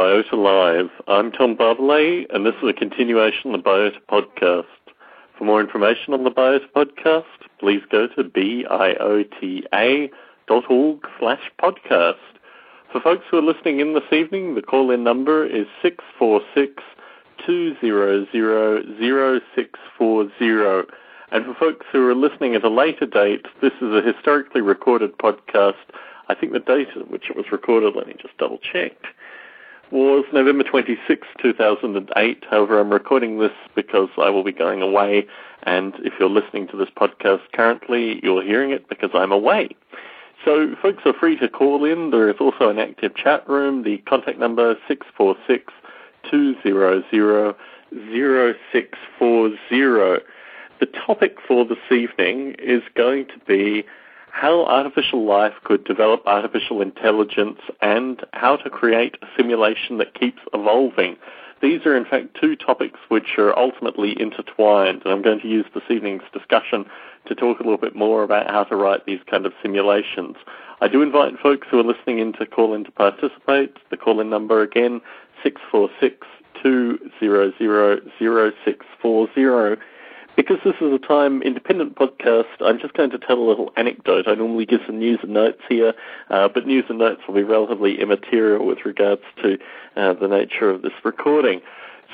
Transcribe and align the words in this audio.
Biota 0.00 0.32
Live. 0.32 0.88
I'm 1.08 1.30
Tom 1.30 1.54
Barbalet, 1.54 2.34
and 2.34 2.46
this 2.46 2.54
is 2.62 2.68
a 2.70 2.72
continuation 2.72 3.54
of 3.54 3.62
the 3.62 3.68
Biota 3.68 3.98
podcast. 4.10 4.64
For 5.36 5.44
more 5.44 5.60
information 5.60 6.14
on 6.14 6.24
the 6.24 6.30
Biota 6.30 6.64
podcast, 6.74 7.26
please 7.58 7.82
go 7.92 8.06
to 8.06 8.24
biota.org 8.24 9.68
slash 11.18 11.42
podcast. 11.62 12.14
For 12.90 13.00
folks 13.02 13.26
who 13.30 13.36
are 13.36 13.42
listening 13.42 13.80
in 13.80 13.92
this 13.92 14.10
evening, 14.10 14.54
the 14.54 14.62
call-in 14.62 15.04
number 15.04 15.44
is 15.44 15.66
646 15.82 16.82
200 17.44 18.26
0640. 18.32 20.88
And 21.30 21.44
for 21.44 21.54
folks 21.60 21.84
who 21.92 22.08
are 22.08 22.14
listening 22.14 22.54
at 22.54 22.64
a 22.64 22.70
later 22.70 23.04
date, 23.04 23.44
this 23.60 23.74
is 23.82 23.92
a 23.92 24.00
historically 24.00 24.62
recorded 24.62 25.18
podcast. 25.18 25.74
I 26.30 26.34
think 26.34 26.54
the 26.54 26.60
date 26.60 26.88
at 26.96 27.10
which 27.10 27.28
it 27.28 27.36
was 27.36 27.52
recorded, 27.52 27.94
let 27.94 28.06
me 28.06 28.14
just 28.18 28.38
double 28.38 28.56
check, 28.58 28.92
was 29.90 30.24
November 30.32 30.64
26, 30.64 31.26
2008. 31.40 32.44
However, 32.48 32.80
I'm 32.80 32.90
recording 32.90 33.38
this 33.38 33.52
because 33.74 34.08
I 34.18 34.30
will 34.30 34.44
be 34.44 34.52
going 34.52 34.82
away, 34.82 35.26
and 35.64 35.94
if 35.98 36.14
you're 36.18 36.30
listening 36.30 36.68
to 36.68 36.76
this 36.76 36.90
podcast 36.90 37.40
currently, 37.52 38.20
you're 38.22 38.42
hearing 38.42 38.70
it 38.70 38.88
because 38.88 39.10
I'm 39.14 39.32
away. 39.32 39.70
So 40.44 40.74
folks 40.80 41.02
are 41.04 41.12
free 41.12 41.36
to 41.38 41.48
call 41.48 41.84
in. 41.84 42.10
There 42.10 42.30
is 42.30 42.36
also 42.40 42.70
an 42.70 42.78
active 42.78 43.14
chat 43.14 43.46
room. 43.48 43.82
The 43.82 43.98
contact 43.98 44.38
number 44.38 44.72
is 44.72 44.78
646 44.88 45.72
200 46.30 47.04
0640. 47.90 50.24
The 50.78 50.86
topic 50.86 51.36
for 51.46 51.66
this 51.66 51.78
evening 51.90 52.54
is 52.58 52.82
going 52.94 53.26
to 53.26 53.38
be 53.46 53.84
how 54.32 54.64
artificial 54.64 55.24
life 55.24 55.54
could 55.64 55.84
develop 55.84 56.22
artificial 56.26 56.80
intelligence 56.80 57.60
and 57.80 58.24
how 58.32 58.56
to 58.56 58.70
create 58.70 59.16
a 59.22 59.26
simulation 59.36 59.98
that 59.98 60.14
keeps 60.18 60.40
evolving. 60.54 61.16
These 61.62 61.84
are, 61.84 61.96
in 61.96 62.06
fact, 62.06 62.38
two 62.40 62.56
topics 62.56 62.98
which 63.08 63.36
are 63.38 63.56
ultimately 63.58 64.18
intertwined, 64.20 65.02
and 65.04 65.12
I'm 65.12 65.22
going 65.22 65.40
to 65.40 65.48
use 65.48 65.66
this 65.74 65.82
evening's 65.90 66.22
discussion 66.32 66.86
to 67.26 67.34
talk 67.34 67.60
a 67.60 67.62
little 67.62 67.78
bit 67.78 67.94
more 67.94 68.22
about 68.22 68.48
how 68.48 68.64
to 68.64 68.76
write 68.76 69.04
these 69.04 69.20
kind 69.30 69.44
of 69.44 69.52
simulations. 69.62 70.36
I 70.80 70.88
do 70.88 71.02
invite 71.02 71.38
folks 71.38 71.68
who 71.70 71.78
are 71.78 71.84
listening 71.84 72.18
in 72.18 72.32
to 72.34 72.46
call 72.46 72.72
in 72.72 72.84
to 72.84 72.90
participate. 72.90 73.76
The 73.90 73.98
call-in 73.98 74.30
number 74.30 74.62
again, 74.62 75.02
646 75.42 76.26
200 76.62 77.54
0640. 78.18 79.82
Because 80.40 80.56
this 80.64 80.76
is 80.80 80.90
a 80.90 80.98
time 80.98 81.42
independent 81.42 81.96
podcast, 81.96 82.46
I'm 82.60 82.78
just 82.78 82.94
going 82.94 83.10
to 83.10 83.18
tell 83.18 83.36
a 83.36 83.44
little 83.46 83.70
anecdote. 83.76 84.26
I 84.26 84.34
normally 84.34 84.64
give 84.64 84.80
some 84.86 84.98
news 84.98 85.18
and 85.22 85.34
notes 85.34 85.60
here, 85.68 85.92
uh, 86.30 86.48
but 86.48 86.66
news 86.66 86.86
and 86.88 86.98
notes 86.98 87.20
will 87.28 87.34
be 87.34 87.42
relatively 87.42 88.00
immaterial 88.00 88.64
with 88.64 88.86
regards 88.86 89.20
to 89.42 89.58
uh, 89.96 90.14
the 90.14 90.28
nature 90.28 90.70
of 90.70 90.80
this 90.80 90.94
recording. 91.04 91.60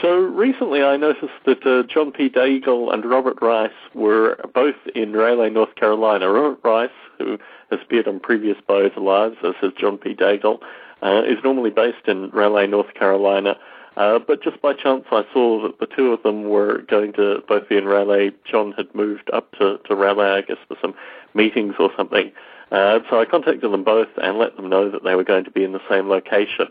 So 0.03 0.19
recently 0.19 0.83
I 0.83 0.97
noticed 0.97 1.35
that 1.45 1.65
uh, 1.65 1.85
John 1.85 2.11
P. 2.11 2.29
Daigle 2.29 2.93
and 2.93 3.05
Robert 3.05 3.41
Rice 3.41 3.71
were 3.95 4.41
both 4.53 4.75
in 4.97 5.13
Raleigh, 5.13 5.51
North 5.51 5.77
Carolina. 5.77 6.29
Robert 6.29 6.59
Rice, 6.65 6.91
who 7.19 7.39
has 7.71 7.79
appeared 7.81 8.09
on 8.09 8.19
previous 8.19 8.57
Biota 8.69 8.99
Lives, 8.99 9.37
as 9.45 9.55
has 9.61 9.71
John 9.79 9.99
P. 9.99 10.17
Daigle, 10.17 10.59
uh, 11.01 11.23
is 11.25 11.39
normally 11.45 11.71
based 11.71 12.09
in 12.09 12.31
Raleigh, 12.31 12.67
North 12.67 12.93
Carolina. 12.95 13.57
Uh, 13.97 14.19
but 14.19 14.43
just 14.43 14.61
by 14.61 14.75
chance, 14.75 15.05
I 15.11 15.25
saw 15.33 15.63
that 15.63 15.79
the 15.79 15.87
two 15.87 16.13
of 16.13 16.23
them 16.23 16.45
were 16.45 16.83
going 16.83 17.15
to 17.15 17.43
both 17.49 17.69
be 17.69 17.77
in 17.77 17.87
Raleigh. 17.87 18.33
John 18.45 18.73
had 18.73 18.95
moved 18.95 19.31
up 19.33 19.53
to, 19.53 19.79
to 19.87 19.95
Raleigh, 19.95 20.39
I 20.39 20.43
guess, 20.43 20.59
for 20.69 20.77
some 20.83 20.95
meetings 21.35 21.75
or 21.79 21.91
something. 21.97 22.31
Uh, 22.71 22.99
so 23.09 23.21
I 23.21 23.25
contacted 23.25 23.73
them 23.73 23.85
both 23.85 24.09
and 24.17 24.39
let 24.39 24.57
them 24.57 24.69
know 24.69 24.91
that 24.91 25.05
they 25.05 25.15
were 25.15 25.25
going 25.25 25.45
to 25.45 25.51
be 25.51 25.65
in 25.65 25.73
the 25.73 25.81
same 25.89 26.09
location. 26.09 26.67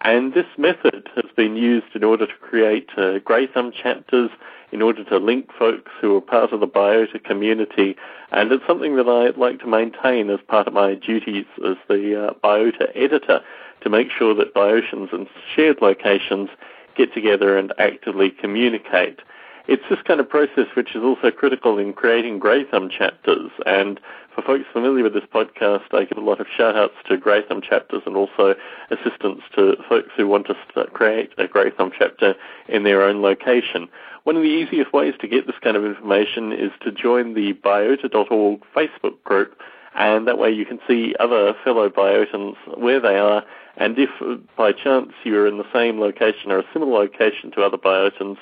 And 0.00 0.34
this 0.34 0.46
method 0.56 1.08
has 1.16 1.24
been 1.36 1.56
used 1.56 1.94
in 1.94 2.04
order 2.04 2.26
to 2.26 2.34
create 2.34 2.90
uh, 2.96 3.18
Grey 3.18 3.48
Thumb 3.48 3.72
chapters, 3.72 4.30
in 4.70 4.82
order 4.82 5.02
to 5.02 5.16
link 5.16 5.48
folks 5.58 5.90
who 6.00 6.14
are 6.16 6.20
part 6.20 6.52
of 6.52 6.60
the 6.60 6.68
biota 6.68 7.22
community. 7.24 7.96
And 8.30 8.52
it's 8.52 8.66
something 8.66 8.96
that 8.96 9.08
I'd 9.08 9.38
like 9.38 9.58
to 9.60 9.66
maintain 9.66 10.30
as 10.30 10.40
part 10.46 10.68
of 10.68 10.74
my 10.74 10.94
duties 10.94 11.46
as 11.66 11.76
the 11.88 12.28
uh, 12.28 12.34
biota 12.44 12.94
editor 12.94 13.40
to 13.88 13.96
make 13.96 14.10
sure 14.10 14.34
that 14.34 14.54
biotans 14.54 15.12
and 15.12 15.26
shared 15.54 15.80
locations 15.80 16.50
get 16.94 17.14
together 17.14 17.56
and 17.56 17.72
actively 17.78 18.30
communicate. 18.30 19.20
It's 19.66 19.82
this 19.88 20.00
kind 20.06 20.20
of 20.20 20.28
process 20.28 20.66
which 20.74 20.94
is 20.94 21.02
also 21.02 21.30
critical 21.30 21.78
in 21.78 21.92
creating 21.92 22.38
Grey 22.38 22.64
Thumb 22.64 22.90
chapters. 22.90 23.50
And 23.66 24.00
for 24.34 24.42
folks 24.42 24.64
familiar 24.72 25.04
with 25.04 25.14
this 25.14 25.24
podcast, 25.32 25.92
I 25.92 26.04
give 26.04 26.18
a 26.18 26.22
lot 26.22 26.40
of 26.40 26.46
shout 26.54 26.76
outs 26.76 26.94
to 27.08 27.16
Grey 27.16 27.42
Thumb 27.46 27.62
chapters 27.62 28.02
and 28.04 28.16
also 28.16 28.54
assistance 28.90 29.42
to 29.56 29.76
folks 29.88 30.10
who 30.16 30.26
want 30.26 30.48
to 30.48 30.84
create 30.92 31.32
a 31.38 31.46
Grey 31.46 31.70
Thumb 31.70 31.90
chapter 31.96 32.34
in 32.68 32.82
their 32.82 33.02
own 33.02 33.22
location. 33.22 33.88
One 34.24 34.36
of 34.36 34.42
the 34.42 34.48
easiest 34.48 34.92
ways 34.92 35.14
to 35.20 35.28
get 35.28 35.46
this 35.46 35.56
kind 35.62 35.76
of 35.76 35.84
information 35.84 36.52
is 36.52 36.72
to 36.82 36.92
join 36.92 37.34
the 37.34 37.54
biota.org 37.54 38.60
Facebook 38.76 39.22
group, 39.24 39.58
and 39.94 40.26
that 40.26 40.38
way 40.38 40.50
you 40.50 40.64
can 40.64 40.78
see 40.86 41.14
other 41.18 41.54
fellow 41.64 41.88
biotans 41.88 42.54
where 42.76 43.00
they 43.00 43.16
are 43.16 43.44
and 43.78 43.96
if 43.96 44.10
by 44.56 44.72
chance 44.72 45.12
you're 45.24 45.46
in 45.46 45.56
the 45.56 45.72
same 45.72 46.00
location 46.00 46.50
or 46.50 46.58
a 46.58 46.64
similar 46.72 46.92
location 46.92 47.52
to 47.52 47.62
other 47.62 47.78
biotans, 47.78 48.36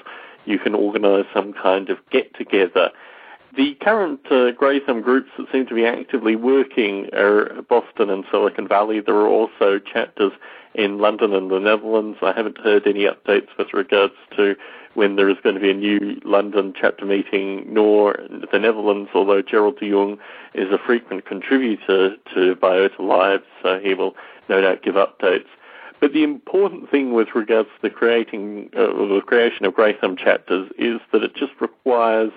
you 0.47 0.59
can 0.59 0.75
organize 0.75 1.27
some 1.35 1.53
kind 1.53 1.91
of 1.91 1.99
get 2.11 2.35
together. 2.35 2.91
The 3.55 3.75
current 3.83 4.21
uh, 4.31 4.53
Grey 4.53 4.81
Thumb 4.81 5.03
groups 5.03 5.31
that 5.37 5.47
seem 5.53 5.67
to 5.67 5.75
be 5.75 5.87
actively 5.87 6.37
working 6.37 7.09
are 7.15 7.63
Boston 7.69 8.11
and 8.11 8.25
Silicon 8.31 8.67
Valley. 8.67 9.01
There 9.01 9.15
are 9.15 9.29
also 9.29 9.79
chapters 9.79 10.33
in 10.75 10.99
London 10.99 11.33
and 11.35 11.51
the 11.51 11.59
Netherlands. 11.59 12.19
I 12.23 12.33
haven't 12.33 12.59
heard 12.59 12.87
any 12.87 13.05
updates 13.05 13.49
with 13.59 13.73
regards 13.73 14.15
to 14.37 14.57
when 14.97 15.17
there 15.17 15.29
is 15.29 15.37
going 15.43 15.55
to 15.55 15.61
be 15.61 15.71
a 15.71 15.75
new 15.75 16.21
London 16.25 16.75
chapter 16.79 17.05
meeting, 17.05 17.65
nor 17.69 18.19
the 18.51 18.59
Netherlands, 18.59 19.11
although 19.15 19.43
Gerald 19.43 19.79
de 19.79 19.91
Jong 19.91 20.19
is 20.55 20.73
a 20.73 20.79
frequent 20.79 21.27
contributor 21.27 22.17
to 22.35 22.57
Biota 22.57 22.99
Live, 22.99 23.43
so 23.63 23.79
he 23.79 23.95
will 23.95 24.17
no 24.49 24.61
doubt 24.61 24.83
give 24.83 24.95
updates. 24.95 25.47
But 26.01 26.13
the 26.13 26.25
important 26.25 26.91
thing 26.91 27.13
with 27.13 27.29
regards 27.35 27.69
to 27.69 27.83
the 27.83 27.91
creating 27.91 28.71
uh, 28.77 28.87
the 28.87 29.23
creation 29.25 29.65
of 29.67 29.75
Grey 29.75 29.95
Thumb 29.99 30.17
chapters 30.17 30.71
is 30.79 31.01
that 31.13 31.23
it 31.23 31.35
just 31.35 31.53
requires 31.61 32.33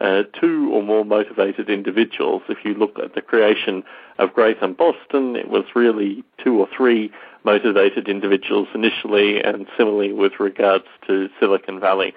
uh, 0.00 0.24
two 0.38 0.70
or 0.72 0.82
more 0.82 1.04
motivated 1.04 1.70
individuals. 1.70 2.42
If 2.48 2.58
you 2.64 2.74
look 2.74 2.98
at 2.98 3.14
the 3.14 3.22
creation 3.22 3.82
of 4.18 4.32
Grey 4.32 4.54
Thumb 4.54 4.74
Boston, 4.74 5.36
it 5.36 5.48
was 5.48 5.64
really 5.74 6.24
two 6.42 6.58
or 6.58 6.68
three 6.76 7.10
motivated 7.46 8.08
individuals 8.08 8.68
initially, 8.74 9.40
and 9.40 9.66
similarly 9.78 10.12
with 10.12 10.32
regards 10.38 10.84
to 11.06 11.30
Silicon 11.40 11.80
Valley. 11.80 12.12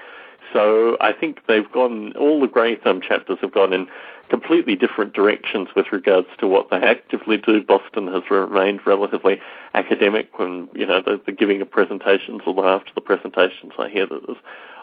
So 0.51 0.97
I 0.99 1.13
think 1.13 1.45
they've 1.47 1.71
gone, 1.71 2.13
all 2.17 2.41
the 2.41 2.47
Grey 2.47 2.75
Thumb 2.75 2.99
chapters 3.01 3.37
have 3.41 3.53
gone 3.53 3.71
in 3.71 3.87
completely 4.29 4.75
different 4.75 5.13
directions 5.13 5.69
with 5.75 5.87
regards 5.91 6.27
to 6.39 6.47
what 6.47 6.69
they 6.71 6.77
actively 6.77 7.37
do. 7.37 7.63
Boston 7.63 8.07
has 8.07 8.23
remained 8.31 8.81
relatively 8.85 9.39
academic 9.75 10.37
when, 10.39 10.67
you 10.73 10.85
know, 10.85 11.01
they're, 11.05 11.19
they're 11.23 11.35
giving 11.35 11.63
presentations, 11.65 12.41
although 12.47 12.67
after 12.67 12.91
the 12.95 13.01
presentations 13.01 13.73
I 13.77 13.89
hear 13.89 14.07
that 14.07 14.21
there's 14.25 14.37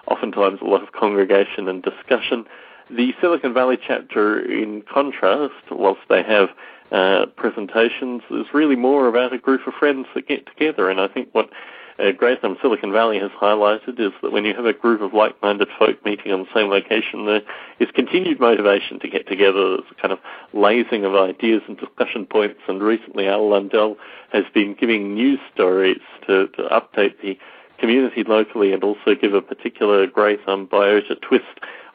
oftentimes 0.06 0.60
a 0.62 0.64
lot 0.64 0.82
of 0.82 0.92
congregation 0.92 1.68
and 1.68 1.82
discussion. 1.82 2.44
The 2.88 3.12
Silicon 3.20 3.52
Valley 3.52 3.78
chapter, 3.84 4.38
in 4.40 4.82
contrast, 4.82 5.54
whilst 5.70 6.02
they 6.08 6.22
have 6.22 6.50
uh, 6.92 7.26
presentations, 7.36 8.22
is 8.30 8.46
really 8.52 8.76
more 8.76 9.08
about 9.08 9.32
a 9.32 9.38
group 9.38 9.66
of 9.66 9.74
friends 9.74 10.06
that 10.14 10.28
get 10.28 10.46
together. 10.46 10.88
And 10.90 11.00
I 11.00 11.08
think 11.08 11.28
what 11.32 11.50
uh, 11.98 12.12
Grey 12.12 12.36
Thumb 12.36 12.56
Silicon 12.60 12.92
Valley 12.92 13.18
has 13.18 13.30
highlighted 13.30 13.98
is 13.98 14.12
that 14.22 14.30
when 14.30 14.44
you 14.44 14.54
have 14.54 14.66
a 14.66 14.72
group 14.72 15.00
of 15.00 15.14
like-minded 15.14 15.68
folk 15.78 16.04
meeting 16.04 16.32
on 16.32 16.40
the 16.40 16.48
same 16.54 16.68
location, 16.68 17.26
there 17.26 17.42
is 17.80 17.88
continued 17.94 18.38
motivation 18.38 19.00
to 19.00 19.08
get 19.08 19.26
together. 19.26 19.70
There's 19.70 19.90
a 19.90 20.00
kind 20.00 20.12
of 20.12 20.18
lazing 20.52 21.04
of 21.04 21.14
ideas 21.14 21.62
and 21.66 21.78
discussion 21.78 22.26
points. 22.26 22.60
And 22.68 22.82
recently, 22.82 23.26
Al 23.28 23.48
Lundell 23.48 23.96
has 24.32 24.44
been 24.52 24.74
giving 24.78 25.14
news 25.14 25.40
stories 25.54 26.00
to, 26.26 26.48
to 26.48 26.62
update 26.64 27.20
the 27.22 27.38
community 27.78 28.24
locally 28.24 28.72
and 28.72 28.82
also 28.84 29.14
give 29.14 29.34
a 29.34 29.42
particular 29.42 30.06
Grey 30.06 30.36
Thumb 30.44 30.66
biota 30.66 31.20
twist 31.20 31.44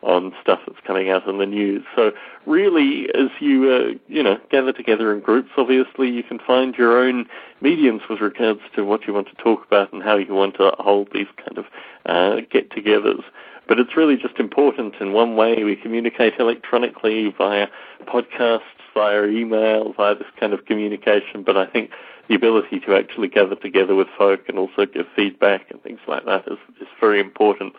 on 0.02 0.34
stuff 0.42 0.60
that's 0.66 0.80
coming 0.86 1.10
out 1.10 1.28
in 1.28 1.38
the 1.38 1.46
news. 1.46 1.84
So 1.96 2.12
really, 2.46 3.08
as 3.14 3.30
you 3.40 3.72
uh, 3.72 4.00
you 4.08 4.24
know 4.24 4.38
gather 4.50 4.74
together 4.74 5.14
in 5.14 5.20
groups, 5.20 5.50
obviously 5.58 6.10
you 6.10 6.24
can 6.24 6.40
find 6.40 6.76
your 6.76 6.98
own 6.98 7.28
mediums 7.62 8.02
with 8.10 8.20
regards 8.20 8.62
to 8.76 8.84
what 8.84 9.06
you 9.08 9.14
want 9.14 9.28
to 9.28 9.36
talk 9.36 9.66
about 9.66 9.94
and 9.94 10.02
how 10.02 10.18
you 10.18 10.34
want 10.34 10.56
to 10.56 10.72
hold 10.80 11.10
these 11.14 11.28
kind 11.38 11.58
of 11.58 11.66
uh, 12.06 12.42
get-togethers. 12.52 13.24
But 13.68 13.80
it's 13.80 13.96
really 13.96 14.18
just 14.18 14.38
important 14.38 14.96
in 15.00 15.14
one 15.14 15.36
way 15.36 15.64
we 15.64 15.76
communicate 15.76 16.34
electronically 16.40 17.34
via 17.38 17.68
podcasts, 18.06 18.62
via 18.94 19.26
email, 19.26 19.94
via 19.94 20.16
this 20.16 20.28
kind 20.40 20.54
of 20.54 20.66
communication. 20.66 21.44
But 21.44 21.58
I 21.58 21.68
think 21.68 21.92
the 22.28 22.36
ability 22.36 22.80
to 22.82 22.96
actually 22.96 23.28
gather 23.28 23.56
together 23.56 23.96
with 23.96 24.08
folk 24.18 24.42
and 24.48 24.58
also 24.58 24.86
give 24.86 25.06
feedback 25.16 25.70
and 25.70 25.82
things 25.84 26.00
like 26.08 26.26
that 26.26 26.48
is, 26.48 26.58
is 26.82 26.88
very 27.00 27.20
important. 27.20 27.74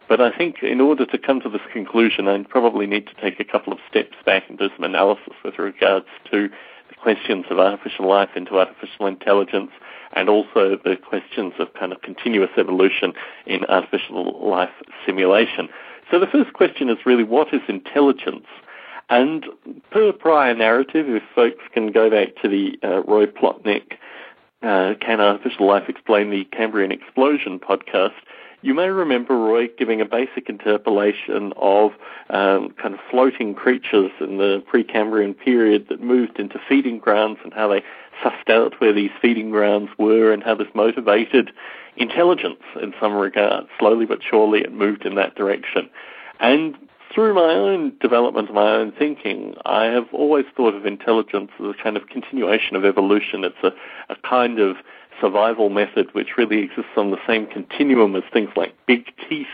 But 0.07 0.21
I 0.21 0.31
think 0.35 0.61
in 0.61 0.79
order 0.79 1.05
to 1.05 1.17
come 1.17 1.41
to 1.41 1.49
this 1.49 1.61
conclusion, 1.71 2.27
I 2.27 2.43
probably 2.43 2.85
need 2.85 3.07
to 3.07 3.13
take 3.21 3.39
a 3.39 3.43
couple 3.43 3.73
of 3.73 3.79
steps 3.89 4.15
back 4.25 4.43
and 4.47 4.57
do 4.57 4.69
some 4.75 4.83
analysis 4.83 5.33
with 5.43 5.57
regards 5.57 6.05
to 6.31 6.49
the 6.89 6.95
questions 7.01 7.45
of 7.49 7.57
artificial 7.57 8.07
life 8.07 8.29
into 8.35 8.59
artificial 8.59 9.07
intelligence 9.07 9.71
and 10.11 10.29
also 10.29 10.77
the 10.83 10.97
questions 10.97 11.53
of 11.57 11.73
kind 11.73 11.91
of 11.91 12.01
continuous 12.01 12.51
evolution 12.57 13.13
in 13.45 13.65
artificial 13.65 14.47
life 14.47 14.69
simulation. 15.05 15.69
So 16.13 16.19
the 16.19 16.27
first 16.27 16.53
question 16.53 16.89
is 16.89 16.97
really 17.07 17.23
what 17.23 17.51
is 17.55 17.61
intelligence? 17.67 18.45
And 19.09 19.47
per 19.89 20.11
prior 20.13 20.53
narrative, 20.53 21.09
if 21.09 21.23
folks 21.33 21.63
can 21.73 21.91
go 21.91 22.07
back 22.11 22.35
to 22.43 22.47
the 22.47 22.77
uh, 22.83 23.01
Roy 23.01 23.25
Plotnick 23.25 23.93
uh, 24.61 24.93
Can 25.01 25.19
Artificial 25.19 25.65
Life 25.65 25.89
Explain 25.89 26.29
the 26.29 26.45
Cambrian 26.55 26.91
Explosion 26.91 27.59
podcast, 27.59 28.13
you 28.61 28.75
may 28.75 28.89
remember 28.89 29.35
Roy 29.35 29.69
giving 29.75 30.01
a 30.01 30.05
basic 30.05 30.49
interpolation 30.49 31.51
of 31.57 31.93
um, 32.29 32.75
kind 32.79 32.93
of 32.93 32.99
floating 33.09 33.55
creatures 33.55 34.11
in 34.19 34.37
the 34.37 34.63
Precambrian 34.71 35.35
period 35.35 35.87
that 35.89 35.99
moved 35.99 36.37
into 36.39 36.59
feeding 36.69 36.99
grounds 36.99 37.39
and 37.43 37.55
how 37.55 37.67
they 37.69 37.81
sussed 38.23 38.51
out 38.51 38.79
where 38.79 38.93
these 38.93 39.09
feeding 39.19 39.49
grounds 39.49 39.89
were 39.97 40.31
and 40.31 40.43
how 40.43 40.53
this 40.53 40.67
motivated 40.75 41.49
intelligence 41.97 42.61
in 42.81 42.93
some 42.99 43.13
regard. 43.13 43.65
Slowly 43.79 44.05
but 44.05 44.19
surely 44.27 44.61
it 44.61 44.73
moved 44.73 45.05
in 45.05 45.15
that 45.15 45.35
direction. 45.35 45.89
And 46.39 46.75
through 47.13 47.35
my 47.35 47.53
own 47.53 47.93
development, 48.01 48.53
my 48.53 48.71
own 48.71 48.91
thinking, 48.91 49.55
I 49.65 49.85
have 49.85 50.07
always 50.11 50.45
thought 50.57 50.73
of 50.73 50.85
intelligence 50.85 51.51
as 51.59 51.65
a 51.67 51.83
kind 51.83 51.95
of 51.95 52.07
continuation 52.07 52.75
of 52.75 52.83
evolution. 52.83 53.43
It's 53.43 53.55
a, 53.63 53.71
a 54.11 54.15
kind 54.27 54.59
of 54.59 54.77
survival 55.21 55.69
method 55.69 56.13
which 56.13 56.37
really 56.37 56.59
exists 56.59 56.91
on 56.97 57.11
the 57.11 57.17
same 57.27 57.45
continuum 57.45 58.15
as 58.15 58.23
things 58.33 58.49
like 58.55 58.73
big 58.87 59.05
teeth. 59.29 59.45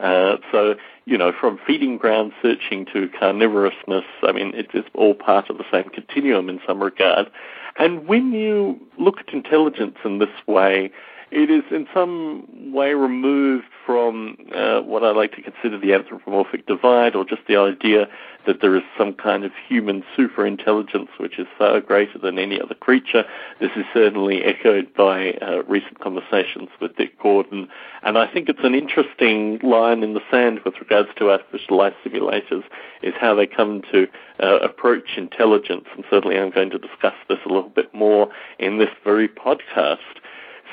Uh, 0.00 0.36
so, 0.50 0.74
you 1.04 1.16
know, 1.16 1.32
from 1.32 1.58
feeding 1.64 1.96
ground 1.96 2.32
searching 2.42 2.84
to 2.92 3.08
carnivorousness, 3.18 4.04
I 4.22 4.32
mean, 4.32 4.52
it 4.54 4.70
is 4.74 4.84
all 4.94 5.14
part 5.14 5.50
of 5.50 5.58
the 5.58 5.64
same 5.70 5.88
continuum 5.90 6.48
in 6.48 6.60
some 6.66 6.82
regard. 6.82 7.30
And 7.78 8.08
when 8.08 8.32
you 8.32 8.80
look 8.98 9.18
at 9.20 9.32
intelligence 9.32 9.96
in 10.04 10.18
this 10.18 10.28
way, 10.46 10.90
it 11.34 11.50
is 11.50 11.64
in 11.72 11.86
some 11.92 12.72
way 12.72 12.94
removed 12.94 13.64
from 13.84 14.36
uh, 14.54 14.80
what 14.80 15.02
I 15.02 15.10
like 15.10 15.32
to 15.32 15.42
consider 15.42 15.78
the 15.78 15.92
anthropomorphic 15.92 16.66
divide, 16.66 17.14
or 17.14 17.24
just 17.24 17.42
the 17.48 17.56
idea 17.56 18.06
that 18.46 18.60
there 18.60 18.76
is 18.76 18.82
some 18.96 19.14
kind 19.14 19.44
of 19.44 19.52
human 19.68 20.04
superintelligence 20.16 21.08
which 21.18 21.38
is 21.38 21.46
far 21.58 21.80
greater 21.80 22.18
than 22.18 22.38
any 22.38 22.60
other 22.60 22.74
creature. 22.74 23.24
This 23.60 23.72
is 23.74 23.84
certainly 23.92 24.44
echoed 24.44 24.94
by 24.94 25.32
uh, 25.32 25.64
recent 25.64 25.98
conversations 26.00 26.68
with 26.80 26.96
Dick 26.96 27.18
Gordon, 27.20 27.68
and 28.02 28.16
I 28.16 28.32
think 28.32 28.48
it's 28.48 28.64
an 28.64 28.74
interesting 28.74 29.58
line 29.62 30.02
in 30.02 30.14
the 30.14 30.22
sand 30.30 30.60
with 30.64 30.78
regards 30.78 31.08
to 31.16 31.30
artificial 31.30 31.76
life 31.76 31.94
simulators, 32.04 32.62
is 33.02 33.14
how 33.20 33.34
they 33.34 33.46
come 33.46 33.82
to 33.92 34.06
uh, 34.40 34.58
approach 34.58 35.16
intelligence, 35.16 35.86
and 35.94 36.04
certainly 36.08 36.38
I'm 36.38 36.50
going 36.50 36.70
to 36.70 36.78
discuss 36.78 37.14
this 37.28 37.38
a 37.44 37.48
little 37.48 37.70
bit 37.70 37.92
more 37.92 38.30
in 38.58 38.78
this 38.78 38.90
very 39.04 39.28
podcast. 39.28 39.98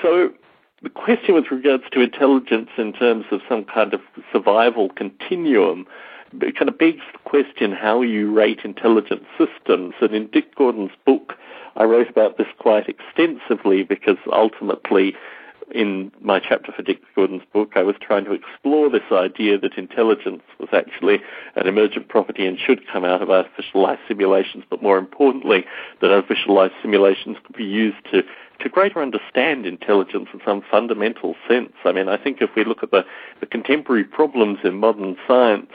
So 0.02 0.34
the 0.82 0.90
question 0.90 1.36
with 1.36 1.52
regards 1.52 1.84
to 1.92 2.02
intelligence 2.02 2.70
in 2.78 2.94
terms 2.94 3.26
of 3.32 3.42
some 3.48 3.64
kind 3.64 3.94
of 3.94 4.02
survival 4.32 4.90
continuum 4.90 5.86
kind 6.40 6.70
of 6.70 6.78
begs 6.78 7.02
the 7.12 7.20
question 7.30 7.72
how 7.72 8.02
you 8.02 8.32
rate 8.32 8.60
intelligent 8.64 9.24
systems. 9.38 9.94
And 10.02 10.14
in 10.16 10.28
Dick 10.28 10.56
Gordon's 10.56 10.92
book, 11.06 11.34
I 11.76 11.84
wrote 11.84 12.10
about 12.10 12.38
this 12.38 12.48
quite 12.58 12.88
extensively 12.88 13.84
because 13.84 14.18
ultimately, 14.32 15.16
in 15.74 16.12
my 16.22 16.40
chapter 16.40 16.72
for 16.72 16.82
Dick 16.82 17.02
Gordon's 17.16 17.44
book, 17.54 17.72
I 17.76 17.84
was 17.84 17.96
trying 18.02 18.26
to 18.26 18.34
explore 18.34 18.90
this 18.90 19.10
idea 19.12 19.58
that 19.60 19.78
intelligence 19.78 20.44
was 20.60 20.70
actually 20.74 21.20
an 21.56 21.68
emergent 21.68 22.10
property 22.10 22.46
and 22.46 22.60
should 22.60 22.88
come 22.88 23.06
out 23.06 23.22
of 23.22 23.30
artificial 23.30 23.82
life 23.82 24.00
simulations, 24.08 24.64
but 24.70 24.82
more 24.82 24.98
importantly, 24.98 25.66
that 26.02 26.12
artificial 26.12 26.56
life 26.56 26.72
simulations 26.82 27.38
could 27.46 27.56
be 27.56 27.66
used 27.66 27.98
to 28.12 28.24
to 28.60 28.70
greater 28.70 29.02
understand 29.02 29.66
intelligence 29.66 30.28
in 30.34 30.40
some 30.46 30.62
fundamental 30.70 31.36
sense. 31.48 31.74
I 31.84 31.92
mean, 31.92 32.08
I 32.08 32.18
think 32.18 32.42
if 32.42 32.52
we 32.56 32.64
look 32.64 32.84
at 32.84 32.92
the, 32.92 33.04
the 33.40 33.48
contemporary 33.48 34.04
problems 34.04 34.60
in 34.64 34.76
modern 34.76 35.18
science, 35.28 35.72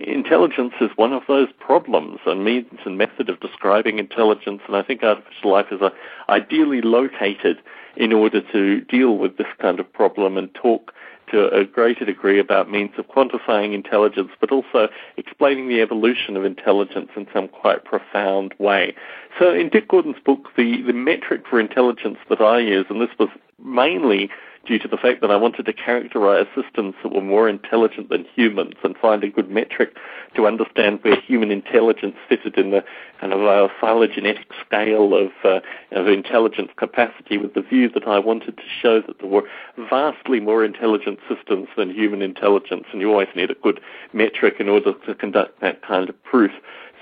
intelligence 0.00 0.74
is 0.80 0.90
one 0.96 1.12
of 1.12 1.22
those 1.28 1.48
problems, 1.58 2.20
and 2.26 2.44
means 2.44 2.66
and 2.84 2.98
method 2.98 3.28
of 3.28 3.40
describing 3.40 3.98
intelligence, 3.98 4.62
and 4.66 4.76
I 4.76 4.82
think 4.82 5.02
artificial 5.02 5.52
life 5.52 5.66
is 5.70 5.80
a, 5.80 5.92
ideally 6.28 6.80
located 6.80 7.58
in 7.96 8.12
order 8.12 8.40
to 8.52 8.80
deal 8.82 9.16
with 9.16 9.36
this 9.36 9.46
kind 9.58 9.80
of 9.80 9.90
problem 9.92 10.36
and 10.36 10.54
talk 10.54 10.92
to 11.30 11.48
a 11.48 11.64
greater 11.64 12.04
degree 12.04 12.38
about 12.38 12.70
means 12.70 12.92
of 12.98 13.08
quantifying 13.08 13.74
intelligence, 13.74 14.30
but 14.40 14.52
also 14.52 14.88
explaining 15.16 15.68
the 15.68 15.80
evolution 15.80 16.36
of 16.36 16.44
intelligence 16.44 17.10
in 17.16 17.26
some 17.32 17.48
quite 17.48 17.84
profound 17.84 18.54
way. 18.58 18.94
So 19.38 19.52
in 19.52 19.68
Dick 19.68 19.88
Gordon's 19.88 20.20
book, 20.24 20.50
the, 20.56 20.82
the 20.82 20.92
metric 20.92 21.42
for 21.48 21.58
intelligence 21.58 22.18
that 22.28 22.40
I 22.40 22.58
use, 22.60 22.86
and 22.88 23.00
this 23.00 23.10
was 23.18 23.28
mainly 23.62 24.30
due 24.66 24.78
to 24.78 24.88
the 24.88 24.96
fact 24.96 25.20
that 25.20 25.30
I 25.30 25.36
wanted 25.36 25.66
to 25.66 25.72
characterize 25.72 26.46
systems 26.54 26.94
that 27.02 27.12
were 27.12 27.20
more 27.20 27.48
intelligent 27.48 28.08
than 28.08 28.26
humans 28.34 28.74
and 28.82 28.96
find 28.96 29.22
a 29.24 29.28
good 29.28 29.50
metric 29.50 29.96
to 30.34 30.46
understand 30.46 30.98
where 31.02 31.20
human 31.20 31.50
intelligence 31.50 32.16
fitted 32.28 32.58
in 32.58 32.70
the 32.70 32.84
kind 33.20 33.32
of 33.32 33.42
uh, 33.42 33.72
phylogenetic 33.80 34.46
scale 34.64 35.14
of, 35.14 35.30
uh, 35.44 35.60
of 35.92 36.08
intelligence 36.08 36.70
capacity 36.76 37.38
with 37.38 37.54
the 37.54 37.62
view 37.62 37.88
that 37.90 38.06
I 38.06 38.18
wanted 38.18 38.56
to 38.56 38.62
show 38.82 39.00
that 39.00 39.18
there 39.20 39.28
were 39.28 39.48
vastly 39.88 40.40
more 40.40 40.64
intelligent 40.64 41.18
systems 41.28 41.68
than 41.76 41.90
human 41.90 42.22
intelligence 42.22 42.84
and 42.92 43.00
you 43.00 43.10
always 43.10 43.28
need 43.34 43.50
a 43.50 43.54
good 43.54 43.80
metric 44.12 44.56
in 44.58 44.68
order 44.68 44.92
to 44.92 45.14
conduct 45.14 45.60
that 45.60 45.82
kind 45.82 46.08
of 46.08 46.22
proof. 46.24 46.52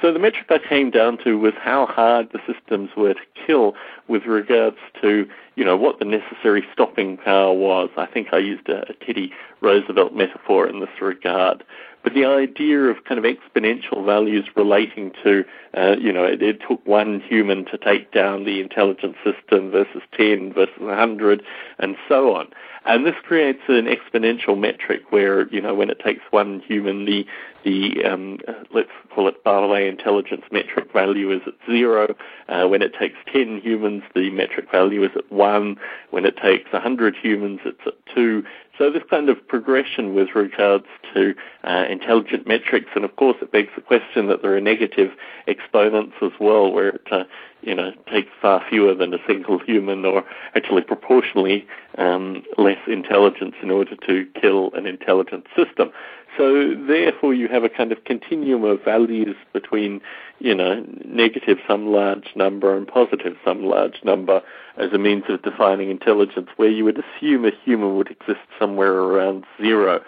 So 0.00 0.12
the 0.12 0.18
metric 0.18 0.46
I 0.50 0.58
came 0.58 0.90
down 0.90 1.18
to 1.24 1.38
was 1.38 1.54
how 1.58 1.86
hard 1.86 2.30
the 2.32 2.40
systems 2.52 2.90
were 2.96 3.14
to 3.14 3.20
kill 3.46 3.74
with 4.08 4.24
regards 4.26 4.76
to, 5.00 5.26
you 5.56 5.64
know, 5.64 5.76
what 5.76 5.98
the 5.98 6.04
necessary 6.04 6.64
stopping 6.72 7.16
power 7.16 7.52
was. 7.52 7.90
I 7.96 8.06
think 8.06 8.28
I 8.32 8.38
used 8.38 8.68
a, 8.68 8.82
a 8.90 8.94
Teddy 8.94 9.32
Roosevelt 9.60 10.14
metaphor 10.14 10.68
in 10.68 10.80
this 10.80 11.00
regard. 11.00 11.64
But 12.04 12.12
the 12.12 12.26
idea 12.26 12.80
of 12.80 13.04
kind 13.04 13.18
of 13.18 13.24
exponential 13.24 14.04
values 14.04 14.44
relating 14.54 15.12
to, 15.24 15.42
uh, 15.74 15.96
you 15.98 16.12
know, 16.12 16.24
it, 16.24 16.42
it, 16.42 16.60
took 16.68 16.86
one 16.86 17.20
human 17.20 17.64
to 17.66 17.78
take 17.78 18.12
down 18.12 18.44
the 18.44 18.60
intelligence 18.60 19.16
system 19.24 19.70
versus 19.70 20.02
10 20.12 20.52
versus 20.52 20.74
100 20.78 21.42
and 21.78 21.96
so 22.06 22.34
on. 22.34 22.48
And 22.84 23.06
this 23.06 23.14
creates 23.22 23.62
an 23.68 23.86
exponential 23.86 24.58
metric 24.58 25.00
where, 25.08 25.48
you 25.48 25.62
know, 25.62 25.74
when 25.74 25.88
it 25.88 25.98
takes 25.98 26.20
one 26.30 26.60
human, 26.60 27.06
the, 27.06 27.26
the 27.64 28.04
um, 28.04 28.38
let's 28.72 28.90
call 29.14 29.28
it 29.28 29.42
Barlow 29.42 29.74
intelligence 29.74 30.42
metric 30.50 30.92
value 30.92 31.32
is 31.32 31.40
at 31.46 31.54
zero. 31.66 32.14
Uh, 32.48 32.66
when 32.68 32.82
it 32.82 32.94
takes 32.98 33.16
10 33.32 33.60
humans, 33.62 34.02
the 34.14 34.30
metric 34.30 34.70
value 34.70 35.02
is 35.02 35.10
at 35.16 35.30
one. 35.32 35.76
When 36.10 36.24
it 36.24 36.36
takes 36.36 36.72
100 36.72 37.16
humans, 37.16 37.60
it's 37.64 37.80
at 37.86 37.94
two. 38.14 38.44
So 38.76 38.90
this 38.90 39.02
kind 39.08 39.28
of 39.28 39.46
progression 39.46 40.14
with 40.14 40.34
regards 40.34 40.86
to 41.14 41.34
uh, 41.62 41.84
intelligent 41.88 42.46
metrics, 42.46 42.90
and 42.96 43.04
of 43.04 43.14
course 43.16 43.36
it 43.40 43.52
begs 43.52 43.70
the 43.76 43.82
question 43.82 44.26
that 44.28 44.42
there 44.42 44.56
are 44.56 44.60
negative 44.60 45.12
exponents 45.46 46.14
as 46.20 46.32
well, 46.40 46.72
where 46.72 46.88
it 46.88 47.06
uh, 47.12 47.24
you 47.62 47.74
know 47.74 47.92
takes 48.10 48.30
far 48.42 48.64
fewer 48.68 48.94
than 48.94 49.14
a 49.14 49.18
single 49.28 49.58
human, 49.60 50.04
or 50.04 50.24
actually 50.56 50.82
proportionally 50.82 51.66
um, 51.98 52.42
less 52.58 52.78
intelligence 52.88 53.54
in 53.62 53.70
order 53.70 53.94
to 53.94 54.26
kill 54.40 54.72
an 54.74 54.86
intelligent 54.86 55.46
system. 55.56 55.90
So 56.36 56.74
therefore, 56.74 57.32
you 57.34 57.48
have 57.48 57.64
a 57.64 57.68
kind 57.68 57.92
of 57.92 58.04
continuum 58.04 58.64
of 58.64 58.82
values 58.84 59.36
between, 59.52 60.00
you 60.40 60.54
know, 60.54 60.84
negative 61.04 61.58
some 61.68 61.86
large 61.86 62.28
number 62.34 62.76
and 62.76 62.88
positive 62.88 63.36
some 63.44 63.64
large 63.64 64.02
number 64.02 64.42
as 64.76 64.92
a 64.92 64.98
means 64.98 65.24
of 65.28 65.42
defining 65.42 65.90
intelligence, 65.90 66.48
where 66.56 66.70
you 66.70 66.84
would 66.84 66.98
assume 66.98 67.44
a 67.44 67.52
human 67.64 67.96
would 67.96 68.10
exist 68.10 68.40
somewhere 68.58 68.94
around 68.94 69.44
zero. 69.60 70.00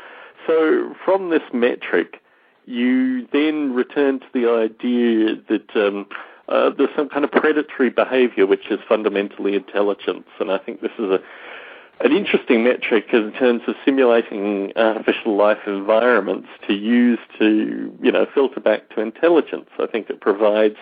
So 0.46 0.94
from 1.04 1.30
this 1.30 1.42
metric, 1.52 2.20
you 2.66 3.26
then 3.32 3.74
return 3.74 4.20
to 4.20 4.26
the 4.34 4.48
idea 4.50 5.36
that 5.48 5.76
um, 5.76 6.06
uh, 6.48 6.70
there's 6.76 6.90
some 6.96 7.08
kind 7.08 7.24
of 7.24 7.30
predatory 7.30 7.90
behavior 7.90 8.46
which 8.46 8.70
is 8.70 8.78
fundamentally 8.88 9.54
intelligence, 9.54 10.26
and 10.40 10.50
I 10.50 10.58
think 10.58 10.80
this 10.80 10.92
is 10.98 11.10
a 11.10 11.20
an 12.00 12.12
interesting 12.12 12.62
metric 12.62 13.06
in 13.12 13.32
terms 13.32 13.62
of 13.66 13.74
simulating 13.84 14.72
artificial 14.76 15.36
life 15.36 15.58
environments 15.66 16.48
to 16.66 16.74
use 16.74 17.18
to, 17.38 17.96
you 18.02 18.12
know, 18.12 18.26
filter 18.34 18.60
back 18.60 18.90
to 18.90 19.00
intelligence. 19.00 19.68
I 19.78 19.86
think 19.86 20.10
it 20.10 20.20
provides, 20.20 20.76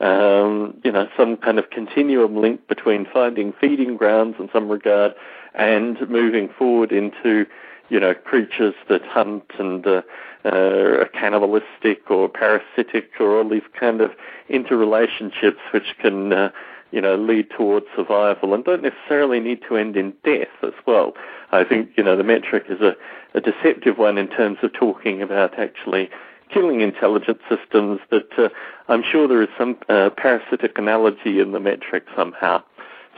um, 0.00 0.76
you 0.82 0.90
know, 0.90 1.08
some 1.16 1.36
kind 1.36 1.58
of 1.58 1.70
continuum 1.70 2.36
link 2.36 2.66
between 2.66 3.06
finding 3.12 3.52
feeding 3.60 3.96
grounds 3.96 4.36
in 4.40 4.48
some 4.52 4.68
regard 4.68 5.14
and 5.54 5.98
moving 6.10 6.48
forward 6.58 6.90
into, 6.90 7.46
you 7.88 8.00
know, 8.00 8.12
creatures 8.12 8.74
that 8.88 9.02
hunt 9.02 9.44
and 9.60 9.86
uh, 9.86 10.02
uh, 10.44 10.48
are 10.48 11.10
cannibalistic 11.12 12.10
or 12.10 12.28
parasitic 12.28 13.10
or 13.20 13.38
all 13.38 13.48
these 13.48 13.62
kind 13.78 14.00
of 14.00 14.10
interrelationships 14.50 15.58
which 15.72 15.96
can 16.00 16.32
uh, 16.32 16.50
you 16.96 17.02
know, 17.02 17.14
lead 17.14 17.50
towards 17.50 17.84
survival 17.94 18.54
and 18.54 18.64
don't 18.64 18.82
necessarily 18.82 19.38
need 19.38 19.60
to 19.68 19.76
end 19.76 19.98
in 19.98 20.14
death 20.24 20.48
as 20.62 20.72
well. 20.86 21.12
I 21.52 21.62
think, 21.62 21.90
you 21.94 22.02
know, 22.02 22.16
the 22.16 22.24
metric 22.24 22.64
is 22.70 22.80
a, 22.80 22.96
a 23.34 23.40
deceptive 23.42 23.98
one 23.98 24.16
in 24.16 24.28
terms 24.28 24.56
of 24.62 24.72
talking 24.72 25.20
about 25.20 25.58
actually 25.58 26.08
killing 26.50 26.80
intelligent 26.80 27.38
systems, 27.50 28.00
but 28.08 28.30
uh, 28.38 28.48
I'm 28.88 29.02
sure 29.02 29.28
there 29.28 29.42
is 29.42 29.50
some 29.58 29.76
uh, 29.90 30.08
parasitic 30.16 30.78
analogy 30.78 31.38
in 31.38 31.52
the 31.52 31.60
metric 31.60 32.06
somehow. 32.16 32.62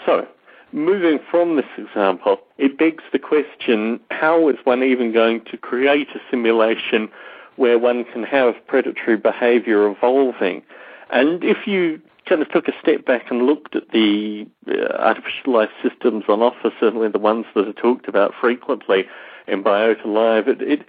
So, 0.05 0.27
moving 0.73 1.21
from 1.31 1.55
this 1.55 1.71
example, 1.77 2.41
it 2.57 2.79
begs 2.79 3.05
the 3.13 3.21
question, 3.21 4.01
how 4.11 4.49
is 4.49 4.57
one 4.65 4.83
even 4.83 5.13
going 5.13 5.45
to 5.53 5.57
create 5.57 6.09
a 6.17 6.21
simulation 6.33 7.09
where 7.55 7.79
one 7.79 8.05
can 8.07 8.25
have 8.25 8.55
predatory 8.67 9.19
behavior 9.19 9.87
evolving? 9.87 10.63
And 11.11 11.45
if 11.45 11.69
you 11.69 12.01
kind 12.29 12.43
of 12.43 12.51
took 12.51 12.69
a 12.69 12.73
step 12.81 13.05
back 13.05 13.31
and 13.31 13.43
looked 13.43 13.75
at 13.75 13.91
the 13.91 14.47
uh, 14.69 14.93
artificial 14.99 15.53
life 15.53 15.71
systems 15.83 16.25
on 16.29 16.41
offer, 16.41 16.71
certainly 16.79 17.09
the 17.09 17.19
ones 17.19 17.47
that 17.55 17.67
are 17.67 17.73
talked 17.73 18.09
about 18.09 18.33
frequently 18.41 19.05
in 19.47 19.63
Biota 19.65 20.05
Live, 20.05 20.49
it, 20.49 20.61
it 20.61 20.87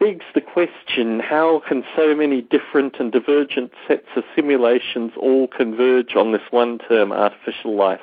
begs 0.00 0.24
the 0.34 0.40
question, 0.40 1.20
how 1.20 1.62
can 1.68 1.84
so 1.96 2.14
many 2.14 2.40
different 2.40 2.96
and 2.98 3.12
divergent 3.12 3.72
sets 3.86 4.06
of 4.16 4.24
simulations 4.34 5.12
all 5.16 5.48
converge 5.48 6.14
on 6.14 6.32
this 6.32 6.42
one 6.50 6.78
term, 6.78 7.12
artificial 7.12 7.76
life? 7.76 8.00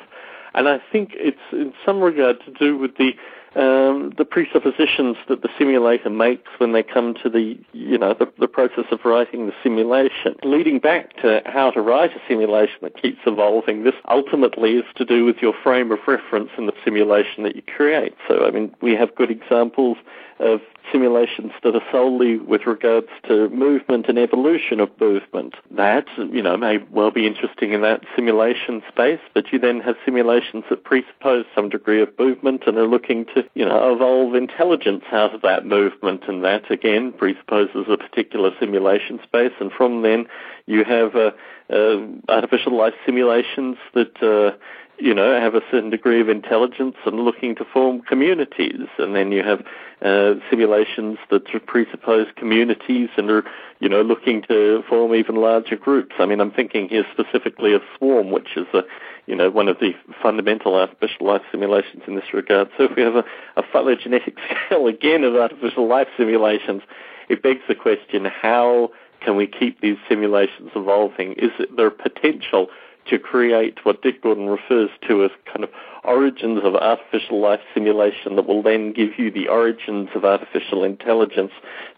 And 0.54 0.70
I 0.70 0.80
think 0.92 1.12
it's 1.16 1.38
in 1.52 1.74
some 1.86 2.00
regard 2.00 2.38
to 2.46 2.52
do 2.52 2.78
with 2.78 2.98
the 2.98 3.12
um, 3.56 4.14
the 4.18 4.26
presuppositions 4.26 5.18
that 5.28 5.42
the 5.42 5.50
simulator 5.58 6.10
makes 6.10 6.52
when 6.58 6.74
they 6.74 6.84
come 6.84 7.14
to 7.24 7.30
the, 7.30 7.58
you 7.74 7.98
know, 7.98 8.14
the, 8.14 8.32
the 8.40 8.48
process 8.48 8.86
of 8.92 9.06
writing 9.06 9.48
the 9.48 9.54
simulation. 9.64 10.36
Leading 10.44 10.80
back 10.80 11.16
to 11.22 11.42
how 11.46 11.72
to 11.72 11.82
write 11.82 12.12
a 12.12 12.22
simulation 12.28 12.78
that 12.82 13.02
keeps 13.02 13.20
evolving, 13.26 13.84
this 13.84 13.96
ultimately 14.10 14.74
is 14.74 14.86
to 14.96 15.06
do 15.06 15.26
with 15.26 15.38
your 15.38 15.54
frame 15.64 15.92
of 15.92 16.00
reference 16.08 16.50
in 16.58 16.66
the 16.66 16.74
simulation 16.84 17.44
that 17.44 17.56
you 17.56 17.62
create. 17.76 18.14
So, 18.28 18.46
I 18.46 18.52
mean, 18.52 18.76
we 18.82 18.94
have 18.94 19.16
good 19.16 19.32
examples 19.32 19.98
of 20.40 20.60
simulations 20.92 21.52
that 21.64 21.76
are 21.76 21.84
solely 21.92 22.38
with 22.38 22.66
regards 22.66 23.08
to 23.28 23.50
movement 23.50 24.08
and 24.08 24.18
evolution 24.18 24.80
of 24.80 24.90
movement. 25.00 25.56
That, 25.72 26.06
you 26.18 26.42
know, 26.42 26.58
may 26.58 26.78
well 26.92 27.12
be 27.12 27.26
interesting 27.26 27.74
in 27.74 27.82
that 27.82 28.04
simulation 28.16 28.84
space, 28.90 29.20
but 29.34 29.52
you 29.52 29.60
then 29.60 29.80
have 29.82 29.96
simulations 30.06 30.64
that 30.70 30.84
presuppose 30.84 31.46
some 31.56 31.70
degree 31.70 32.02
of 32.02 32.18
movement 32.20 32.64
and 32.68 32.78
are 32.78 32.88
looking 32.88 33.26
to, 33.34 33.44
you 33.54 33.66
know, 33.66 33.94
evolve 33.94 34.36
intelligence 34.36 35.04
out 35.12 35.34
of 35.34 35.42
that 35.42 35.66
movement, 35.66 36.24
and 36.28 36.44
that 36.44 36.70
again 36.70 37.14
presupposes 37.14 37.86
a 37.90 37.98
particular 37.98 38.52
simulation 38.60 39.20
space, 39.24 39.54
and 39.60 39.72
from 39.72 40.02
then 40.02 40.28
you 40.66 40.84
have 40.84 41.16
uh, 41.16 41.32
uh, 41.70 41.98
artificial 42.30 42.78
life 42.78 42.94
simulations 43.06 43.78
that 43.94 44.22
uh, 44.22 44.56
you 44.98 45.14
know, 45.14 45.40
have 45.40 45.56
a 45.56 45.62
certain 45.72 45.90
degree 45.90 46.22
of 46.22 46.30
intelligence 46.30 46.96
and 47.06 47.20
looking 47.20 47.56
to 47.56 47.66
form 47.66 48.02
communities. 48.02 48.88
And 48.98 49.16
then 49.16 49.32
you 49.32 49.44
have 49.44 49.64
uh, 50.02 50.36
simulations 50.50 51.18
that 51.30 51.46
presuppose 51.66 52.28
communities 52.36 53.10
and 53.18 53.30
are, 53.30 53.44
you 53.80 53.90
know, 53.90 54.02
looking 54.02 54.42
to 54.44 54.84
form 54.88 55.14
even 55.14 55.36
larger 55.36 55.76
groups. 55.76 56.16
I 56.20 56.26
mean, 56.26 56.40
I'm 56.40 56.52
thinking 56.52 56.88
here 56.90 57.06
specifically 57.12 57.74
of 57.74 57.82
Swarm, 57.98 58.32
which 58.32 58.56
is 58.56 58.68
a, 58.74 58.84
you 59.26 59.36
know, 59.36 59.50
one 59.50 59.68
of 59.68 59.80
the 59.80 59.94
fundamental 60.22 60.76
artificial 60.76 61.28
life 61.28 61.42
simulations 61.52 62.04
in 62.08 62.16
this 62.16 62.34
regard. 62.34 62.70
So 62.78 62.86
if 62.86 62.96
we 62.96 63.02
have 63.04 63.16
a, 63.16 63.26
a 63.58 63.64
phylogenetic 63.64 64.38
scale 64.66 64.88
again 64.88 65.24
of 65.24 65.36
artificial 65.36 65.88
life 65.88 66.08
simulations, 66.18 66.82
it 67.28 67.42
begs 67.42 67.62
the 67.68 67.76
question, 67.76 68.26
how 68.26 68.92
can 69.22 69.36
we 69.36 69.48
keep 69.48 69.82
these 69.82 69.98
simulations 70.08 70.72
evolving? 70.76 71.34
Is 71.34 71.52
there 71.76 71.90
potential 71.90 72.68
to 73.08 73.20
create 73.20 73.80
what 73.84 74.02
Dick 74.02 74.22
Gordon 74.22 74.48
refers 74.48 74.90
to 75.08 75.24
as 75.24 75.32
kind 75.46 75.64
of 75.64 75.70
origins 76.04 76.62
of 76.64 76.76
artificial 76.76 77.42
life 77.42 77.62
simulation 77.74 78.36
that 78.36 78.46
will 78.48 78.64
then 78.64 78.94
give 78.94 79.18
you 79.18 79.32
the 79.32 79.48
origins 79.48 80.10
of 80.16 80.26
artificial 80.26 80.84
intelligence 80.84 81.52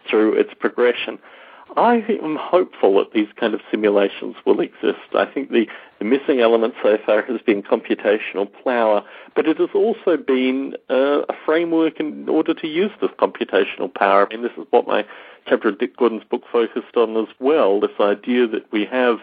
through 0.10 0.34
its 0.34 0.54
progression. 0.60 1.20
I 1.76 2.06
am 2.24 2.38
hopeful 2.40 2.98
that 3.00 3.12
these 3.14 3.28
kind 3.38 3.54
of 3.54 3.60
simulations 3.70 4.36
will 4.46 4.62
exist. 4.62 5.14
I 5.14 5.26
think 5.26 5.52
the, 5.52 5.68
the 6.00 6.06
missing 6.06 6.40
element 6.40 6.76
so 6.82 6.98
far 7.06 7.22
has 7.24 7.42
been 7.42 7.62
computational 7.62 8.50
power, 8.64 9.04
but 9.36 9.48
it 9.48 9.58
has 9.58 9.70
also 9.76 10.16
been 10.18 10.76
uh, 10.90 11.24
a 11.30 11.34
framework 11.46 12.00
in 12.00 12.28
order 12.30 12.54
to 12.54 12.68
use 12.68 12.92
this 13.02 13.12
computational 13.20 13.94
power. 13.94 14.26
I 14.26 14.30
mean, 14.34 14.44
this 14.44 14.54
is 14.58 14.66
what 14.70 14.88
my 14.88 15.06
chapter 15.46 15.70
of 15.70 15.78
Dick 15.78 15.98
Gordon's 15.98 16.24
book 16.24 16.44
focused 16.52 16.96
on 16.96 17.18
as 17.18 17.28
well, 17.40 17.80
this 17.80 17.92
idea 18.00 18.48
that 18.48 18.72
we 18.72 18.86
have 18.86 19.20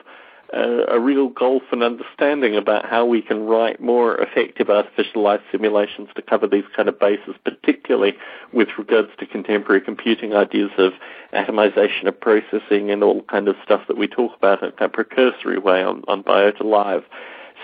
a, 0.53 1.01
real 1.01 1.29
gulf 1.29 1.63
and 1.73 1.83
understanding 1.83 2.57
about 2.57 2.85
how 2.87 3.05
we 3.05 3.23
can 3.23 3.45
write 3.45 3.81
more 3.81 4.17
effective 4.17 4.71
artificial 4.71 5.23
life 5.23 5.41
simulations 5.51 6.09
to 6.15 6.23
cover 6.23 6.47
these 6.47 6.65
kind 6.77 6.89
of 6.89 6.99
bases, 6.99 7.35
particularly 7.45 8.15
with 8.53 8.69
regards 8.79 9.09
to 9.19 9.27
contemporary 9.27 9.81
computing 9.81 10.35
ideas 10.35 10.71
of 10.79 10.93
atomization 11.33 12.07
of 12.07 12.21
processing 12.21 12.91
and 12.91 13.03
all 13.03 13.23
kind 13.23 13.49
of 13.49 13.57
stuff 13.65 13.83
that 13.89 13.97
we 13.97 14.07
talk 14.07 14.37
about 14.37 14.63
in 14.63 14.73
a 14.79 14.89
precursory 14.89 15.59
way 15.59 15.83
on, 15.83 16.03
on 16.09 16.23
Biota 16.23 16.65
Live. 16.65 17.03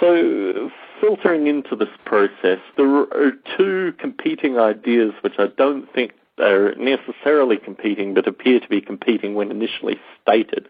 So, 0.01 0.71
filtering 1.01 1.47
into 1.47 1.77
this 1.77 1.89
process, 2.05 2.59
there 2.77 2.89
are 2.89 3.33
two 3.57 3.93
competing 3.99 4.59
ideas 4.59 5.13
which 5.23 5.35
I 5.39 5.47
don't 5.57 5.93
think 5.93 6.13
are 6.39 6.75
necessarily 6.77 7.59
competing, 7.59 8.15
but 8.15 8.27
appear 8.27 8.61
to 8.61 8.69
be 8.69 8.81
competing 8.81 9.35
when 9.35 9.51
initially 9.51 10.01
stated. 10.23 10.69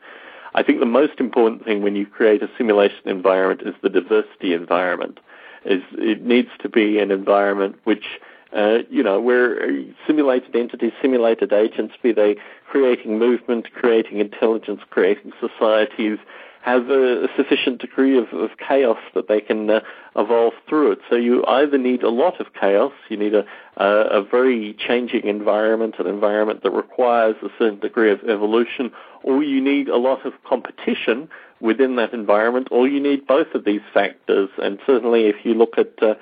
I 0.55 0.63
think 0.63 0.81
the 0.81 0.87
most 0.87 1.21
important 1.21 1.65
thing 1.65 1.83
when 1.83 1.97
you 1.97 2.07
create 2.07 2.43
a 2.43 2.51
simulation 2.59 3.09
environment 3.09 3.63
is 3.63 3.75
the 3.83 3.89
diversity 3.89 4.53
environment. 4.53 5.21
Is 5.65 5.83
it 5.93 6.23
needs 6.23 6.49
to 6.61 6.69
be 6.69 6.99
an 6.99 7.11
environment 7.11 7.77
which 7.85 8.21
uh, 8.53 8.79
you 8.91 9.03
know, 9.03 9.21
where 9.21 9.71
simulated 10.07 10.57
entities, 10.57 10.93
simulated 11.01 11.53
agents, 11.53 11.95
be 12.03 12.13
they 12.13 12.37
creating 12.69 13.19
movement, 13.19 13.73
creating 13.73 14.19
intelligence, 14.19 14.81
creating 14.91 15.33
societies, 15.41 16.19
have 16.63 16.91
a, 16.91 17.25
a 17.25 17.29
sufficient 17.37 17.81
degree 17.81 18.19
of, 18.19 18.29
of, 18.33 18.51
chaos 18.59 18.99
that 19.15 19.29
they 19.29 19.41
can 19.41 19.71
uh, 19.71 19.81
evolve 20.15 20.53
through 20.69 20.93
it. 20.93 20.99
So 21.09 21.17
you 21.17 21.45
either 21.47 21.79
need 21.79 22.03
a 22.03 22.11
lot 22.11 22.39
of 22.39 22.53
chaos, 22.53 22.93
you 23.09 23.17
need 23.17 23.35
a, 23.35 23.45
a, 23.79 23.87
a 23.87 24.23
very 24.23 24.77
changing 24.87 25.27
environment, 25.27 25.95
an 25.99 26.07
environment 26.07 26.63
that 26.63 26.71
requires 26.71 27.37
a 27.43 27.49
certain 27.59 27.81
degree 27.81 28.13
of 28.13 28.21
evolution, 28.29 28.93
or 29.23 29.43
you 29.43 29.61
need 29.61 29.89
a 29.89 29.97
lot 29.97 30.27
of 30.27 30.35
competition 30.45 31.31
within 31.61 31.97
that 31.97 32.13
environment, 32.13 32.69
or 32.71 32.87
you 32.87 33.01
need 33.01 33.27
both 33.27 33.49
of 33.55 33.65
these 33.65 33.83
factors. 33.93 34.51
And 34.63 34.79
certainly 34.87 35.25
if 35.25 35.37
you 35.45 35.55
look 35.55 35.79
at 35.79 36.03
uh, 36.03 36.15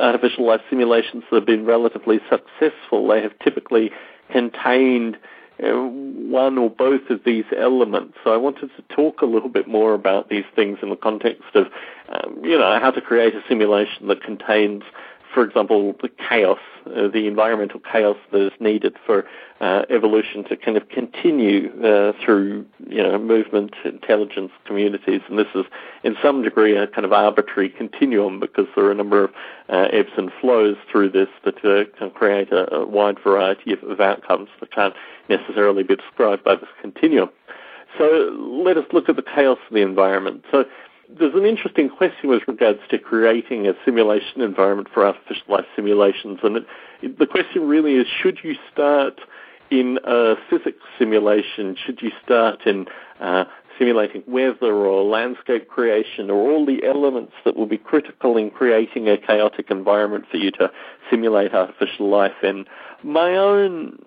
artificial 0.00 0.46
life 0.46 0.62
simulations 0.70 1.24
that 1.30 1.36
have 1.36 1.46
been 1.46 1.66
relatively 1.66 2.18
successful, 2.30 3.08
they 3.08 3.20
have 3.20 3.38
typically 3.40 3.90
contained 4.30 5.18
one 5.58 6.58
or 6.58 6.70
both 6.70 7.08
of 7.10 7.20
these 7.24 7.44
elements. 7.56 8.18
So 8.24 8.32
I 8.32 8.36
wanted 8.36 8.70
to 8.76 8.94
talk 8.94 9.22
a 9.22 9.26
little 9.26 9.48
bit 9.48 9.68
more 9.68 9.94
about 9.94 10.28
these 10.28 10.44
things 10.54 10.78
in 10.82 10.90
the 10.90 10.96
context 10.96 11.54
of, 11.54 11.66
um, 12.08 12.44
you 12.44 12.58
know, 12.58 12.78
how 12.80 12.90
to 12.90 13.00
create 13.00 13.34
a 13.34 13.42
simulation 13.48 14.08
that 14.08 14.22
contains 14.22 14.82
for 15.34 15.42
example, 15.42 15.94
the 16.00 16.08
chaos, 16.08 16.60
uh, 16.86 17.08
the 17.08 17.26
environmental 17.26 17.80
chaos 17.80 18.16
that 18.30 18.40
is 18.40 18.52
needed 18.60 18.96
for 19.04 19.26
uh, 19.60 19.82
evolution 19.90 20.44
to 20.44 20.56
kind 20.56 20.76
of 20.76 20.88
continue 20.88 21.70
uh, 21.84 22.12
through, 22.24 22.64
you 22.88 23.02
know, 23.02 23.18
movement, 23.18 23.74
intelligence, 23.84 24.52
communities, 24.64 25.20
and 25.28 25.38
this 25.38 25.48
is 25.54 25.64
in 26.04 26.16
some 26.22 26.42
degree 26.42 26.76
a 26.76 26.86
kind 26.86 27.04
of 27.04 27.12
arbitrary 27.12 27.68
continuum 27.68 28.38
because 28.38 28.66
there 28.76 28.84
are 28.84 28.92
a 28.92 28.94
number 28.94 29.24
of 29.24 29.30
uh, 29.68 29.88
ebbs 29.92 30.12
and 30.16 30.30
flows 30.40 30.76
through 30.90 31.10
this 31.10 31.28
that 31.44 31.56
uh, 31.64 31.84
can 31.98 32.10
create 32.10 32.52
a, 32.52 32.72
a 32.72 32.86
wide 32.86 33.18
variety 33.18 33.72
of, 33.72 33.82
of 33.82 34.00
outcomes 34.00 34.48
that 34.60 34.70
can't 34.70 34.94
necessarily 35.28 35.82
be 35.82 35.96
described 35.96 36.44
by 36.44 36.54
this 36.54 36.68
continuum. 36.80 37.28
So 37.98 38.04
let 38.38 38.76
us 38.76 38.84
look 38.92 39.08
at 39.08 39.16
the 39.16 39.22
chaos 39.22 39.58
of 39.68 39.74
the 39.74 39.82
environment. 39.82 40.44
So 40.50 40.64
there's 41.18 41.34
an 41.34 41.44
interesting 41.44 41.88
question 41.88 42.28
with 42.28 42.42
regards 42.48 42.80
to 42.90 42.98
creating 42.98 43.66
a 43.66 43.72
simulation 43.84 44.40
environment 44.40 44.88
for 44.92 45.06
artificial 45.06 45.44
life 45.48 45.66
simulations, 45.76 46.40
and 46.42 46.56
it, 46.58 46.66
it, 47.02 47.18
the 47.18 47.26
question 47.26 47.68
really 47.68 47.94
is: 47.94 48.06
Should 48.22 48.38
you 48.42 48.54
start 48.72 49.20
in 49.70 49.98
a 50.04 50.34
physics 50.50 50.82
simulation? 50.98 51.76
Should 51.84 52.02
you 52.02 52.10
start 52.24 52.66
in 52.66 52.86
uh, 53.20 53.44
simulating 53.78 54.22
weather 54.26 54.72
or 54.72 55.04
landscape 55.04 55.68
creation 55.68 56.30
or 56.30 56.50
all 56.50 56.66
the 56.66 56.84
elements 56.84 57.32
that 57.44 57.56
will 57.56 57.66
be 57.66 57.78
critical 57.78 58.36
in 58.36 58.50
creating 58.50 59.08
a 59.08 59.16
chaotic 59.16 59.70
environment 59.70 60.24
for 60.30 60.36
you 60.36 60.50
to 60.52 60.70
simulate 61.10 61.54
artificial 61.54 62.08
life 62.08 62.42
in? 62.42 62.64
My 63.02 63.36
own 63.36 63.98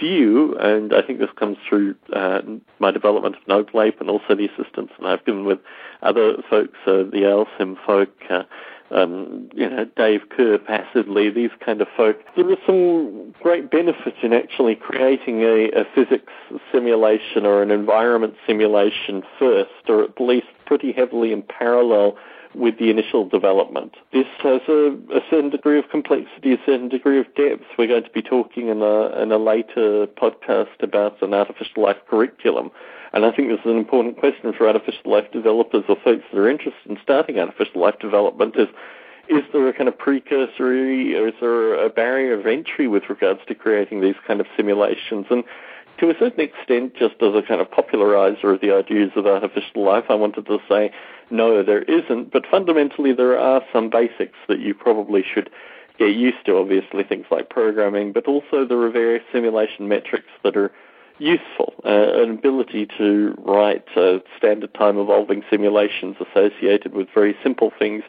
view, 0.00 0.56
and 0.58 0.94
I 0.94 1.02
think 1.02 1.18
this 1.18 1.30
comes 1.36 1.56
through 1.68 1.94
uh, 2.12 2.40
my 2.78 2.90
development 2.90 3.36
of 3.36 3.46
Noble 3.46 3.82
Ape 3.82 4.00
and 4.00 4.10
also 4.10 4.34
the 4.34 4.46
assistance 4.46 4.90
that 4.98 5.06
I've 5.06 5.24
given 5.24 5.44
with 5.44 5.58
other 6.02 6.36
folks, 6.48 6.78
uh, 6.86 7.04
the 7.10 7.24
ALSIM 7.24 7.76
folk, 7.84 8.10
uh, 8.30 8.44
um, 8.90 9.48
you 9.54 9.68
know, 9.68 9.86
Dave 9.96 10.28
Kerr, 10.28 10.58
Passively, 10.58 11.30
these 11.30 11.50
kind 11.64 11.80
of 11.80 11.88
folk. 11.96 12.16
There 12.36 12.50
is 12.50 12.58
some 12.66 13.34
great 13.42 13.70
benefit 13.70 14.14
in 14.22 14.32
actually 14.32 14.76
creating 14.76 15.42
a, 15.42 15.70
a 15.70 15.84
physics 15.94 16.32
simulation 16.70 17.46
or 17.46 17.62
an 17.62 17.70
environment 17.70 18.34
simulation 18.46 19.22
first, 19.38 19.70
or 19.88 20.04
at 20.04 20.20
least 20.20 20.46
pretty 20.66 20.92
heavily 20.92 21.32
in 21.32 21.42
parallel 21.42 22.16
with 22.54 22.78
the 22.78 22.90
initial 22.90 23.28
development. 23.28 23.94
This 24.12 24.26
has 24.42 24.60
a, 24.68 24.96
a, 25.14 25.20
certain 25.30 25.50
degree 25.50 25.78
of 25.78 25.88
complexity, 25.90 26.54
a 26.54 26.58
certain 26.64 26.88
degree 26.88 27.18
of 27.18 27.26
depth. 27.34 27.64
We're 27.78 27.88
going 27.88 28.04
to 28.04 28.10
be 28.10 28.22
talking 28.22 28.68
in 28.68 28.82
a, 28.82 29.22
in 29.22 29.32
a 29.32 29.38
later 29.38 30.06
podcast 30.06 30.80
about 30.80 31.20
an 31.22 31.34
artificial 31.34 31.82
life 31.82 31.96
curriculum. 32.08 32.70
And 33.12 33.24
I 33.24 33.30
think 33.30 33.48
this 33.48 33.60
is 33.60 33.70
an 33.70 33.78
important 33.78 34.18
question 34.18 34.52
for 34.52 34.66
artificial 34.66 35.10
life 35.10 35.30
developers 35.32 35.84
or 35.88 35.96
folks 36.02 36.24
that 36.32 36.38
are 36.38 36.50
interested 36.50 36.90
in 36.90 36.98
starting 37.02 37.38
artificial 37.38 37.80
life 37.80 37.98
development 38.00 38.56
is, 38.56 38.68
is 39.28 39.42
there 39.52 39.68
a 39.68 39.72
kind 39.72 39.88
of 39.88 39.96
precursory 39.96 41.16
or 41.16 41.28
is 41.28 41.34
there 41.40 41.84
a 41.84 41.88
barrier 41.88 42.34
of 42.34 42.46
entry 42.46 42.88
with 42.88 43.04
regards 43.08 43.40
to 43.46 43.54
creating 43.54 44.00
these 44.00 44.16
kind 44.26 44.40
of 44.40 44.46
simulations? 44.56 45.26
And 45.30 45.44
to 46.04 46.14
a 46.14 46.18
certain 46.18 46.40
extent, 46.40 46.94
just 46.94 47.14
as 47.22 47.34
a 47.34 47.42
kind 47.42 47.60
of 47.60 47.70
popularizer 47.70 48.52
of 48.52 48.60
the 48.60 48.72
ideas 48.72 49.10
of 49.16 49.26
artificial 49.26 49.84
life, 49.84 50.04
I 50.08 50.14
wanted 50.14 50.46
to 50.46 50.58
say, 50.68 50.92
no, 51.30 51.62
there 51.62 51.82
isn't, 51.82 52.30
but 52.30 52.44
fundamentally 52.50 53.12
there 53.14 53.38
are 53.38 53.62
some 53.72 53.88
basics 53.88 54.36
that 54.48 54.60
you 54.60 54.74
probably 54.74 55.22
should 55.22 55.48
get 55.98 56.14
used 56.14 56.44
to, 56.46 56.56
obviously, 56.56 57.04
things 57.04 57.26
like 57.30 57.48
programming, 57.48 58.12
but 58.12 58.26
also 58.26 58.66
there 58.66 58.80
are 58.82 58.90
various 58.90 59.22
simulation 59.32 59.88
metrics 59.88 60.28
that 60.42 60.56
are 60.56 60.70
useful. 61.18 61.72
Uh, 61.84 62.22
an 62.22 62.30
ability 62.30 62.86
to 62.98 63.34
write 63.38 63.84
uh, 63.96 64.18
standard 64.36 64.74
time 64.74 64.98
evolving 64.98 65.42
simulations 65.48 66.16
associated 66.20 66.92
with 66.92 67.08
very 67.14 67.36
simple 67.42 67.72
things 67.78 68.02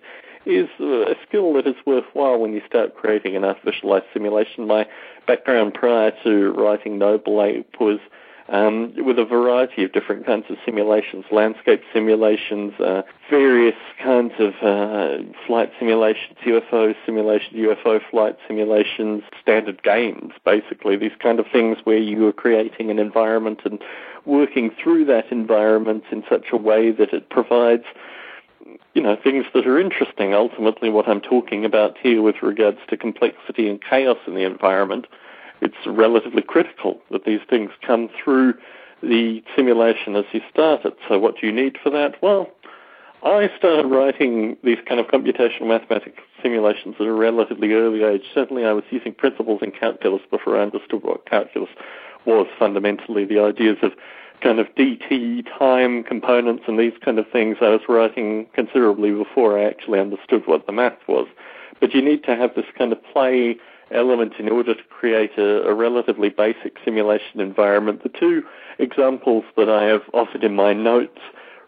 is 0.45 0.69
a 0.79 1.15
skill 1.27 1.53
that 1.53 1.67
is 1.67 1.75
worthwhile 1.85 2.39
when 2.39 2.53
you 2.53 2.61
start 2.67 2.95
creating 2.95 3.35
an 3.35 3.43
artificial 3.43 3.89
life 3.89 4.03
simulation. 4.13 4.67
My 4.67 4.87
background 5.27 5.73
prior 5.73 6.11
to 6.23 6.51
writing 6.51 6.97
Noble 6.97 7.41
Ape 7.43 7.79
was 7.79 7.99
um, 8.47 8.93
with 8.97 9.17
a 9.17 9.25
variety 9.25 9.83
of 9.83 9.91
different 9.91 10.25
kinds 10.25 10.45
of 10.49 10.57
simulations, 10.63 11.25
landscape 11.31 11.81
simulations, 11.91 12.73
uh, 12.79 13.01
various 13.29 13.75
kinds 14.01 14.33
of 14.37 14.53
uh, 14.61 15.23
flight 15.47 15.71
simulations, 15.79 16.37
UFO 16.45 16.93
simulations, 17.05 17.53
UFO 17.55 17.99
flight 18.11 18.37
simulations, 18.47 19.23
standard 19.41 19.81
games, 19.81 20.33
basically, 20.43 20.95
these 20.95 21.15
kind 21.19 21.39
of 21.39 21.47
things 21.51 21.77
where 21.85 21.97
you 21.97 22.27
are 22.27 22.33
creating 22.33 22.91
an 22.91 22.99
environment 22.99 23.61
and 23.65 23.81
working 24.25 24.71
through 24.81 25.05
that 25.05 25.31
environment 25.31 26.03
in 26.11 26.23
such 26.29 26.45
a 26.51 26.57
way 26.57 26.91
that 26.91 27.13
it 27.13 27.29
provides 27.29 27.85
you 28.93 29.01
know, 29.01 29.15
things 29.21 29.45
that 29.53 29.67
are 29.67 29.79
interesting. 29.79 30.33
Ultimately, 30.33 30.89
what 30.89 31.07
I'm 31.07 31.21
talking 31.21 31.65
about 31.65 31.97
here 31.97 32.21
with 32.21 32.41
regards 32.41 32.79
to 32.89 32.97
complexity 32.97 33.69
and 33.69 33.81
chaos 33.81 34.17
in 34.27 34.35
the 34.35 34.43
environment, 34.43 35.07
it's 35.61 35.75
relatively 35.85 36.41
critical 36.41 36.99
that 37.11 37.25
these 37.25 37.41
things 37.49 37.71
come 37.85 38.09
through 38.23 38.55
the 39.01 39.43
simulation 39.55 40.15
as 40.15 40.25
you 40.31 40.41
start 40.51 40.85
it. 40.85 40.97
So 41.07 41.19
what 41.19 41.39
do 41.39 41.47
you 41.47 41.53
need 41.53 41.77
for 41.81 41.89
that? 41.91 42.21
Well, 42.21 42.49
I 43.23 43.49
started 43.57 43.87
writing 43.87 44.57
these 44.63 44.77
kind 44.87 44.99
of 44.99 45.07
computational 45.07 45.67
mathematics 45.67 46.21
simulations 46.41 46.95
at 46.99 47.07
a 47.07 47.11
relatively 47.11 47.73
early 47.73 48.03
age. 48.03 48.21
Certainly 48.33 48.65
I 48.65 48.73
was 48.73 48.83
using 48.91 49.13
principles 49.13 49.61
in 49.63 49.71
calculus 49.71 50.21
before 50.29 50.57
I 50.57 50.61
understood 50.61 51.03
what 51.03 51.25
calculus 51.25 51.69
was 52.25 52.47
fundamentally, 52.57 53.25
the 53.25 53.39
ideas 53.39 53.77
of 53.81 53.93
kind 54.41 54.59
of 54.59 54.67
DT 54.75 55.45
time 55.57 56.03
components 56.03 56.63
and 56.67 56.79
these 56.79 56.93
kind 57.03 57.19
of 57.19 57.25
things 57.31 57.57
I 57.61 57.69
was 57.69 57.81
writing 57.87 58.47
considerably 58.53 59.11
before 59.11 59.59
I 59.59 59.63
actually 59.63 59.99
understood 59.99 60.43
what 60.45 60.65
the 60.65 60.71
math 60.71 60.99
was. 61.07 61.27
But 61.79 61.93
you 61.93 62.01
need 62.01 62.23
to 62.23 62.35
have 62.35 62.55
this 62.55 62.65
kind 62.77 62.91
of 62.91 63.03
play 63.11 63.57
element 63.91 64.33
in 64.39 64.49
order 64.49 64.73
to 64.73 64.83
create 64.89 65.37
a, 65.37 65.67
a 65.67 65.73
relatively 65.73 66.29
basic 66.29 66.77
simulation 66.83 67.39
environment. 67.39 68.03
The 68.03 68.09
two 68.09 68.43
examples 68.79 69.43
that 69.57 69.69
I 69.69 69.83
have 69.83 70.01
offered 70.13 70.43
in 70.43 70.55
my 70.55 70.73
notes 70.73 71.19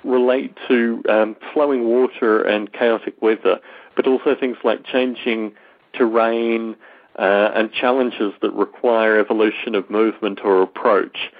relate 0.03 0.56
to 0.67 1.03
um, 1.10 1.36
flowing 1.53 1.86
water 1.86 2.41
and 2.41 2.71
chaotic 2.71 3.21
weather, 3.21 3.60
but 3.95 4.08
also 4.08 4.36
things 4.36 4.58
like 4.63 4.86
changing 4.86 5.53
terrain 5.93 6.75
uh, 7.17 7.51
and 7.56 7.71
challenges 7.71 8.34
that 8.41 8.53
require 8.53 9.19
evolution 9.19 9.75
of 9.75 9.89
movement 9.89 10.39
or 10.43 10.62
approach. 10.62 11.32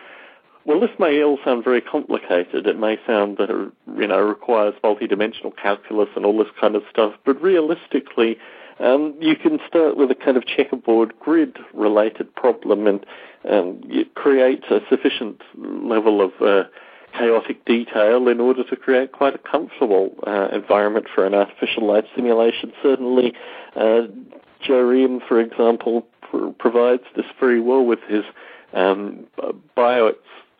Well, 0.68 0.82
this 0.82 0.92
may 1.00 1.24
all 1.24 1.40
sound 1.46 1.64
very 1.64 1.80
complicated. 1.80 2.68
It 2.68 2.78
may 2.78 3.00
sound 3.08 3.38
that 3.38 3.50
it 3.50 3.72
you 3.98 4.06
know 4.06 4.20
requires 4.20 4.74
multidimensional 4.84 5.56
calculus 5.56 6.10
and 6.14 6.26
all 6.26 6.38
this 6.38 6.52
kind 6.60 6.76
of 6.76 6.84
stuff, 6.92 7.14
but 7.26 7.42
realistically, 7.42 8.38
um, 8.82 9.16
you 9.22 9.38
can 9.38 9.60
start 9.66 9.96
with 9.96 10.12
a 10.12 10.16
kind 10.16 10.36
of 10.36 10.46
checkerboard 10.46 11.18
grid-related 11.22 12.36
problem 12.36 12.86
and 12.86 13.06
um, 13.50 13.82
create 14.16 14.66
a 14.70 14.82
sufficient 14.90 15.42
level 15.56 16.20
of 16.22 16.34
uh, 16.42 16.68
chaotic 17.18 17.64
detail 17.64 18.28
in 18.28 18.42
order 18.42 18.66
to 18.66 18.76
create 18.76 19.14
quite 19.14 19.36
a 19.36 19.40
comfortable 19.40 20.16
uh, 20.28 20.50
environment 20.52 21.08
for 21.16 21.26
an 21.26 21.34
artificial 21.34 21.88
life 21.88 22.06
simulation. 22.14 22.74
Certainly, 22.84 23.34
uh, 23.78 24.02
Joe 24.62 25.22
for 25.30 25.40
example, 25.40 26.06
pr- 26.30 26.50
provides 26.60 27.04
this 27.16 27.26
very 27.40 27.62
well 27.62 27.86
with 27.86 28.00
his 28.10 28.26
um, 28.74 29.28
bio 29.74 30.12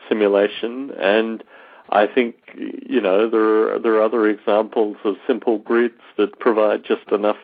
simulation, 0.08 0.92
and 0.92 1.44
I 1.90 2.08
think 2.08 2.36
you 2.56 3.02
know 3.02 3.30
there 3.30 3.76
are, 3.76 3.80
there 3.80 3.94
are 3.96 4.04
other 4.04 4.28
examples 4.28 4.98
of 5.04 5.16
simple 5.26 5.60
grids 5.60 6.02
that 6.18 6.40
provide 6.40 6.84
just 6.84 7.08
enough 7.12 7.38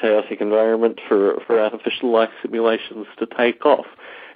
chaotic 0.00 0.40
environment 0.40 1.00
for 1.08 1.40
for 1.46 1.60
artificial 1.60 2.10
life 2.12 2.30
simulations 2.42 3.06
to 3.18 3.26
take 3.26 3.64
off. 3.66 3.86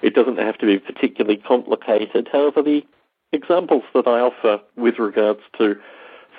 It 0.02 0.14
doesn't 0.14 0.38
have 0.38 0.58
to 0.58 0.66
be 0.66 0.78
particularly 0.78 1.36
complicated. 1.36 2.28
However, 2.32 2.62
the 2.62 2.84
examples 3.32 3.84
that 3.94 4.06
I 4.06 4.20
offer 4.20 4.60
with 4.76 4.98
regards 4.98 5.40
to 5.58 5.76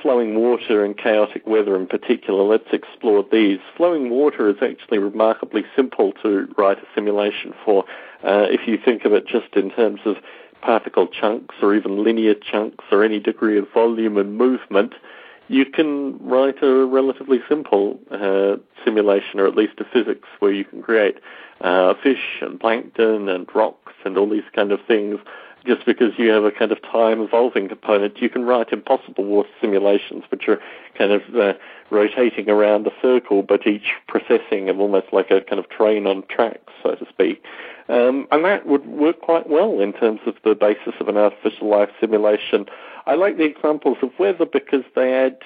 flowing 0.01 0.35
water 0.35 0.83
and 0.83 0.97
chaotic 0.97 1.47
weather 1.47 1.77
in 1.77 1.87
particular, 1.87 2.43
let's 2.43 2.67
explore 2.73 3.25
these. 3.31 3.59
Flowing 3.77 4.09
water 4.09 4.49
is 4.49 4.57
actually 4.61 4.97
remarkably 4.97 5.63
simple 5.75 6.11
to 6.21 6.47
write 6.57 6.77
a 6.77 6.85
simulation 6.93 7.53
for. 7.63 7.85
Uh, 8.21 8.47
if 8.49 8.67
you 8.67 8.77
think 8.83 9.05
of 9.05 9.13
it 9.13 9.25
just 9.25 9.55
in 9.55 9.71
terms 9.71 10.01
of 10.05 10.17
particle 10.63 11.07
chunks 11.07 11.55
or 11.61 11.75
even 11.75 12.03
linear 12.03 12.33
chunks 12.33 12.85
or 12.91 13.03
any 13.03 13.19
degree 13.19 13.57
of 13.57 13.67
volume 13.73 14.17
and 14.17 14.37
movement, 14.37 14.93
you 15.49 15.65
can 15.65 16.17
write 16.19 16.63
a 16.63 16.85
relatively 16.85 17.39
simple 17.49 17.99
uh, 18.09 18.55
simulation, 18.85 19.39
or 19.39 19.45
at 19.45 19.55
least 19.55 19.73
a 19.79 19.85
physics, 19.85 20.27
where 20.39 20.53
you 20.53 20.63
can 20.63 20.81
create 20.81 21.17
uh, 21.61 21.93
fish 22.01 22.39
and 22.41 22.59
plankton 22.59 23.27
and 23.27 23.47
rocks 23.53 23.93
and 24.05 24.17
all 24.17 24.29
these 24.29 24.49
kind 24.55 24.71
of 24.71 24.79
things. 24.87 25.19
Just 25.65 25.85
because 25.85 26.11
you 26.17 26.29
have 26.29 26.43
a 26.43 26.51
kind 26.51 26.71
of 26.73 26.81
time 26.81 27.21
evolving 27.21 27.69
component, 27.69 28.21
you 28.21 28.29
can 28.29 28.43
write 28.43 28.73
impossible 28.73 29.23
water 29.23 29.49
simulations, 29.61 30.23
which 30.29 30.47
are 30.49 30.59
kind 30.97 31.11
of 31.11 31.21
uh, 31.35 31.53
rotating 31.89 32.49
around 32.49 32.85
a 32.87 32.91
circle, 33.01 33.43
but 33.43 33.65
each 33.65 33.93
processing 34.07 34.69
of 34.69 34.79
almost 34.79 35.07
like 35.13 35.31
a 35.31 35.41
kind 35.41 35.59
of 35.59 35.69
train 35.69 36.05
on 36.05 36.23
tracks, 36.29 36.73
so 36.81 36.95
to 36.95 37.05
speak. 37.09 37.41
Um, 37.89 38.27
and 38.31 38.45
that 38.45 38.65
would 38.65 38.85
work 38.85 39.21
quite 39.21 39.49
well 39.49 39.79
in 39.79 39.93
terms 39.93 40.21
of 40.25 40.35
the 40.43 40.55
basis 40.55 40.93
of 40.99 41.07
an 41.09 41.17
artificial 41.17 41.69
life 41.69 41.89
simulation. 41.99 42.65
I 43.05 43.15
like 43.15 43.37
the 43.37 43.43
examples 43.43 43.97
of 44.01 44.11
weather 44.17 44.45
because 44.45 44.83
they 44.95 45.13
add 45.13 45.37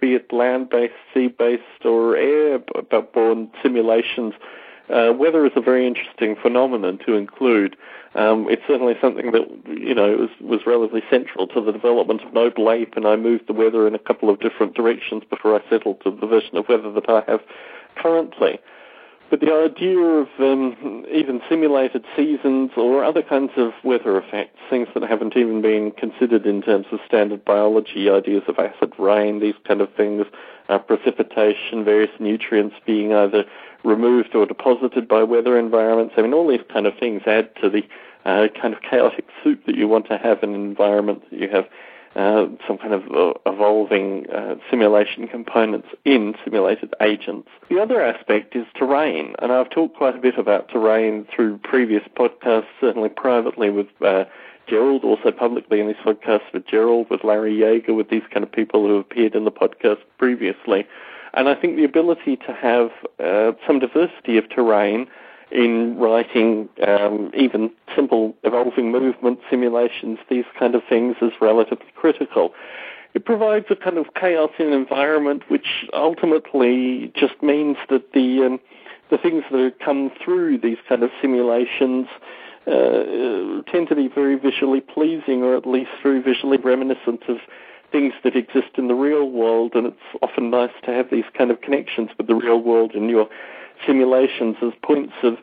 be 0.00 0.14
it 0.14 0.32
land-based, 0.32 0.92
sea-based, 1.14 1.84
or 1.84 2.16
air-borne 2.16 3.50
simulations, 3.62 4.34
uh, 4.90 5.12
weather 5.16 5.46
is 5.46 5.52
a 5.56 5.62
very 5.62 5.86
interesting 5.86 6.36
phenomenon 6.36 6.98
to 7.06 7.14
include. 7.14 7.76
Um, 8.14 8.46
it's 8.50 8.62
certainly 8.66 8.94
something 9.00 9.32
that 9.32 9.48
you 9.66 9.94
know 9.94 10.16
was, 10.16 10.30
was 10.40 10.60
relatively 10.66 11.02
central 11.08 11.46
to 11.48 11.60
the 11.60 11.72
development 11.72 12.22
of 12.22 12.34
Noble 12.34 12.70
Ape, 12.70 12.94
and 12.96 13.06
I 13.06 13.16
moved 13.16 13.46
the 13.46 13.54
weather 13.54 13.88
in 13.88 13.94
a 13.94 13.98
couple 13.98 14.28
of 14.28 14.40
different 14.40 14.74
directions 14.74 15.22
before 15.28 15.58
I 15.58 15.68
settled 15.70 16.02
to 16.02 16.10
the 16.10 16.26
version 16.26 16.56
of 16.56 16.68
weather 16.68 16.92
that 16.92 17.08
I 17.08 17.22
have 17.26 17.40
currently. 17.96 18.60
But 19.30 19.40
the 19.40 19.52
idea 19.52 19.98
of 19.98 20.28
um, 20.38 21.04
even 21.10 21.40
simulated 21.48 22.04
seasons 22.14 22.70
or 22.76 23.02
other 23.02 23.22
kinds 23.22 23.52
of 23.56 23.72
weather 23.82 24.16
effects, 24.18 24.58
things 24.70 24.88
that 24.94 25.02
haven't 25.02 25.36
even 25.36 25.62
been 25.62 25.92
considered 25.92 26.46
in 26.46 26.62
terms 26.62 26.86
of 26.92 27.00
standard 27.06 27.44
biology, 27.44 28.08
ideas 28.10 28.42
of 28.48 28.58
acid 28.58 28.92
rain, 28.98 29.40
these 29.40 29.54
kind 29.66 29.80
of 29.80 29.92
things, 29.94 30.26
uh, 30.68 30.78
precipitation, 30.78 31.84
various 31.84 32.10
nutrients 32.20 32.76
being 32.86 33.12
either 33.12 33.44
removed 33.82 34.34
or 34.34 34.46
deposited 34.46 35.08
by 35.08 35.22
weather 35.22 35.58
environments. 35.58 36.14
I 36.16 36.22
mean, 36.22 36.34
all 36.34 36.48
these 36.48 36.64
kind 36.72 36.86
of 36.86 36.96
things 36.98 37.22
add 37.26 37.54
to 37.56 37.70
the 37.70 37.82
uh, 38.24 38.48
kind 38.60 38.74
of 38.74 38.82
chaotic 38.82 39.26
soup 39.42 39.66
that 39.66 39.74
you 39.74 39.88
want 39.88 40.06
to 40.08 40.18
have 40.18 40.42
in 40.42 40.54
an 40.54 40.64
environment 40.64 41.22
that 41.30 41.38
you 41.38 41.48
have 41.48 41.66
uh, 42.16 42.46
some 42.66 42.78
kind 42.78 42.94
of 42.94 43.02
uh, 43.10 43.32
evolving 43.46 44.30
uh, 44.30 44.54
simulation 44.70 45.26
components 45.26 45.88
in 46.04 46.34
simulated 46.44 46.94
agents. 47.00 47.48
The 47.68 47.80
other 47.80 48.00
aspect 48.02 48.54
is 48.54 48.66
terrain, 48.76 49.34
and 49.40 49.50
I've 49.52 49.70
talked 49.70 49.96
quite 49.96 50.16
a 50.16 50.20
bit 50.20 50.38
about 50.38 50.68
terrain 50.68 51.26
through 51.34 51.58
previous 51.58 52.02
podcasts, 52.16 52.66
certainly 52.80 53.08
privately 53.08 53.70
with 53.70 53.88
uh, 54.00 54.24
Gerald, 54.68 55.04
also 55.04 55.30
publicly 55.30 55.80
in 55.80 55.88
these 55.88 55.96
podcasts 56.04 56.52
with 56.52 56.66
Gerald, 56.66 57.10
with 57.10 57.24
Larry 57.24 57.54
Yeager, 57.54 57.94
with 57.94 58.10
these 58.10 58.22
kind 58.30 58.44
of 58.44 58.52
people 58.52 58.86
who 58.86 58.98
appeared 58.98 59.34
in 59.34 59.44
the 59.44 59.52
podcast 59.52 59.98
previously. 60.18 60.86
And 61.34 61.48
I 61.48 61.54
think 61.54 61.76
the 61.76 61.84
ability 61.84 62.36
to 62.36 62.52
have 62.52 62.90
uh, 63.18 63.52
some 63.66 63.80
diversity 63.80 64.38
of 64.38 64.48
terrain 64.48 65.08
in 65.50 65.96
writing 65.98 66.68
um, 66.86 67.30
even 67.36 67.70
simple 67.94 68.34
evolving 68.42 68.90
movement 68.90 69.38
simulations, 69.50 70.18
these 70.28 70.44
kind 70.58 70.74
of 70.74 70.82
things, 70.88 71.16
is 71.22 71.32
relatively 71.40 71.86
critical. 71.94 72.52
It 73.14 73.24
provides 73.24 73.66
a 73.70 73.76
kind 73.76 73.96
of 73.98 74.06
chaos 74.14 74.50
in 74.58 74.72
environment, 74.72 75.48
which 75.48 75.86
ultimately 75.92 77.12
just 77.14 77.40
means 77.42 77.76
that 77.88 78.12
the 78.12 78.42
um, 78.44 78.60
the 79.10 79.18
things 79.18 79.44
that 79.50 79.74
come 79.84 80.10
through 80.24 80.58
these 80.58 80.78
kind 80.88 81.02
of 81.02 81.10
simulations 81.20 82.08
uh, 82.66 83.62
tend 83.70 83.88
to 83.88 83.94
be 83.94 84.08
very 84.08 84.36
visually 84.36 84.80
pleasing, 84.80 85.42
or 85.42 85.56
at 85.56 85.66
least 85.66 85.90
very 86.02 86.20
visually 86.20 86.56
reminiscent 86.56 87.22
of 87.28 87.36
things 87.92 88.14
that 88.24 88.34
exist 88.34 88.70
in 88.76 88.88
the 88.88 88.94
real 88.94 89.30
world. 89.30 89.72
And 89.74 89.88
it's 89.88 90.22
often 90.22 90.50
nice 90.50 90.72
to 90.84 90.90
have 90.90 91.10
these 91.10 91.24
kind 91.36 91.50
of 91.50 91.60
connections 91.60 92.10
with 92.16 92.26
the 92.26 92.34
real 92.34 92.60
world 92.60 92.92
in 92.92 93.08
your 93.08 93.28
simulations 93.86 94.56
as 94.62 94.72
points 94.82 95.14
of 95.22 95.38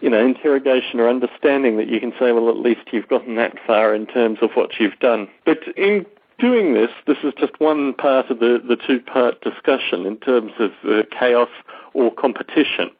you 0.00 0.10
know, 0.10 0.24
interrogation 0.24 1.00
or 1.00 1.08
understanding 1.08 1.76
that 1.76 1.88
you 1.88 2.00
can 2.00 2.12
say, 2.12 2.32
well, 2.32 2.48
at 2.48 2.56
least 2.56 2.92
you've 2.92 3.08
gotten 3.08 3.36
that 3.36 3.56
far 3.66 3.94
in 3.94 4.06
terms 4.06 4.38
of 4.42 4.50
what 4.54 4.78
you've 4.78 4.98
done. 5.00 5.28
But 5.44 5.58
in 5.76 6.06
doing 6.38 6.74
this, 6.74 6.90
this 7.06 7.18
is 7.24 7.32
just 7.38 7.58
one 7.60 7.94
part 7.94 8.30
of 8.30 8.38
the, 8.38 8.62
the 8.66 8.76
two-part 8.76 9.40
discussion 9.40 10.06
in 10.06 10.16
terms 10.18 10.52
of 10.60 10.70
uh, 10.88 11.02
chaos 11.18 11.48
or 11.94 12.14
competition. 12.14 12.90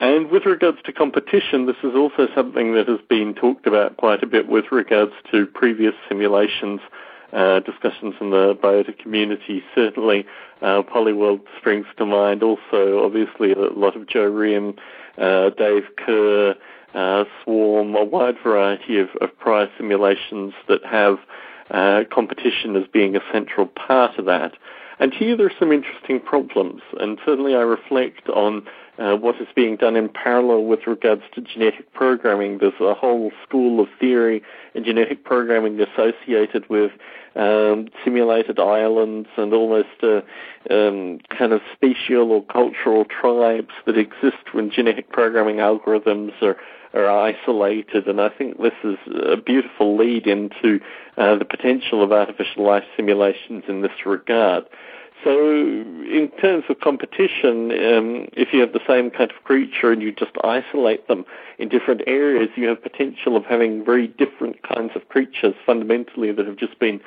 And 0.00 0.30
with 0.30 0.44
regards 0.44 0.78
to 0.84 0.92
competition, 0.92 1.66
this 1.66 1.76
is 1.82 1.94
also 1.94 2.28
something 2.34 2.74
that 2.74 2.88
has 2.88 3.00
been 3.08 3.34
talked 3.34 3.66
about 3.66 3.96
quite 3.96 4.22
a 4.22 4.26
bit 4.26 4.48
with 4.48 4.66
regards 4.70 5.12
to 5.30 5.46
previous 5.46 5.94
simulations, 6.08 6.80
uh, 7.34 7.60
discussions 7.60 8.14
in 8.20 8.30
the 8.30 8.54
biota 8.62 8.96
community. 8.96 9.62
Certainly, 9.74 10.24
uh, 10.62 10.82
Polyworld 10.82 11.40
springs 11.58 11.86
to 11.98 12.06
mind. 12.06 12.42
Also, 12.42 13.04
obviously, 13.04 13.52
a 13.52 13.58
lot 13.58 13.96
of 13.96 14.06
Joe 14.06 14.30
Rehm, 14.30 14.78
uh, 15.18 15.50
Dave 15.50 15.84
Kerr, 15.96 16.54
uh, 16.94 17.24
Swarm, 17.42 17.94
a 17.96 18.04
wide 18.04 18.36
variety 18.42 18.98
of, 19.00 19.08
of 19.20 19.36
prior 19.38 19.68
simulations 19.76 20.54
that 20.68 20.84
have 20.84 21.18
uh, 21.70 22.04
competition 22.12 22.76
as 22.76 22.84
being 22.92 23.16
a 23.16 23.20
central 23.32 23.66
part 23.66 24.18
of 24.18 24.26
that. 24.26 24.54
And 25.00 25.12
here 25.12 25.36
there 25.36 25.46
are 25.46 25.58
some 25.58 25.72
interesting 25.72 26.20
problems, 26.20 26.82
and 27.00 27.18
certainly 27.24 27.56
I 27.56 27.62
reflect 27.62 28.28
on 28.28 28.64
uh, 28.98 29.16
what 29.16 29.36
is 29.40 29.48
being 29.54 29.76
done 29.76 29.96
in 29.96 30.08
parallel 30.08 30.64
with 30.64 30.86
regards 30.86 31.22
to 31.34 31.40
genetic 31.40 31.92
programming. 31.92 32.58
There's 32.58 32.80
a 32.80 32.94
whole 32.94 33.32
school 33.46 33.80
of 33.80 33.88
theory 33.98 34.42
in 34.74 34.84
genetic 34.84 35.24
programming 35.24 35.80
associated 35.80 36.68
with 36.68 36.92
um, 37.36 37.88
simulated 38.04 38.60
islands 38.60 39.28
and 39.36 39.52
almost 39.52 39.88
uh, 40.02 40.20
um, 40.70 41.18
kind 41.36 41.52
of 41.52 41.60
special 41.72 42.30
or 42.30 42.44
cultural 42.44 43.04
tribes 43.04 43.74
that 43.86 43.98
exist 43.98 44.52
when 44.52 44.70
genetic 44.70 45.10
programming 45.10 45.56
algorithms 45.56 46.40
are 46.42 46.56
are 46.94 47.10
isolated, 47.10 48.06
and 48.06 48.20
I 48.20 48.28
think 48.28 48.62
this 48.62 48.72
is 48.84 48.96
a 49.08 49.36
beautiful 49.36 49.96
lead 49.96 50.28
into 50.28 50.78
uh, 51.16 51.34
the 51.34 51.44
potential 51.44 52.04
of 52.04 52.12
artificial 52.12 52.64
life 52.64 52.84
simulations 52.96 53.64
in 53.66 53.82
this 53.82 54.06
regard. 54.06 54.64
So, 55.22 55.54
in 55.54 56.30
terms 56.40 56.64
of 56.68 56.80
competition, 56.80 57.70
um, 57.70 58.28
if 58.32 58.52
you 58.52 58.60
have 58.60 58.72
the 58.72 58.80
same 58.86 59.10
kind 59.10 59.30
of 59.30 59.42
creature 59.44 59.90
and 59.92 60.02
you 60.02 60.12
just 60.12 60.32
isolate 60.42 61.08
them 61.08 61.24
in 61.58 61.68
different 61.68 62.02
areas, 62.06 62.50
you 62.56 62.66
have 62.68 62.82
potential 62.82 63.36
of 63.36 63.44
having 63.44 63.84
very 63.84 64.08
different 64.08 64.62
kinds 64.62 64.90
of 64.94 65.08
creatures 65.08 65.54
fundamentally 65.64 66.32
that 66.32 66.46
have 66.46 66.56
just 66.56 66.78
been 66.78 67.00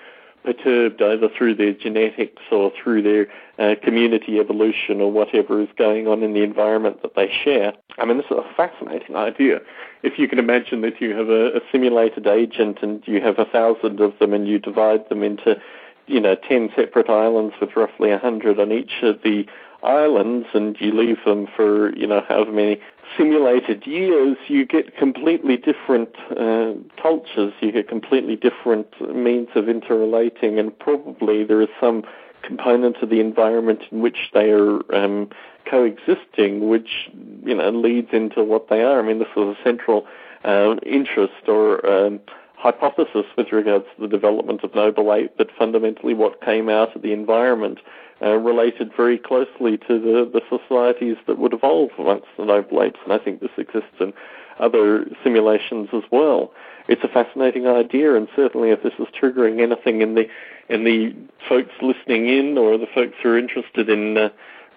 perturbed 0.48 1.02
either 1.02 1.28
through 1.38 1.54
their 1.56 1.74
genetics 1.74 2.42
or 2.52 2.72
through 2.82 3.02
their 3.02 3.28
uh, 3.60 3.76
community 3.84 4.40
evolution 4.40 5.02
or 5.02 5.12
whatever 5.12 5.62
is 5.62 5.68
going 5.78 6.08
on 6.08 6.24
in 6.24 6.34
the 6.34 6.42
environment 6.42 7.02
that 7.02 7.16
they 7.16 7.30
share. 7.44 7.74
I 7.98 8.06
mean, 8.06 8.16
this 8.16 8.28
is 8.32 8.38
a 8.38 8.54
fascinating 8.56 9.16
idea. 9.18 9.60
If 10.04 10.18
you 10.18 10.28
can 10.30 10.40
imagine 10.40 10.82
that 10.82 11.02
you 11.02 11.16
have 11.18 11.28
a, 11.28 11.58
a 11.58 11.60
simulated 11.70 12.28
agent 12.28 12.80
and 12.82 13.04
you 13.06 13.20
have 13.20 13.40
a 13.40 13.46
thousand 13.46 14.00
of 14.00 14.18
them 14.20 14.34
and 14.34 14.48
you 14.48 14.58
divide 14.58 15.10
them 15.10 15.22
into 15.22 15.60
you 16.08 16.20
know, 16.20 16.36
10 16.36 16.72
separate 16.76 17.10
islands 17.10 17.54
with 17.60 17.76
roughly 17.76 18.10
100 18.10 18.60
on 18.60 18.72
each 18.72 19.04
of 19.04 19.22
the 19.24 19.46
islands 19.84 20.48
and 20.54 20.76
you 20.80 20.92
leave 20.92 21.24
them 21.26 21.48
for, 21.56 21.96
you 21.96 22.08
know, 22.08 22.24
however 22.28 22.52
many 22.52 22.80
simulated 23.16 23.86
years, 23.86 24.38
you 24.48 24.66
get 24.66 24.98
completely 24.98 25.58
different 25.58 26.10
uh, 26.32 26.74
cultures, 27.02 27.54
you 27.62 27.72
get 27.72 27.88
completely 27.88 28.36
different 28.36 28.88
means 29.16 29.50
of 29.56 29.70
interrelating, 29.70 30.60
and 30.60 30.78
probably 30.80 31.44
there 31.44 31.62
is 31.62 31.70
some 31.80 32.04
component 32.42 32.98
of 32.98 33.10
the 33.10 33.20
environment 33.20 33.82
in 33.92 34.02
which 34.02 34.30
they 34.34 34.52
are 34.52 34.80
um, 34.96 35.30
coexisting, 35.70 36.68
which, 36.68 37.10
you 37.44 37.56
know, 37.56 37.70
leads 37.70 38.10
into 38.12 38.44
what 38.44 38.70
they 38.70 38.82
are. 38.82 39.00
I 39.00 39.02
mean, 39.02 39.20
this 39.20 39.28
is 39.36 39.44
a 39.44 39.58
central 39.64 40.06
uh, 40.44 40.76
interest 40.86 41.48
or 41.48 41.86
um, 41.86 42.20
hypothesis 42.58 43.26
with 43.38 43.52
regards 43.52 43.86
to 43.96 44.02
the 44.02 44.08
development 44.08 44.64
of 44.64 44.74
Noble 44.74 45.06
that 45.38 45.48
fundamentally 45.58 46.14
what 46.14 46.42
came 46.42 46.70
out 46.70 46.96
of 46.96 47.04
the 47.04 47.14
environment 47.14 47.80
uh, 48.22 48.36
related 48.36 48.92
very 48.98 49.20
closely 49.20 49.78
to 49.78 50.00
the, 50.00 50.30
the 50.34 50.42
societies 50.50 51.18
that 51.28 51.38
would 51.38 51.54
evolve 51.54 51.92
amongst 52.00 52.28
the 52.36 52.46
Noble 52.46 52.82
Apes, 52.82 53.00
and 53.04 53.14
I 53.14 53.20
think 53.20 53.42
this 53.42 53.52
exists 53.58 53.96
in 54.00 54.12
other 54.60 55.06
simulations 55.24 55.90
as 55.94 56.02
well. 56.12 56.52
It's 56.88 57.04
a 57.04 57.08
fascinating 57.08 57.68
idea, 57.68 58.16
and 58.16 58.28
certainly 58.36 58.72
if 58.72 58.82
this 58.82 58.94
is 58.98 59.06
triggering 59.22 59.62
anything 59.62 60.02
in 60.02 60.16
the 60.16 60.28
in 60.68 60.84
the 60.84 61.14
folks 61.48 61.72
listening 61.82 62.28
in 62.28 62.58
or 62.58 62.78
the 62.78 62.88
folks 62.94 63.14
who 63.22 63.30
are 63.30 63.38
interested 63.38 63.88
in 63.88 64.18
uh, 64.18 64.30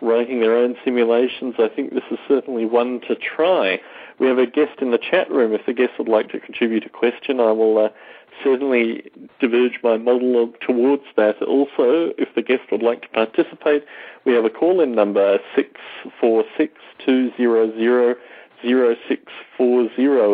writing 0.03 0.41
their 0.41 0.57
own 0.57 0.77
simulations, 0.85 1.55
I 1.59 1.69
think 1.69 1.95
this 1.95 2.05
is 2.11 2.19
certainly 2.29 2.67
one 2.67 3.01
to 3.09 3.15
try. 3.15 3.81
We 4.21 4.27
have 4.27 4.39
a 4.39 4.47
guest 4.47 4.83
in 4.83 4.91
the 4.91 4.99
chat 4.99 5.31
room. 5.31 5.55
If 5.55 5.65
the 5.65 5.73
guest 5.73 5.93
would 5.99 6.07
like 6.07 6.29
to 6.33 6.39
contribute 6.39 6.85
a 6.85 6.91
question, 6.91 7.41
I 7.41 7.53
will 7.53 7.79
uh, 7.79 7.89
certainly 8.45 9.11
diverge 9.41 9.81
my 9.83 9.97
monologue 9.97 10.61
towards 10.61 11.05
that. 11.17 11.41
Also, 11.43 12.13
if 12.19 12.35
the 12.35 12.43
guest 12.43 12.71
would 12.71 12.83
like 12.83 13.01
to 13.01 13.09
participate, 13.09 13.83
we 14.27 14.35
have 14.35 14.45
a 14.45 14.51
call-in 14.51 14.95
number, 14.95 15.39
646-200-0640. 15.57 18.19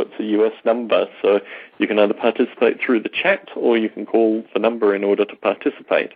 It's 0.03 0.19
a 0.19 0.25
US 0.25 0.55
number, 0.65 1.07
so 1.23 1.39
you 1.79 1.87
can 1.87 2.01
either 2.01 2.15
participate 2.15 2.81
through 2.85 3.05
the 3.05 3.09
chat 3.09 3.51
or 3.55 3.79
you 3.79 3.89
can 3.89 4.05
call 4.05 4.43
the 4.53 4.59
number 4.59 4.97
in 4.97 5.05
order 5.05 5.25
to 5.25 5.37
participate. 5.37 6.11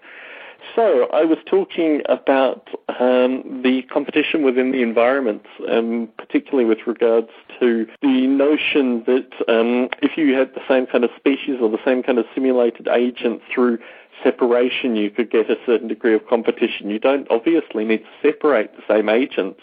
So 0.74 1.08
I 1.12 1.24
was 1.24 1.38
talking 1.46 2.02
about 2.06 2.68
um, 2.88 3.62
the 3.62 3.82
competition 3.92 4.42
within 4.42 4.72
the 4.72 4.82
environment, 4.82 5.42
um, 5.68 6.08
particularly 6.16 6.64
with 6.64 6.86
regards 6.86 7.30
to 7.58 7.86
the 8.02 8.26
notion 8.26 9.04
that 9.06 9.30
um, 9.48 9.88
if 10.02 10.16
you 10.16 10.34
had 10.34 10.54
the 10.54 10.62
same 10.68 10.86
kind 10.86 11.04
of 11.04 11.10
species 11.16 11.58
or 11.60 11.68
the 11.70 11.82
same 11.84 12.02
kind 12.02 12.18
of 12.18 12.26
simulated 12.34 12.88
agent 12.88 13.42
through 13.52 13.78
separation, 14.22 14.96
you 14.96 15.10
could 15.10 15.30
get 15.30 15.50
a 15.50 15.56
certain 15.66 15.88
degree 15.88 16.14
of 16.14 16.26
competition. 16.26 16.90
You 16.90 16.98
don't 16.98 17.26
obviously 17.30 17.84
need 17.84 18.04
to 18.04 18.28
separate 18.28 18.70
the 18.76 18.82
same 18.88 19.08
agents 19.08 19.60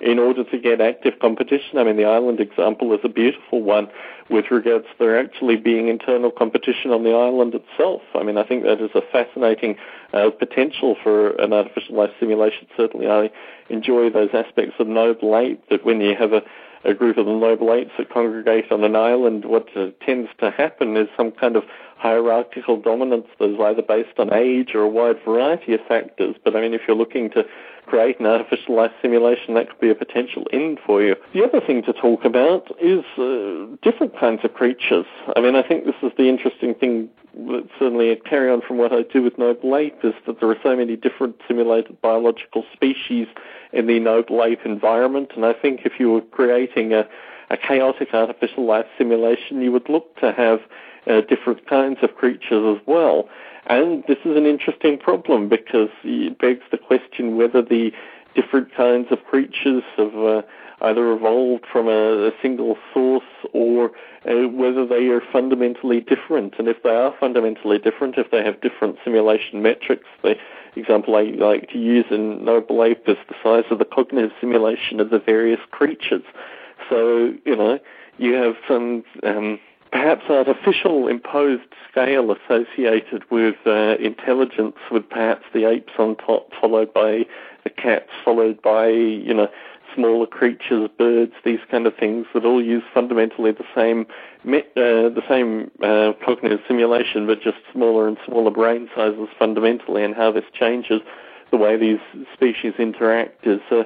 in 0.00 0.18
order 0.18 0.44
to 0.44 0.58
get 0.58 0.80
active 0.80 1.18
competition. 1.20 1.78
I 1.78 1.84
mean, 1.84 1.96
the 1.96 2.04
island 2.04 2.40
example 2.40 2.92
is 2.92 3.00
a 3.04 3.08
beautiful 3.08 3.62
one 3.62 3.88
with 4.30 4.50
regards 4.50 4.84
to 4.84 4.92
there 4.98 5.18
actually 5.18 5.56
being 5.56 5.88
internal 5.88 6.30
competition 6.30 6.90
on 6.90 7.02
the 7.02 7.12
island 7.12 7.54
itself. 7.54 8.02
I 8.14 8.22
mean, 8.22 8.36
I 8.36 8.44
think 8.44 8.62
that 8.64 8.80
is 8.80 8.90
a 8.94 9.02
fascinating 9.12 9.76
uh, 10.12 10.30
potential 10.30 10.96
for 11.02 11.30
an 11.40 11.52
artificial 11.52 11.96
life 11.96 12.10
simulation. 12.20 12.66
Certainly, 12.76 13.08
I 13.08 13.30
enjoy 13.70 14.10
those 14.10 14.30
aspects 14.32 14.74
of 14.78 14.86
Noble 14.86 15.36
Ape 15.36 15.68
that 15.70 15.84
when 15.84 16.00
you 16.00 16.14
have 16.14 16.32
a 16.32 16.42
a 16.84 16.94
group 16.94 17.18
of 17.18 17.26
the 17.26 17.32
noble 17.32 17.74
apes 17.74 17.90
that 17.98 18.08
congregate 18.08 18.70
on 18.70 18.84
an 18.84 18.94
island, 18.94 19.44
what 19.44 19.68
uh, 19.76 19.88
tends 20.04 20.30
to 20.38 20.50
happen 20.50 20.96
is 20.96 21.08
some 21.16 21.32
kind 21.32 21.56
of 21.56 21.64
hierarchical 21.96 22.80
dominance 22.80 23.26
that 23.38 23.50
is 23.52 23.60
either 23.60 23.82
based 23.82 24.18
on 24.18 24.32
age 24.32 24.74
or 24.74 24.82
a 24.82 24.88
wide 24.88 25.16
variety 25.24 25.74
of 25.74 25.80
factors. 25.88 26.36
But 26.44 26.54
I 26.54 26.60
mean, 26.60 26.74
if 26.74 26.82
you're 26.86 26.96
looking 26.96 27.30
to 27.30 27.44
create 27.88 28.20
an 28.20 28.26
artificial 28.26 28.76
life 28.76 28.92
simulation, 29.00 29.54
that 29.54 29.68
could 29.68 29.80
be 29.80 29.90
a 29.90 29.94
potential 29.94 30.46
end 30.52 30.78
for 30.84 31.02
you. 31.02 31.16
The 31.32 31.44
other 31.44 31.60
thing 31.64 31.82
to 31.84 31.92
talk 31.92 32.24
about 32.24 32.70
is 32.80 33.04
uh, 33.16 33.76
different 33.82 34.18
kinds 34.18 34.40
of 34.44 34.54
creatures. 34.54 35.06
I 35.36 35.40
mean, 35.40 35.56
I 35.56 35.66
think 35.66 35.84
this 35.84 35.94
is 36.02 36.12
the 36.16 36.28
interesting 36.28 36.74
thing 36.74 37.08
that 37.46 37.68
certainly 37.78 38.10
a 38.10 38.16
carry 38.16 38.50
on 38.50 38.60
from 38.60 38.78
what 38.78 38.92
I 38.92 39.02
do 39.02 39.22
with 39.22 39.38
Noble 39.38 39.76
Ape 39.76 40.04
is 40.04 40.14
that 40.26 40.40
there 40.40 40.50
are 40.50 40.58
so 40.62 40.76
many 40.76 40.96
different 40.96 41.36
simulated 41.46 42.00
biological 42.00 42.64
species 42.72 43.26
in 43.72 43.86
the 43.86 44.00
Noble 44.00 44.42
Ape 44.42 44.64
environment, 44.64 45.32
and 45.36 45.44
I 45.44 45.52
think 45.52 45.82
if 45.84 45.94
you 45.98 46.10
were 46.10 46.20
creating 46.20 46.92
a, 46.92 47.08
a 47.50 47.56
chaotic 47.56 48.08
artificial 48.12 48.66
life 48.66 48.86
simulation, 48.96 49.62
you 49.62 49.72
would 49.72 49.88
look 49.88 50.16
to 50.20 50.32
have 50.32 50.60
uh, 51.06 51.20
different 51.22 51.66
kinds 51.66 51.98
of 52.02 52.14
creatures 52.16 52.76
as 52.76 52.86
well. 52.86 53.28
And 53.66 54.04
this 54.08 54.18
is 54.24 54.36
an 54.36 54.46
interesting 54.46 54.98
problem 54.98 55.48
because 55.48 55.90
it 56.04 56.38
begs 56.38 56.62
the 56.70 56.78
question 56.78 57.36
whether 57.36 57.62
the 57.62 57.92
different 58.34 58.74
kinds 58.74 59.08
of 59.10 59.24
creatures 59.24 59.82
have 59.96 60.14
uh, 60.16 60.42
either 60.80 61.12
evolved 61.12 61.64
from 61.70 61.88
a, 61.88 62.28
a 62.28 62.30
single 62.40 62.76
source 62.94 63.24
or 63.52 63.90
uh, 64.24 64.48
whether 64.48 64.86
they 64.86 65.08
are 65.08 65.20
fundamentally 65.32 66.00
different. 66.00 66.54
And 66.58 66.68
if 66.68 66.82
they 66.82 66.90
are 66.90 67.14
fundamentally 67.18 67.78
different, 67.78 68.16
if 68.16 68.30
they 68.30 68.44
have 68.44 68.60
different 68.60 68.96
simulation 69.04 69.62
metrics, 69.62 70.06
the 70.22 70.36
example 70.76 71.16
I 71.16 71.22
like 71.22 71.68
to 71.70 71.78
use 71.78 72.06
in 72.10 72.44
Noble 72.44 72.84
Ape 72.84 73.08
is 73.08 73.16
the 73.28 73.34
size 73.42 73.64
of 73.70 73.78
the 73.78 73.84
cognitive 73.84 74.30
simulation 74.40 75.00
of 75.00 75.10
the 75.10 75.18
various 75.18 75.60
creatures. 75.70 76.22
So, 76.88 77.32
you 77.44 77.56
know, 77.56 77.78
you 78.18 78.34
have 78.34 78.54
some 78.68 79.04
um, 79.24 79.58
perhaps 79.92 80.22
artificial 80.28 81.08
imposed 81.08 81.62
scale 81.90 82.32
associated 82.32 83.28
with 83.30 83.56
uh, 83.66 83.96
intelligence, 84.00 84.76
with 84.90 85.08
perhaps 85.08 85.44
the 85.52 85.68
apes 85.68 85.92
on 85.98 86.16
top, 86.16 86.50
followed 86.60 86.92
by 86.92 87.26
the 87.64 87.70
cats, 87.70 88.10
followed 88.24 88.60
by, 88.62 88.88
you 88.88 89.34
know, 89.34 89.48
smaller 89.94 90.26
creatures, 90.26 90.88
birds, 90.98 91.32
these 91.44 91.60
kind 91.70 91.86
of 91.86 91.96
things 91.96 92.26
that 92.34 92.44
all 92.44 92.62
use 92.62 92.84
fundamentally 92.92 93.52
the 93.52 93.64
same 93.74 94.06
uh, 94.46 95.08
the 95.10 95.22
same 95.28 95.70
uh, 95.82 96.12
cognitive 96.24 96.60
simulation, 96.68 97.26
but 97.26 97.40
just 97.40 97.58
smaller 97.72 98.06
and 98.06 98.16
smaller 98.24 98.50
brain 98.50 98.88
sizes 98.94 99.28
fundamentally, 99.38 100.04
and 100.04 100.14
how 100.14 100.30
this 100.30 100.44
changes 100.52 101.00
the 101.50 101.56
way 101.56 101.76
these 101.76 101.98
species 102.32 102.74
interact 102.78 103.46
is 103.46 103.60
uh, 103.70 103.82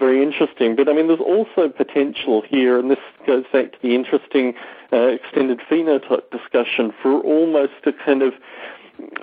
very 0.00 0.22
interesting. 0.22 0.74
But 0.74 0.88
I 0.88 0.92
mean, 0.92 1.06
there's 1.06 1.20
also 1.20 1.68
potential 1.68 2.42
here, 2.42 2.78
and 2.78 2.90
this 2.90 2.98
goes 3.26 3.44
back 3.52 3.72
to 3.72 3.78
the 3.80 3.94
interesting 3.94 4.54
uh, 4.92 4.96
extended 4.96 5.60
phenotype 5.70 6.28
discussion 6.32 6.92
for 7.00 7.20
almost 7.20 7.86
a 7.86 7.92
kind 7.92 8.22
of 8.22 8.34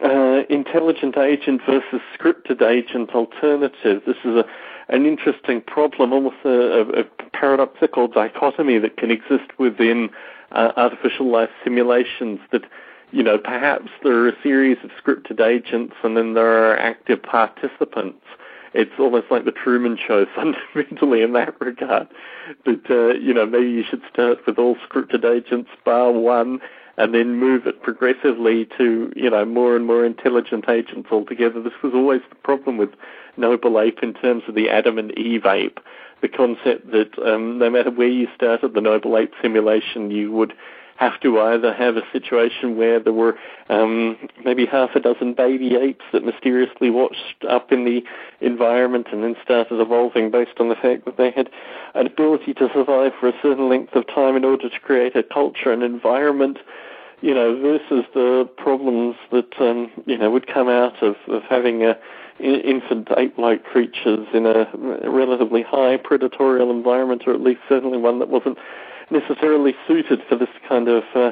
uh, 0.02 0.44
intelligent 0.50 1.18
agent 1.18 1.62
versus 1.68 2.00
scripted 2.18 2.62
agent 2.62 3.10
alternative. 3.10 4.04
This 4.06 4.18
is 4.24 4.38
a 4.38 4.46
an 4.90 5.06
interesting 5.06 5.60
problem, 5.60 6.14
almost 6.14 6.38
a, 6.46 7.02
a, 7.02 7.04
paradoxical 7.34 8.08
dichotomy 8.08 8.78
that 8.78 8.96
can 8.96 9.12
exist 9.12 9.52
within 9.58 10.10
uh, 10.54 10.72
artificial 10.78 11.30
life 11.30 11.50
simulations 11.62 12.40
that 12.52 12.64
you 13.12 13.24
know, 13.24 13.38
perhaps 13.38 13.90
there 14.04 14.14
are 14.14 14.30
a 14.30 14.42
series 14.44 14.78
of 14.84 14.90
scripted 15.02 15.40
agents 15.40 15.96
and 16.04 16.18
then 16.18 16.34
there 16.34 16.72
are 16.72 16.78
active 16.78 17.22
participants. 17.24 18.26
It's 18.78 19.00
almost 19.00 19.32
like 19.32 19.44
the 19.44 19.52
Truman 19.52 19.98
Show 19.98 20.28
fundamentally 20.36 21.24
in 21.24 21.34
that 21.34 21.60
regard. 21.60 22.08
But, 22.64 22.90
uh, 22.90 23.16
you 23.16 23.34
know, 23.34 23.46
maybe 23.48 23.72
you 23.72 23.84
should 23.84 24.04
start 24.14 24.46
with 24.46 24.60
all 24.60 24.76
scripted 24.88 25.26
agents 25.26 25.72
bar 25.84 26.12
one 26.12 26.60
and 26.96 27.14
then 27.14 27.40
move 27.40 27.66
it 27.66 27.82
progressively 27.82 28.68
to, 28.78 29.12
you 29.16 29.30
know, 29.32 29.46
more 29.46 29.76
and 29.76 29.86
more 29.86 30.06
intelligent 30.06 30.70
agents 30.70 31.10
altogether. 31.12 31.62
This 31.62 31.74
was 31.84 31.94
always 31.96 32.22
the 32.30 32.36
problem 32.36 32.78
with 32.78 32.92
Noble 33.36 33.80
Ape 33.80 34.00
in 34.04 34.14
terms 34.14 34.44
of 34.48 34.54
the 34.54 34.70
Adam 34.70 35.00
and 35.00 35.12
Eve 35.18 35.46
ape. 35.46 35.80
The 36.22 36.28
concept 36.28 36.92
that 36.92 37.18
um, 37.20 37.58
no 37.60 37.70
matter 37.70 37.92
where 37.92 38.08
you 38.08 38.28
started 38.36 38.74
the 38.74 38.82
Noble 38.82 39.18
Ape 39.18 39.34
simulation, 39.42 40.10
you 40.12 40.32
would 40.32 40.54
have 40.98 41.20
to 41.22 41.40
either 41.40 41.74
have 41.74 41.96
a 41.96 42.02
situation 42.12 42.76
where 42.76 43.00
there 43.00 43.14
were 43.14 43.38
um, 43.70 44.18
maybe 44.44 44.66
half 44.66 44.92
a 44.96 45.00
dozen 45.00 45.34
baby 45.34 45.76
apes 45.76 46.06
that 46.12 46.24
mysteriously 46.26 46.90
washed 46.90 47.46
up 47.50 47.72
in 47.72 47.86
the 47.86 48.02
environment 48.42 49.08
and 49.12 49.24
then 49.24 49.36
started 49.44 49.80
evolving 49.80 50.32
based 50.32 50.60
on 50.60 50.70
the 50.70 50.76
fact 50.76 51.06
that 51.06 51.18
they 51.18 51.32
had 51.32 51.50
an 51.94 52.08
ability 52.08 52.54
to 52.54 52.70
survive 52.74 53.12
for 53.20 53.30
a 53.30 53.34
certain 53.42 53.70
length 53.70 53.96
of 53.96 54.06
time 54.08 54.36
in 54.36 54.44
order 54.44 54.70
to 54.70 54.80
create 54.80 55.16
a 55.16 55.24
culture 55.24 55.72
and 55.72 55.84
environment 55.84 56.58
you 57.22 57.34
know, 57.34 57.60
versus 57.60 58.06
the 58.14 58.48
problems 58.58 59.16
that 59.32 59.52
um, 59.60 59.90
you 60.06 60.18
know 60.18 60.30
would 60.30 60.48
come 60.48 60.70
out 60.70 61.02
of, 61.02 61.16
of 61.28 61.42
having 61.50 61.84
a 61.84 61.98
infant 62.40 63.08
ape-like 63.18 63.64
creatures 63.64 64.28
in 64.34 64.46
a 64.46 64.70
relatively 65.10 65.64
high 65.64 65.98
predatorial 65.98 66.70
environment, 66.70 67.24
or 67.26 67.34
at 67.34 67.42
least 67.42 67.62
certainly 67.68 67.98
one 67.98 68.20
that 68.20 68.30
wasn't 68.30 68.58
necessarily 69.10 69.76
suited 69.88 70.22
for 70.28 70.36
this 70.36 70.50
kind 70.68 70.88
of 70.88 71.04
uh, 71.16 71.32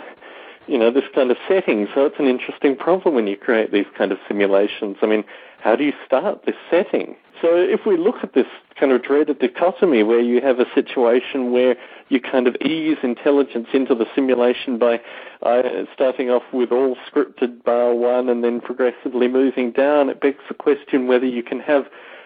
you 0.68 0.78
know 0.78 0.92
this 0.92 1.04
kind 1.14 1.32
of 1.32 1.38
setting. 1.48 1.88
So 1.94 2.06
it's 2.06 2.20
an 2.20 2.28
interesting 2.28 2.76
problem 2.76 3.16
when 3.16 3.28
you 3.28 3.38
create 3.38 3.72
these 3.72 3.86
kind 3.98 4.12
of 4.12 4.18
simulations. 4.28 4.98
I 5.02 5.06
mean, 5.08 5.24
how 5.60 5.76
do 5.76 5.84
you 5.84 5.94
start 6.06 6.46
this 6.46 6.56
setting? 6.70 7.16
So 7.42 7.50
if 7.56 7.86
we 7.86 7.98
look 7.98 8.16
at 8.24 8.34
this 8.34 8.48
kind 8.80 8.92
of 8.92 9.04
dreaded 9.04 9.40
dichotomy 9.40 10.04
where 10.04 10.22
you 10.22 10.42
have 10.42 10.60
a 10.60 10.66
situation 10.74 11.52
where 11.52 11.76
you 12.10 12.20
kind 12.22 12.48
of 12.48 12.56
ease 12.58 12.98
intelligence 13.04 13.68
into 13.74 13.94
the 13.94 14.06
simulation 14.16 14.78
by 14.78 15.02
uh, 15.44 15.62
starting 15.94 16.30
off 16.30 16.44
with 16.54 16.72
all 16.72 16.96
scripted 17.10 17.64
bar 17.64 17.94
one 17.94 18.30
and 18.30 18.44
then 18.44 18.62
progressively 18.62 19.28
moving 19.28 19.72
down, 19.72 20.10
it 20.10 20.22
begs 20.22 20.40
the 20.48 20.54
question 20.54 21.08
whether 21.08 21.26
you 21.26 21.44
can 21.44 21.60
have 21.60 21.86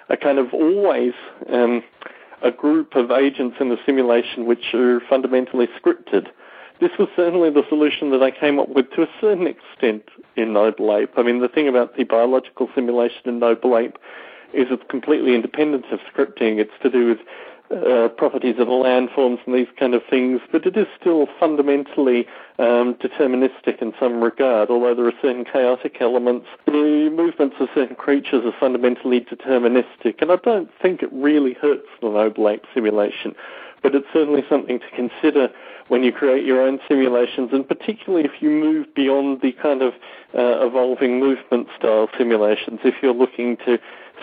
a 0.09 0.17
kind 0.17 0.39
of 0.39 0.53
always 0.53 1.13
um, 1.51 1.83
a 2.41 2.51
group 2.51 2.95
of 2.95 3.11
agents 3.11 3.57
in 3.59 3.69
the 3.69 3.77
simulation 3.85 4.45
which 4.45 4.73
are 4.73 5.01
fundamentally 5.09 5.67
scripted. 5.79 6.27
This 6.79 6.91
was 6.97 7.09
certainly 7.15 7.49
the 7.49 7.63
solution 7.67 8.11
that 8.11 8.23
I 8.23 8.31
came 8.31 8.59
up 8.59 8.69
with 8.69 8.89
to 8.91 9.01
a 9.01 9.07
certain 9.19 9.47
extent 9.47 10.03
in 10.37 10.53
Noble 10.53 10.95
Ape. 10.95 11.11
I 11.17 11.23
mean, 11.23 11.41
the 11.41 11.49
thing 11.49 11.67
about 11.67 11.97
the 11.97 12.05
biological 12.05 12.69
simulation 12.73 13.21
in 13.25 13.39
Noble 13.39 13.77
Ape 13.77 13.97
is 14.53 14.67
it's 14.71 14.83
completely 14.89 15.35
independent 15.35 15.85
of 15.91 15.99
scripting. 16.13 16.59
It's 16.59 16.71
to 16.81 16.89
do 16.89 17.07
with 17.07 17.19
uh, 17.71 18.09
properties 18.09 18.55
of 18.57 18.67
the 18.67 18.73
landforms 18.73 19.39
and 19.45 19.55
these 19.55 19.67
kind 19.79 19.93
of 19.93 20.01
things, 20.09 20.41
but 20.51 20.65
it 20.65 20.75
is 20.75 20.87
still 20.99 21.27
fundamentally 21.39 22.27
um, 22.57 22.95
deterministic 22.95 23.81
in 23.81 23.93
some 23.99 24.21
regard, 24.21 24.69
although 24.69 24.95
there 24.95 25.05
are 25.05 25.13
certain 25.21 25.45
chaotic 25.45 25.97
elements. 25.99 26.47
The 26.65 27.11
movements 27.15 27.57
of 27.59 27.69
certain 27.75 27.95
creatures 27.95 28.43
are 28.45 28.59
fundamentally 28.59 29.21
deterministic, 29.21 30.21
and 30.21 30.31
I 30.31 30.37
don't 30.37 30.69
think 30.81 31.03
it 31.03 31.09
really 31.13 31.53
hurts 31.53 31.87
the 32.01 32.09
Noble 32.09 32.49
Ape 32.49 32.65
simulation, 32.73 33.35
but 33.83 33.93
it's 33.95 34.07
certainly 34.13 34.43
something 34.49 34.79
to 34.79 34.89
consider 34.95 35.49
when 35.89 36.03
you 36.03 36.11
create 36.11 36.45
your 36.45 36.61
own 36.61 36.79
simulations, 36.87 37.49
and 37.51 37.67
particularly 37.67 38.23
if 38.25 38.41
you 38.41 38.49
move 38.49 38.87
beyond 38.95 39.41
the 39.41 39.51
kind 39.53 39.81
of 39.81 39.93
uh, 40.37 40.65
evolving 40.65 41.19
movement 41.19 41.67
style 41.77 42.07
simulations, 42.17 42.79
if 42.83 42.95
you're 43.01 43.13
looking 43.13 43.57
to 43.57 43.79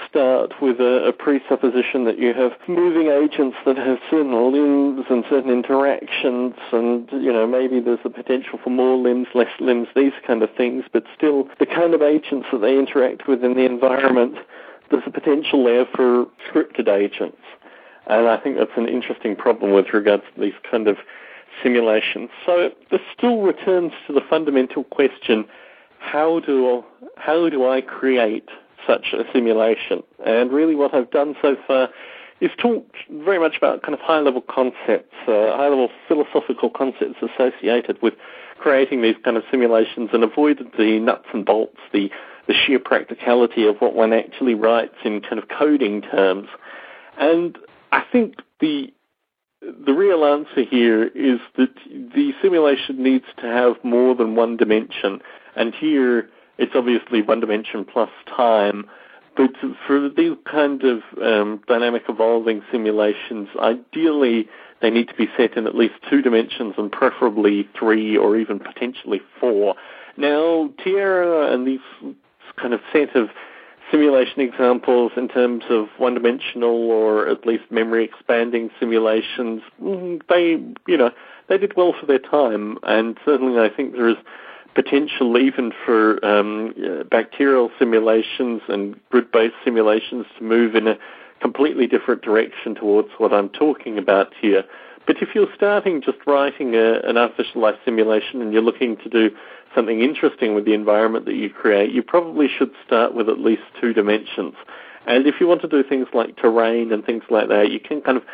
start 0.09 0.53
with 0.61 0.81
a, 0.81 1.09
a, 1.09 1.13
presupposition 1.13 2.05
that 2.05 2.19
you 2.19 2.35
have 2.35 2.53
moving 2.69 3.09
agents 3.09 3.57
that 3.65 3.77
have 3.77 3.99
certain 4.11 4.53
limbs 4.53 5.07
and 5.09 5.25
certain 5.29 5.51
interactions, 5.51 6.55
and 6.73 7.09
you 7.13 7.33
know 7.33 7.47
maybe 7.47 7.81
there's 7.81 8.03
the 8.03 8.11
potential 8.11 8.59
for 8.63 8.71
more 8.71 8.97
limbs, 8.97 9.29
less 9.35 9.51
limbs, 9.61 9.89
these 9.95 10.13
kind 10.27 10.43
of 10.43 10.51
things. 10.57 10.85
But 10.93 11.05
still, 11.17 11.49
the 11.59 11.67
kind 11.67 11.95
of 11.95 12.03
agents 12.03 12.47
that 12.53 12.59
they 12.59 12.79
interact 12.79 13.29
with 13.29 13.45
in 13.45 13.55
the 13.55 13.65
environment, 13.65 14.37
there's 14.91 15.05
a 15.07 15.11
potential 15.11 15.65
there 15.65 15.87
for 15.87 16.27
scripted 16.49 16.89
agents, 16.89 17.43
and 18.07 18.29
I 18.29 18.37
think 18.37 18.57
that's 18.57 18.77
an 18.77 18.89
interesting 18.89 19.37
problem 19.37 19.73
with 19.73 19.93
regards 19.93 20.25
to 20.35 20.41
these 20.41 20.59
kind 20.71 20.89
of 20.89 20.99
simulations. 21.63 22.31
So 22.45 22.71
this 22.91 23.01
still 23.17 23.43
returns 23.43 23.93
to 24.07 24.13
the 24.13 24.23
fundamental 24.29 24.85
question: 24.85 25.45
how 25.99 26.41
do 26.41 26.85
how 27.17 27.49
do 27.49 27.69
I 27.69 27.81
create 27.81 28.49
such 28.87 29.13
a 29.13 29.25
simulation. 29.33 30.03
And 30.25 30.53
really 30.53 30.75
what 30.75 30.95
I've 30.95 31.11
done 31.11 31.35
so 31.43 31.57
far 31.67 31.89
is 32.41 32.51
talked 32.59 32.97
very 33.11 33.39
much 33.39 33.57
about 33.57 33.83
kind 33.83 33.95
of 33.95 34.01
high 34.01 34.21
level 34.21 34.43
concepts, 34.43 35.15
uh, 35.27 35.57
high 35.57 35.69
level 35.69 35.89
philosophical 36.07 36.71
concepts 36.71 37.17
associated 37.23 38.01
with 38.03 38.15
creating 38.59 39.03
these 39.03 39.17
kind 39.25 39.37
of 39.37 39.43
simulations 39.51 40.11
and 40.13 40.23
avoided 40.23 40.69
the 40.79 40.99
nuts 40.99 41.27
and 41.33 41.45
bolts, 41.45 41.79
the, 41.93 42.11
the 42.47 42.55
sheer 42.55 42.79
practicality 42.79 43.67
of 43.67 43.77
what 43.79 43.95
one 43.95 44.13
actually 44.13 44.55
writes 44.55 44.97
in 45.05 45.21
kind 45.21 45.39
of 45.39 45.49
coding 45.49 46.03
terms. 46.03 46.49
And 47.19 47.57
I 47.93 48.03
think 48.13 48.37
the 48.61 48.93
the 49.63 49.95
real 49.95 50.25
answer 50.25 50.63
here 50.63 51.05
is 51.05 51.41
that 51.57 51.75
the 51.89 52.33
simulation 52.43 53.03
needs 53.03 53.25
to 53.39 53.47
have 53.47 53.83
more 53.83 54.15
than 54.15 54.37
one 54.37 54.57
dimension, 54.57 55.21
and 55.57 55.75
here 55.75 56.29
it's 56.59 56.73
obviously 56.75 57.23
one 57.23 57.41
dimension 57.41 57.85
plus 57.85 58.11
time. 58.35 58.87
But 59.37 59.51
for 59.87 60.09
these 60.09 60.37
kind 60.51 60.83
of 60.83 61.03
um, 61.23 61.61
dynamic 61.69 62.05
evolving 62.09 62.63
simulations, 62.73 63.49
ideally 63.59 64.49
they 64.81 64.91
need 64.91 65.09
to 65.09 65.15
be 65.15 65.29
set 65.37 65.57
in 65.57 65.67
at 65.67 65.75
least 65.75 65.95
two 66.09 66.23
dimensions 66.23 66.75
and 66.79 66.91
preferably 66.91 67.69
three 67.79 68.17
or 68.17 68.37
even 68.37 68.59
potentially 68.59 69.21
four. 69.39 69.75
Now, 70.17 70.71
Tierra 70.83 71.53
and 71.53 71.67
these 71.67 71.81
kind 72.57 72.73
of 72.73 72.81
set 72.93 73.15
of 73.15 73.29
simulation 73.91 74.41
examples 74.41 75.13
in 75.17 75.29
terms 75.29 75.65
of 75.71 75.89
one-dimensional 75.99 76.91
or 76.91 77.29
at 77.29 77.47
least 77.47 77.65
memory 77.71 78.05
expanding 78.05 78.71
simulations, 78.81 79.63
mm, 79.81 80.21
they, 80.29 80.63
you 80.91 80.97
know, 80.97 81.11
they 81.49 81.59
did 81.59 81.77
well 81.77 81.95
for 81.99 82.07
their 82.07 82.19
time, 82.19 82.79
and 82.83 83.17
certainly 83.25 83.61
I 83.61 83.69
think 83.69 83.93
there 83.93 84.09
is 84.09 84.17
potential 84.77 85.39
even 85.39 85.73
for 85.85 86.25
um, 86.25 86.75
bacterial 87.11 87.71
simulations 87.79 88.61
and 88.69 88.95
grid-based 89.11 89.55
simulations 89.65 90.27
to 90.39 90.45
move 90.45 90.75
in 90.77 90.87
a 90.87 90.99
completely 91.41 91.87
different 91.87 92.21
direction 92.21 92.75
towards 92.75 93.09
what 93.17 93.33
I'm 93.33 93.49
talking 93.49 93.97
about 93.97 94.35
here. 94.41 94.65
But 95.07 95.17
if 95.23 95.31
you're 95.35 95.49
starting 95.55 96.03
just 96.03 96.19
writing 96.27 96.75
a, 96.75 97.01
an 97.01 97.17
artificial 97.17 97.63
life 97.63 97.77
simulation 97.85 98.43
and 98.43 98.53
you're 98.53 98.63
looking 98.63 98.99
to 98.99 99.09
do 99.09 99.31
something 99.75 100.03
interesting 100.03 100.55
with 100.55 100.67
the 100.67 100.75
environment 100.75 101.25
that 101.25 101.37
you 101.37 101.49
create, 101.49 101.91
you 101.91 102.03
probably 102.03 102.47
should 102.47 102.73
start 102.87 103.15
with 103.15 103.29
at 103.31 103.39
least 103.39 103.63
two 103.81 103.95
dimensions. 103.95 104.55
And 105.07 105.27
if 105.27 105.37
you 105.41 105.47
want 105.47 105.63
to 105.63 105.69
do 105.69 105.83
things 105.83 106.09
like 106.13 106.37
terrain 106.37 106.93
and 106.93 107.05
things 107.05 107.23
like 107.31 107.49
that, 107.49 107.71
you 107.71 107.81
can 107.81 108.03
kind 108.03 108.19
of 108.19 108.25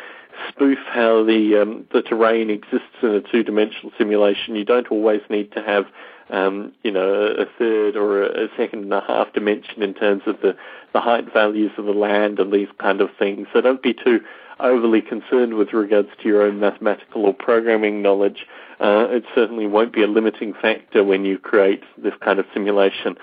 spoof 0.49 0.79
how 0.87 1.23
the 1.23 1.61
um, 1.61 1.85
the 1.93 2.01
terrain 2.01 2.49
exists 2.49 2.97
in 3.01 3.09
a 3.09 3.21
two-dimensional 3.21 3.91
simulation. 3.97 4.55
You 4.55 4.65
don't 4.65 4.87
always 4.87 5.21
need 5.29 5.51
to 5.53 5.61
have 5.61 5.85
um, 6.33 6.73
you 6.83 6.91
know 6.91 7.27
a 7.37 7.45
third 7.57 7.95
or 7.95 8.23
a 8.23 8.47
second 8.57 8.83
and 8.83 8.93
a 8.93 9.01
half 9.01 9.31
dimension 9.33 9.81
in 9.81 9.93
terms 9.93 10.23
of 10.25 10.41
the 10.41 10.55
the 10.93 10.99
height 10.99 11.31
values 11.31 11.71
of 11.77 11.85
the 11.85 11.91
land 11.91 12.39
and 12.39 12.51
these 12.51 12.67
kind 12.79 13.01
of 13.01 13.09
things. 13.17 13.47
So 13.53 13.61
don't 13.61 13.81
be 13.81 13.93
too 13.93 14.19
overly 14.59 15.01
concerned 15.01 15.55
with 15.55 15.73
regards 15.73 16.09
to 16.21 16.27
your 16.27 16.41
own 16.43 16.59
mathematical 16.59 17.25
or 17.25 17.33
programming 17.33 18.01
knowledge. 18.01 18.45
Uh, 18.79 19.07
it 19.09 19.23
certainly 19.33 19.67
won't 19.67 19.93
be 19.93 20.03
a 20.03 20.07
limiting 20.07 20.53
factor 20.53 21.03
when 21.03 21.25
you 21.25 21.37
create 21.37 21.83
this 21.97 22.13
kind 22.21 22.39
of 22.39 22.45
simulation. 22.53 23.15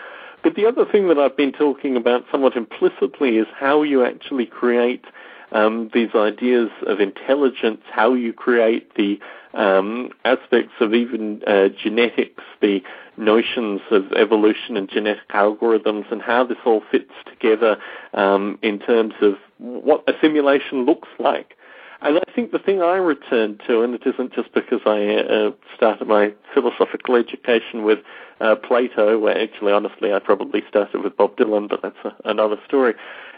But 0.42 0.54
the 0.54 0.66
other 0.66 0.84
thing 0.84 1.08
that 1.08 1.18
I've 1.18 1.36
been 1.36 1.52
talking 1.52 1.96
about 1.96 2.24
somewhat 2.30 2.56
implicitly 2.56 3.36
is 3.36 3.46
how 3.54 3.82
you 3.82 4.04
actually 4.04 4.46
create 4.46 5.04
um, 5.52 5.90
these 5.92 6.14
ideas 6.14 6.70
of 6.86 7.00
intelligence, 7.00 7.82
how 7.92 8.14
you 8.14 8.32
create 8.32 8.94
the 8.94 9.20
um, 9.54 10.10
aspects 10.24 10.72
of 10.80 10.94
even 10.94 11.42
uh, 11.46 11.68
genetics, 11.82 12.42
the 12.60 12.82
notions 13.16 13.80
of 13.90 14.12
evolution 14.12 14.76
and 14.76 14.88
genetic 14.88 15.28
algorithms, 15.30 16.10
and 16.10 16.22
how 16.22 16.44
this 16.44 16.58
all 16.64 16.82
fits 16.90 17.12
together 17.26 17.76
um, 18.14 18.58
in 18.62 18.78
terms 18.78 19.14
of 19.20 19.34
what 19.58 20.04
a 20.08 20.12
simulation 20.20 20.84
looks 20.84 21.08
like. 21.18 21.56
And 22.02 22.18
I 22.18 22.32
think 22.34 22.52
the 22.52 22.58
thing 22.58 22.80
I 22.80 22.96
return 22.96 23.58
to, 23.66 23.82
and 23.82 23.94
it 23.94 24.02
isn't 24.06 24.32
just 24.32 24.54
because 24.54 24.80
I 24.86 25.16
uh, 25.16 25.50
started 25.76 26.08
my 26.08 26.32
philosophical 26.54 27.14
education 27.16 27.84
with 27.84 27.98
uh, 28.40 28.56
Plato, 28.56 29.18
where 29.18 29.38
actually, 29.38 29.72
honestly, 29.72 30.12
I 30.12 30.18
probably 30.18 30.62
started 30.66 31.04
with 31.04 31.14
Bob 31.16 31.36
Dylan, 31.36 31.68
but 31.68 31.82
that's 31.82 31.98
a, 32.04 32.14
another 32.24 32.56
story. 32.66 32.94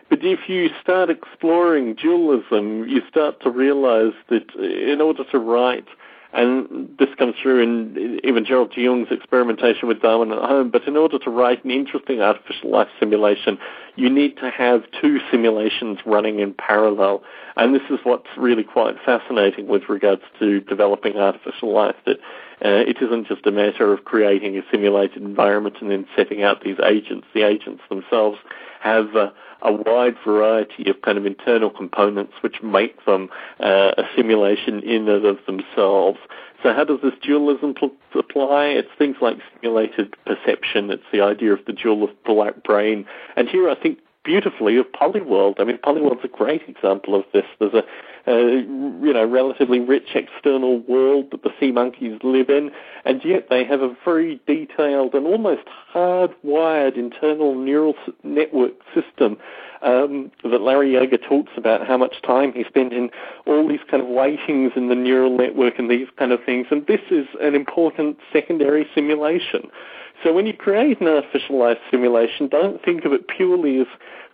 But 0.09 0.21
if 0.23 0.49
you 0.49 0.69
start 0.81 1.11
exploring 1.11 1.95
dualism, 1.95 2.87
you 2.89 3.01
start 3.09 3.41
to 3.43 3.51
realize 3.51 4.13
that 4.29 4.55
in 4.55 5.01
order 5.01 5.25
to 5.25 5.39
write 5.39 5.89
and 6.33 6.89
this 6.99 7.09
comes 7.19 7.35
through 7.43 7.63
in 7.63 8.21
even 8.25 8.45
Gerald 8.45 8.73
de 8.73 8.85
Jong's 8.85 9.09
experimentation 9.11 9.87
with 9.87 10.01
Darwin 10.01 10.33
at 10.33 10.39
home. 10.39 10.71
But 10.71 10.85
in 10.87 10.97
order 10.97 11.19
to 11.19 11.31
write 11.31 11.63
an 11.65 11.71
interesting 11.71 12.21
artificial 12.21 12.71
life 12.71 12.89
simulation, 12.99 13.59
you 13.97 14.09
need 14.09 14.39
to 14.39 14.51
have 14.51 14.85
two 15.01 15.21
simulations 15.31 15.99
running 16.07 16.41
in 16.41 16.55
parallel. 16.55 17.23
And 17.57 17.75
this 17.75 17.83
is 17.91 17.99
what's 18.05 18.29
really 18.39 18.65
quite 18.65 18.97
fascinating 19.05 19.69
with 19.69 19.89
regards 19.91 20.23
to 20.39 20.61
developing 20.61 21.17
artificial 21.17 21.73
life, 21.73 21.97
that 22.07 22.17
uh, 22.65 22.89
it 22.89 22.97
isn't 23.03 23.27
just 23.27 23.47
a 23.47 23.51
matter 23.51 23.93
of 23.93 24.05
creating 24.05 24.57
a 24.57 24.63
simulated 24.71 25.23
environment 25.23 25.77
and 25.81 25.91
then 25.91 26.07
setting 26.17 26.43
out 26.43 26.63
these 26.63 26.79
agents. 26.83 27.27
The 27.35 27.43
agents 27.43 27.83
themselves 27.91 28.39
have 28.81 29.15
uh, 29.15 29.31
a 29.63 29.73
wide 29.73 30.17
variety 30.25 30.91
of 30.91 31.01
kind 31.03 31.19
of 31.19 31.27
internal 31.27 31.71
components 31.71 32.33
which 32.41 32.63
make 32.63 33.05
them 33.05 33.29
uh, 33.61 33.93
a 33.97 34.05
simulation 34.17 34.81
in 34.81 35.09
and 35.09 35.25
of 35.25 35.39
themselves. 35.47 36.19
So 36.63 36.73
how 36.73 36.85
does 36.85 37.01
this 37.03 37.15
dualism 37.23 37.75
pl- 37.75 37.93
apply? 38.15 38.67
It's 38.67 38.89
things 38.99 39.17
like 39.21 39.39
simulated 39.55 40.15
perception. 40.25 40.91
It's 40.91 41.03
the 41.13 41.21
idea 41.21 41.53
of 41.53 41.65
the 41.67 41.73
dual 41.73 42.05
of 42.05 42.11
black 42.25 42.63
brain. 42.63 43.05
And 43.37 43.49
here 43.49 43.69
I 43.69 43.75
think 43.75 43.99
beautifully 44.25 44.77
of 44.77 44.87
Polyworld. 44.93 45.55
I 45.59 45.65
mean, 45.65 45.79
Polyworld's 45.79 46.25
a 46.25 46.29
great 46.29 46.63
example 46.69 47.15
of 47.15 47.25
this. 47.33 47.45
There's 47.59 47.75
a, 47.75 47.83
a, 48.27 48.61
you 48.61 49.13
know 49.13 49.27
relatively 49.27 49.81
rich 49.81 50.15
external 50.15 50.81
world 50.81 51.31
that 51.33 51.43
the 51.43 51.51
sea 51.59 51.73
monkeys 51.73 52.19
live 52.23 52.51
in, 52.51 52.71
and 53.05 53.25
yet 53.25 53.49
they 53.51 53.65
have 53.65 53.81
a 53.83 53.97
very 54.05 54.41
detailed 54.47 55.15
and 55.15 55.27
almost 55.27 55.63
hardwired 55.95 56.97
internal 56.97 57.55
neural 57.55 57.95
network 58.23 58.73
system 58.95 59.37
um, 59.83 60.31
that 60.45 60.61
Larry 60.61 60.93
Yeager 60.93 61.21
talks 61.29 61.53
about 61.57 61.87
how 61.87 61.97
much 61.97 62.23
time 62.23 62.53
he 62.53 62.65
spent 62.65 62.93
in 62.93 63.11
all 63.47 63.69
these 63.69 63.81
kind 63.91 64.03
of 64.03 64.09
weightings 64.09 64.73
in 64.77 64.89
the 64.89 64.95
neural 64.95 65.37
network 65.37 65.79
and 65.79 65.91
these 65.91 66.09
kind 66.17 66.33
of 66.33 66.43
things. 66.45 66.69
And 66.71 66.87
this 66.87 67.01
is 67.11 67.27
an 67.41 67.55
important 67.55 68.19
secondary 68.33 68.87
simulation. 68.95 69.71
So 70.23 70.33
when 70.33 70.47
you 70.47 70.53
create 70.55 71.01
an 71.01 71.09
artificial 71.09 71.59
life 71.59 71.79
simulation, 71.91 72.49
don't 72.49 72.83
think 72.83 73.05
of 73.05 73.13
it 73.13 73.29
purely 73.29 73.81
as 73.81 73.87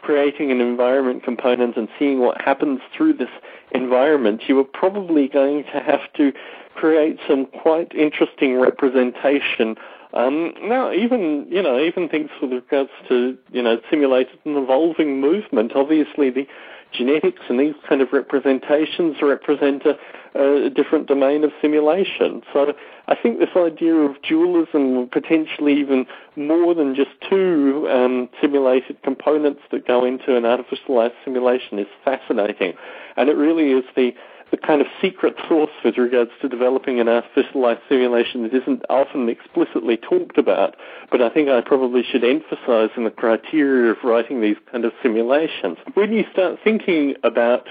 creating 0.02 0.50
an 0.50 0.60
environment 0.60 1.22
component 1.24 1.76
and 1.76 1.88
seeing 1.98 2.20
what 2.20 2.40
happens 2.40 2.80
through 2.96 3.14
this 3.14 3.30
environment. 3.72 4.42
You 4.46 4.58
are 4.60 4.64
probably 4.64 5.28
going 5.28 5.64
to 5.64 5.80
have 5.80 6.12
to 6.16 6.32
create 6.74 7.18
some 7.26 7.46
quite 7.46 7.92
interesting 7.94 8.60
representation 8.60 9.76
um, 10.14 10.54
now, 10.62 10.90
even 10.90 11.46
you 11.50 11.62
know, 11.62 11.78
even 11.78 12.08
things 12.08 12.30
with 12.40 12.52
regards 12.52 12.90
to 13.08 13.36
you 13.52 13.62
know 13.62 13.78
simulated 13.90 14.38
and 14.44 14.56
evolving 14.56 15.20
movement. 15.20 15.72
Obviously, 15.74 16.30
the 16.30 16.46
genetics 16.92 17.40
and 17.48 17.58
these 17.58 17.74
kind 17.88 18.00
of 18.00 18.08
representations 18.12 19.16
represent 19.22 19.82
a, 19.84 20.66
a 20.66 20.70
different 20.70 21.06
domain 21.06 21.44
of 21.44 21.50
simulation. 21.60 22.42
So, 22.52 22.74
I 23.08 23.14
think 23.14 23.38
this 23.38 23.48
idea 23.56 23.94
of 23.94 24.20
dualism, 24.22 25.08
potentially 25.10 25.80
even 25.80 26.06
more 26.36 26.74
than 26.74 26.94
just 26.94 27.10
two 27.28 27.88
um, 27.90 28.28
simulated 28.40 29.02
components 29.02 29.62
that 29.72 29.86
go 29.86 30.04
into 30.04 30.36
an 30.36 30.44
artificial 30.44 30.96
life 30.96 31.12
simulation, 31.24 31.78
is 31.78 31.86
fascinating, 32.04 32.74
and 33.16 33.30
it 33.30 33.36
really 33.36 33.72
is 33.72 33.84
the 33.96 34.12
the 34.50 34.56
kind 34.56 34.80
of 34.80 34.86
secret 35.00 35.34
sauce 35.48 35.70
with 35.84 35.98
regards 35.98 36.30
to 36.40 36.48
developing 36.48 37.00
an 37.00 37.08
artificial 37.08 37.60
life 37.60 37.78
simulation 37.88 38.42
that 38.44 38.54
isn't 38.54 38.82
often 38.88 39.28
explicitly 39.28 39.96
talked 39.96 40.38
about, 40.38 40.76
but 41.10 41.20
I 41.20 41.28
think 41.28 41.48
I 41.48 41.60
probably 41.60 42.02
should 42.02 42.24
emphasize 42.24 42.90
in 42.96 43.04
the 43.04 43.10
criteria 43.10 43.92
of 43.92 43.98
writing 44.02 44.40
these 44.40 44.56
kind 44.70 44.84
of 44.84 44.92
simulations. 45.02 45.78
When 45.94 46.12
you 46.12 46.24
start 46.32 46.58
thinking 46.64 47.14
about 47.24 47.68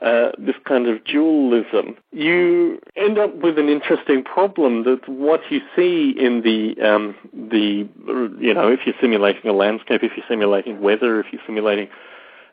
uh, 0.00 0.30
this 0.38 0.54
kind 0.66 0.88
of 0.88 1.04
dualism, 1.04 1.96
you 2.12 2.80
end 2.96 3.18
up 3.18 3.34
with 3.36 3.58
an 3.58 3.68
interesting 3.68 4.24
problem 4.24 4.84
that 4.84 5.06
what 5.08 5.40
you 5.50 5.60
see 5.76 6.14
in 6.18 6.40
the 6.42 6.80
um, 6.82 7.14
the 7.34 7.86
you 8.40 8.54
know 8.54 8.72
if 8.72 8.80
you're 8.86 8.94
simulating 9.00 9.50
a 9.50 9.52
landscape, 9.52 10.02
if 10.02 10.12
you're 10.16 10.24
simulating 10.28 10.80
weather, 10.80 11.20
if 11.20 11.26
you're 11.32 11.42
simulating 11.44 11.88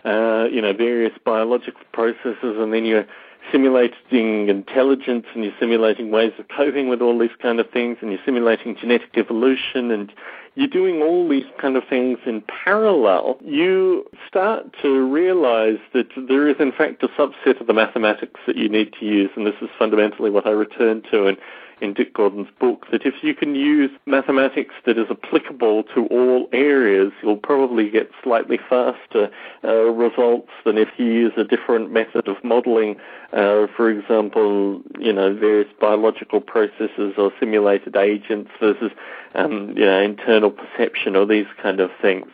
uh, 0.04 0.46
you 0.52 0.62
know 0.62 0.74
various 0.74 1.14
biological 1.24 1.80
processes, 1.94 2.36
and 2.44 2.74
then 2.74 2.84
you're 2.84 3.06
simulating 3.52 4.50
intelligence 4.50 5.26
and 5.34 5.44
you're 5.44 5.54
simulating 5.60 6.12
ways 6.12 6.34
of 6.40 6.48
coping 6.50 6.90
with 6.90 7.02
all 7.02 7.18
these 7.18 7.36
kind 7.42 7.60
of 7.60 7.70
things 7.70 7.98
and 8.02 8.12
you're 8.12 8.22
simulating 8.26 8.76
genetic 8.76 9.10
evolution 9.16 9.92
and 9.92 10.12
you're 10.58 10.68
doing 10.68 11.04
all 11.04 11.30
these 11.30 11.46
kind 11.62 11.78
of 11.78 11.84
things 11.88 12.18
in 12.26 12.42
parallel, 12.42 13.38
you 13.46 14.04
start 14.28 14.66
to 14.82 15.06
realize 15.06 15.78
that 15.94 16.08
there 16.28 16.48
is 16.48 16.56
in 16.60 16.72
fact 16.72 17.04
a 17.04 17.08
subset 17.10 17.62
of 17.62 17.68
the 17.68 17.74
mathematics 17.74 18.40
that 18.48 18.56
you 18.56 18.68
need 18.68 18.92
to 19.00 19.06
use 19.06 19.30
and 19.36 19.46
this 19.46 19.54
is 19.62 19.70
fundamentally 19.78 20.32
what 20.32 20.48
I 20.48 20.50
return 20.50 21.04
to 21.12 21.28
and 21.28 21.38
in 21.82 21.94
Dick 21.94 22.14
Gordon's 22.14 22.50
book 22.60 22.86
that 22.92 23.06
if 23.06 23.16
you 23.22 23.36
can 23.36 23.54
use 23.54 23.92
mathematics 24.06 24.74
that 24.86 24.98
is 24.98 25.06
applicable 25.10 25.84
to 25.96 26.08
all 26.08 26.50
areas, 26.52 27.12
you'll 27.22 27.38
probably 27.38 27.90
get 27.90 28.10
slightly 28.24 28.58
faster 28.70 29.30
uh, 29.64 29.92
results 29.92 30.50
than 30.66 30.78
if 30.78 30.90
you 30.98 31.06
use 31.06 31.34
a 31.38 31.44
different 31.44 31.92
method 31.92 32.28
of 32.28 32.44
modeling, 32.44 32.96
uh, 33.34 33.68
for 33.76 33.90
example, 33.90 34.82
you 35.00 35.14
know, 35.14 35.36
various 35.36 35.72
biological 35.80 36.42
processes 36.42 37.14
or 37.18 37.32
simulated 37.40 37.96
agents 37.96 38.50
versus, 38.60 38.92
um, 39.38 39.74
you 39.78 39.86
know, 39.86 40.02
internal 40.02 40.52
perception 40.52 41.16
or 41.16 41.26
these 41.26 41.46
kind 41.62 41.80
of 41.80 41.90
things. 42.02 42.28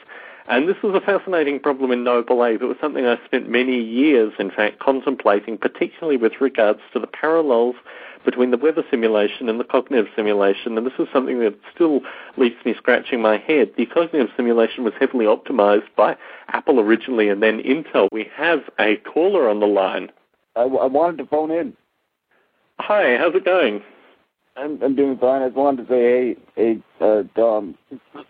And 0.47 0.67
this 0.67 0.75
was 0.83 0.93
a 0.93 0.99
fascinating 0.99 1.59
problem 1.59 1.91
in 1.91 2.03
Noble 2.03 2.43
Ape. 2.43 2.61
It 2.61 2.65
was 2.65 2.77
something 2.81 3.05
I 3.05 3.17
spent 3.25 3.49
many 3.49 3.79
years, 3.79 4.33
in 4.39 4.51
fact, 4.51 4.79
contemplating, 4.79 5.57
particularly 5.57 6.17
with 6.17 6.33
regards 6.41 6.79
to 6.91 6.99
the 6.99 7.07
parallels 7.07 7.75
between 8.25 8.51
the 8.51 8.57
weather 8.57 8.83
simulation 8.89 9.47
and 9.47 9.59
the 9.59 9.63
cognitive 9.63 10.07
simulation. 10.15 10.77
And 10.77 10.85
this 10.85 10.93
is 10.99 11.07
something 11.13 11.39
that 11.39 11.57
still 11.73 12.01
leaves 12.35 12.55
me 12.65 12.73
scratching 12.77 13.21
my 13.21 13.37
head. 13.37 13.71
The 13.77 13.85
cognitive 13.85 14.29
simulation 14.35 14.83
was 14.83 14.93
heavily 14.99 15.25
optimized 15.25 15.87
by 15.95 16.17
Apple 16.49 16.79
originally 16.79 17.29
and 17.29 17.41
then 17.41 17.59
Intel. 17.59 18.09
We 18.11 18.29
have 18.35 18.63
a 18.79 18.97
caller 18.97 19.49
on 19.49 19.59
the 19.61 19.65
line. 19.65 20.11
I, 20.55 20.61
I 20.61 20.85
wanted 20.87 21.17
to 21.19 21.25
phone 21.25 21.51
in. 21.51 21.75
Hi, 22.79 23.17
how's 23.17 23.35
it 23.35 23.45
going? 23.45 23.81
I'm 24.55 24.81
I'm 24.83 24.95
doing 24.95 25.17
fine. 25.17 25.41
I 25.41 25.47
just 25.47 25.57
wanted 25.57 25.87
to 25.87 25.93
say, 25.93 26.01
hey, 26.01 26.35
hey, 26.55 26.79
uh, 27.01 27.23
Dom, 27.35 27.75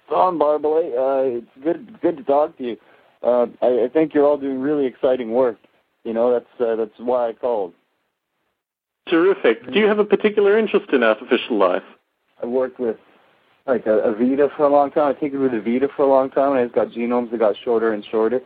Tom 0.10 0.40
Barbalet, 0.40 0.94
uh, 0.94 1.38
it's 1.40 1.64
good 1.64 2.02
good 2.02 2.18
to 2.18 2.24
talk 2.24 2.58
to 2.58 2.64
you. 2.64 2.78
Uh, 3.22 3.48
I, 3.62 3.86
I 3.86 3.90
think 3.92 4.14
you're 4.14 4.26
all 4.26 4.38
doing 4.38 4.60
really 4.60 4.86
exciting 4.86 5.32
work. 5.32 5.58
You 6.04 6.14
know, 6.14 6.32
that's 6.32 6.62
uh, 6.62 6.76
that's 6.76 6.98
why 6.98 7.30
I 7.30 7.34
called. 7.34 7.74
Terrific. 9.10 9.72
Do 9.72 9.80
you 9.80 9.86
have 9.86 10.00
a 10.00 10.06
particular 10.06 10.58
interest 10.58 10.92
in 10.94 11.04
artificial 11.04 11.58
life? 11.58 11.84
I 12.42 12.46
worked 12.46 12.80
with 12.80 12.98
like 13.68 13.86
a, 13.86 13.90
Avida 13.90 14.56
for 14.56 14.66
a 14.66 14.70
long 14.70 14.92
time. 14.92 15.14
I 15.16 15.20
tinkered 15.20 15.42
with 15.42 15.52
Avida 15.52 15.94
for 15.96 16.04
a 16.04 16.08
long 16.10 16.30
time, 16.30 16.52
and 16.52 16.60
I 16.60 16.64
just 16.64 16.76
got 16.76 16.88
genomes 16.90 17.32
that 17.32 17.40
got 17.40 17.56
shorter 17.64 17.94
and 17.94 18.04
shorter. 18.10 18.40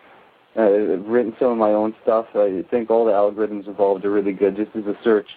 Uh, 0.56 0.94
I've 0.94 1.06
written 1.06 1.36
some 1.40 1.52
of 1.52 1.58
my 1.58 1.72
own 1.72 1.96
stuff. 2.02 2.26
I 2.34 2.64
think 2.72 2.90
all 2.90 3.06
the 3.06 3.12
algorithms 3.12 3.68
involved 3.68 4.04
are 4.06 4.12
really 4.12 4.34
good, 4.34 4.56
just 4.56 4.76
as 4.76 4.86
a 4.86 4.98
search 5.04 5.28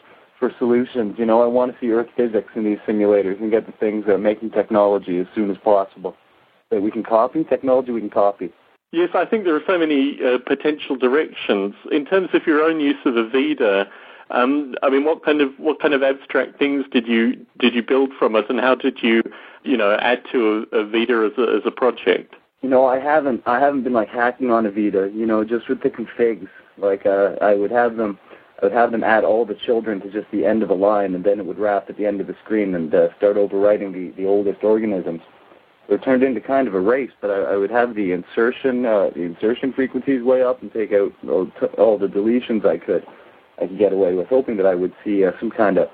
for 0.41 0.51
solutions. 0.59 1.15
You 1.19 1.27
know, 1.27 1.43
I 1.43 1.47
want 1.47 1.73
to 1.73 1.79
see 1.79 1.93
Earth 1.93 2.09
physics 2.17 2.49
in 2.57 2.65
these 2.65 2.79
simulators 2.89 3.41
and 3.41 3.51
get 3.51 3.67
the 3.67 3.73
things 3.73 4.07
that 4.07 4.15
are 4.15 4.19
making 4.19 4.51
technology 4.51 5.19
as 5.21 5.27
soon 5.35 5.51
as 5.51 5.59
possible 5.59 6.17
that 6.71 6.83
we 6.83 6.91
can 6.91 7.05
copy. 7.05 7.45
Technology 7.45 7.93
we 7.93 8.01
can 8.01 8.11
copy. 8.11 8.51
Yes, 8.91 9.11
I 9.15 9.25
think 9.25 9.45
there 9.45 9.55
are 9.55 9.63
so 9.67 9.79
many 9.79 10.19
uh, 10.25 10.39
potential 10.45 10.97
directions 10.97 11.75
in 11.93 12.07
terms 12.07 12.31
of 12.33 12.45
your 12.47 12.63
own 12.63 12.81
use 12.81 12.97
of 13.05 13.15
Avida. 13.15 13.87
Um, 14.31 14.75
I 14.83 14.91
mean, 14.91 15.05
what 15.05 15.25
kind 15.25 15.41
of 15.41 15.51
what 15.59 15.81
kind 15.81 15.95
of 15.95 16.03
abstract 16.03 16.59
things 16.59 16.85
did 16.91 17.07
you 17.07 17.47
did 17.59 17.75
you 17.75 17.83
build 17.83 18.11
from 18.19 18.35
it, 18.35 18.49
and 18.49 18.59
how 18.61 18.75
did 18.75 18.99
you, 19.03 19.23
you 19.63 19.77
know, 19.77 19.97
add 20.01 20.23
to 20.33 20.67
Avida 20.73 21.31
as 21.31 21.39
a, 21.39 21.57
as 21.57 21.63
a 21.67 21.71
project? 21.71 22.35
You 22.63 22.69
know, 22.69 22.87
I 22.87 22.99
haven't 22.99 23.43
I 23.47 23.61
haven't 23.61 23.85
been 23.85 23.93
like 23.93 24.09
hacking 24.09 24.51
on 24.51 24.65
Avida. 24.65 25.15
You 25.15 25.27
know, 25.27 25.45
just 25.45 25.69
with 25.69 25.83
the 25.83 25.91
configs. 25.91 26.49
Like 26.77 27.07
uh, 27.07 27.37
I 27.41 27.55
would 27.55 27.71
have 27.71 27.97
them 27.97 28.19
I 28.61 28.67
would 28.67 28.73
have 28.73 28.93
them 28.93 29.05
add 29.05 29.25
all 29.25 29.47
the 29.47 29.55
children 29.55 30.01
to 30.01 30.11
just 30.11 30.31
the 30.31 30.45
end 30.45 30.63
of 30.63 30.71
a 30.71 30.75
line, 30.75 31.15
and 31.15 31.25
then 31.25 31.39
it 31.39 31.47
would 31.47 31.59
wrap 31.59 31.89
at 31.89 31.97
the 31.97 32.05
end 32.05 32.21
of 32.21 32.27
the 32.27 32.37
screen 32.45 32.75
and 32.75 32.95
uh, 32.95 33.09
start 33.17 33.37
overwriting 33.37 33.93
the, 33.93 34.13
the 34.21 34.29
oldest 34.29 34.63
organisms. 34.63 35.23
So 35.89 35.95
it 35.95 36.05
turned 36.05 36.23
into 36.23 36.41
kind 36.41 36.69
of 36.69 36.75
a 36.75 36.81
race, 36.81 37.11
but 37.21 37.31
I, 37.31 37.55
I 37.55 37.57
would 37.57 37.71
have 37.71 37.95
the 37.95 38.13
insertion 38.13 38.85
uh, 38.85 39.11
the 39.15 39.23
insertion 39.23 39.73
frequencies 39.73 40.23
way 40.23 40.43
up 40.43 40.63
and 40.63 40.73
take 40.73 40.93
out 40.93 41.13
all, 41.29 41.51
all 41.79 41.99
the 41.99 42.07
deletions 42.07 42.67
I 42.67 42.79
could 42.79 43.05
I 43.61 43.67
could 43.67 43.79
get 43.79 43.93
away 43.93 44.15
with, 44.15 44.29
hoping 44.29 44.57
that 44.59 44.67
I 44.67 44.75
would 44.75 44.93
see 45.05 45.25
uh, 45.25 45.33
some 45.41 45.51
kind 45.51 45.79
of 45.79 45.89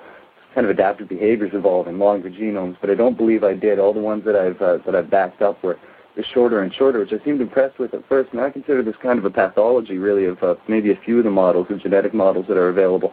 kind 0.55 0.67
of 0.67 0.71
adaptive 0.71 1.09
behaviors 1.09 1.53
evolve 1.55 1.87
in 1.87 1.99
longer 1.99 2.31
genomes. 2.31 2.77
But 2.81 2.91
I 2.91 2.95
don't 2.95 3.17
believe 3.17 3.45
I 3.45 3.55
did. 3.55 3.79
All 3.79 3.95
the 3.95 4.01
ones 4.01 4.25
that 4.25 4.35
I've 4.35 4.61
uh, 4.61 4.79
that 4.85 4.95
I've 4.97 5.09
backed 5.09 5.41
up 5.41 5.63
were 5.63 5.79
shorter 6.25 6.63
and 6.63 6.73
shorter, 6.75 6.99
which 7.01 7.13
I 7.13 7.25
seemed 7.25 7.41
impressed 7.41 7.79
with 7.79 7.95
at 7.95 8.09
first. 8.09 8.33
And 8.33 8.41
I 8.41 8.51
consider 8.51 8.83
this 8.83 8.97
kind 9.03 9.19
of 9.19 9.25
a 9.25 9.31
pathology, 9.31 9.99
really, 9.99 10.25
of 10.25 10.43
uh, 10.43 10.55
maybe 10.69 10.91
a 10.91 10.97
few 11.05 11.19
of 11.19 11.25
the 11.25 11.31
models, 11.31 11.67
the 11.69 11.77
genetic 11.77 12.15
models 12.15 12.47
that 12.49 12.57
are 12.57 12.69
available. 12.69 13.13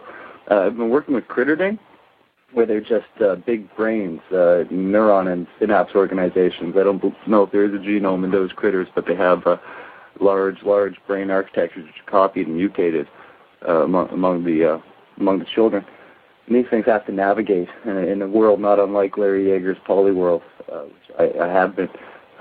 Uh, 0.49 0.61
I've 0.61 0.77
been 0.77 0.89
working 0.89 1.15
with 1.15 1.27
Critterding, 1.27 1.79
where 2.53 2.65
they're 2.65 2.81
just 2.81 3.05
uh, 3.21 3.35
big 3.35 3.73
brains, 3.75 4.19
uh, 4.31 4.63
neuron 4.71 5.31
and 5.31 5.47
synapse 5.59 5.95
organizations. 5.95 6.75
I 6.77 6.83
don't 6.83 7.03
know 7.27 7.43
if 7.43 7.51
there 7.51 7.65
is 7.65 7.73
a 7.73 7.83
genome 7.83 8.23
in 8.23 8.31
those 8.31 8.51
critters, 8.51 8.87
but 8.93 9.05
they 9.07 9.15
have 9.15 9.45
uh, 9.47 9.57
large, 10.19 10.61
large 10.63 10.95
brain 11.07 11.31
architectures 11.31 11.85
which 11.85 11.95
are 12.05 12.11
copied 12.11 12.47
and 12.47 12.57
mutated 12.57 13.07
uh, 13.67 13.83
among, 13.83 14.09
among 14.09 14.43
the 14.43 14.73
uh, 14.73 14.79
among 15.19 15.39
the 15.39 15.45
children. 15.45 15.85
And 16.47 16.55
these 16.55 16.65
things 16.69 16.85
have 16.85 17.05
to 17.05 17.11
navigate 17.11 17.69
in 17.85 17.91
a, 17.91 18.01
in 18.01 18.21
a 18.21 18.27
world 18.27 18.59
not 18.59 18.79
unlike 18.79 19.17
Larry 19.17 19.45
Yeager's 19.45 19.77
Polyworld, 19.87 20.41
uh, 20.71 20.83
which 20.83 21.33
I, 21.39 21.43
I 21.43 21.47
have 21.47 21.75
been 21.75 21.89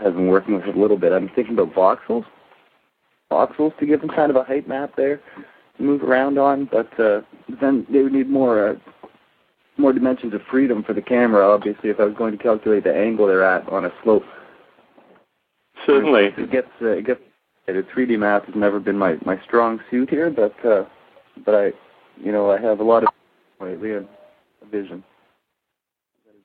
have 0.01 0.15
been 0.15 0.29
working 0.29 0.55
with 0.55 0.65
it 0.65 0.77
a 0.77 0.81
little 0.81 0.99
bit. 0.99 1.13
I'm 1.13 1.29
thinking 1.29 1.59
about 1.59 1.75
voxels, 1.75 2.25
voxels 3.31 3.77
to 3.79 3.87
give 3.87 4.01
them 4.01 4.11
kind 4.11 4.31
of 4.31 4.37
a 4.37 4.45
height 4.45 4.69
map 4.69 4.95
there 4.97 5.21
to 5.77 5.83
move 5.83 6.03
around 6.03 6.39
on, 6.39 6.69
but 6.71 6.99
uh, 7.01 7.23
then 7.61 7.87
they 7.91 8.03
would 8.03 8.13
need 8.13 8.29
more 8.29 8.71
uh, 8.71 8.75
more 9.79 9.93
dimensions 9.93 10.35
of 10.35 10.43
freedom 10.51 10.83
for 10.83 10.93
the 10.93 11.03
camera. 11.03 11.49
Obviously, 11.49 11.91
if 11.91 11.99
I 11.99 12.05
was 12.05 12.15
going 12.15 12.37
to 12.37 12.43
calculate 12.43 12.85
the 12.85 12.95
angle 12.95 13.27
they're 13.27 13.45
at 13.45 13.69
on 13.69 13.85
a 13.85 13.93
slope. 14.03 14.25
Certainly, 15.87 16.35
it 16.37 16.51
gets 16.51 16.69
uh, 16.81 16.89
it 16.89 17.07
gets. 17.07 17.21
The 17.67 17.87
3D 17.95 18.19
math 18.19 18.45
has 18.47 18.55
never 18.57 18.81
been 18.81 18.99
my 18.99 19.17
my 19.25 19.41
strong 19.45 19.81
suit 19.91 20.11
here, 20.11 20.31
but 20.31 20.55
uh, 20.65 20.85
but 21.45 21.55
I, 21.55 21.73
you 22.23 22.33
know, 22.33 22.51
I 22.51 22.61
have 22.61 22.81
a 22.81 22.85
lot 22.85 23.05
of 23.05 23.11
lately 23.61 23.93
a 23.93 24.05
vision. 24.71 25.05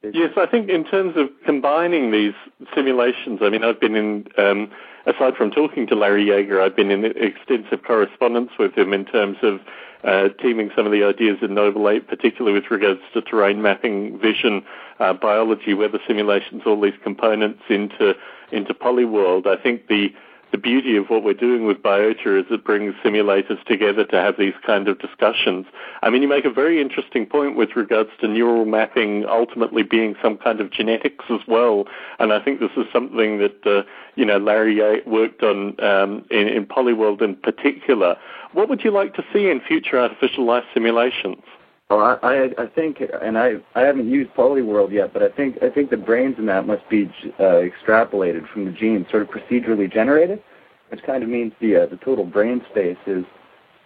Yes, 0.03 0.31
I 0.37 0.45
think 0.45 0.69
in 0.69 0.85
terms 0.85 1.17
of 1.17 1.29
combining 1.45 2.11
these 2.11 2.33
simulations, 2.75 3.39
I 3.41 3.49
mean, 3.49 3.63
I've 3.63 3.79
been 3.79 3.95
in, 3.95 4.27
um, 4.37 4.71
aside 5.05 5.35
from 5.35 5.51
talking 5.51 5.87
to 5.87 5.95
Larry 5.95 6.25
Yeager, 6.25 6.61
I've 6.61 6.75
been 6.75 6.91
in 6.91 7.03
extensive 7.05 7.83
correspondence 7.83 8.51
with 8.59 8.77
him 8.77 8.93
in 8.93 9.05
terms 9.05 9.37
of 9.41 9.59
uh, 10.03 10.29
teaming 10.39 10.69
some 10.75 10.85
of 10.85 10.91
the 10.91 11.03
ideas 11.03 11.39
in 11.41 11.55
Noble 11.55 11.89
Ape, 11.89 12.07
particularly 12.07 12.53
with 12.53 12.69
regards 12.69 13.01
to 13.13 13.21
terrain 13.21 13.61
mapping, 13.61 14.19
vision, 14.19 14.63
uh, 14.99 15.13
biology, 15.13 15.73
weather 15.73 15.99
simulations, 16.07 16.61
all 16.65 16.79
these 16.79 16.93
components 17.03 17.61
into 17.69 18.13
into 18.51 18.73
Polyworld. 18.73 19.45
I 19.45 19.61
think 19.61 19.87
the 19.87 20.13
the 20.51 20.57
beauty 20.57 20.95
of 20.95 21.07
what 21.07 21.23
we're 21.23 21.33
doing 21.33 21.65
with 21.65 21.77
Biota 21.77 22.39
is 22.39 22.45
it 22.49 22.63
brings 22.63 22.95
simulators 23.03 23.63
together 23.65 24.05
to 24.05 24.15
have 24.15 24.35
these 24.37 24.53
kind 24.65 24.87
of 24.87 24.99
discussions. 24.99 25.65
I 26.01 26.09
mean, 26.09 26.21
you 26.21 26.27
make 26.27 26.45
a 26.45 26.49
very 26.49 26.79
interesting 26.79 27.25
point 27.25 27.55
with 27.55 27.75
regards 27.75 28.09
to 28.21 28.27
neural 28.27 28.65
mapping 28.65 29.25
ultimately 29.25 29.83
being 29.83 30.15
some 30.21 30.37
kind 30.37 30.61
of 30.61 30.71
genetics 30.71 31.25
as 31.29 31.41
well. 31.47 31.85
And 32.19 32.31
I 32.31 32.39
think 32.43 32.59
this 32.59 32.71
is 32.77 32.85
something 32.93 33.39
that, 33.39 33.65
uh, 33.65 33.83
you 34.15 34.25
know, 34.25 34.37
Larry 34.37 35.01
worked 35.05 35.43
on 35.43 35.79
um, 35.83 36.25
in, 36.31 36.47
in 36.47 36.65
Polyworld 36.65 37.21
in 37.21 37.35
particular. 37.35 38.17
What 38.53 38.69
would 38.69 38.83
you 38.83 38.91
like 38.91 39.13
to 39.15 39.25
see 39.33 39.49
in 39.49 39.59
future 39.59 39.99
artificial 39.99 40.45
life 40.45 40.63
simulations? 40.73 41.43
Well, 41.89 42.19
I, 42.21 42.49
I 42.57 42.65
think, 42.67 43.01
and 43.21 43.37
I, 43.37 43.53
I 43.73 43.81
haven't 43.81 44.09
used 44.09 44.31
Polyworld 44.33 44.91
yet, 44.91 45.13
but 45.13 45.23
I 45.23 45.29
think, 45.29 45.63
I 45.63 45.69
think 45.69 45.89
the 45.89 45.95
brains 45.95 46.35
in 46.37 46.45
that 46.47 46.67
must 46.67 46.87
be 46.89 47.09
uh, 47.39 47.61
extrapolated 47.63 48.45
from 48.49 48.65
the 48.65 48.71
genes, 48.71 49.05
sort 49.09 49.21
of 49.23 49.29
procedurally 49.29 49.91
generated, 49.91 50.43
which 50.89 51.01
kind 51.03 51.23
of 51.23 51.29
means 51.29 51.53
the, 51.61 51.83
uh, 51.83 51.85
the 51.85 51.95
total 51.95 52.25
brain 52.25 52.61
space 52.69 52.97
is, 53.07 53.23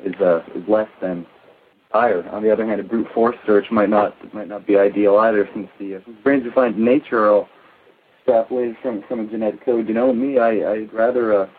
is, 0.04 0.16
uh, 0.20 0.42
is 0.56 0.68
less 0.68 0.90
than 1.00 1.28
higher. 1.92 2.28
On 2.30 2.42
the 2.42 2.52
other 2.52 2.66
hand, 2.66 2.82
a 2.82 2.84
brute 2.84 3.08
force 3.14 3.36
search 3.46 3.70
might 3.70 3.90
not, 3.90 4.16
might 4.34 4.48
not 4.48 4.66
be 4.66 4.78
ideal 4.78 5.18
either, 5.18 5.48
since 5.54 5.70
the, 5.78 5.98
uh, 5.98 6.00
brains 6.24 6.44
in 6.44 6.84
nature 6.84 7.26
are 7.26 7.30
all 7.30 7.50
extrapolated 8.26 8.82
from, 8.82 9.04
from 9.04 9.20
a 9.20 9.28
genetic 9.28 9.64
code. 9.64 9.88
You 9.88 9.94
know, 9.94 10.12
me, 10.12 10.40
I, 10.40 10.72
I'd 10.72 10.92
rather, 10.92 11.44
uh, 11.44 11.50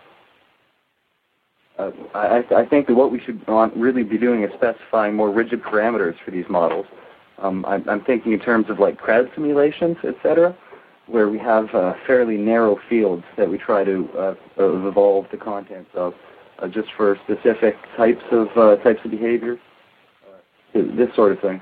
uh, 1.79 1.91
I, 2.15 2.45
I 2.55 2.67
think 2.67 2.87
that 2.87 2.95
what 2.95 3.11
we 3.11 3.21
should 3.21 3.47
want, 3.49 3.75
really 3.77 4.03
be 4.03 4.19
doing 4.19 4.43
is 4.43 4.51
specifying 4.55 5.15
more 5.15 5.31
rigid 5.31 5.63
parameters 5.63 6.15
for 6.25 6.31
these 6.31 6.45
models. 6.49 6.87
Um, 7.39 7.65
I'm, 7.67 7.89
I'm, 7.89 8.05
thinking 8.05 8.33
in 8.33 8.41
terms 8.41 8.67
of 8.69 8.79
like 8.79 8.99
CRAD 8.99 9.31
simulations, 9.35 9.97
etc., 10.05 10.57
where 11.07 11.29
we 11.29 11.39
have 11.39 11.75
uh, 11.75 11.95
fairly 12.07 12.37
narrow 12.37 12.79
fields 12.89 13.25
that 13.37 13.51
we 13.51 13.59
try 13.59 13.85
to 13.85 14.09
uh, 14.17 14.35
evolve 14.59 15.27
the 15.33 15.37
contents 15.37 15.91
of, 15.95 16.15
uh, 16.59 16.69
just 16.69 16.89
for 16.97 17.19
specific 17.25 17.77
types 17.97 18.23
of 18.31 18.49
uh, 18.57 18.77
types 18.83 19.01
of 19.05 19.11
behavior, 19.11 19.59
this 20.75 21.15
sort 21.17 21.33
of 21.33 21.41
thing. 21.41 21.61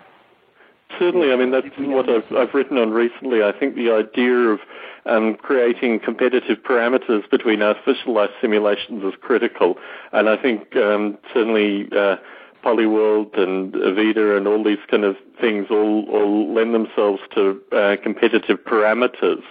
Certainly, 1.01 1.32
I 1.32 1.36
mean 1.36 1.51
that's 1.51 1.66
what 1.78 2.11
I've, 2.11 2.30
I've 2.36 2.53
written 2.53 2.76
on 2.76 2.90
recently. 2.90 3.42
I 3.42 3.53
think 3.59 3.74
the 3.74 3.90
idea 3.90 4.34
of 4.34 4.61
um, 5.07 5.34
creating 5.34 6.01
competitive 6.01 6.59
parameters 6.59 7.28
between 7.30 7.62
artificial 7.62 8.12
life 8.12 8.28
simulations 8.38 9.03
is 9.03 9.14
critical, 9.18 9.78
and 10.12 10.28
I 10.28 10.36
think 10.36 10.76
um, 10.76 11.16
certainly 11.32 11.88
uh, 11.96 12.16
Polyworld 12.65 13.39
and 13.39 13.73
Avida 13.75 14.37
and 14.37 14.47
all 14.47 14.63
these 14.63 14.79
kind 14.91 15.05
of 15.05 15.17
things 15.41 15.67
all, 15.71 16.07
all 16.11 16.55
lend 16.55 16.75
themselves 16.75 17.21
to 17.35 17.61
uh, 17.73 17.97
competitive 18.03 18.59
parameters. 18.65 19.43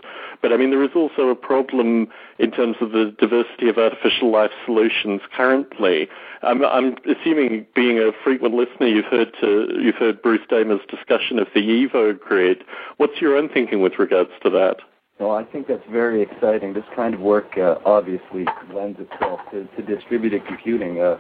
But 0.42 0.54
I 0.54 0.58
mean, 0.58 0.70
there 0.70 0.84
is 0.84 0.92
also 0.96 1.30
a 1.30 1.36
problem 1.36 2.08
in 2.38 2.52
terms 2.52 2.78
of 2.80 2.92
the 2.92 3.14
diversity 3.20 3.68
of 3.68 3.78
artificial 3.78 4.32
life 4.32 4.52
solutions 4.66 5.22
currently. 5.36 6.08
I'm, 6.42 6.64
I'm 6.64 6.96
assuming, 7.06 7.66
being 7.76 8.00
a 8.00 8.12
frequent 8.24 8.54
listener, 8.54 8.88
you've 8.88 9.06
heard 9.06 9.36
to, 9.42 9.68
you've 9.82 9.96
heard 9.96 10.22
Bruce 10.22 10.46
Damer's 10.50 10.80
discussion 10.90 11.40
of 11.40 11.48
the 11.54 11.60
Evo 11.62 12.18
grid. 12.18 12.64
What's 12.98 13.20
your 13.20 13.36
own 13.36 13.50
thinking 13.50 13.82
with 13.82 14.00
regards 14.00 14.32
to 14.44 14.50
that? 14.52 14.78
Well, 15.20 15.32
I 15.32 15.44
think 15.44 15.68
that's 15.68 15.84
very 15.92 16.22
exciting. 16.22 16.72
This 16.72 16.86
kind 16.96 17.14
of 17.14 17.20
work 17.20 17.58
uh, 17.58 17.76
obviously 17.86 18.46
lends 18.74 18.98
itself 19.02 19.42
to, 19.52 19.66
to 19.76 19.82
distributed 19.82 20.46
computing 20.48 21.02
uh, 21.02 21.18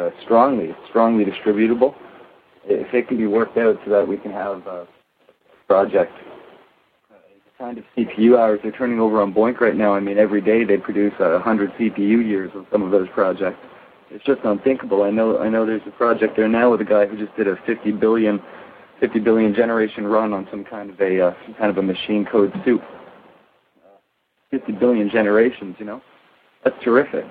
uh, 0.00 0.10
strongly, 0.24 0.74
strongly 0.88 1.24
distributable. 1.24 1.94
If 2.64 2.92
it 2.94 3.08
can 3.08 3.16
be 3.16 3.26
worked 3.26 3.56
out 3.58 3.78
so 3.84 3.90
that 3.90 4.06
we 4.06 4.16
can 4.16 4.32
have 4.32 4.66
a 4.66 4.86
project 5.66 6.12
kind 7.60 7.76
of 7.76 7.84
CPU 7.96 8.38
hours 8.38 8.58
they're 8.62 8.72
turning 8.72 8.98
over 8.98 9.20
on 9.20 9.34
BOINC 9.34 9.60
right 9.60 9.76
now. 9.76 9.94
I 9.94 10.00
mean, 10.00 10.16
every 10.16 10.40
day 10.40 10.64
they 10.64 10.78
produce 10.78 11.12
uh, 11.20 11.38
hundred 11.40 11.70
CPU 11.74 12.26
years 12.26 12.50
on 12.56 12.66
some 12.72 12.82
of 12.82 12.90
those 12.90 13.08
projects. 13.10 13.58
It's 14.10 14.24
just 14.24 14.40
unthinkable. 14.44 15.02
I 15.02 15.10
know. 15.10 15.38
I 15.38 15.48
know. 15.48 15.66
There's 15.66 15.82
a 15.86 15.90
project 15.90 16.36
there 16.36 16.48
now 16.48 16.70
with 16.70 16.80
a 16.80 16.84
guy 16.84 17.06
who 17.06 17.16
just 17.16 17.36
did 17.36 17.46
a 17.46 17.56
50 17.66 17.92
billion, 17.92 18.40
50 18.98 19.20
billion 19.20 19.54
generation 19.54 20.06
run 20.06 20.32
on 20.32 20.48
some 20.50 20.64
kind 20.64 20.90
of 20.90 21.00
a 21.00 21.20
uh, 21.20 21.34
some 21.44 21.54
kind 21.54 21.70
of 21.70 21.76
a 21.76 21.82
machine 21.82 22.24
code 22.24 22.52
soup. 22.64 22.82
Uh, 23.84 23.98
50 24.50 24.72
billion 24.72 25.10
generations. 25.10 25.76
You 25.78 25.84
know, 25.84 26.02
that's 26.64 26.76
terrific. 26.82 27.26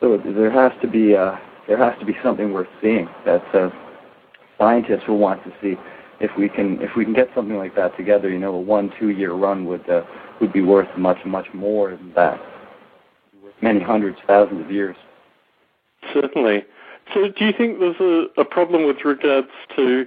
So 0.00 0.18
there 0.18 0.50
has 0.50 0.72
to 0.82 0.88
be 0.88 1.14
uh, 1.16 1.36
there 1.68 1.78
has 1.78 1.98
to 2.00 2.06
be 2.06 2.16
something 2.22 2.52
worth 2.52 2.68
seeing 2.82 3.08
that 3.24 3.42
uh, 3.54 3.70
scientists 4.58 5.08
will 5.08 5.18
want 5.18 5.42
to 5.44 5.52
see. 5.60 5.78
If 6.20 6.30
we 6.38 6.48
can 6.48 6.80
if 6.80 6.90
we 6.96 7.04
can 7.04 7.12
get 7.12 7.28
something 7.34 7.56
like 7.56 7.74
that 7.74 7.96
together, 7.96 8.30
you 8.30 8.38
know, 8.38 8.54
a 8.54 8.60
one 8.60 8.92
two 8.98 9.10
year 9.10 9.32
run 9.32 9.64
would 9.66 9.88
uh, 9.88 10.02
would 10.40 10.52
be 10.52 10.62
worth 10.62 10.88
much 10.96 11.18
much 11.24 11.46
more 11.52 11.90
than 11.90 12.12
that, 12.14 12.40
many 13.60 13.80
hundreds 13.80 14.18
thousands 14.26 14.64
of 14.64 14.70
years. 14.70 14.96
Certainly. 16.12 16.64
So, 17.12 17.28
do 17.28 17.44
you 17.44 17.52
think 17.52 17.80
there's 17.80 18.00
a, 18.00 18.40
a 18.40 18.44
problem 18.44 18.86
with 18.86 19.04
regards 19.04 19.48
to 19.76 20.06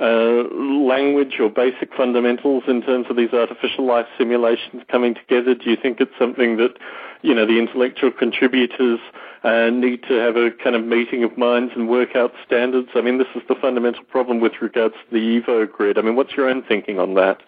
uh, 0.00 0.44
language 0.54 1.34
or 1.40 1.50
basic 1.50 1.92
fundamentals 1.94 2.64
in 2.68 2.82
terms 2.82 3.06
of 3.10 3.16
these 3.16 3.32
artificial 3.32 3.84
life 3.84 4.06
simulations 4.16 4.82
coming 4.90 5.14
together? 5.14 5.54
Do 5.54 5.70
you 5.70 5.76
think 5.76 6.00
it's 6.00 6.12
something 6.18 6.56
that 6.58 6.78
you 7.22 7.34
know 7.34 7.46
the 7.46 7.58
intellectual 7.58 8.10
contributors 8.10 9.00
uh, 9.44 9.70
need 9.70 10.02
to 10.04 10.14
have 10.14 10.36
a 10.36 10.50
kind 10.50 10.76
of 10.76 10.84
meeting 10.84 11.24
of 11.24 11.36
minds 11.36 11.72
and 11.74 11.88
work 11.88 12.16
out 12.16 12.32
standards? 12.46 12.88
I 12.94 13.00
mean, 13.00 13.18
this 13.18 13.28
is 13.34 13.42
the 13.48 13.54
fundamental 13.54 14.04
problem 14.04 14.40
with 14.40 14.52
regards 14.60 14.94
to 14.94 15.12
the 15.12 15.40
Evo 15.40 15.70
grid. 15.70 15.98
I 15.98 16.02
mean, 16.02 16.16
what's 16.16 16.32
your 16.36 16.48
own 16.48 16.62
thinking 16.62 16.98
on 16.98 17.14
that? 17.14 17.42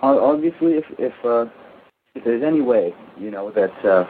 Obviously, 0.00 0.74
if 0.74 0.84
if, 0.98 1.12
uh, 1.24 1.46
if 2.14 2.24
there's 2.24 2.42
any 2.42 2.60
way, 2.60 2.94
you 3.18 3.30
know, 3.30 3.50
that 3.52 3.72
uh, 3.84 4.06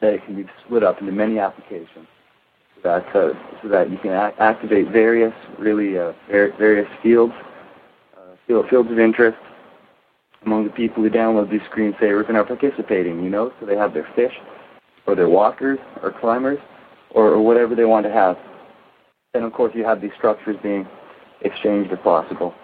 that 0.00 0.14
it 0.14 0.24
can 0.24 0.36
be 0.36 0.46
split 0.64 0.82
up 0.82 1.00
into 1.00 1.12
many 1.12 1.38
applications, 1.38 2.08
so 2.74 2.80
that 2.82 3.06
uh, 3.16 3.32
so 3.62 3.68
that 3.68 3.90
you 3.90 3.98
can 3.98 4.10
a- 4.10 4.34
activate 4.38 4.88
various 4.88 5.34
really 5.58 5.98
uh, 5.98 6.12
various 6.28 6.88
fields, 7.02 7.34
uh, 8.16 8.36
fields 8.46 8.90
of 8.90 8.98
interest 8.98 9.38
among 10.46 10.64
the 10.64 10.70
people 10.70 11.02
who 11.02 11.10
download 11.10 11.50
these 11.50 11.60
screensavers 11.62 12.28
and 12.28 12.36
are 12.36 12.44
participating, 12.44 13.22
you 13.22 13.28
know, 13.28 13.52
so 13.60 13.66
they 13.66 13.76
have 13.76 13.92
their 13.92 14.08
fish, 14.14 14.32
or 15.06 15.14
their 15.14 15.28
walkers, 15.28 15.78
or 16.02 16.12
climbers, 16.12 16.58
or, 17.10 17.30
or 17.32 17.42
whatever 17.42 17.74
they 17.74 17.84
want 17.84 18.06
to 18.06 18.12
have. 18.12 18.36
Then, 19.34 19.42
of 19.42 19.52
course, 19.52 19.72
you 19.74 19.84
have 19.84 20.00
these 20.00 20.12
structures 20.16 20.56
being 20.62 20.86
exchanged 21.42 21.92
if 21.92 22.02
possible. 22.02 22.54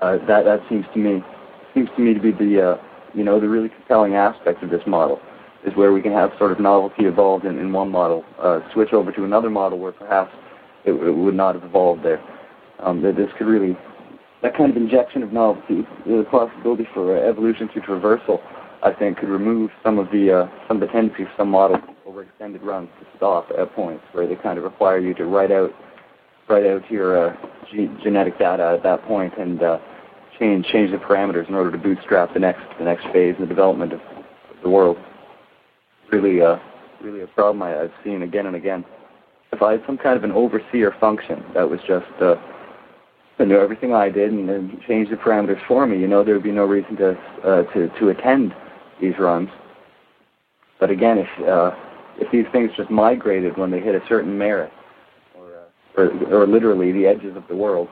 Uh, 0.00 0.18
that 0.26 0.44
that 0.44 0.60
seems 0.68 0.84
to 0.92 0.98
me 0.98 1.22
seems 1.74 1.88
to 1.96 2.02
me 2.02 2.12
to 2.12 2.20
be 2.20 2.30
the 2.30 2.72
uh, 2.72 2.82
you 3.14 3.24
know 3.24 3.40
the 3.40 3.48
really 3.48 3.70
compelling 3.70 4.14
aspect 4.14 4.62
of 4.62 4.70
this 4.70 4.82
model 4.86 5.20
is 5.64 5.74
where 5.74 5.92
we 5.92 6.02
can 6.02 6.12
have 6.12 6.30
sort 6.38 6.52
of 6.52 6.60
novelty 6.60 7.06
evolved 7.06 7.44
in, 7.44 7.58
in 7.58 7.72
one 7.72 7.90
model, 7.90 8.24
uh, 8.38 8.60
switch 8.72 8.92
over 8.92 9.10
to 9.10 9.24
another 9.24 9.50
model 9.50 9.78
where 9.78 9.90
perhaps 9.90 10.32
it, 10.84 10.92
it 10.92 11.10
would 11.10 11.34
not 11.34 11.54
have 11.54 11.64
evolved 11.64 12.04
there. 12.04 12.22
Um, 12.78 13.02
this 13.02 13.30
could 13.36 13.46
really 13.46 13.76
that 14.46 14.56
kind 14.56 14.70
of 14.70 14.76
injection 14.76 15.24
of 15.24 15.32
novelty, 15.32 15.82
the 16.06 16.24
possibility 16.30 16.86
for 16.94 17.16
uh, 17.16 17.28
evolution 17.28 17.68
through 17.72 17.82
traversal, 17.82 18.38
I 18.84 18.92
think, 18.92 19.18
could 19.18 19.28
remove 19.28 19.70
some 19.82 19.98
of 19.98 20.06
the 20.12 20.42
uh, 20.42 20.68
some 20.68 20.80
of 20.80 20.86
the 20.86 20.92
tendency 20.92 21.24
of 21.24 21.28
some 21.36 21.50
models 21.50 21.80
over 22.06 22.22
extended 22.22 22.62
runs 22.62 22.88
to 23.00 23.06
stop 23.16 23.48
at 23.58 23.74
points 23.74 24.04
where 24.12 24.28
they 24.28 24.36
kind 24.36 24.56
of 24.56 24.62
require 24.62 25.00
you 25.00 25.14
to 25.14 25.24
write 25.24 25.50
out 25.50 25.72
write 26.48 26.64
out 26.64 26.88
your 26.88 27.30
uh, 27.30 27.36
ge- 27.72 27.90
genetic 28.04 28.38
data 28.38 28.74
at 28.76 28.84
that 28.84 29.02
point 29.02 29.36
and 29.36 29.64
uh, 29.64 29.78
change 30.38 30.64
change 30.66 30.92
the 30.92 30.98
parameters 30.98 31.48
in 31.48 31.54
order 31.54 31.72
to 31.72 31.78
bootstrap 31.78 32.32
the 32.32 32.38
next 32.38 32.62
the 32.78 32.84
next 32.84 33.02
phase 33.12 33.34
in 33.36 33.40
the 33.40 33.48
development 33.48 33.92
of, 33.92 34.00
the 34.62 34.70
world. 34.70 34.96
Really, 36.10 36.40
uh, 36.40 36.56
really 37.02 37.20
a 37.20 37.26
problem 37.26 37.62
I, 37.62 37.82
I've 37.82 37.92
seen 38.04 38.22
again 38.22 38.46
and 38.46 38.56
again. 38.56 38.84
If 39.52 39.60
I 39.60 39.72
had 39.72 39.82
some 39.86 39.98
kind 39.98 40.16
of 40.16 40.24
an 40.24 40.32
overseer 40.32 40.94
function 40.98 41.44
that 41.54 41.68
was 41.68 41.80
just 41.86 42.06
uh, 42.20 42.36
and 43.38 43.48
knew 43.48 43.58
everything 43.58 43.92
I 43.92 44.08
did 44.08 44.32
and, 44.32 44.48
and 44.48 44.80
changed 44.82 45.12
the 45.12 45.16
parameters 45.16 45.60
for 45.66 45.86
me, 45.86 45.98
you 45.98 46.08
know, 46.08 46.24
there 46.24 46.34
would 46.34 46.42
be 46.42 46.52
no 46.52 46.64
reason 46.64 46.96
to 46.96 47.10
uh, 47.44 47.62
to 47.74 47.88
to 47.98 48.08
attend 48.08 48.54
these 49.00 49.14
runs. 49.18 49.50
But 50.80 50.90
again, 50.90 51.18
if 51.18 51.48
uh, 51.48 51.72
if 52.18 52.30
these 52.32 52.46
things 52.52 52.70
just 52.76 52.90
migrated 52.90 53.56
when 53.58 53.70
they 53.70 53.80
hit 53.80 53.94
a 53.94 54.00
certain 54.08 54.36
merit, 54.36 54.72
or 55.34 55.54
uh, 55.54 56.00
or, 56.00 56.42
or 56.42 56.46
literally 56.46 56.92
the 56.92 57.06
edges 57.06 57.36
of 57.36 57.44
the 57.48 57.56
world, 57.56 57.88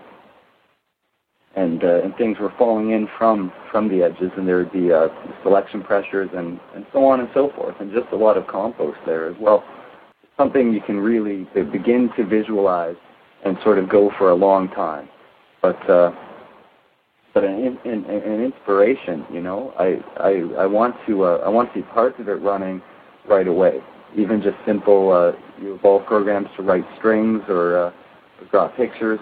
and 1.56 1.84
uh, 1.84 2.02
and 2.02 2.16
things 2.16 2.38
were 2.38 2.52
falling 2.58 2.92
in 2.92 3.08
from 3.18 3.52
from 3.70 3.88
the 3.88 4.02
edges, 4.02 4.30
and 4.36 4.48
there 4.48 4.56
would 4.56 4.72
be 4.72 4.92
uh, 4.92 5.08
selection 5.42 5.82
pressures 5.82 6.30
and 6.34 6.58
and 6.74 6.86
so 6.92 7.04
on 7.04 7.20
and 7.20 7.28
so 7.34 7.50
forth, 7.54 7.74
and 7.80 7.92
just 7.92 8.10
a 8.12 8.16
lot 8.16 8.38
of 8.38 8.46
compost 8.46 8.98
there 9.04 9.28
as 9.28 9.36
well. 9.38 9.62
Something 10.38 10.72
you 10.72 10.80
can 10.80 10.98
really 10.98 11.46
begin 11.70 12.10
to 12.16 12.24
visualize 12.24 12.96
and 13.44 13.56
sort 13.62 13.78
of 13.78 13.88
go 13.88 14.10
for 14.18 14.30
a 14.30 14.34
long 14.34 14.68
time 14.70 15.08
but 15.64 15.90
uh, 15.90 16.12
but 17.32 17.42
an, 17.42 17.78
an, 17.86 18.04
an 18.04 18.44
inspiration. 18.44 19.24
You 19.32 19.40
know, 19.40 19.72
I 19.78 19.96
I 20.18 20.64
I 20.64 20.66
want 20.66 20.94
to 21.06 21.24
uh, 21.24 21.38
I 21.38 21.48
want 21.48 21.72
to 21.72 21.80
see 21.80 21.86
parts 21.86 22.16
of 22.18 22.28
it 22.28 22.34
running 22.42 22.82
right 23.26 23.48
away. 23.48 23.80
Even 24.14 24.42
just 24.42 24.56
simple 24.66 25.10
uh, 25.10 25.32
evolve 25.66 26.04
programs 26.04 26.48
to 26.56 26.62
write 26.62 26.84
strings 26.98 27.42
or, 27.48 27.86
uh, 27.86 27.92
draw 28.50 28.68
pictures 28.68 29.18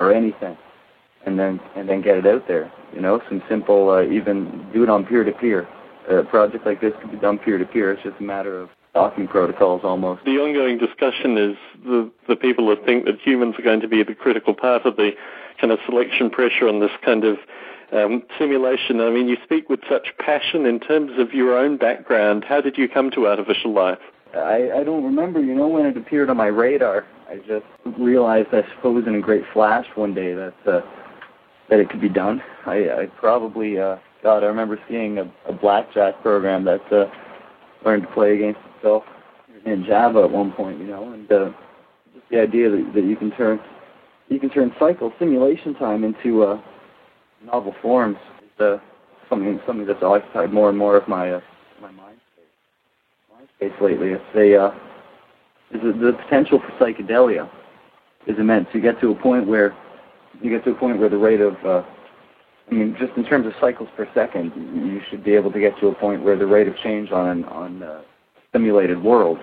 or 0.00 0.12
anything, 0.12 0.56
and 1.24 1.38
then 1.38 1.60
and 1.76 1.88
then 1.88 2.02
get 2.02 2.16
it 2.16 2.26
out 2.26 2.48
there. 2.48 2.72
You 2.92 3.00
know, 3.00 3.22
some 3.28 3.40
simple 3.48 3.90
uh, 3.90 4.02
even 4.02 4.68
do 4.74 4.82
it 4.82 4.90
on 4.90 5.06
peer 5.06 5.22
to 5.22 5.32
peer. 5.32 5.68
A 6.10 6.24
project 6.24 6.66
like 6.66 6.80
this 6.80 6.92
could 7.00 7.12
be 7.12 7.18
done 7.18 7.38
peer 7.38 7.58
to 7.58 7.64
peer. 7.64 7.92
It's 7.92 8.02
just 8.02 8.16
a 8.18 8.22
matter 8.24 8.60
of 8.60 8.70
docking 8.96 9.28
protocols 9.28 9.82
almost. 9.84 10.24
The 10.24 10.38
ongoing 10.38 10.78
discussion 10.78 11.36
is 11.36 11.56
the, 11.84 12.10
the 12.28 12.36
people 12.36 12.66
that 12.68 12.84
think 12.86 13.04
that 13.04 13.20
humans 13.20 13.54
are 13.58 13.62
going 13.62 13.80
to 13.80 13.88
be 13.88 14.02
the 14.02 14.14
critical 14.14 14.54
part 14.54 14.86
of 14.86 14.96
the 14.96 15.10
kind 15.60 15.70
of 15.70 15.78
selection 15.84 16.30
pressure 16.30 16.66
on 16.66 16.80
this 16.80 16.90
kind 17.04 17.24
of 17.24 17.36
um, 17.92 18.22
simulation. 18.38 19.00
I 19.00 19.10
mean, 19.10 19.28
you 19.28 19.36
speak 19.44 19.68
with 19.68 19.80
such 19.88 20.08
passion 20.18 20.64
in 20.64 20.80
terms 20.80 21.12
of 21.18 21.34
your 21.34 21.56
own 21.56 21.76
background. 21.76 22.44
How 22.44 22.62
did 22.62 22.78
you 22.78 22.88
come 22.88 23.10
to 23.12 23.26
artificial 23.26 23.72
life? 23.72 23.98
I, 24.34 24.70
I 24.80 24.84
don't 24.84 25.04
remember, 25.04 25.40
you 25.40 25.54
know, 25.54 25.68
when 25.68 25.84
it 25.86 25.96
appeared 25.96 26.30
on 26.30 26.38
my 26.38 26.46
radar. 26.46 27.06
I 27.28 27.36
just 27.36 27.66
realized, 27.98 28.48
I 28.52 28.62
suppose, 28.74 29.06
in 29.06 29.14
a 29.14 29.20
great 29.20 29.44
flash 29.52 29.86
one 29.94 30.14
day 30.14 30.32
that 30.32 30.54
uh, 30.66 30.80
that 31.68 31.80
it 31.80 31.90
could 31.90 32.00
be 32.00 32.08
done. 32.08 32.42
I, 32.64 32.76
I 32.90 33.06
probably, 33.18 33.78
uh, 33.78 33.96
God, 34.22 34.44
I 34.44 34.46
remember 34.46 34.78
seeing 34.88 35.18
a, 35.18 35.30
a 35.46 35.52
blackjack 35.52 36.22
program 36.22 36.64
that 36.64 36.92
uh, 36.92 37.06
learned 37.84 38.04
to 38.04 38.08
play 38.12 38.34
against 38.34 38.60
itself 38.86 39.04
in 39.64 39.84
Java 39.84 40.22
at 40.22 40.30
one 40.30 40.52
point, 40.52 40.78
you 40.78 40.86
know, 40.86 41.12
and 41.12 41.30
uh, 41.30 41.50
just 42.14 42.28
the 42.30 42.40
idea 42.40 42.70
that, 42.70 42.92
that 42.94 43.04
you 43.04 43.16
can 43.16 43.30
turn 43.32 43.60
you 44.28 44.40
can 44.40 44.50
turn 44.50 44.72
cycle 44.78 45.12
simulation 45.18 45.74
time 45.74 46.02
into 46.02 46.42
uh, 46.42 46.60
novel 47.44 47.74
forms 47.80 48.16
is 48.42 48.60
uh, 48.60 48.78
something 49.28 49.60
something 49.66 49.86
that's 49.86 50.02
occupied 50.02 50.52
more 50.52 50.68
and 50.68 50.78
more 50.78 50.96
of 50.96 51.06
my 51.08 51.32
uh, 51.32 51.40
my 51.80 51.90
mind 51.90 52.18
space. 52.34 53.36
Mind 53.36 53.48
space 53.56 53.80
lately. 53.80 54.08
It's 54.10 54.24
a 54.34 54.56
uh, 54.56 54.74
is 55.72 55.82
a, 55.82 55.98
the 55.98 56.12
potential 56.24 56.60
for 56.60 56.84
psychedelia 56.84 57.48
is 58.26 58.38
immense. 58.38 58.66
You 58.72 58.80
get 58.80 59.00
to 59.00 59.10
a 59.10 59.14
point 59.14 59.46
where 59.46 59.76
you 60.40 60.50
get 60.50 60.64
to 60.64 60.70
a 60.70 60.74
point 60.74 60.98
where 60.98 61.08
the 61.08 61.18
rate 61.18 61.40
of 61.40 61.54
uh, 61.64 61.82
I 62.68 62.74
mean, 62.74 62.96
just 62.98 63.16
in 63.16 63.24
terms 63.24 63.46
of 63.46 63.52
cycles 63.60 63.88
per 63.96 64.08
second, 64.12 64.52
you 64.56 65.00
should 65.08 65.22
be 65.22 65.34
able 65.34 65.52
to 65.52 65.60
get 65.60 65.78
to 65.78 65.86
a 65.86 65.94
point 65.94 66.22
where 66.24 66.36
the 66.36 66.46
rate 66.46 66.66
of 66.66 66.76
change 66.78 67.10
on 67.12 67.44
on 67.44 67.82
a 67.82 68.02
simulated 68.52 69.02
world 69.02 69.38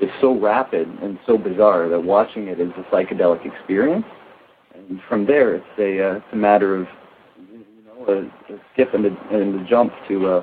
is 0.00 0.10
so 0.20 0.38
rapid 0.38 0.88
and 1.02 1.18
so 1.26 1.38
bizarre 1.38 1.88
that 1.88 2.02
watching 2.02 2.48
it 2.48 2.60
is 2.60 2.70
a 2.76 2.82
psychedelic 2.94 3.44
experience. 3.46 4.04
And 4.74 5.00
from 5.08 5.26
there, 5.26 5.54
it's 5.54 5.64
a 5.78 6.10
uh, 6.10 6.16
it's 6.16 6.26
a 6.32 6.36
matter 6.36 6.76
of 6.76 6.86
you 7.52 7.64
know 7.86 8.06
a, 8.48 8.52
a 8.52 8.58
skip 8.72 8.94
and 8.94 9.06
a, 9.06 9.08
and 9.30 9.60
a 9.60 9.68
jump 9.68 9.92
to 10.08 10.26
uh, 10.26 10.42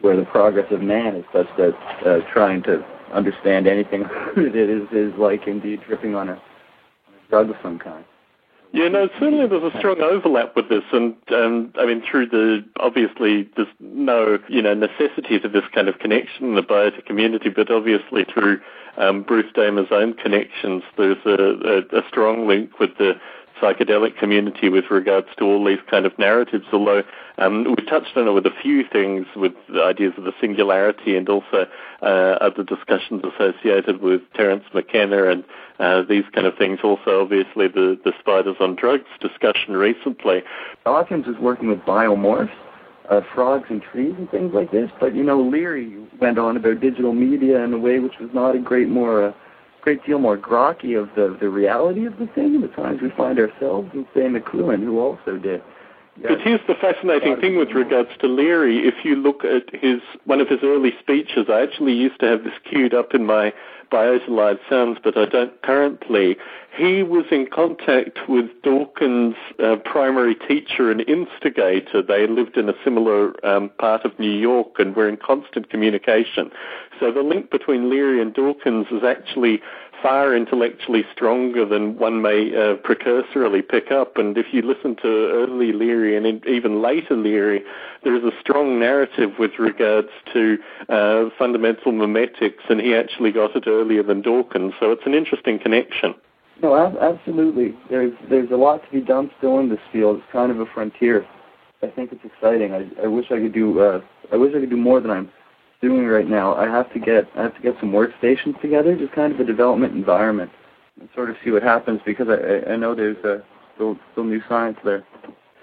where 0.00 0.16
the 0.16 0.24
progress 0.24 0.66
of 0.70 0.80
man 0.80 1.16
is 1.16 1.24
such 1.32 1.46
that 1.58 1.74
uh, 2.06 2.18
trying 2.32 2.62
to 2.64 2.84
understand 3.12 3.66
anything 3.66 4.04
it 4.36 4.56
is 4.56 4.88
is 4.92 5.12
like 5.18 5.46
indeed 5.46 5.80
tripping 5.86 6.14
on 6.14 6.28
a, 6.28 6.32
on 6.32 6.38
a 6.38 7.30
drug 7.30 7.50
of 7.50 7.56
some 7.62 7.78
kind. 7.78 8.04
Yeah, 8.72 8.88
no, 8.88 9.08
certainly 9.18 9.46
there's 9.46 9.74
a 9.74 9.78
strong 9.78 10.00
overlap 10.00 10.54
with 10.54 10.68
this, 10.68 10.82
and 10.92 11.14
um, 11.32 11.72
I 11.78 11.86
mean, 11.86 12.02
through 12.02 12.26
the 12.26 12.64
obviously 12.78 13.48
there's 13.56 13.68
no 13.80 14.38
you 14.48 14.60
know 14.60 14.74
necessity 14.74 15.38
to 15.40 15.48
this 15.48 15.64
kind 15.74 15.88
of 15.88 15.98
connection 15.98 16.46
in 16.46 16.54
the 16.56 16.62
biotech 16.62 17.06
community, 17.06 17.48
but 17.48 17.70
obviously 17.70 18.24
through 18.24 18.60
um, 18.98 19.22
Bruce 19.22 19.50
Damer's 19.54 19.88
own 19.90 20.14
connections, 20.14 20.82
there's 20.98 21.24
a, 21.24 21.30
a, 21.30 22.00
a 22.00 22.08
strong 22.08 22.46
link 22.46 22.78
with 22.78 22.90
the 22.98 23.14
psychedelic 23.60 24.18
community 24.18 24.68
with 24.68 24.84
regards 24.90 25.28
to 25.38 25.44
all 25.44 25.64
these 25.64 25.78
kind 25.90 26.04
of 26.06 26.18
narratives, 26.18 26.66
although 26.72 27.02
um, 27.38 27.64
we 27.64 27.84
touched 27.86 28.16
on 28.16 28.28
it 28.28 28.32
with 28.32 28.46
a 28.46 28.54
few 28.62 28.84
things, 28.90 29.26
with 29.34 29.52
the 29.68 29.82
ideas 29.82 30.12
of 30.16 30.24
the 30.24 30.32
singularity 30.40 31.16
and 31.16 31.28
also 31.28 31.66
uh, 32.02 32.04
other 32.04 32.62
discussions 32.62 33.22
associated 33.24 34.00
with 34.00 34.20
Terence 34.34 34.64
McKenna 34.74 35.30
and 35.30 35.44
uh, 35.78 36.02
these 36.02 36.24
kind 36.34 36.46
of 36.46 36.56
things. 36.56 36.80
Also, 36.84 37.22
obviously, 37.22 37.68
the, 37.68 37.98
the 38.04 38.12
spiders 38.18 38.56
on 38.60 38.76
drugs 38.76 39.08
discussion 39.20 39.74
recently. 39.76 40.42
Dawkins 40.84 41.26
was 41.26 41.36
working 41.38 41.68
with 41.68 41.80
biomorphs, 41.80 42.52
uh, 43.10 43.20
frogs 43.34 43.66
and 43.70 43.82
trees 43.82 44.14
and 44.18 44.30
things 44.30 44.52
like 44.52 44.70
this, 44.70 44.90
but, 45.00 45.14
you 45.14 45.22
know, 45.22 45.40
Leary 45.40 45.96
went 46.20 46.38
on 46.38 46.56
about 46.56 46.80
digital 46.80 47.12
media 47.12 47.62
in 47.62 47.72
a 47.72 47.78
way 47.78 47.98
which 48.00 48.18
was 48.20 48.30
not 48.34 48.54
a 48.54 48.58
great 48.58 48.88
more... 48.88 49.34
Great 49.86 50.04
deal 50.04 50.18
more 50.18 50.36
grokky 50.36 51.00
of 51.00 51.08
the 51.14 51.36
the 51.40 51.48
reality 51.48 52.06
of 52.06 52.18
the 52.18 52.26
thing 52.34 52.56
and 52.56 52.64
the 52.64 52.74
times 52.74 53.00
we 53.00 53.08
find 53.16 53.38
ourselves, 53.38 53.88
and 53.92 54.04
say 54.12 54.22
McLuhan, 54.22 54.82
who 54.82 54.98
also 54.98 55.36
did. 55.36 55.62
But 56.22 56.40
here's 56.40 56.60
the 56.66 56.74
fascinating 56.74 57.36
thing 57.40 57.56
with 57.56 57.70
regards 57.70 58.10
to 58.20 58.26
Leary. 58.26 58.86
If 58.86 59.04
you 59.04 59.16
look 59.16 59.44
at 59.44 59.74
his 59.74 60.00
one 60.24 60.40
of 60.40 60.48
his 60.48 60.60
early 60.62 60.92
speeches, 61.00 61.46
I 61.48 61.62
actually 61.62 61.92
used 61.92 62.20
to 62.20 62.26
have 62.26 62.44
this 62.44 62.54
queued 62.64 62.94
up 62.94 63.14
in 63.14 63.26
my 63.26 63.52
Biota 63.92 64.28
Live 64.28 64.58
Sounds, 64.68 64.98
but 65.02 65.16
I 65.16 65.26
don't 65.26 65.60
currently. 65.62 66.36
He 66.76 67.02
was 67.02 67.24
in 67.30 67.46
contact 67.46 68.28
with 68.28 68.50
Dawkins' 68.62 69.36
uh, 69.62 69.76
primary 69.76 70.34
teacher 70.34 70.90
and 70.90 71.00
instigator. 71.08 72.02
They 72.02 72.26
lived 72.26 72.56
in 72.56 72.68
a 72.68 72.74
similar 72.84 73.32
um, 73.46 73.70
part 73.78 74.04
of 74.04 74.18
New 74.18 74.30
York 74.30 74.78
and 74.78 74.94
were 74.94 75.08
in 75.08 75.16
constant 75.16 75.70
communication. 75.70 76.50
So 77.00 77.12
the 77.12 77.22
link 77.22 77.50
between 77.50 77.88
Leary 77.88 78.20
and 78.20 78.34
Dawkins 78.34 78.88
is 78.90 79.04
actually 79.04 79.62
far 80.02 80.34
intellectually 80.34 81.04
stronger 81.12 81.64
than 81.64 81.98
one 81.98 82.22
may 82.22 82.50
uh, 82.50 82.76
precursorily 82.76 83.66
pick 83.66 83.90
up. 83.90 84.16
And 84.16 84.36
if 84.36 84.46
you 84.52 84.62
listen 84.62 84.96
to 84.96 85.08
early 85.08 85.72
Leary 85.72 86.16
and 86.16 86.44
even 86.46 86.82
later 86.82 87.16
Leary, 87.16 87.62
there 88.04 88.14
is 88.14 88.24
a 88.24 88.32
strong 88.40 88.78
narrative 88.78 89.32
with 89.38 89.52
regards 89.58 90.08
to 90.32 90.58
uh, 90.88 91.30
fundamental 91.38 91.92
memetics, 91.92 92.68
and 92.68 92.80
he 92.80 92.94
actually 92.94 93.32
got 93.32 93.56
it 93.56 93.64
earlier 93.66 94.02
than 94.02 94.22
Dawkins. 94.22 94.74
So 94.78 94.92
it's 94.92 95.06
an 95.06 95.14
interesting 95.14 95.58
connection. 95.58 96.14
No, 96.62 96.74
absolutely. 96.74 97.76
There's 97.90 98.14
there's 98.30 98.50
a 98.50 98.56
lot 98.56 98.82
to 98.84 98.90
be 98.90 99.00
done 99.00 99.30
still 99.36 99.58
in 99.58 99.68
this 99.68 99.80
field. 99.92 100.18
It's 100.18 100.32
kind 100.32 100.50
of 100.50 100.58
a 100.58 100.66
frontier. 100.66 101.26
I 101.82 101.88
think 101.88 102.12
it's 102.12 102.24
exciting. 102.24 102.72
I, 102.72 102.88
I 103.02 103.06
wish 103.06 103.26
I 103.30 103.36
could 103.36 103.52
do 103.52 103.78
uh, 103.80 104.00
I 104.32 104.36
wish 104.36 104.54
I 104.56 104.60
could 104.60 104.70
do 104.70 104.76
more 104.76 105.00
than 105.00 105.10
I'm 105.10 105.30
doing 105.80 106.06
right 106.06 106.28
now. 106.28 106.54
I 106.54 106.66
have 106.66 106.92
to 106.92 106.98
get 106.98 107.28
I 107.36 107.42
have 107.42 107.54
to 107.54 107.62
get 107.62 107.74
some 107.80 107.92
workstations 107.92 108.60
together, 108.60 108.96
just 108.96 109.12
kind 109.12 109.32
of 109.32 109.40
a 109.40 109.44
development 109.44 109.94
environment, 109.94 110.50
and 111.00 111.08
sort 111.14 111.30
of 111.30 111.36
see 111.44 111.50
what 111.50 111.62
happens 111.62 112.00
because 112.04 112.28
I 112.28 112.72
I 112.72 112.76
know 112.76 112.94
there's 112.94 113.22
a 113.24 113.42
still 113.74 113.96
still 114.12 114.24
new 114.24 114.40
science 114.48 114.78
there. 114.84 115.04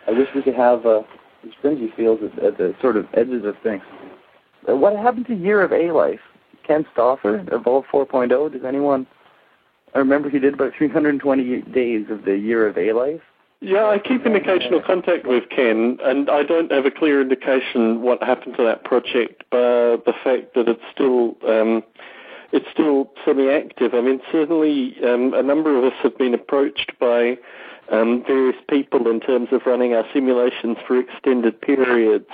I 0.08 0.12
wish 0.12 0.28
we 0.36 0.42
could 0.42 0.56
have 0.56 0.86
uh, 0.86 1.02
these 1.44 1.54
fringy 1.62 1.92
fields 1.96 2.22
at, 2.24 2.44
at 2.44 2.58
the 2.58 2.76
sort 2.82 2.98
of 2.98 3.08
edges 3.14 3.46
of 3.46 3.56
things. 3.64 3.84
Uh, 4.70 4.76
what 4.76 4.96
happened 4.96 5.28
to 5.28 5.36
Year 5.36 5.62
of 5.62 5.72
A 5.72 5.92
Life? 5.92 6.20
Ken 6.66 6.86
Stauffer, 6.94 7.46
Evolve 7.52 7.86
4.0. 7.92 8.54
Does 8.54 8.64
anyone? 8.66 9.06
I 9.94 10.00
remember 10.00 10.30
he 10.30 10.40
did 10.40 10.54
about 10.56 10.74
320 10.78 11.62
days 11.74 12.06
of 12.10 12.26
the 12.26 12.38
Year 12.38 12.68
of 12.68 12.78
A 12.78 12.94
Life. 12.94 13.22
Yeah, 13.62 13.86
I 13.86 13.98
keep 13.98 14.26
in 14.26 14.36
occasional 14.36 14.82
contact 14.82 15.26
with 15.26 15.44
Ken, 15.50 15.98
and 16.04 16.30
I 16.30 16.44
don't 16.44 16.72
have 16.72 16.86
a 16.86 16.92
clear 16.92 17.22
indication 17.22 18.02
what 18.02 18.22
happened 18.22 18.58
to 18.58 18.64
that 18.64 18.84
project, 18.84 19.43
but 19.54 20.06
the 20.06 20.14
fact 20.24 20.56
that 20.56 20.68
it's 20.68 20.82
still 20.92 21.38
um, 21.48 21.84
it's 22.52 22.66
still 22.72 23.12
semi-active. 23.24 23.94
I 23.94 24.02
mean, 24.02 24.20
certainly 24.32 24.98
um, 25.04 25.36
a 25.36 25.44
number 25.44 25.78
of 25.78 25.84
us 25.84 25.94
have 26.02 26.18
been 26.18 26.34
approached 26.34 26.92
by 27.00 27.38
um, 27.92 28.24
various 28.26 28.56
people 28.68 29.08
in 29.10 29.20
terms 29.20 29.50
of 29.52 29.62
running 29.68 29.94
our 29.94 30.06
simulations 30.12 30.78
for 30.88 31.00
extended 31.00 31.62
periods 31.62 32.30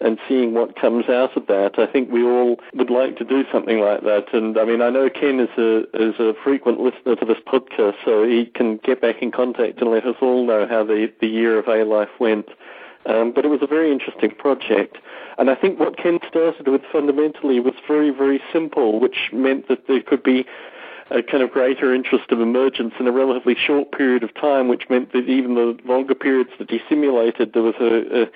and 0.00 0.18
seeing 0.28 0.52
what 0.54 0.74
comes 0.74 1.08
out 1.08 1.36
of 1.36 1.46
that. 1.46 1.78
I 1.78 1.86
think 1.86 2.10
we 2.10 2.24
all 2.24 2.58
would 2.74 2.90
like 2.90 3.16
to 3.18 3.24
do 3.24 3.44
something 3.52 3.78
like 3.78 4.02
that. 4.02 4.34
And 4.34 4.58
I 4.58 4.64
mean, 4.64 4.82
I 4.82 4.90
know 4.90 5.08
Ken 5.08 5.38
is 5.38 5.50
a 5.56 5.82
is 5.94 6.18
a 6.18 6.34
frequent 6.42 6.80
listener 6.80 7.14
to 7.14 7.24
this 7.24 7.38
podcast, 7.46 7.94
so 8.04 8.26
he 8.26 8.46
can 8.46 8.78
get 8.78 9.00
back 9.00 9.22
in 9.22 9.30
contact 9.30 9.80
and 9.80 9.92
let 9.92 10.04
us 10.04 10.16
all 10.20 10.44
know 10.44 10.66
how 10.66 10.82
the 10.82 11.12
the 11.20 11.28
year 11.28 11.56
of 11.56 11.68
A 11.68 11.84
Life 11.84 12.18
went. 12.18 12.48
Um, 13.06 13.32
but 13.32 13.44
it 13.44 13.48
was 13.48 13.60
a 13.62 13.66
very 13.66 13.92
interesting 13.92 14.30
project. 14.30 14.96
And 15.38 15.50
I 15.50 15.54
think 15.54 15.78
what 15.78 15.96
Ken 15.96 16.18
started 16.28 16.68
with 16.68 16.82
fundamentally 16.90 17.60
was 17.60 17.74
very, 17.86 18.10
very 18.10 18.40
simple, 18.52 19.00
which 19.00 19.30
meant 19.32 19.68
that 19.68 19.86
there 19.86 20.00
could 20.02 20.22
be 20.22 20.46
a 21.10 21.22
kind 21.22 21.42
of 21.42 21.50
greater 21.50 21.94
interest 21.94 22.30
of 22.30 22.40
emergence 22.40 22.94
in 22.98 23.06
a 23.06 23.12
relatively 23.12 23.54
short 23.54 23.92
period 23.92 24.22
of 24.22 24.32
time, 24.34 24.68
which 24.68 24.88
meant 24.88 25.12
that 25.12 25.28
even 25.28 25.54
the 25.54 25.78
longer 25.84 26.14
periods 26.14 26.50
that 26.58 26.70
he 26.70 26.80
simulated, 26.88 27.52
there 27.52 27.62
was 27.62 27.74
a, 27.78 28.22
a 28.22 28.26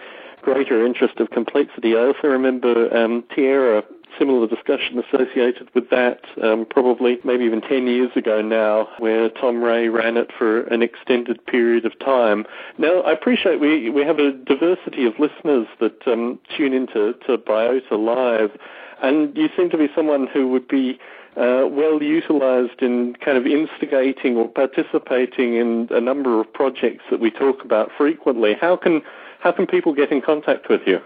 greater 0.43 0.85
interest 0.85 1.19
of 1.21 1.31
complexity. 1.31 1.97
I 1.97 2.01
also 2.01 2.29
remember 2.29 2.95
um, 2.97 3.25
Tierra 3.35 3.85
similar 4.19 4.47
discussion 4.47 4.99
associated 4.99 5.69
with 5.75 5.91
that, 5.91 6.21
um, 6.43 6.67
probably 6.69 7.19
maybe 7.25 7.45
even 7.45 7.61
10 7.61 7.87
years 7.87 8.11
ago 8.17 8.41
now, 8.41 8.89
where 8.99 9.29
Tom 9.29 9.63
Ray 9.63 9.89
ran 9.89 10.17
it 10.17 10.31
for 10.37 10.63
an 10.65 10.83
extended 10.83 11.45
period 11.47 11.85
of 11.85 11.99
time. 11.99 12.47
Now, 12.79 13.01
I 13.03 13.13
appreciate 13.13 13.61
we, 13.61 13.91
we 13.91 14.03
have 14.03 14.19
a 14.19 14.33
diversity 14.33 15.07
of 15.07 15.19
listeners 15.19 15.67
that 15.81 16.07
um, 16.07 16.39
tune 16.57 16.73
into 16.73 17.15
to 17.27 17.39
Biota 17.39 17.93
Live, 17.93 18.59
and 19.03 19.37
you 19.37 19.49
seem 19.57 19.71
to 19.71 19.79
be 19.79 19.89
someone 19.95 20.27
who 20.27 20.49
would 20.49 20.67
be 20.69 20.99
uh, 21.37 21.69
well 21.71 22.03
utilized 22.03 22.83
in 22.83 23.15
kind 23.25 23.39
of 23.39 23.47
instigating 23.47 24.37
or 24.37 24.49
participating 24.49 25.55
in 25.55 25.89
a 25.91 26.01
number 26.01 26.41
of 26.41 26.53
projects 26.53 27.05
that 27.11 27.21
we 27.21 27.31
talk 27.31 27.65
about 27.65 27.91
frequently. 27.97 28.55
How 28.61 28.77
can 28.77 29.03
how 29.41 29.53
can 29.53 29.67
people 29.67 29.95
get 29.95 30.11
in 30.11 30.21
contact 30.21 30.69
with 30.69 30.83
you? 30.87 31.01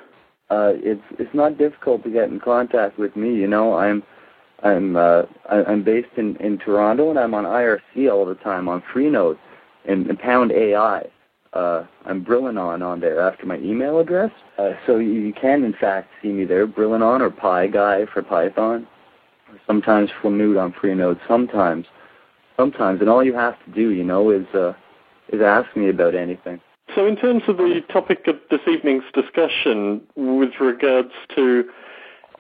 Uh, 0.51 0.72
it's 0.76 1.03
it's 1.18 1.35
not 1.35 1.59
difficult 1.59 2.03
to 2.05 2.11
get 2.11 2.28
in 2.28 2.41
contact 2.41 2.99
with 2.99 3.16
me. 3.16 3.35
You 3.35 3.47
know, 3.47 3.74
I'm 3.74 4.03
I'm 4.62 4.97
uh, 4.97 5.22
I'm 5.49 5.83
based 5.83 6.16
in 6.16 6.37
in 6.37 6.59
Toronto 6.59 7.11
and 7.11 7.18
I'm 7.18 7.35
on 7.35 7.45
IRC 7.45 8.11
all 8.11 8.26
the 8.26 8.35
time 8.37 8.68
on 8.68 8.83
Freenode 8.93 9.39
and, 9.87 10.07
and 10.07 10.18
Pound 10.18 10.53
AI. 10.53 11.09
Uh, 11.53 11.85
I'm 12.07 12.24
Brillanon 12.24 12.83
on 12.83 13.01
there 13.01 13.20
after 13.20 13.45
my 13.45 13.59
email 13.59 13.99
address. 13.99 14.30
Uh, 14.57 14.72
so 14.87 14.97
you, 14.97 15.12
you 15.12 15.33
can 15.35 15.64
in 15.64 15.74
fact 15.74 16.09
see 16.22 16.28
me 16.28 16.45
there, 16.45 16.66
Brillanon 16.66 17.20
or 17.20 17.30
Pi 17.30 17.66
Guy 17.66 18.07
for 18.07 18.22
Python 18.22 18.87
sometimes 19.66 20.11
Flamute 20.20 20.57
on 20.57 20.72
Freenode, 20.72 21.20
sometimes, 21.26 21.87
sometimes, 22.57 23.01
and 23.01 23.09
all 23.09 23.24
you 23.24 23.35
have 23.35 23.62
to 23.64 23.70
do, 23.72 23.91
you 23.91 24.05
know, 24.05 24.30
is 24.30 24.47
uh, 24.55 24.72
is 25.28 25.41
ask 25.41 25.74
me 25.76 25.89
about 25.89 26.14
anything. 26.14 26.61
So, 26.95 27.07
in 27.07 27.16
terms 27.16 27.43
of 27.49 27.57
the 27.57 27.80
topic 27.90 28.26
of 28.26 28.36
this 28.51 28.61
evening's 28.66 29.05
discussion, 29.14 30.03
with 30.14 30.51
regards 30.61 31.12
to 31.34 31.64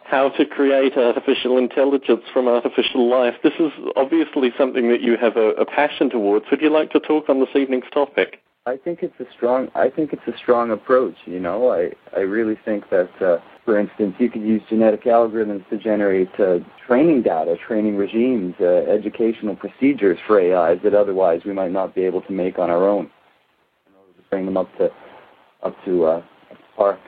how 0.04 0.28
to 0.30 0.44
create 0.44 0.96
artificial 0.96 1.56
intelligence 1.56 2.24
from 2.32 2.48
artificial 2.48 3.08
life, 3.08 3.34
this 3.42 3.54
is 3.58 3.72
obviously 3.96 4.52
something 4.58 4.90
that 4.90 5.00
you 5.00 5.16
have 5.16 5.36
a, 5.36 5.50
a 5.52 5.64
passion 5.64 6.10
towards. 6.10 6.46
Would 6.50 6.60
you 6.60 6.70
like 6.70 6.90
to 6.90 7.00
talk 7.00 7.30
on 7.30 7.40
this 7.40 7.48
evening's 7.54 7.88
topic? 7.94 8.42
I 8.66 8.76
think 8.76 9.02
it's 9.02 9.18
a 9.20 9.24
strong. 9.34 9.68
I 9.74 9.88
think 9.88 10.12
it's 10.12 10.26
a 10.26 10.36
strong 10.36 10.70
approach. 10.70 11.16
You 11.24 11.40
know, 11.40 11.70
I 11.70 11.92
I 12.16 12.20
really 12.20 12.58
think 12.64 12.90
that. 12.90 13.10
Uh, 13.20 13.38
for 13.64 13.78
instance, 13.78 14.16
you 14.18 14.28
could 14.28 14.42
use 14.42 14.60
genetic 14.68 15.04
algorithms 15.04 15.68
to 15.70 15.78
generate 15.78 16.28
uh, 16.40 16.58
training 16.84 17.22
data, 17.22 17.54
training 17.64 17.96
regimes, 17.96 18.56
uh, 18.60 18.64
educational 18.90 19.54
procedures 19.54 20.18
for 20.26 20.40
AIs 20.40 20.80
that 20.82 20.94
otherwise 20.94 21.42
we 21.44 21.52
might 21.52 21.70
not 21.70 21.94
be 21.94 22.02
able 22.02 22.22
to 22.22 22.32
make 22.32 22.58
on 22.58 22.70
our 22.70 22.88
own 22.88 23.08
in 23.08 23.08
order 23.08 23.08
to 23.08 23.21
bring 24.32 24.46
them 24.46 24.56
up 24.56 24.74
to 24.78 24.88
up 25.62 25.76
to, 25.84 26.04
uh, 26.04 26.22
par. 26.74 26.98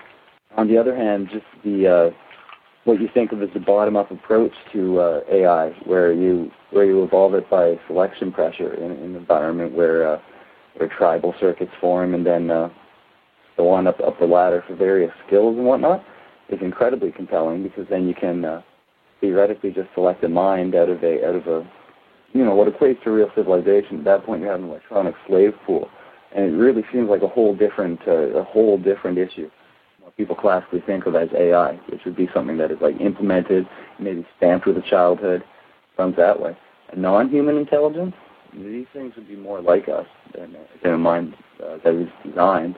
On 0.56 0.68
the 0.68 0.78
other 0.78 0.94
hand, 0.94 1.28
just 1.32 1.46
the 1.64 1.88
uh, 1.88 2.10
what 2.84 3.00
you 3.00 3.08
think 3.12 3.32
of 3.32 3.42
as 3.42 3.48
the 3.54 3.60
bottom-up 3.60 4.10
approach 4.10 4.52
to 4.72 5.00
uh, 5.00 5.20
AI, 5.32 5.70
where 5.86 6.12
you 6.12 6.50
where 6.70 6.84
you 6.84 7.02
evolve 7.02 7.34
it 7.34 7.48
by 7.50 7.76
selection 7.88 8.30
pressure 8.30 8.74
in, 8.74 8.92
in 8.92 9.02
an 9.02 9.16
environment 9.16 9.74
where 9.74 10.06
uh, 10.06 10.20
where 10.76 10.88
tribal 10.88 11.34
circuits 11.40 11.72
form 11.80 12.14
and 12.14 12.26
then 12.26 12.50
uh, 12.50 12.68
go 13.56 13.70
on 13.70 13.86
up 13.86 13.98
up 14.00 14.18
the 14.20 14.26
ladder 14.26 14.62
for 14.68 14.76
various 14.76 15.12
skills 15.26 15.56
and 15.56 15.64
whatnot 15.64 16.04
is 16.50 16.58
incredibly 16.60 17.10
compelling 17.10 17.62
because 17.62 17.86
then 17.88 18.06
you 18.06 18.14
can 18.14 18.44
uh, 18.44 18.62
theoretically 19.20 19.70
just 19.70 19.88
select 19.94 20.22
a 20.22 20.28
mind 20.28 20.74
out 20.74 20.90
of 20.90 21.02
a 21.02 21.26
out 21.26 21.34
of 21.34 21.46
a 21.46 21.66
you 22.34 22.44
know 22.44 22.54
what 22.54 22.68
equates 22.68 23.02
to 23.02 23.10
real 23.10 23.30
civilization. 23.34 24.00
At 24.00 24.04
that 24.04 24.26
point, 24.26 24.42
you 24.42 24.48
have 24.48 24.60
an 24.60 24.68
electronic 24.68 25.14
slave 25.26 25.54
pool, 25.66 25.88
and 26.34 26.44
it 26.44 26.56
really 26.56 26.84
seems 26.92 27.08
like 27.08 27.22
a 27.22 27.28
whole 27.28 27.54
different 27.54 28.00
uh, 28.06 28.38
a 28.38 28.44
whole 28.44 28.78
different 28.78 29.18
issue. 29.18 29.50
What 30.00 30.16
people 30.16 30.36
classically 30.36 30.82
think 30.86 31.06
of 31.06 31.14
as 31.14 31.28
AI, 31.36 31.74
which 31.88 32.00
would 32.04 32.16
be 32.16 32.28
something 32.34 32.58
that 32.58 32.70
is 32.70 32.78
like 32.80 33.00
implemented, 33.00 33.66
maybe 33.98 34.26
stamped 34.36 34.66
with 34.66 34.76
a 34.76 34.82
childhood, 34.82 35.42
runs 35.98 36.16
that 36.16 36.40
way. 36.40 36.56
A 36.92 36.96
non-human 36.96 37.56
intelligence, 37.56 38.14
these 38.52 38.86
things 38.92 39.14
would 39.16 39.26
be 39.26 39.36
more 39.36 39.60
like 39.60 39.88
us 39.88 40.06
than, 40.34 40.54
uh, 40.54 40.58
than 40.82 40.92
a 40.94 40.98
mind 40.98 41.34
uh, 41.64 41.78
that 41.82 41.94
is 41.94 42.08
designed 42.24 42.76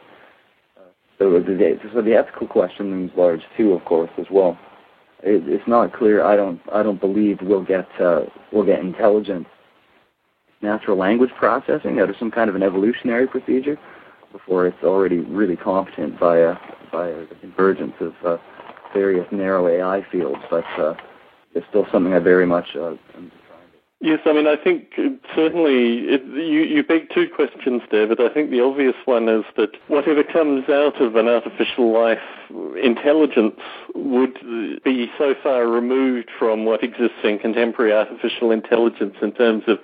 so 1.19 1.31
the, 1.31 1.79
so 1.95 2.03
the 2.03 2.15
ethical 2.15 2.47
question 2.47 2.91
looms 2.91 3.11
large 3.17 3.41
too, 3.57 3.73
of 3.73 3.85
course, 3.85 4.11
as 4.19 4.27
well. 4.31 4.59
It, 5.23 5.49
it's 5.49 5.67
not 5.67 5.95
clear. 5.95 6.23
I 6.23 6.37
don't. 6.37 6.61
I 6.73 6.83
don't 6.83 7.01
believe 7.01 7.39
we'll 7.41 7.65
get 7.65 7.89
uh, 7.99 8.23
we'll 8.53 8.67
get 8.67 8.81
intelligence 8.81 9.47
natural 10.63 10.97
language 10.97 11.31
processing 11.39 12.01
out 12.01 12.11
of 12.11 12.17
some 12.19 12.31
kind 12.31 12.49
of 12.49 12.57
an 12.57 12.63
evolutionary 12.63 13.27
procedure 13.27 13.79
before 14.33 14.67
it's 14.67 14.83
already 14.83 15.19
really 15.19 15.57
competent 15.57 16.19
via 16.19 16.57
via 16.91 17.27
the 17.27 17.35
convergence 17.41 17.95
of 18.01 18.15
uh, 18.25 18.37
various 18.93 19.27
narrow 19.31 19.67
AI 19.69 20.05
fields. 20.11 20.41
But 20.51 20.65
uh, 20.79 20.95
it's 21.55 21.67
still 21.69 21.87
something 21.91 22.13
I 22.13 22.19
very 22.19 22.47
much 22.47 22.77
uh, 22.77 22.97
Yes, 24.01 24.21
I 24.27 24.35
mean, 24.35 24.47
I 24.47 24.57
think 24.57 24.93
certainly 25.35 26.05
it, 26.05 26.23
you, 26.27 26.61
you 26.61 26.83
beg 26.83 27.09
two 27.15 27.29
questions 27.35 27.81
there, 27.91 28.07
but 28.07 28.21
I 28.21 28.29
think 28.29 28.51
the 28.51 28.61
obvious 28.61 28.95
one 29.07 29.27
is 29.27 29.45
that 29.57 29.71
whatever 29.89 30.23
comes 30.23 30.69
out 30.69 31.01
of 31.01 31.17
an 31.17 31.29
artificial 31.29 31.93
life 31.93 32.19
intelligence 32.81 33.59
would 33.95 34.39
be 34.85 35.11
so 35.17 35.35
far 35.43 35.67
removed 35.67 36.29
from 36.39 36.67
what 36.67 36.85
exists 36.85 37.17
in 37.25 37.39
contemporary 37.39 37.95
artificial 37.95 38.51
intelligence 38.51 39.17
in 39.23 39.33
terms 39.33 39.65
of 39.67 39.79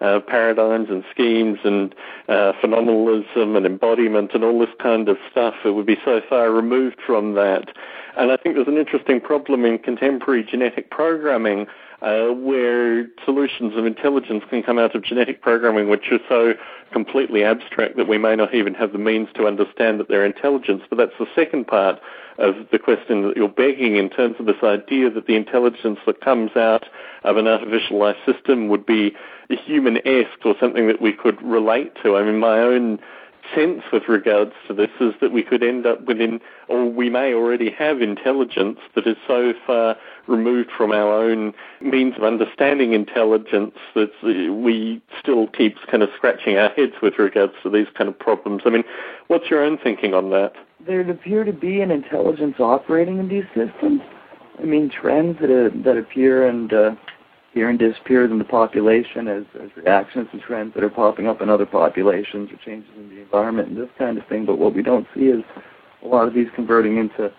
uh, 0.00 0.20
paradigms 0.20 0.88
and 0.90 1.04
schemes 1.10 1.58
and 1.64 1.94
uh, 2.28 2.52
phenomenalism 2.62 3.56
and 3.56 3.66
embodiment 3.66 4.32
and 4.34 4.44
all 4.44 4.58
this 4.58 4.74
kind 4.80 5.08
of 5.08 5.16
stuff. 5.30 5.54
It 5.64 5.70
would 5.70 5.86
be 5.86 5.98
so 6.04 6.20
far 6.28 6.50
removed 6.50 6.98
from 7.04 7.34
that. 7.34 7.68
And 8.16 8.32
I 8.32 8.36
think 8.36 8.54
there's 8.54 8.68
an 8.68 8.76
interesting 8.76 9.20
problem 9.20 9.64
in 9.64 9.78
contemporary 9.78 10.44
genetic 10.44 10.90
programming 10.90 11.66
uh, 12.00 12.28
where 12.28 13.06
solutions 13.24 13.76
of 13.76 13.84
intelligence 13.84 14.44
can 14.48 14.62
come 14.62 14.78
out 14.78 14.94
of 14.94 15.02
genetic 15.02 15.42
programming 15.42 15.88
which 15.88 16.12
are 16.12 16.20
so 16.28 16.54
completely 16.92 17.44
abstract 17.44 17.96
that 17.96 18.08
we 18.08 18.18
may 18.18 18.36
not 18.36 18.54
even 18.54 18.74
have 18.74 18.92
the 18.92 18.98
means 18.98 19.28
to 19.34 19.46
understand 19.46 19.98
that 19.98 20.08
they're 20.08 20.24
intelligence. 20.24 20.82
But 20.88 20.96
that's 20.96 21.18
the 21.18 21.26
second 21.34 21.66
part 21.66 22.00
of 22.38 22.54
the 22.70 22.78
question 22.78 23.22
that 23.22 23.36
you're 23.36 23.48
begging 23.48 23.96
in 23.96 24.08
terms 24.10 24.36
of 24.38 24.46
this 24.46 24.62
idea 24.62 25.10
that 25.10 25.26
the 25.26 25.34
intelligence 25.34 25.98
that 26.06 26.20
comes 26.20 26.52
out 26.56 26.86
of 27.24 27.36
an 27.36 27.48
artificial 27.48 27.98
life 27.98 28.16
system 28.24 28.68
would 28.68 28.86
be 28.86 29.14
human-esque 29.50 30.44
or 30.44 30.54
something 30.60 30.86
that 30.86 31.02
we 31.02 31.12
could 31.12 31.42
relate 31.42 31.92
to. 32.02 32.16
I 32.16 32.22
mean, 32.22 32.38
my 32.38 32.60
own 32.60 33.00
sense 33.54 33.82
with 33.92 34.08
regards 34.08 34.52
to 34.66 34.74
this 34.74 34.90
is 35.00 35.14
that 35.20 35.32
we 35.32 35.42
could 35.42 35.62
end 35.62 35.86
up 35.86 36.04
within, 36.06 36.40
or 36.68 36.84
we 36.90 37.10
may 37.10 37.34
already 37.34 37.70
have 37.70 38.00
intelligence 38.00 38.78
that 38.94 39.06
is 39.06 39.16
so 39.26 39.52
far 39.66 39.96
removed 40.26 40.70
from 40.76 40.92
our 40.92 41.12
own 41.12 41.52
means 41.80 42.14
of 42.16 42.24
understanding 42.24 42.92
intelligence 42.92 43.74
that 43.94 44.10
we 44.22 45.00
still 45.18 45.46
keep 45.48 45.76
kind 45.90 46.02
of 46.02 46.10
scratching 46.16 46.56
our 46.58 46.70
heads 46.70 46.94
with 47.02 47.18
regards 47.18 47.54
to 47.62 47.70
these 47.70 47.86
kind 47.96 48.08
of 48.08 48.18
problems. 48.18 48.62
I 48.66 48.70
mean, 48.70 48.84
what's 49.28 49.50
your 49.50 49.62
own 49.62 49.78
thinking 49.78 50.14
on 50.14 50.30
that? 50.30 50.52
There'd 50.86 51.10
appear 51.10 51.44
to 51.44 51.52
be 51.52 51.80
an 51.80 51.90
intelligence 51.90 52.56
operating 52.60 53.18
in 53.18 53.28
these 53.28 53.46
systems. 53.54 54.00
I 54.58 54.64
mean, 54.64 54.90
trends 54.90 55.38
that, 55.40 55.50
uh, 55.50 55.70
that 55.84 55.96
appear 55.96 56.48
and 56.48 56.72
uh, 56.72 56.94
appear 57.50 57.70
and 57.70 57.78
disappear 57.78 58.24
in 58.24 58.38
the 58.38 58.44
population 58.44 59.28
as, 59.28 59.44
as 59.62 59.70
reactions 59.76 60.28
to 60.32 60.38
trends 60.40 60.74
that 60.74 60.84
are 60.84 60.90
popping 60.90 61.26
up 61.26 61.40
in 61.40 61.48
other 61.48 61.66
populations 61.66 62.50
or 62.50 62.56
changes 62.64 62.90
in 62.96 63.08
the 63.08 63.20
environment 63.20 63.68
and 63.68 63.76
this 63.76 63.88
kind 63.98 64.18
of 64.18 64.26
thing. 64.26 64.44
But 64.44 64.58
what 64.58 64.74
we 64.74 64.82
don't 64.82 65.06
see 65.14 65.26
is 65.26 65.42
a 66.02 66.06
lot 66.06 66.28
of 66.28 66.34
these 66.34 66.48
converting 66.54 66.98
into 66.98 67.32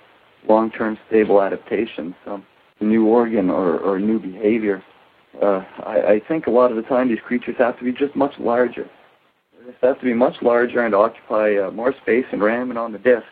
long-term 0.48 0.98
stable 1.08 1.42
adaptations. 1.42 2.16
So 2.26 2.42
new 2.82 3.06
organ 3.06 3.50
or, 3.50 3.78
or 3.80 4.00
new 4.00 4.20
behavior. 4.20 4.84
Uh, 5.42 5.64
I, 5.86 6.14
I 6.14 6.22
think 6.28 6.48
a 6.48 6.52
lot 6.52 6.72
of 6.72 6.78
the 6.78 6.84
time 6.84 7.10
these 7.10 7.20
creatures 7.26 7.56
have 7.58 7.78
to 7.80 7.84
be 7.84 7.92
just 7.92 8.16
much 8.16 8.34
larger. 8.40 8.90
They 9.66 9.88
have 9.88 10.00
to 10.00 10.06
be 10.06 10.14
much 10.14 10.36
larger 10.42 10.84
and 10.84 10.96
occupy 10.96 11.58
uh, 11.58 11.72
more 11.72 11.94
space 12.02 12.26
in 12.32 12.42
RAM 12.42 12.70
and 12.70 12.80
on 12.80 12.92
the 12.92 12.98
disk 13.00 13.28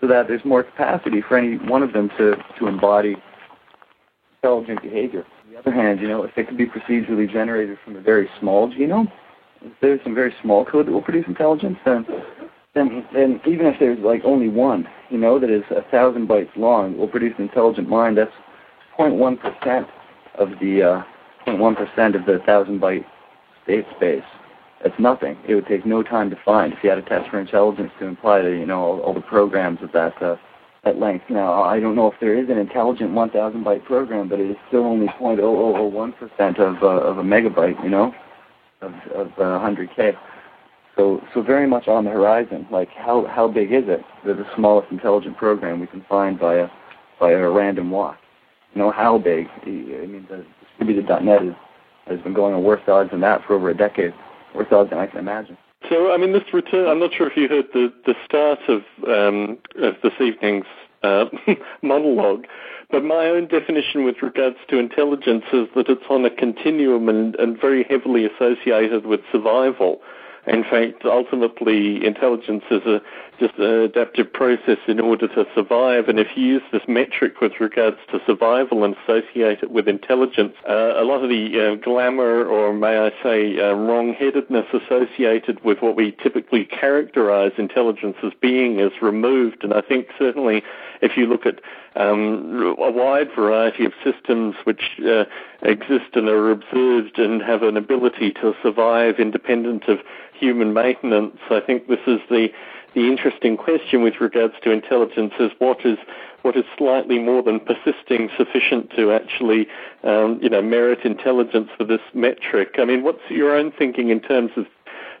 so 0.00 0.06
that 0.06 0.28
there's 0.28 0.44
more 0.44 0.62
capacity 0.62 1.22
for 1.26 1.36
any 1.36 1.56
one 1.56 1.82
of 1.82 1.92
them 1.92 2.08
to, 2.18 2.36
to 2.58 2.66
embody 2.66 3.16
intelligent 4.42 4.80
behavior. 4.82 5.26
Other 5.60 5.72
hand, 5.72 6.00
you 6.00 6.08
know, 6.08 6.22
if 6.22 6.36
it 6.36 6.48
can 6.48 6.56
be 6.56 6.66
procedurally 6.66 7.30
generated 7.30 7.78
from 7.84 7.96
a 7.96 8.00
very 8.00 8.28
small 8.38 8.68
genome, 8.72 9.12
if 9.62 9.72
there's 9.82 10.00
some 10.02 10.14
very 10.14 10.34
small 10.40 10.64
code 10.64 10.86
that 10.86 10.92
will 10.92 11.02
produce 11.02 11.26
intelligence, 11.26 11.78
then 11.84 12.06
then, 12.74 13.04
then 13.12 13.40
even 13.46 13.66
if 13.66 13.78
there's 13.80 13.98
like 13.98 14.22
only 14.24 14.48
one, 14.48 14.86
you 15.10 15.18
know, 15.18 15.38
that 15.40 15.50
is 15.50 15.64
a 15.70 15.82
thousand 15.90 16.28
bytes 16.28 16.54
long, 16.56 16.96
will 16.96 17.08
produce 17.08 17.34
an 17.36 17.44
intelligent 17.44 17.88
mind. 17.88 18.16
That's 18.16 18.30
0.1% 18.98 19.88
of 20.36 20.50
the 20.60 20.82
uh, 20.82 21.02
0.1% 21.46 22.14
of 22.14 22.26
the 22.26 22.38
thousand 22.46 22.80
byte 22.80 23.04
state 23.64 23.86
space. 23.96 24.22
That's 24.82 24.98
nothing. 24.98 25.36
It 25.46 25.54
would 25.54 25.66
take 25.66 25.84
no 25.84 26.02
time 26.02 26.30
to 26.30 26.36
find 26.44 26.72
if 26.72 26.78
you 26.82 26.90
had 26.90 26.98
a 26.98 27.02
test 27.02 27.28
for 27.28 27.40
intelligence 27.40 27.90
to 27.98 28.06
imply 28.06 28.40
that 28.40 28.50
you 28.50 28.66
know 28.66 28.80
all, 28.80 29.00
all 29.00 29.14
the 29.14 29.20
programs 29.20 29.82
of 29.82 29.92
that 29.92 30.20
uh, 30.22 30.36
that 30.84 30.98
length. 30.98 31.26
Now 31.28 31.62
I 31.62 31.80
don't 31.80 31.94
know 31.94 32.10
if 32.10 32.18
there 32.20 32.36
is 32.36 32.48
an 32.48 32.58
intelligent 32.58 33.12
1,000 33.12 33.64
byte 33.64 33.84
program, 33.84 34.28
but 34.28 34.40
it 34.40 34.50
is 34.50 34.56
still 34.68 34.84
only 34.84 35.06
0.0001% 35.06 36.58
of 36.58 36.82
uh, 36.82 36.86
of 36.86 37.18
a 37.18 37.22
megabyte. 37.22 37.82
You 37.82 37.90
know, 37.90 38.14
of 38.80 38.92
of 39.14 39.28
uh, 39.38 39.60
100k. 39.60 40.16
So 40.96 41.22
so 41.34 41.42
very 41.42 41.66
much 41.66 41.88
on 41.88 42.04
the 42.04 42.10
horizon. 42.10 42.66
Like 42.70 42.90
how 42.90 43.26
how 43.26 43.48
big 43.48 43.72
is 43.72 43.84
it? 43.86 44.00
They're 44.24 44.34
the 44.34 44.46
smallest 44.56 44.90
intelligent 44.90 45.36
program 45.36 45.80
we 45.80 45.86
can 45.86 46.04
find 46.08 46.38
by 46.38 46.56
a 46.56 46.68
by 47.18 47.32
a 47.32 47.48
random 47.48 47.90
walk 47.90 48.16
you 48.74 48.80
know 48.80 48.90
how 48.90 49.18
big. 49.18 49.46
I 49.62 49.66
mean, 49.66 50.26
the 50.28 50.44
distributed.net 50.60 51.42
is, 51.42 51.54
has 52.06 52.20
been 52.20 52.34
going 52.34 52.54
on 52.54 52.62
worse 52.62 52.82
odds 52.86 53.10
than 53.10 53.20
that 53.20 53.44
for 53.46 53.54
over 53.54 53.70
a 53.70 53.76
decade, 53.76 54.14
worse 54.54 54.68
odds 54.70 54.90
than 54.90 54.98
I 54.98 55.06
can 55.06 55.18
imagine. 55.18 55.56
So, 55.88 56.12
I 56.12 56.18
mean, 56.18 56.32
this 56.32 56.52
return, 56.52 56.88
I'm 56.88 57.00
not 57.00 57.12
sure 57.14 57.28
if 57.28 57.36
you 57.36 57.48
heard 57.48 57.66
the, 57.72 57.92
the 58.06 58.14
start 58.24 58.60
of, 58.68 58.82
um, 59.08 59.58
of 59.76 59.94
this 60.02 60.12
evening's 60.20 60.66
uh, 61.02 61.26
monologue, 61.82 62.46
but 62.90 63.04
my 63.04 63.26
own 63.26 63.46
definition 63.46 64.04
with 64.04 64.16
regards 64.22 64.56
to 64.68 64.78
intelligence 64.78 65.44
is 65.52 65.68
that 65.74 65.88
it's 65.88 66.04
on 66.10 66.24
a 66.24 66.30
continuum 66.30 67.08
and, 67.08 67.34
and 67.36 67.58
very 67.58 67.84
heavily 67.84 68.26
associated 68.26 69.06
with 69.06 69.20
survival. 69.32 70.00
In 70.46 70.64
fact, 70.64 71.04
ultimately, 71.04 72.04
intelligence 72.04 72.64
is 72.70 72.82
a 72.82 73.00
just 73.40 73.58
an 73.58 73.64
adaptive 73.64 74.32
process 74.32 74.78
in 74.86 75.00
order 75.00 75.26
to 75.26 75.46
survive. 75.54 76.08
And 76.08 76.20
if 76.20 76.28
you 76.36 76.44
use 76.46 76.62
this 76.70 76.82
metric 76.86 77.40
with 77.40 77.58
regards 77.58 77.96
to 78.12 78.20
survival 78.26 78.84
and 78.84 78.94
associate 79.02 79.62
it 79.62 79.70
with 79.70 79.88
intelligence, 79.88 80.54
uh, 80.68 80.92
a 80.96 81.04
lot 81.04 81.24
of 81.24 81.30
the 81.30 81.58
uh, 81.58 81.74
glamour, 81.82 82.44
or 82.44 82.72
may 82.74 82.98
I 82.98 83.10
say, 83.22 83.58
uh, 83.58 83.72
wrong-headedness 83.72 84.66
associated 84.72 85.64
with 85.64 85.80
what 85.80 85.96
we 85.96 86.12
typically 86.22 86.66
characterize 86.66 87.52
intelligence 87.56 88.16
as 88.22 88.32
being 88.40 88.78
is 88.78 88.92
removed. 89.00 89.64
And 89.64 89.72
I 89.72 89.80
think 89.80 90.08
certainly, 90.18 90.62
if 91.00 91.16
you 91.16 91.26
look 91.26 91.46
at 91.46 91.60
um, 91.96 92.76
a 92.78 92.90
wide 92.90 93.28
variety 93.34 93.84
of 93.84 93.92
systems 94.04 94.54
which 94.64 95.00
uh, 95.04 95.24
exist 95.62 96.14
and 96.14 96.28
are 96.28 96.50
observed 96.50 97.18
and 97.18 97.42
have 97.42 97.62
an 97.62 97.76
ability 97.76 98.32
to 98.34 98.54
survive 98.62 99.18
independent 99.18 99.88
of 99.88 99.98
human 100.32 100.72
maintenance. 100.72 101.36
I 101.50 101.60
think 101.60 101.88
this 101.88 102.00
is 102.06 102.20
the 102.30 102.48
the 102.94 103.06
interesting 103.06 103.56
question 103.56 104.02
with 104.02 104.20
regards 104.20 104.54
to 104.62 104.70
intelligence 104.70 105.32
is 105.38 105.50
what 105.58 105.84
is 105.84 105.98
what 106.42 106.56
is 106.56 106.64
slightly 106.78 107.18
more 107.18 107.42
than 107.42 107.60
persisting 107.60 108.30
sufficient 108.36 108.90
to 108.96 109.12
actually 109.12 109.66
um, 110.04 110.38
you 110.42 110.48
know 110.48 110.62
merit 110.62 111.00
intelligence 111.04 111.68
for 111.76 111.84
this 111.84 112.00
metric. 112.14 112.76
I 112.78 112.84
mean, 112.84 113.02
what's 113.02 113.22
your 113.28 113.54
own 113.54 113.72
thinking 113.72 114.10
in 114.10 114.20
terms 114.20 114.50
of 114.56 114.66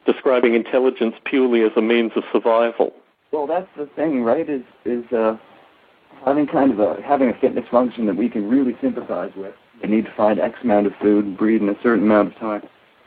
describing 0.06 0.54
intelligence 0.54 1.14
purely 1.24 1.62
as 1.62 1.72
a 1.76 1.82
means 1.82 2.12
of 2.16 2.24
survival? 2.32 2.92
Well, 3.32 3.46
that's 3.46 3.68
the 3.76 3.86
thing, 3.94 4.22
right? 4.22 4.48
Is 4.48 4.62
is 4.84 5.04
uh, 5.12 5.36
having 6.24 6.46
kind 6.46 6.72
of 6.72 6.80
a 6.80 7.00
having 7.02 7.28
a 7.28 7.34
fitness 7.40 7.64
function 7.70 8.06
that 8.06 8.16
we 8.16 8.28
can 8.28 8.48
really 8.48 8.76
sympathize 8.80 9.32
with. 9.36 9.54
We 9.82 9.88
need 9.88 10.06
to 10.06 10.14
find 10.16 10.40
X 10.40 10.58
amount 10.62 10.86
of 10.86 10.92
food 11.00 11.36
breed 11.38 11.62
in 11.62 11.68
a 11.68 11.76
certain 11.82 12.04
amount 12.04 12.32
of 12.32 12.38
time 12.38 12.62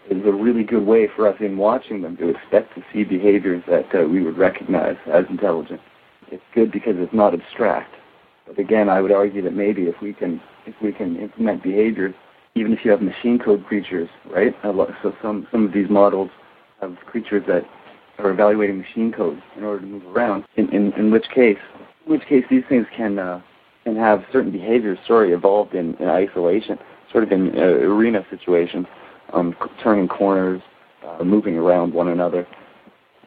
is 0.09 0.25
a 0.25 0.31
really 0.31 0.63
good 0.63 0.85
way 0.85 1.07
for 1.15 1.27
us 1.27 1.35
in 1.39 1.57
watching 1.57 2.01
them 2.01 2.17
to 2.17 2.29
expect 2.29 2.75
to 2.75 2.83
see 2.91 3.03
behaviors 3.03 3.63
that 3.67 3.87
uh, 3.95 4.07
we 4.07 4.21
would 4.21 4.37
recognize 4.37 4.97
as 5.11 5.25
intelligent. 5.29 5.79
It's 6.31 6.43
good 6.53 6.71
because 6.71 6.95
it's 6.97 7.13
not 7.13 7.33
abstract. 7.33 7.93
But 8.47 8.59
again, 8.59 8.89
I 8.89 9.01
would 9.01 9.11
argue 9.11 9.41
that 9.43 9.53
maybe 9.53 9.83
if 9.83 9.95
we 10.01 10.13
can 10.13 10.41
if 10.65 10.75
we 10.81 10.91
can 10.91 11.17
implement 11.17 11.63
behaviors, 11.63 12.13
even 12.55 12.73
if 12.73 12.79
you 12.83 12.91
have 12.91 13.01
machine 13.01 13.39
code 13.39 13.65
creatures, 13.65 14.09
right? 14.31 14.53
So 14.63 15.13
some 15.21 15.47
some 15.51 15.65
of 15.65 15.73
these 15.73 15.89
models 15.89 16.29
have 16.81 16.95
creatures 17.05 17.43
that 17.47 17.63
are 18.17 18.31
evaluating 18.31 18.79
machine 18.79 19.11
code 19.11 19.41
in 19.57 19.63
order 19.63 19.81
to 19.81 19.85
move 19.85 20.05
around. 20.15 20.45
In 20.55 20.69
in, 20.73 20.91
in 20.93 21.11
which 21.11 21.25
case, 21.33 21.57
in 22.05 22.11
which 22.11 22.27
case 22.27 22.43
these 22.49 22.63
things 22.67 22.85
can 22.95 23.19
uh, 23.19 23.41
can 23.85 23.95
have 23.95 24.23
certain 24.31 24.51
behaviors, 24.51 24.97
sorry, 25.07 25.31
evolved 25.33 25.73
in, 25.73 25.95
in 25.95 26.07
isolation, 26.07 26.77
sort 27.11 27.23
of 27.23 27.31
in 27.31 27.57
uh, 27.57 27.61
arena 27.61 28.25
situations 28.29 28.87
um, 29.33 29.55
turning 29.81 30.07
corners, 30.07 30.61
uh, 31.05 31.23
moving 31.23 31.57
around 31.57 31.93
one 31.93 32.07
another, 32.07 32.47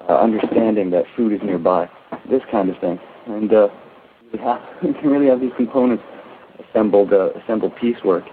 uh, 0.08 0.18
understanding 0.18 0.90
that 0.90 1.04
food 1.16 1.32
is 1.32 1.40
nearby, 1.42 1.88
this 2.30 2.42
kind 2.50 2.70
of 2.70 2.78
thing. 2.80 2.98
And 3.26 3.52
uh, 3.52 3.68
we, 4.32 4.38
have, 4.38 4.60
we 4.82 4.92
can 4.94 5.10
really 5.10 5.26
have 5.26 5.40
these 5.40 5.52
components 5.56 6.04
assembled, 6.68 7.12
uh, 7.12 7.30
piecework 7.80 8.24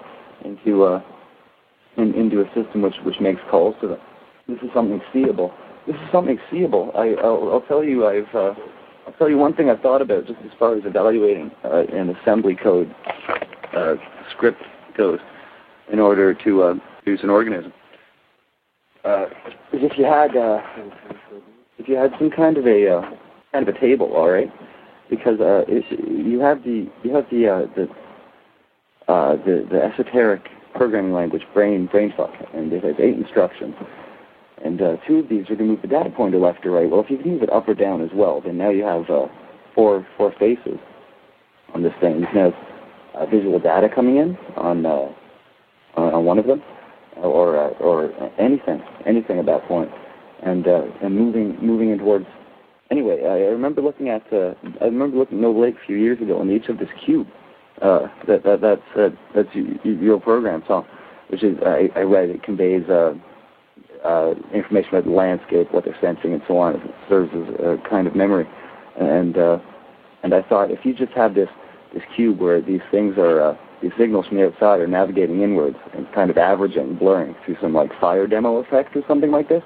into 0.45 0.83
uh, 0.83 1.01
in, 1.97 2.13
into 2.13 2.41
a 2.41 2.45
system 2.53 2.81
which 2.81 2.95
which 3.03 3.19
makes 3.21 3.39
calls 3.49 3.75
to 3.81 3.87
them. 3.87 3.99
This 4.47 4.57
is 4.57 4.69
something 4.73 5.01
seeable. 5.11 5.53
This 5.87 5.95
is 5.95 6.11
something 6.11 6.37
seeable. 6.51 6.91
I 6.95 7.15
I'll, 7.23 7.49
I'll 7.53 7.65
tell 7.67 7.83
you 7.83 8.05
I've 8.05 8.33
uh, 8.35 8.53
I'll 9.07 9.13
tell 9.17 9.29
you 9.29 9.37
one 9.37 9.53
thing 9.53 9.69
I've 9.69 9.81
thought 9.81 10.01
about 10.01 10.25
just 10.25 10.39
as 10.43 10.51
far 10.57 10.75
as 10.75 10.83
evaluating 10.85 11.51
uh, 11.63 11.83
an 11.91 12.09
assembly 12.09 12.55
code 12.61 12.93
uh, 13.75 13.95
script 14.31 14.61
goes 14.97 15.19
in 15.91 15.99
order 15.99 16.33
to 16.33 16.63
uh, 16.63 16.73
produce 17.03 17.23
an 17.23 17.29
organism. 17.29 17.73
uh, 19.03 19.25
if 19.73 19.97
you 19.97 20.05
had 20.05 20.35
uh, 20.35 20.61
if 21.77 21.87
you 21.87 21.95
had 21.95 22.11
some 22.17 22.29
kind 22.31 22.57
of 22.57 22.65
a 22.65 22.87
uh, 22.87 23.01
kind 23.51 23.67
of 23.67 23.75
a 23.75 23.79
table, 23.79 24.13
all 24.13 24.29
right, 24.29 24.51
because 25.09 25.39
uh, 25.39 25.63
it, 25.67 25.83
you 25.99 26.39
have 26.39 26.63
the 26.63 26.89
you 27.03 27.13
have 27.13 27.25
the 27.29 27.47
uh, 27.47 27.65
the 27.75 29.11
uh, 29.11 29.35
the 29.45 29.67
the 29.69 29.81
esoteric 29.83 30.47
programming 30.75 31.13
language 31.13 31.43
brain 31.53 31.87
brainfuck, 31.87 32.33
and 32.55 32.71
it 32.71 32.83
has 32.83 32.95
eight 32.99 33.15
instructions. 33.15 33.75
And 34.63 34.81
uh, 34.81 34.95
two 35.05 35.17
of 35.19 35.27
these 35.27 35.49
are 35.49 35.57
to 35.57 35.63
move 35.63 35.81
the 35.81 35.89
data 35.89 36.09
pointer 36.09 36.37
left 36.37 36.65
or 36.65 36.71
right. 36.71 36.89
Well, 36.89 37.01
if 37.01 37.09
you 37.09 37.17
can 37.17 37.31
move 37.33 37.43
it 37.43 37.51
up 37.51 37.67
or 37.67 37.73
down 37.73 38.01
as 38.01 38.11
well, 38.13 38.39
then 38.39 38.57
now 38.57 38.69
you 38.69 38.83
have 38.83 39.09
uh, 39.09 39.27
four 39.75 40.07
four 40.15 40.31
faces 40.39 40.79
on 41.73 41.83
this 41.83 41.93
thing. 41.99 42.21
You 42.21 42.27
can 42.27 42.35
have 42.37 42.53
uh, 43.13 43.25
visual 43.25 43.59
data 43.59 43.89
coming 43.93 44.15
in 44.17 44.37
on 44.55 44.85
uh, 44.85 45.09
on 45.97 46.23
one 46.23 46.39
of 46.39 46.47
them, 46.47 46.63
or 47.17 47.57
uh, 47.57 47.69
or 47.79 48.11
anything 48.39 48.81
anything 49.05 49.39
at 49.39 49.45
that 49.45 49.67
point, 49.67 49.89
and 50.43 50.67
uh, 50.67 50.83
and 51.01 51.15
moving 51.15 51.57
moving 51.61 51.91
in 51.91 51.99
towards. 51.99 52.25
Anyway, 52.91 53.23
I 53.23 53.49
remember 53.49 53.81
looking 53.81 54.09
at 54.09 54.21
uh, 54.31 54.53
I 54.81 54.85
remember 54.85 55.17
looking 55.17 55.37
at 55.37 55.41
Noble 55.41 55.65
Ape 55.65 55.75
a 55.81 55.85
few 55.85 55.97
years 55.97 56.21
ago, 56.21 56.41
and 56.41 56.51
each 56.51 56.69
of 56.69 56.77
this 56.77 56.89
cube 57.05 57.27
uh, 57.81 58.07
that 58.27 58.43
that 58.43 58.61
that's 58.61 58.97
uh, 58.97 59.09
that's 59.33 59.49
your 59.53 60.19
program, 60.19 60.63
so 60.67 60.85
which 61.29 61.43
is 61.43 61.57
I, 61.65 61.89
I 61.95 62.01
read 62.01 62.29
it 62.29 62.43
conveys. 62.43 62.87
Uh, 62.89 63.13
uh, 64.03 64.33
information 64.53 64.89
about 64.89 65.05
the 65.05 65.11
landscape, 65.11 65.71
what 65.71 65.85
they're 65.85 65.97
sensing, 66.01 66.33
and 66.33 66.41
so 66.45 66.57
on. 66.57 66.75
It 66.75 66.81
serves 67.07 67.31
as 67.33 67.55
a 67.55 67.77
kind 67.89 68.05
of 68.05 68.15
memory. 68.15 68.45
And 68.99 69.37
uh, 69.37 69.59
and 70.23 70.33
I 70.33 70.41
thought 70.41 70.71
if 70.71 70.79
you 70.83 70.93
just 70.93 71.13
have 71.13 71.35
this 71.35 71.49
this 71.93 72.03
cube 72.15 72.39
where 72.39 72.61
these 72.61 72.81
things 72.91 73.17
are 73.17 73.41
uh, 73.41 73.57
these 73.83 73.91
signals 73.97 74.25
from 74.27 74.37
the 74.37 74.47
outside 74.47 74.79
are 74.79 74.87
navigating 74.87 75.41
inwards 75.41 75.75
and 75.93 76.09
kind 76.13 76.31
of 76.31 76.37
averaging, 76.37 76.95
blurring 76.95 77.35
through 77.43 77.57
some 77.61 77.73
like 77.73 77.91
fire 77.99 78.25
demo 78.25 78.55
effect 78.55 78.95
or 78.95 79.03
something 79.09 79.29
like 79.29 79.49
this, 79.49 79.61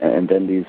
and 0.00 0.28
then 0.28 0.46
these 0.46 0.64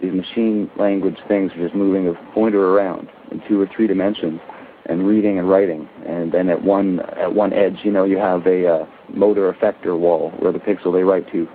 these 0.00 0.14
machine 0.14 0.70
language 0.78 1.16
things 1.28 1.52
are 1.52 1.62
just 1.62 1.74
moving 1.74 2.08
a 2.08 2.14
pointer 2.32 2.70
around 2.70 3.08
in 3.32 3.42
two 3.48 3.60
or 3.60 3.68
three 3.74 3.86
dimensions 3.86 4.40
and 4.86 5.06
reading 5.06 5.38
and 5.38 5.50
writing. 5.50 5.88
And 6.06 6.32
then 6.32 6.48
at 6.48 6.62
one 6.62 7.00
at 7.18 7.34
one 7.34 7.52
edge, 7.52 7.78
you 7.82 7.90
know, 7.90 8.04
you 8.04 8.16
have 8.18 8.46
a 8.46 8.66
uh, 8.66 8.86
motor 9.12 9.52
effector 9.52 9.98
wall 9.98 10.30
where 10.38 10.52
the 10.52 10.60
pixel 10.60 10.92
they 10.92 11.02
write 11.02 11.30
to 11.32 11.48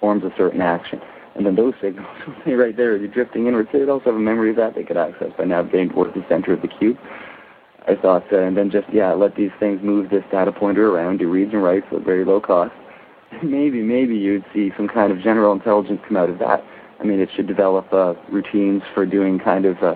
forms 0.00 0.24
a 0.24 0.30
certain 0.36 0.60
action. 0.60 1.00
And 1.36 1.46
then 1.46 1.56
those 1.56 1.74
signals, 1.80 2.06
right 2.46 2.76
there, 2.76 2.96
you're 2.96 3.08
drifting 3.08 3.46
inwards. 3.46 3.68
They'd 3.72 3.88
also 3.88 4.06
have 4.06 4.14
a 4.16 4.18
memory 4.18 4.50
of 4.50 4.56
that 4.56 4.74
they 4.74 4.84
could 4.84 4.96
access 4.96 5.30
by 5.38 5.44
navigating 5.44 5.90
towards 5.90 6.14
the 6.14 6.24
center 6.28 6.52
of 6.52 6.62
the 6.62 6.68
cube. 6.68 6.98
I 7.86 7.94
thought, 7.96 8.24
uh, 8.32 8.38
and 8.38 8.56
then 8.56 8.70
just, 8.70 8.86
yeah, 8.92 9.12
let 9.12 9.36
these 9.36 9.50
things 9.60 9.80
move 9.82 10.10
this 10.10 10.24
data 10.30 10.52
pointer 10.52 10.88
around, 10.88 11.18
do 11.18 11.28
reads 11.28 11.52
and 11.52 11.62
writes 11.62 11.86
at 11.92 12.02
very 12.02 12.24
low 12.24 12.40
cost. 12.40 12.72
maybe, 13.42 13.82
maybe 13.82 14.16
you'd 14.16 14.44
see 14.54 14.70
some 14.76 14.88
kind 14.88 15.12
of 15.12 15.20
general 15.20 15.52
intelligence 15.52 16.00
come 16.06 16.16
out 16.16 16.30
of 16.30 16.38
that. 16.38 16.64
I 17.00 17.04
mean, 17.04 17.20
it 17.20 17.28
should 17.34 17.46
develop 17.46 17.92
uh, 17.92 18.14
routines 18.30 18.82
for 18.94 19.04
doing 19.04 19.38
kind 19.38 19.66
of 19.66 19.82
uh, 19.82 19.94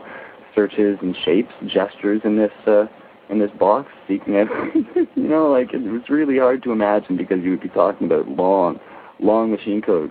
searches 0.54 0.98
and 1.00 1.16
shapes, 1.24 1.52
gestures 1.66 2.20
in 2.24 2.36
this 2.36 2.52
uh, 2.66 2.86
in 3.30 3.38
this 3.38 3.50
box, 3.58 3.90
seeking 4.08 4.36
out. 4.36 4.48
you 4.96 5.28
know, 5.28 5.50
like 5.50 5.72
it 5.72 5.82
was 5.82 6.02
really 6.08 6.38
hard 6.38 6.62
to 6.62 6.72
imagine 6.72 7.16
because 7.16 7.38
you 7.42 7.50
would 7.50 7.60
be 7.60 7.68
talking 7.68 8.06
about 8.06 8.26
long, 8.26 8.80
long 9.20 9.50
machine 9.50 9.80
code, 9.80 10.10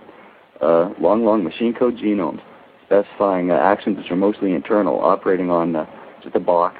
uh, 0.62 0.90
long, 1.00 1.24
long 1.24 1.44
machine 1.44 1.74
code 1.74 1.96
genomes 1.96 2.40
specifying 2.86 3.50
uh, 3.50 3.54
actions 3.54 3.98
which 3.98 4.10
are 4.10 4.16
mostly 4.16 4.52
internal, 4.52 4.98
operating 5.00 5.50
on 5.50 5.76
uh, 5.76 5.84
just 6.22 6.34
a 6.34 6.40
box 6.40 6.78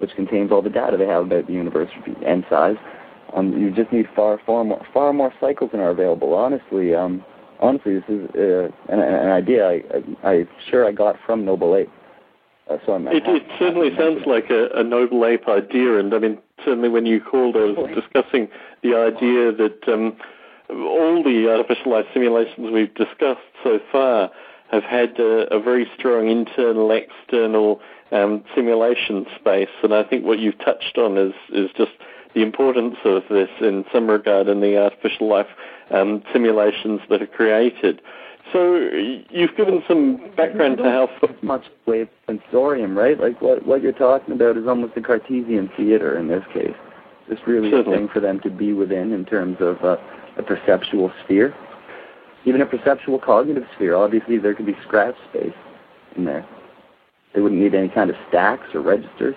which 0.00 0.10
contains 0.16 0.50
all 0.50 0.62
the 0.62 0.70
data 0.70 0.96
they 0.96 1.06
have 1.06 1.26
about 1.26 1.46
the 1.46 1.52
universe 1.52 1.90
and 2.26 2.44
size. 2.50 2.76
Um, 3.34 3.56
you 3.56 3.70
just 3.70 3.92
need 3.92 4.06
far, 4.14 4.40
far 4.44 4.64
more, 4.64 4.84
far 4.92 5.12
more 5.12 5.32
cycles 5.40 5.70
than 5.70 5.80
are 5.80 5.90
available. 5.90 6.34
Honestly, 6.34 6.94
um, 6.94 7.24
honestly, 7.60 7.94
this 7.94 8.04
is 8.08 8.28
uh, 8.34 8.92
an, 8.92 8.98
an 9.00 9.30
idea 9.30 9.68
I, 9.68 9.82
I, 10.24 10.30
I 10.30 10.44
sure 10.68 10.86
I 10.86 10.92
got 10.92 11.16
from 11.24 11.44
Noble 11.44 11.76
Ape. 11.76 11.90
Uh, 12.68 12.78
so 12.86 12.94
I'm, 12.94 13.06
it, 13.08 13.22
it 13.26 13.42
certainly 13.58 13.90
sounds 13.96 14.26
like 14.26 14.50
a, 14.50 14.68
a 14.74 14.82
Noble 14.82 15.24
Ape 15.26 15.48
idea, 15.48 15.98
and 15.98 16.14
I 16.14 16.18
mean, 16.18 16.38
certainly 16.64 16.88
when 16.88 17.06
you 17.06 17.20
called, 17.20 17.56
I 17.56 17.60
was 17.60 17.90
discussing 17.94 18.48
the 18.82 18.94
idea 18.94 19.52
that 19.52 19.88
um, 19.88 20.16
all 20.70 21.22
the 21.22 21.48
artificial 21.50 21.92
life 21.92 22.06
simulations 22.12 22.70
we've 22.72 22.94
discussed 22.94 23.40
so 23.62 23.80
far 23.90 24.30
have 24.70 24.84
had 24.84 25.18
a, 25.18 25.52
a 25.52 25.60
very 25.60 25.88
strong 25.96 26.28
internal, 26.28 26.90
external 26.92 27.80
um, 28.12 28.44
simulation 28.54 29.26
space. 29.38 29.68
And 29.82 29.94
I 29.94 30.02
think 30.02 30.24
what 30.24 30.38
you've 30.38 30.58
touched 30.58 30.98
on 30.98 31.16
is, 31.16 31.34
is 31.50 31.70
just 31.76 31.92
the 32.34 32.42
importance 32.42 32.96
of 33.04 33.22
this 33.30 33.50
in 33.60 33.84
some 33.92 34.08
regard 34.08 34.48
in 34.48 34.60
the 34.60 34.76
artificial 34.76 35.28
life 35.28 35.48
um, 35.90 36.22
simulations 36.32 37.00
that 37.10 37.22
are 37.22 37.26
created. 37.26 38.00
So 38.52 38.74
you've 39.30 39.56
given 39.56 39.82
some 39.86 40.30
background 40.36 40.78
to 40.78 40.84
how 40.84 41.08
much 41.42 41.64
wave 41.86 42.08
sensorium, 42.26 42.98
right? 42.98 43.18
Like 43.18 43.40
what 43.40 43.64
what 43.64 43.82
you're 43.82 43.92
talking 43.92 44.34
about 44.34 44.56
is 44.56 44.66
almost 44.66 44.96
a 44.96 45.00
Cartesian 45.00 45.70
theater 45.76 46.18
in 46.18 46.28
this 46.28 46.44
case. 46.52 46.74
Just 47.28 47.42
really 47.46 47.70
Certainly. 47.70 47.96
a 47.96 47.98
thing 47.98 48.08
for 48.08 48.18
them 48.18 48.40
to 48.40 48.50
be 48.50 48.72
within 48.72 49.12
in 49.12 49.24
terms 49.24 49.58
of 49.60 49.82
uh, 49.84 49.96
a 50.36 50.42
perceptual 50.42 51.12
sphere, 51.22 51.54
even 52.44 52.60
a 52.60 52.66
perceptual 52.66 53.20
cognitive 53.20 53.64
sphere. 53.76 53.94
Obviously, 53.94 54.38
there 54.38 54.54
could 54.54 54.66
be 54.66 54.76
scratch 54.82 55.14
space 55.30 55.54
in 56.16 56.24
there. 56.24 56.44
They 57.34 57.40
wouldn't 57.40 57.60
need 57.60 57.74
any 57.74 57.88
kind 57.88 58.10
of 58.10 58.16
stacks 58.28 58.74
or 58.74 58.80
registers. 58.80 59.36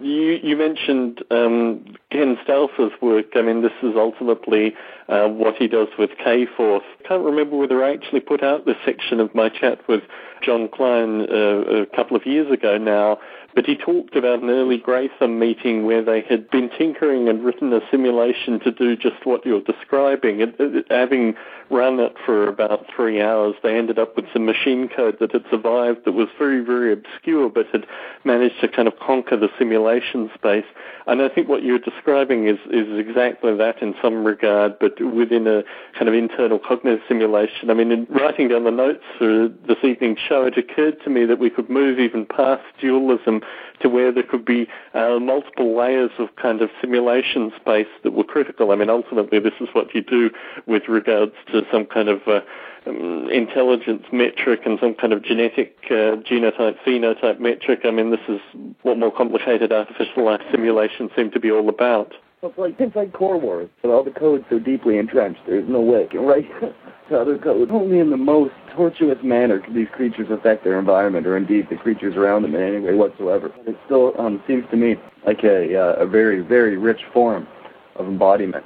You, 0.00 0.38
you 0.42 0.56
mentioned 0.56 1.22
um, 1.30 1.96
Ken 2.10 2.36
Stauffer's 2.42 2.92
work. 3.00 3.26
I 3.36 3.42
mean, 3.42 3.62
this 3.62 3.72
is 3.82 3.94
ultimately 3.96 4.74
uh, 5.08 5.28
what 5.28 5.54
he 5.56 5.68
does 5.68 5.88
with 5.98 6.10
KFORTH. 6.24 6.82
Can't 7.08 7.24
remember 7.24 7.56
whether 7.56 7.82
I 7.82 7.92
actually 7.92 8.20
put 8.20 8.42
out 8.42 8.66
this 8.66 8.76
section 8.84 9.20
of 9.20 9.34
my 9.34 9.48
chat 9.48 9.86
with 9.88 10.02
Jon 10.42 10.68
Klein 10.68 11.22
uh, 11.22 11.82
a 11.82 11.86
couple 11.86 12.16
of 12.16 12.26
years 12.26 12.52
ago 12.52 12.76
now, 12.76 13.18
but 13.54 13.66
he 13.66 13.76
talked 13.76 14.16
about 14.16 14.42
an 14.42 14.50
early 14.50 14.78
Grey 14.78 15.08
Thumb 15.18 15.38
meeting 15.38 15.86
where 15.86 16.04
they 16.04 16.22
had 16.22 16.50
been 16.50 16.70
tinkering 16.76 17.28
and 17.28 17.44
written 17.44 17.72
a 17.72 17.80
simulation 17.90 18.58
to 18.60 18.72
do 18.72 18.96
just 18.96 19.24
what 19.24 19.46
you're 19.46 19.62
describing. 19.62 20.52
Having 20.90 21.34
run 21.70 21.98
it 22.00 22.14
for 22.24 22.48
about 22.48 22.86
three 22.94 23.20
hours, 23.20 23.54
they 23.62 23.76
ended 23.76 23.98
up 23.98 24.16
with 24.16 24.26
some 24.32 24.44
machine 24.44 24.88
code 24.88 25.18
that 25.20 25.32
had 25.32 25.44
survived 25.50 26.04
that 26.04 26.12
was 26.12 26.28
very, 26.38 26.60
very 26.60 26.92
obscure, 26.92 27.48
but 27.48 27.66
had 27.72 27.86
managed 28.24 28.60
to 28.60 28.68
kind 28.68 28.88
of 28.88 28.98
conquer 28.98 29.36
the 29.36 29.48
simulation 29.58 30.30
space. 30.34 30.64
And 31.06 31.20
I 31.20 31.28
think 31.28 31.48
what 31.48 31.62
you're 31.62 31.78
describing 31.78 32.48
is, 32.48 32.58
is 32.70 32.98
exactly 32.98 33.54
that 33.56 33.82
in 33.82 33.94
some 34.00 34.24
regard, 34.24 34.78
but 34.78 35.00
within 35.00 35.46
a 35.46 35.62
kind 35.94 36.08
of 36.08 36.14
internal 36.14 36.58
cognitive 36.58 37.00
simulation. 37.08 37.70
I 37.70 37.74
mean, 37.74 37.92
in 37.92 38.06
writing 38.10 38.48
down 38.48 38.64
the 38.64 38.70
notes 38.70 39.04
for 39.18 39.48
this 39.66 39.78
evening's 39.82 40.18
show, 40.18 40.44
it 40.44 40.56
occurred 40.56 41.02
to 41.04 41.10
me 41.10 41.24
that 41.26 41.38
we 41.38 41.50
could 41.50 41.68
move 41.68 41.98
even 41.98 42.24
past 42.26 42.62
dualism 42.80 43.42
to 43.80 43.88
where 43.88 44.12
there 44.12 44.22
could 44.22 44.44
be 44.44 44.66
uh, 44.94 45.18
multiple 45.18 45.76
layers 45.76 46.10
of 46.18 46.34
kind 46.36 46.62
of 46.62 46.70
simulation 46.80 47.52
space 47.60 47.88
that 48.02 48.12
were 48.12 48.24
critical. 48.24 48.70
I 48.70 48.76
mean, 48.76 48.88
ultimately, 48.88 49.38
this 49.40 49.54
is 49.60 49.68
what 49.72 49.94
you 49.94 50.02
do 50.02 50.30
with 50.66 50.88
regards 50.88 51.32
to 51.52 51.53
some 51.70 51.86
kind 51.86 52.08
of 52.08 52.20
uh, 52.26 52.40
um, 52.86 53.28
intelligence 53.30 54.04
metric 54.12 54.60
and 54.66 54.78
some 54.80 54.94
kind 54.94 55.12
of 55.12 55.22
genetic 55.22 55.76
uh, 55.86 56.20
genotype 56.28 56.76
phenotype 56.86 57.40
metric. 57.40 57.80
I 57.84 57.90
mean, 57.90 58.10
this 58.10 58.20
is 58.28 58.40
what 58.82 58.98
more 58.98 59.12
complicated 59.12 59.72
artificial 59.72 60.24
life 60.24 60.42
simulations 60.50 61.10
seem 61.16 61.30
to 61.30 61.40
be 61.40 61.50
all 61.50 61.68
about. 61.68 62.14
It's 62.42 62.58
like 62.58 62.76
things 62.76 62.92
like 62.94 63.12
Core 63.14 63.38
Wars, 63.38 63.70
but 63.80 63.90
all 63.90 64.04
the 64.04 64.10
code's 64.10 64.44
so 64.50 64.58
deeply 64.58 64.98
entrenched, 64.98 65.40
there's 65.46 65.66
no 65.66 65.80
way 65.80 66.02
it 66.02 66.10
can 66.10 66.20
write 66.26 66.46
to 67.08 67.18
other 67.18 67.38
code. 67.38 67.70
Only 67.70 68.00
in 68.00 68.10
the 68.10 68.18
most 68.18 68.52
tortuous 68.76 69.16
manner 69.22 69.60
can 69.60 69.74
these 69.74 69.88
creatures 69.92 70.26
affect 70.30 70.62
their 70.62 70.78
environment, 70.78 71.26
or 71.26 71.38
indeed 71.38 71.68
the 71.70 71.76
creatures 71.76 72.16
around 72.16 72.42
them 72.42 72.54
in 72.54 72.60
any 72.60 72.80
way 72.80 72.94
whatsoever. 72.94 73.48
But 73.48 73.68
It 73.68 73.78
still 73.86 74.12
um, 74.18 74.42
seems 74.46 74.64
to 74.70 74.76
me 74.76 74.96
like 75.26 75.42
a, 75.42 75.74
uh, 75.74 76.02
a 76.02 76.06
very, 76.06 76.42
very 76.42 76.76
rich 76.76 77.00
form 77.14 77.48
of 77.96 78.06
embodiment. 78.06 78.64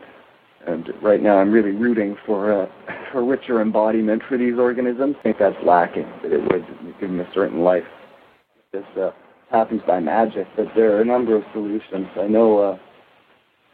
And 0.68 0.92
right 1.02 1.22
now, 1.22 1.38
I'm 1.38 1.50
really 1.50 1.70
rooting 1.70 2.14
for 2.26 2.52
uh, 2.52 2.66
for 3.10 3.24
richer 3.24 3.62
embodiment 3.62 4.22
for 4.28 4.36
these 4.36 4.58
organisms. 4.58 5.16
I 5.20 5.22
think 5.22 5.38
that's 5.38 5.56
lacking. 5.64 6.06
It 6.22 6.52
would 6.52 6.66
give 7.00 7.08
them 7.08 7.20
a 7.20 7.28
certain 7.32 7.60
life. 7.60 7.84
This 8.72 8.84
uh, 9.00 9.12
happens 9.50 9.80
by 9.86 9.98
magic, 10.00 10.46
but 10.56 10.66
there 10.76 10.94
are 10.94 11.00
a 11.00 11.06
number 11.06 11.34
of 11.34 11.42
solutions. 11.54 12.08
I 12.20 12.26
know. 12.26 12.58
Uh, 12.58 12.78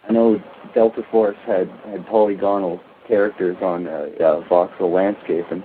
I 0.08 0.12
know 0.12 0.40
Delta 0.72 1.02
Force 1.10 1.36
had 1.44 1.68
had 1.84 2.06
polygonal 2.06 2.80
characters 3.08 3.56
on 3.60 3.88
uh, 3.88 4.06
uh, 4.20 4.48
voxel 4.48 4.94
landscape, 4.94 5.46
and 5.50 5.64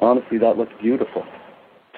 honestly, 0.00 0.38
that 0.38 0.58
looked 0.58 0.80
beautiful. 0.80 1.24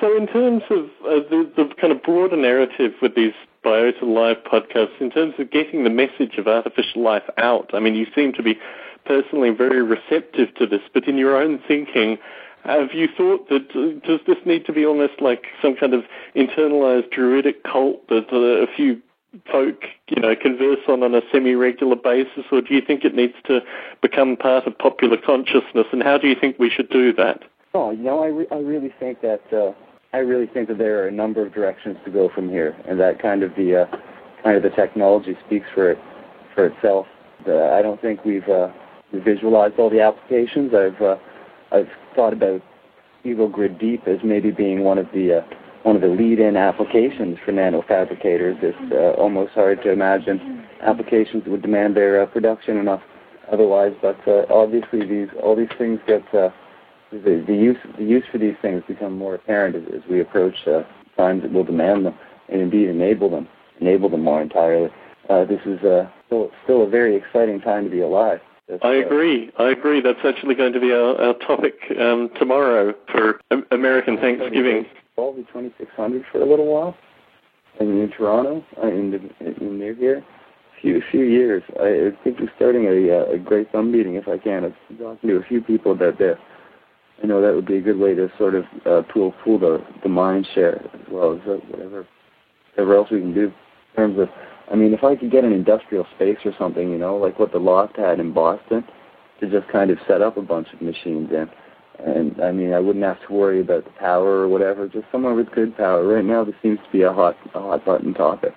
So, 0.00 0.16
in 0.16 0.26
terms 0.26 0.62
of 0.70 0.84
uh, 1.04 1.28
the, 1.28 1.52
the 1.54 1.68
kind 1.78 1.92
of 1.92 2.02
broader 2.02 2.36
narrative 2.36 2.92
with 3.02 3.14
these 3.14 3.34
Biota 3.64 4.02
Live 4.02 4.44
podcast 4.44 5.00
in 5.00 5.10
terms 5.10 5.34
of 5.38 5.50
getting 5.50 5.84
the 5.84 5.90
message 5.90 6.36
of 6.38 6.46
artificial 6.46 7.02
life 7.02 7.28
out, 7.38 7.70
I 7.72 7.80
mean, 7.80 7.94
you 7.94 8.06
seem 8.14 8.32
to 8.34 8.42
be 8.42 8.58
personally 9.06 9.50
very 9.50 9.82
receptive 9.82 10.54
to 10.56 10.66
this, 10.66 10.80
but 10.92 11.08
in 11.08 11.16
your 11.16 11.36
own 11.36 11.60
thinking, 11.66 12.18
have 12.64 12.92
you 12.94 13.08
thought 13.16 13.48
that 13.48 13.70
uh, 13.74 14.06
does 14.06 14.20
this 14.26 14.38
need 14.46 14.64
to 14.66 14.72
be 14.72 14.86
almost 14.86 15.20
like 15.20 15.44
some 15.60 15.76
kind 15.76 15.94
of 15.94 16.04
internalized 16.34 17.10
druidic 17.10 17.62
cult 17.64 18.06
that 18.08 18.32
uh, 18.32 18.64
a 18.64 18.66
few 18.74 19.00
folk, 19.50 19.82
you 20.08 20.20
know, 20.20 20.34
converse 20.34 20.78
on 20.88 21.02
on 21.02 21.14
a 21.14 21.20
semi-regular 21.32 21.96
basis, 21.96 22.44
or 22.52 22.60
do 22.60 22.74
you 22.74 22.80
think 22.80 23.04
it 23.04 23.14
needs 23.14 23.34
to 23.46 23.60
become 24.00 24.36
part 24.36 24.66
of 24.66 24.78
popular 24.78 25.16
consciousness? 25.16 25.86
And 25.92 26.02
how 26.02 26.18
do 26.18 26.28
you 26.28 26.36
think 26.40 26.58
we 26.58 26.70
should 26.70 26.88
do 26.88 27.12
that? 27.14 27.42
Oh, 27.74 27.90
you 27.90 28.04
know, 28.04 28.22
I, 28.22 28.28
re- 28.28 28.46
I 28.50 28.56
really 28.56 28.94
think 29.00 29.20
that 29.22 29.42
uh, 29.52 29.72
I 30.14 30.18
really 30.18 30.46
think 30.46 30.68
that 30.68 30.78
there 30.78 31.02
are 31.02 31.08
a 31.08 31.12
number 31.12 31.44
of 31.44 31.52
directions 31.52 31.96
to 32.04 32.10
go 32.12 32.30
from 32.32 32.48
here, 32.48 32.76
and 32.88 33.00
that 33.00 33.20
kind 33.20 33.42
of 33.42 33.50
the 33.56 33.82
uh, 33.82 33.96
kind 34.44 34.56
of 34.56 34.62
the 34.62 34.70
technology 34.70 35.36
speaks 35.44 35.66
for 35.74 35.90
it 35.90 35.98
for 36.54 36.66
itself. 36.66 37.06
Uh, 37.44 37.70
I 37.70 37.82
don't 37.82 38.00
think 38.00 38.24
we've 38.24 38.48
uh, 38.48 38.68
visualized 39.12 39.74
all 39.76 39.90
the 39.90 40.00
applications. 40.00 40.72
I've 40.72 41.02
uh, 41.02 41.16
I've 41.72 41.88
thought 42.14 42.32
about 42.32 42.62
EvoGrid 43.24 43.80
Deep 43.80 44.06
as 44.06 44.18
maybe 44.22 44.52
being 44.52 44.84
one 44.84 44.98
of 44.98 45.06
the 45.12 45.38
uh, 45.38 45.54
one 45.82 45.96
of 45.96 46.02
the 46.02 46.08
lead-in 46.08 46.56
applications 46.56 47.36
for 47.44 47.50
nanofabricators. 47.50 48.62
It's 48.62 48.92
uh, 48.92 49.20
almost 49.20 49.54
hard 49.54 49.82
to 49.82 49.90
imagine 49.90 50.64
applications 50.80 51.42
that 51.42 51.50
would 51.50 51.62
demand 51.62 51.96
their 51.96 52.22
uh, 52.22 52.26
production 52.26 52.76
enough 52.76 53.02
otherwise. 53.50 53.94
But 54.00 54.20
uh, 54.28 54.46
obviously, 54.48 55.04
these 55.08 55.28
all 55.42 55.56
these 55.56 55.74
things 55.76 55.98
get 56.06 56.22
uh, 56.32 56.50
the, 57.20 57.44
the 57.46 57.54
use 57.54 57.76
the 57.98 58.04
use 58.04 58.24
for 58.30 58.38
these 58.38 58.56
things 58.62 58.82
become 58.86 59.16
more 59.16 59.34
apparent 59.34 59.76
as, 59.76 59.82
as 59.94 60.00
we 60.10 60.20
approach 60.20 60.66
uh, 60.66 60.82
times 61.16 61.42
that 61.42 61.52
will 61.52 61.64
demand 61.64 62.06
them 62.06 62.14
and 62.48 62.60
indeed 62.60 62.88
enable 62.88 63.30
them 63.30 63.48
enable 63.80 64.08
them 64.08 64.22
more 64.22 64.40
entirely. 64.40 64.90
Uh, 65.28 65.44
this 65.44 65.60
is 65.64 65.82
uh, 65.82 66.08
still 66.26 66.50
still 66.64 66.82
a 66.82 66.88
very 66.88 67.16
exciting 67.16 67.60
time 67.60 67.84
to 67.84 67.90
be 67.90 68.00
alive. 68.00 68.40
I 68.82 68.94
agree. 68.94 69.50
I 69.58 69.70
agree. 69.70 70.00
That's 70.00 70.24
actually 70.24 70.54
going 70.54 70.72
to 70.72 70.80
be 70.80 70.90
our, 70.90 71.20
our 71.20 71.34
topic 71.34 71.74
um, 72.00 72.30
tomorrow 72.38 72.94
for 73.12 73.38
American 73.70 74.16
Thanksgiving 74.16 74.86
probably 75.14 75.44
2600 75.44 76.24
for 76.30 76.40
a 76.40 76.46
little 76.46 76.66
while. 76.66 76.96
And 77.80 78.00
in 78.00 78.10
Toronto, 78.10 78.64
uh, 78.82 78.86
in, 78.86 79.30
in 79.40 79.78
near 79.78 79.94
here, 79.94 80.18
a 80.18 80.80
few 80.80 81.02
few 81.10 81.24
years. 81.24 81.62
I 81.80 82.10
think 82.22 82.38
we're 82.38 82.52
starting 82.56 82.86
a, 82.86 83.18
uh, 83.18 83.34
a 83.34 83.38
Grey 83.38 83.64
Thumb 83.64 83.90
meeting 83.90 84.14
if 84.14 84.28
I 84.28 84.38
can. 84.38 84.64
I'm 84.64 84.74
talking 84.96 85.28
to 85.28 85.36
a 85.36 85.42
few 85.42 85.60
people 85.60 85.96
that 85.96 86.20
uh, 86.20 86.34
I 87.22 87.26
know 87.26 87.40
that 87.40 87.54
would 87.54 87.66
be 87.66 87.76
a 87.76 87.80
good 87.80 87.98
way 87.98 88.14
to 88.14 88.30
sort 88.38 88.54
of 88.54 88.64
uh, 88.84 89.02
pool 89.12 89.34
pool 89.42 89.58
the 89.58 89.84
the 90.02 90.08
mind 90.08 90.46
share 90.54 90.82
as 90.94 91.00
well 91.10 91.34
as 91.34 91.40
uh, 91.48 91.56
whatever 91.68 92.06
whatever 92.74 92.96
else 92.96 93.10
we 93.10 93.20
can 93.20 93.34
do 93.34 93.44
in 93.46 93.96
terms 93.96 94.18
of. 94.18 94.28
I 94.70 94.76
mean, 94.76 94.94
if 94.94 95.04
I 95.04 95.14
could 95.14 95.30
get 95.30 95.44
an 95.44 95.52
industrial 95.52 96.06
space 96.16 96.38
or 96.46 96.52
something, 96.58 96.90
you 96.90 96.96
know, 96.96 97.16
like 97.16 97.38
what 97.38 97.52
the 97.52 97.58
Loft 97.58 97.98
had 97.98 98.18
in 98.18 98.32
Boston, 98.32 98.82
to 99.40 99.50
just 99.50 99.70
kind 99.70 99.90
of 99.90 99.98
set 100.08 100.22
up 100.22 100.38
a 100.38 100.42
bunch 100.42 100.68
of 100.72 100.80
machines 100.80 101.30
in 101.30 101.50
and 101.98 102.40
I 102.42 102.50
mean, 102.50 102.72
I 102.72 102.80
wouldn't 102.80 103.04
have 103.04 103.24
to 103.26 103.32
worry 103.32 103.60
about 103.60 103.84
the 103.84 103.90
power 103.90 104.40
or 104.40 104.48
whatever. 104.48 104.88
Just 104.88 105.06
somewhere 105.12 105.34
with 105.34 105.50
good 105.52 105.76
power. 105.76 106.06
Right 106.06 106.24
now, 106.24 106.44
this 106.44 106.54
seems 106.62 106.78
to 106.84 106.90
be 106.90 107.02
a 107.02 107.12
hot, 107.12 107.36
a 107.54 107.60
hot 107.60 107.84
button 107.84 108.14
topic. 108.14 108.52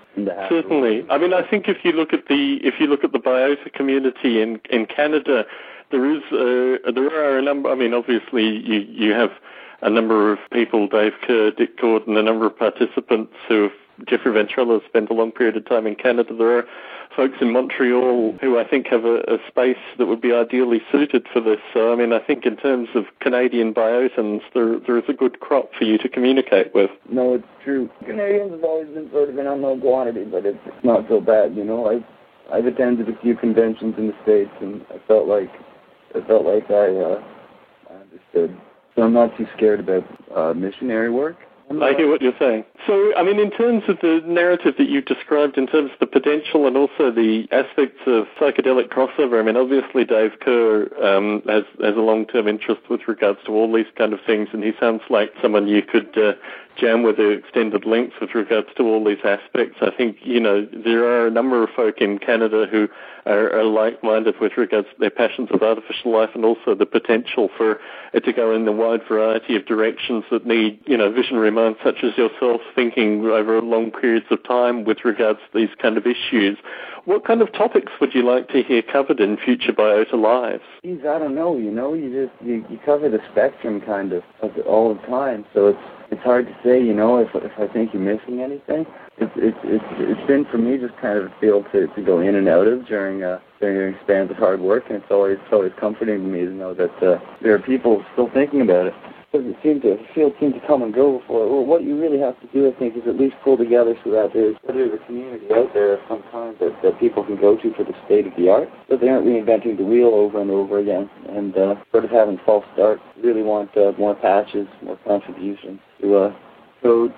Certainly. 0.49 1.05
I 1.09 1.17
mean, 1.17 1.33
I 1.33 1.47
think 1.47 1.67
if 1.67 1.77
you 1.83 1.91
look 1.91 2.13
at 2.13 2.27
the 2.27 2.59
if 2.63 2.75
you 2.79 2.87
look 2.87 3.03
at 3.03 3.11
the 3.11 3.19
biota 3.19 3.71
community 3.73 4.41
in 4.41 4.59
in 4.71 4.87
Canada, 4.87 5.45
there 5.91 6.05
is 6.05 6.21
uh, 6.31 6.91
there 6.91 7.07
are 7.07 7.37
a 7.37 7.41
number. 7.41 7.69
I 7.69 7.75
mean, 7.75 7.93
obviously, 7.93 8.43
you 8.43 8.85
you 8.89 9.11
have 9.13 9.31
a 9.81 9.89
number 9.89 10.31
of 10.31 10.39
people, 10.51 10.87
Dave 10.87 11.13
Kerr, 11.25 11.51
Dick 11.51 11.79
Gordon, 11.79 12.17
a 12.17 12.23
number 12.23 12.45
of 12.45 12.57
participants 12.57 13.33
who 13.47 13.63
have 13.63 13.71
Jeffrey 14.07 14.31
Ventrella 14.31 14.83
spent 14.85 15.09
a 15.09 15.13
long 15.13 15.31
period 15.31 15.57
of 15.57 15.65
time 15.65 15.87
in 15.87 15.95
Canada. 15.95 16.33
There 16.35 16.57
are 16.57 16.67
folks 17.15 17.37
in 17.41 17.51
Montreal 17.51 18.37
who 18.39 18.59
I 18.59 18.67
think 18.67 18.87
have 18.87 19.05
a, 19.05 19.21
a, 19.21 19.37
space 19.47 19.77
that 19.97 20.05
would 20.05 20.21
be 20.21 20.33
ideally 20.33 20.81
suited 20.91 21.25
for 21.33 21.41
this. 21.41 21.57
So, 21.73 21.91
I 21.91 21.95
mean, 21.95 22.13
I 22.13 22.19
think 22.19 22.45
in 22.45 22.57
terms 22.57 22.89
of 22.93 23.05
Canadian 23.21 23.73
biotans, 23.73 24.41
there 24.53 24.79
there 24.79 24.97
is 24.97 25.05
a 25.07 25.13
good 25.13 25.39
crop 25.39 25.71
for 25.73 25.83
you 25.83 25.97
to 25.97 26.09
communicate 26.09 26.73
with. 26.75 26.91
No, 27.09 27.35
it's 27.35 27.47
true. 27.63 27.89
Canadians 28.05 28.51
have 28.51 28.63
always 28.63 28.87
been 28.89 29.09
sort 29.11 29.29
of 29.29 29.37
an 29.37 29.47
unknown 29.47 29.81
quantity, 29.81 30.25
but 30.25 30.45
it's 30.45 30.59
not 30.83 31.07
so 31.07 31.19
bad. 31.21 31.55
You 31.55 31.63
know, 31.63 31.89
I've 31.89 32.03
I've 32.51 32.65
attended 32.65 33.09
a 33.09 33.17
few 33.21 33.35
conventions 33.35 33.95
in 33.97 34.07
the 34.07 34.15
states, 34.23 34.51
and 34.61 34.85
I 34.89 34.99
felt 35.07 35.27
like 35.27 35.51
I 36.15 36.27
felt 36.27 36.45
like 36.45 36.69
I 36.69 36.95
uh, 36.95 37.23
I 37.89 37.93
understood. 37.93 38.57
So 38.95 39.03
I'm 39.03 39.13
not 39.13 39.35
too 39.37 39.47
scared 39.55 39.79
about 39.79 40.05
uh, 40.35 40.53
missionary 40.53 41.11
work. 41.11 41.37
I 41.69 41.93
hear 41.97 42.09
what 42.09 42.21
you're 42.21 42.37
saying. 42.39 42.63
So, 42.85 43.13
I 43.17 43.23
mean, 43.23 43.39
in 43.39 43.51
terms 43.51 43.83
of 43.89 43.97
the 44.01 44.21
narrative 44.25 44.75
that 44.77 44.87
you 44.87 45.01
described, 45.01 45.57
in 45.57 45.67
terms 45.67 45.91
of 45.91 45.99
the 45.99 46.07
potential 46.07 46.65
and 46.65 46.77
also 46.77 47.11
the 47.11 47.45
aspects 47.51 47.99
of 48.07 48.25
psychedelic 48.39 48.87
crossover, 48.87 49.37
I 49.37 49.43
mean, 49.43 49.57
obviously 49.57 50.05
Dave 50.05 50.39
Kerr 50.39 50.87
um, 51.03 51.41
has, 51.45 51.65
has 51.81 51.97
a 51.97 51.99
long-term 51.99 52.47
interest 52.47 52.81
with 52.89 53.01
regards 53.09 53.39
to 53.45 53.51
all 53.51 53.71
these 53.71 53.91
kind 53.97 54.13
of 54.13 54.19
things, 54.25 54.47
and 54.53 54.63
he 54.63 54.71
sounds 54.79 55.01
like 55.09 55.33
someone 55.41 55.67
you 55.67 55.81
could 55.81 56.17
uh, 56.17 56.33
jam 56.79 57.03
with 57.03 57.19
an 57.19 57.31
extended 57.31 57.85
length 57.85 58.15
with 58.21 58.33
regards 58.35 58.67
to 58.77 58.83
all 58.83 59.03
these 59.03 59.23
aspects. 59.23 59.77
I 59.81 59.91
think, 59.95 60.17
you 60.21 60.39
know, 60.39 60.65
there 60.65 61.03
are 61.05 61.27
a 61.27 61.31
number 61.31 61.63
of 61.63 61.69
folk 61.75 61.99
in 61.99 62.19
Canada 62.19 62.65
who 62.69 62.87
are, 63.25 63.51
are 63.53 63.63
like-minded 63.63 64.35
with 64.39 64.53
regards 64.57 64.87
to 64.89 64.95
their 64.99 65.09
passions 65.09 65.49
of 65.51 65.61
artificial 65.61 66.11
life 66.11 66.29
and 66.33 66.45
also 66.45 66.75
the 66.75 66.85
potential 66.85 67.49
for 67.57 67.79
it 68.13 68.23
to 68.25 68.33
go 68.33 68.55
in 68.55 68.65
the 68.65 68.71
wide 68.71 69.01
variety 69.07 69.55
of 69.55 69.65
directions 69.65 70.23
that 70.31 70.45
need, 70.45 70.79
you 70.85 70.97
know, 70.97 71.11
visionary 71.11 71.51
minds 71.51 71.79
such 71.83 71.97
as 72.03 72.17
yourself 72.17 72.61
thinking 72.75 73.25
over 73.25 73.61
long 73.61 73.91
periods 73.91 74.25
of 74.31 74.43
time 74.43 74.83
with 74.83 75.03
regards 75.03 75.39
to 75.51 75.59
these 75.59 75.75
kind 75.81 75.97
of 75.97 76.05
issues. 76.05 76.57
What 77.05 77.25
kind 77.25 77.41
of 77.41 77.51
topics 77.53 77.91
would 78.01 78.13
you 78.13 78.23
like 78.23 78.49
to 78.49 78.61
hear 78.61 78.81
covered 78.81 79.19
in 79.19 79.37
future 79.37 79.71
Biota 79.71 80.13
Lives? 80.13 80.63
Geez, 80.83 80.99
I 81.07 81.19
don't 81.19 81.35
know. 81.35 81.57
You 81.57 81.71
know, 81.71 81.93
you 81.93 82.27
just 82.27 82.41
you, 82.45 82.65
you 82.69 82.79
cover 82.85 83.09
the 83.09 83.19
spectrum 83.31 83.79
kind 83.81 84.11
of, 84.11 84.23
of 84.41 84.51
all 84.65 84.93
the 84.93 85.01
time, 85.07 85.45
so 85.53 85.67
it's 85.67 85.79
it's 86.11 86.21
hard 86.23 86.47
to 86.47 86.53
say. 86.63 86.81
You 86.81 86.93
know, 86.93 87.17
if 87.17 87.29
if 87.35 87.51
I 87.57 87.71
think 87.71 87.93
you're 87.93 88.01
missing 88.01 88.41
anything. 88.41 88.85
It's 89.17 89.31
it's 89.35 89.57
it's 89.63 89.85
it's 89.97 90.27
been 90.27 90.45
for 90.45 90.57
me 90.57 90.77
just 90.77 90.95
kind 90.97 91.17
of 91.17 91.25
a 91.25 91.33
field 91.39 91.65
to 91.71 91.87
to 91.87 92.01
go 92.01 92.19
in 92.19 92.35
and 92.35 92.47
out 92.47 92.67
of 92.67 92.85
during 92.85 93.23
uh 93.23 93.39
during 93.59 93.95
spans 94.03 94.29
of 94.31 94.37
hard 94.37 94.61
work, 94.61 94.85
and 94.89 94.97
it's 94.97 95.11
always 95.11 95.37
it's 95.41 95.53
always 95.53 95.71
comforting 95.79 96.19
to 96.19 96.27
me 96.27 96.45
to 96.45 96.51
know 96.51 96.73
that 96.73 96.93
uh, 97.03 97.19
there 97.41 97.53
are 97.53 97.59
people 97.59 98.03
still 98.13 98.29
thinking 98.33 98.61
about 98.61 98.87
it 98.87 98.93
doesn't 99.37 99.57
seem 99.61 99.81
to 99.81 99.97
field 100.15 100.33
seem 100.39 100.53
to 100.53 100.59
come 100.65 100.81
and 100.81 100.93
go 100.93 101.19
before. 101.19 101.47
Well, 101.47 101.65
what 101.65 101.83
you 101.83 101.99
really 101.99 102.19
have 102.19 102.39
to 102.41 102.47
do, 102.47 102.67
I 102.67 102.77
think, 102.79 102.97
is 102.97 103.03
at 103.07 103.17
least 103.17 103.35
pull 103.43 103.57
together 103.57 103.95
so 104.03 104.11
that 104.11 104.31
there's 104.33 104.55
there's 104.65 104.93
a 104.93 105.05
community 105.05 105.45
out 105.53 105.73
there 105.73 105.93
of 105.93 105.99
some 106.09 106.23
kind 106.31 106.55
that, 106.59 106.73
that 106.81 106.99
people 106.99 107.23
can 107.23 107.39
go 107.39 107.55
to 107.55 107.73
for 107.73 107.83
the 107.83 107.93
state 108.05 108.25
of 108.25 108.33
the 108.37 108.49
art, 108.49 108.69
but 108.89 108.99
they 108.99 109.09
aren't 109.09 109.25
reinventing 109.25 109.77
the 109.77 109.85
wheel 109.85 110.09
over 110.09 110.41
and 110.41 110.49
over 110.49 110.79
again 110.79 111.09
and 111.29 111.55
uh, 111.57 111.75
sort 111.91 112.05
of 112.05 112.11
having 112.11 112.39
false 112.45 112.65
starts. 112.73 113.01
Really 113.23 113.43
want 113.43 113.75
uh, 113.77 113.93
more 113.97 114.15
patches, 114.15 114.67
more 114.81 114.97
contributions 115.05 115.79
to 116.01 116.15
uh, 116.15 116.35
so 116.83 117.09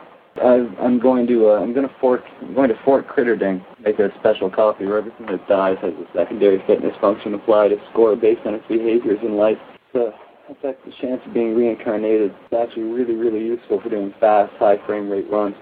i 0.42 0.56
am 0.86 1.00
going 1.00 1.28
to 1.28 1.50
uh, 1.50 1.60
I'm 1.60 1.74
going 1.74 1.88
to 1.88 1.94
fork 2.00 2.24
I'm 2.42 2.54
going 2.54 2.70
to 2.70 2.80
fork 2.86 3.08
Critterding, 3.08 3.64
make 3.84 4.00
a 4.00 4.10
special 4.20 4.50
copy 4.50 4.86
where 4.86 5.00
everything 5.00 5.26
that 5.28 5.48
dies 5.48 5.78
has 5.82 5.94
a 5.94 6.06
secondary 6.16 6.64
fitness 6.68 6.94
function 7.02 7.34
applied, 7.34 7.72
a 7.72 7.78
score 7.92 8.16
based 8.16 8.46
on 8.46 8.56
its 8.56 8.66
behaviors 8.68 9.20
in 9.22 9.36
life. 9.36 9.58
So 9.92 10.14
affect 10.50 10.86
the 10.86 10.92
chance 11.02 11.22
of 11.26 11.34
being 11.34 11.56
reincarnated. 11.56 12.34
It's 12.52 12.54
actually 12.54 12.84
really, 12.84 13.16
really 13.16 13.46
useful 13.46 13.82
for 13.82 13.90
doing 13.90 14.14
fast, 14.20 14.54
high 14.58 14.78
frame 14.86 15.10
rate 15.10 15.30
runs. 15.30 15.56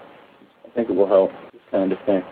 I 0.66 0.70
think 0.76 0.90
it 0.90 0.94
will 0.94 1.08
help. 1.08 1.32
This 1.52 1.62
kind 1.72 1.92
of 1.92 1.98
thing. 2.06 2.24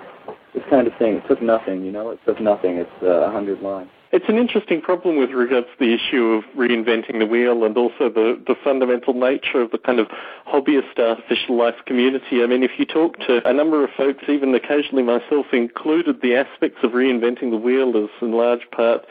This 0.53 0.63
kind 0.69 0.87
of 0.87 0.93
thing. 0.97 1.15
It 1.15 1.27
took 1.27 1.41
nothing, 1.41 1.83
you 1.83 1.91
know. 1.91 2.11
It 2.11 2.19
took 2.25 2.39
nothing. 2.39 2.77
It's 2.77 2.89
uh, 3.01 3.07
a 3.07 3.21
uh, 3.27 3.31
hundred 3.31 3.61
lines. 3.61 3.89
It's 4.11 4.29
an 4.29 4.37
interesting 4.37 4.81
problem 4.81 5.17
with 5.17 5.31
regards 5.31 5.67
to 5.67 5.85
the 5.85 5.93
issue 5.93 6.39
of 6.39 6.43
reinventing 6.55 7.19
the 7.19 7.25
wheel 7.25 7.65
and 7.65 7.75
also 7.75 8.07
the, 8.07 8.41
the 8.47 8.55
fundamental 8.63 9.13
nature 9.13 9.59
of 9.59 9.71
the 9.71 9.77
kind 9.77 9.99
of 9.99 10.07
hobbyist 10.47 10.97
artificial 10.97 11.57
life 11.57 11.75
community. 11.85 12.41
I 12.41 12.47
mean, 12.47 12.63
if 12.63 12.71
you 12.77 12.85
talk 12.85 13.17
to 13.27 13.45
a 13.45 13.51
number 13.51 13.83
of 13.83 13.89
folks, 13.97 14.23
even 14.29 14.55
occasionally 14.55 15.03
myself 15.03 15.47
included, 15.51 16.21
the 16.21 16.35
aspects 16.35 16.77
of 16.83 16.91
reinventing 16.91 17.51
the 17.51 17.57
wheel 17.57 17.93
is 17.97 18.09
in 18.21 18.31
large 18.31 18.69
part 18.71 19.05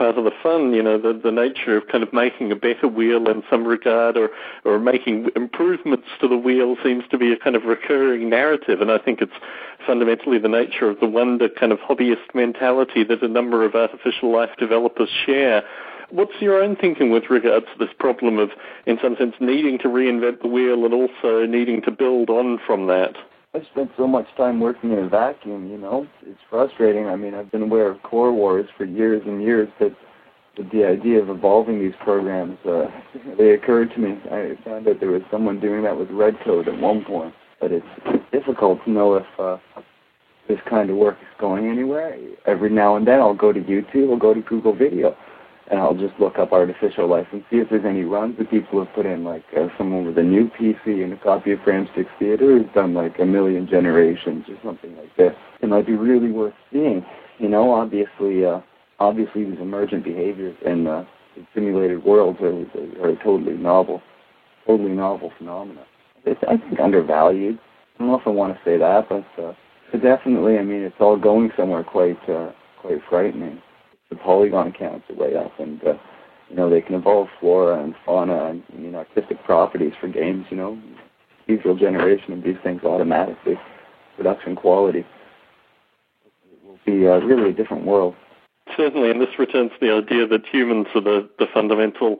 part 0.00 0.16
of 0.16 0.24
the 0.24 0.32
fun, 0.42 0.72
you 0.72 0.82
know, 0.82 0.96
the, 0.96 1.12
the 1.12 1.30
nature 1.30 1.76
of 1.76 1.86
kind 1.88 2.02
of 2.02 2.10
making 2.10 2.50
a 2.50 2.56
better 2.56 2.88
wheel 2.88 3.28
in 3.28 3.42
some 3.50 3.66
regard 3.66 4.16
or, 4.16 4.30
or 4.64 4.78
making 4.78 5.28
improvements 5.36 6.06
to 6.22 6.26
the 6.26 6.38
wheel 6.38 6.74
seems 6.82 7.04
to 7.10 7.18
be 7.18 7.30
a 7.34 7.36
kind 7.36 7.54
of 7.54 7.64
recurring 7.64 8.30
narrative. 8.30 8.80
And 8.80 8.90
I 8.90 8.96
think 8.96 9.20
it's 9.20 9.34
fundamentally 9.86 10.38
the 10.38 10.48
nature 10.48 10.88
of 10.88 10.98
the 11.00 11.06
wonder 11.06 11.50
kind 11.50 11.70
of 11.70 11.80
hobbyist 11.80 12.34
mentality 12.34 13.04
that 13.04 13.22
a 13.22 13.28
number 13.28 13.62
of 13.62 13.74
artificial 13.74 14.32
life 14.32 14.48
developers 14.58 15.10
share. 15.26 15.64
What's 16.08 16.40
your 16.40 16.62
own 16.62 16.76
thinking 16.76 17.10
with 17.10 17.24
regards 17.28 17.66
to 17.66 17.84
this 17.84 17.94
problem 17.98 18.38
of, 18.38 18.52
in 18.86 18.98
some 19.02 19.16
sense, 19.18 19.34
needing 19.38 19.78
to 19.80 19.88
reinvent 19.88 20.40
the 20.40 20.48
wheel 20.48 20.86
and 20.86 20.94
also 20.94 21.44
needing 21.44 21.82
to 21.82 21.90
build 21.90 22.30
on 22.30 22.58
from 22.66 22.86
that? 22.86 23.16
I've 23.52 23.62
spent 23.72 23.90
so 23.96 24.06
much 24.06 24.26
time 24.36 24.60
working 24.60 24.92
in 24.92 24.98
a 25.00 25.08
vacuum, 25.08 25.68
you 25.68 25.76
know. 25.76 26.06
It's 26.22 26.38
frustrating. 26.48 27.06
I 27.06 27.16
mean, 27.16 27.34
I've 27.34 27.50
been 27.50 27.62
aware 27.62 27.90
of 27.90 28.00
core 28.02 28.32
wars 28.32 28.66
for 28.76 28.84
years 28.84 29.22
and 29.26 29.42
years, 29.42 29.68
but, 29.78 29.92
the 30.72 30.84
idea 30.84 31.18
of 31.18 31.30
evolving 31.30 31.78
these 31.78 31.94
programs, 32.04 32.58
uh, 32.66 32.84
they 33.38 33.52
occurred 33.52 33.90
to 33.94 33.98
me. 33.98 34.18
I 34.30 34.58
found 34.62 34.84
that 34.86 35.00
there 35.00 35.10
was 35.10 35.22
someone 35.30 35.58
doing 35.58 35.84
that 35.84 35.96
with 35.96 36.08
Redcode 36.08 36.68
at 36.68 36.78
one 36.78 37.02
point, 37.02 37.32
but 37.60 37.72
it's, 37.72 37.86
it's 38.06 38.24
difficult 38.30 38.84
to 38.84 38.90
know 38.90 39.14
if 39.14 39.26
uh, 39.38 39.56
this 40.48 40.58
kind 40.68 40.90
of 40.90 40.96
work 40.96 41.16
is 41.22 41.28
going 41.40 41.66
anywhere. 41.66 42.14
Every 42.46 42.68
now 42.68 42.96
and 42.96 43.06
then 43.06 43.20
I'll 43.20 43.32
go 43.32 43.54
to 43.54 43.60
YouTube 43.60 44.10
or 44.10 44.18
go 44.18 44.34
to 44.34 44.42
Google 44.42 44.76
Video 44.76 45.16
and 45.70 45.78
I'll 45.78 45.94
just 45.94 46.14
look 46.18 46.36
up 46.38 46.52
artificial 46.52 47.08
life 47.08 47.28
and 47.32 47.44
see 47.48 47.58
if 47.58 47.70
there's 47.70 47.84
any 47.84 48.02
runs 48.02 48.36
that 48.38 48.50
people 48.50 48.84
have 48.84 48.92
put 48.92 49.06
in, 49.06 49.22
like 49.22 49.44
uh, 49.56 49.68
someone 49.78 50.04
with 50.04 50.18
a 50.18 50.22
new 50.22 50.50
PC 50.50 51.04
and 51.04 51.12
a 51.12 51.16
copy 51.16 51.52
of 51.52 51.60
6 51.64 51.88
Theater 52.18 52.58
who's 52.58 52.74
done 52.74 52.92
like 52.92 53.18
a 53.20 53.24
million 53.24 53.68
generations 53.68 54.44
or 54.48 54.56
something 54.64 54.96
like 54.96 55.14
this. 55.16 55.32
To 55.60 55.68
might 55.68 55.86
be 55.86 55.94
really 55.94 56.32
worth 56.32 56.54
seeing. 56.72 57.06
You 57.38 57.48
know, 57.48 57.72
obviously, 57.72 58.44
uh, 58.44 58.60
obviously 58.98 59.44
these 59.44 59.60
emergent 59.60 60.02
behaviors 60.02 60.56
in 60.66 60.88
uh, 60.88 61.04
simulated 61.54 62.02
worlds 62.02 62.40
are, 62.40 62.52
are 63.02 63.10
a 63.10 63.16
totally 63.22 63.56
novel, 63.56 64.02
totally 64.66 64.92
novel 64.92 65.30
phenomena. 65.38 65.84
It's, 66.24 66.40
I 66.48 66.56
think, 66.56 66.80
undervalued. 66.80 67.58
I 67.94 67.98
don't 67.98 68.08
know 68.08 68.18
if 68.18 68.26
I 68.26 68.30
want 68.30 68.54
to 68.54 68.60
say 68.64 68.76
that, 68.76 69.08
but, 69.08 69.24
uh, 69.42 69.52
definitely, 69.92 70.58
I 70.58 70.64
mean, 70.64 70.82
it's 70.82 70.96
all 70.98 71.16
going 71.16 71.52
somewhere 71.56 71.84
quite, 71.84 72.28
uh, 72.28 72.50
quite 72.80 72.98
frightening. 73.08 73.62
The 74.10 74.16
polygon 74.16 74.72
counts 74.72 75.08
are 75.08 75.14
way 75.14 75.36
up, 75.36 75.58
and 75.58 75.82
uh, 75.86 75.94
you 76.48 76.56
know 76.56 76.68
they 76.68 76.80
can 76.80 76.96
evolve 76.96 77.28
flora 77.38 77.82
and 77.82 77.94
fauna 78.04 78.46
and 78.46 78.62
you 78.76 78.90
know 78.90 78.98
artistic 78.98 79.42
properties 79.44 79.92
for 80.00 80.08
games. 80.08 80.46
You 80.50 80.56
know, 80.56 80.78
ethereal 81.46 81.78
generation 81.78 82.32
of 82.32 82.42
these 82.42 82.56
things 82.62 82.82
automatically, 82.82 83.54
production 84.16 84.56
quality. 84.56 85.00
It 85.00 86.66
will 86.66 86.78
be 86.84 87.06
uh, 87.06 87.18
really 87.20 87.50
a 87.50 87.52
different 87.52 87.86
world. 87.86 88.14
Certainly, 88.76 89.10
and 89.10 89.20
this 89.20 89.38
returns 89.38 89.72
to 89.72 89.86
the 89.86 89.92
idea 89.92 90.26
that 90.26 90.46
humans 90.46 90.86
are 90.94 91.00
the, 91.00 91.28
the 91.38 91.46
fundamental 91.52 92.18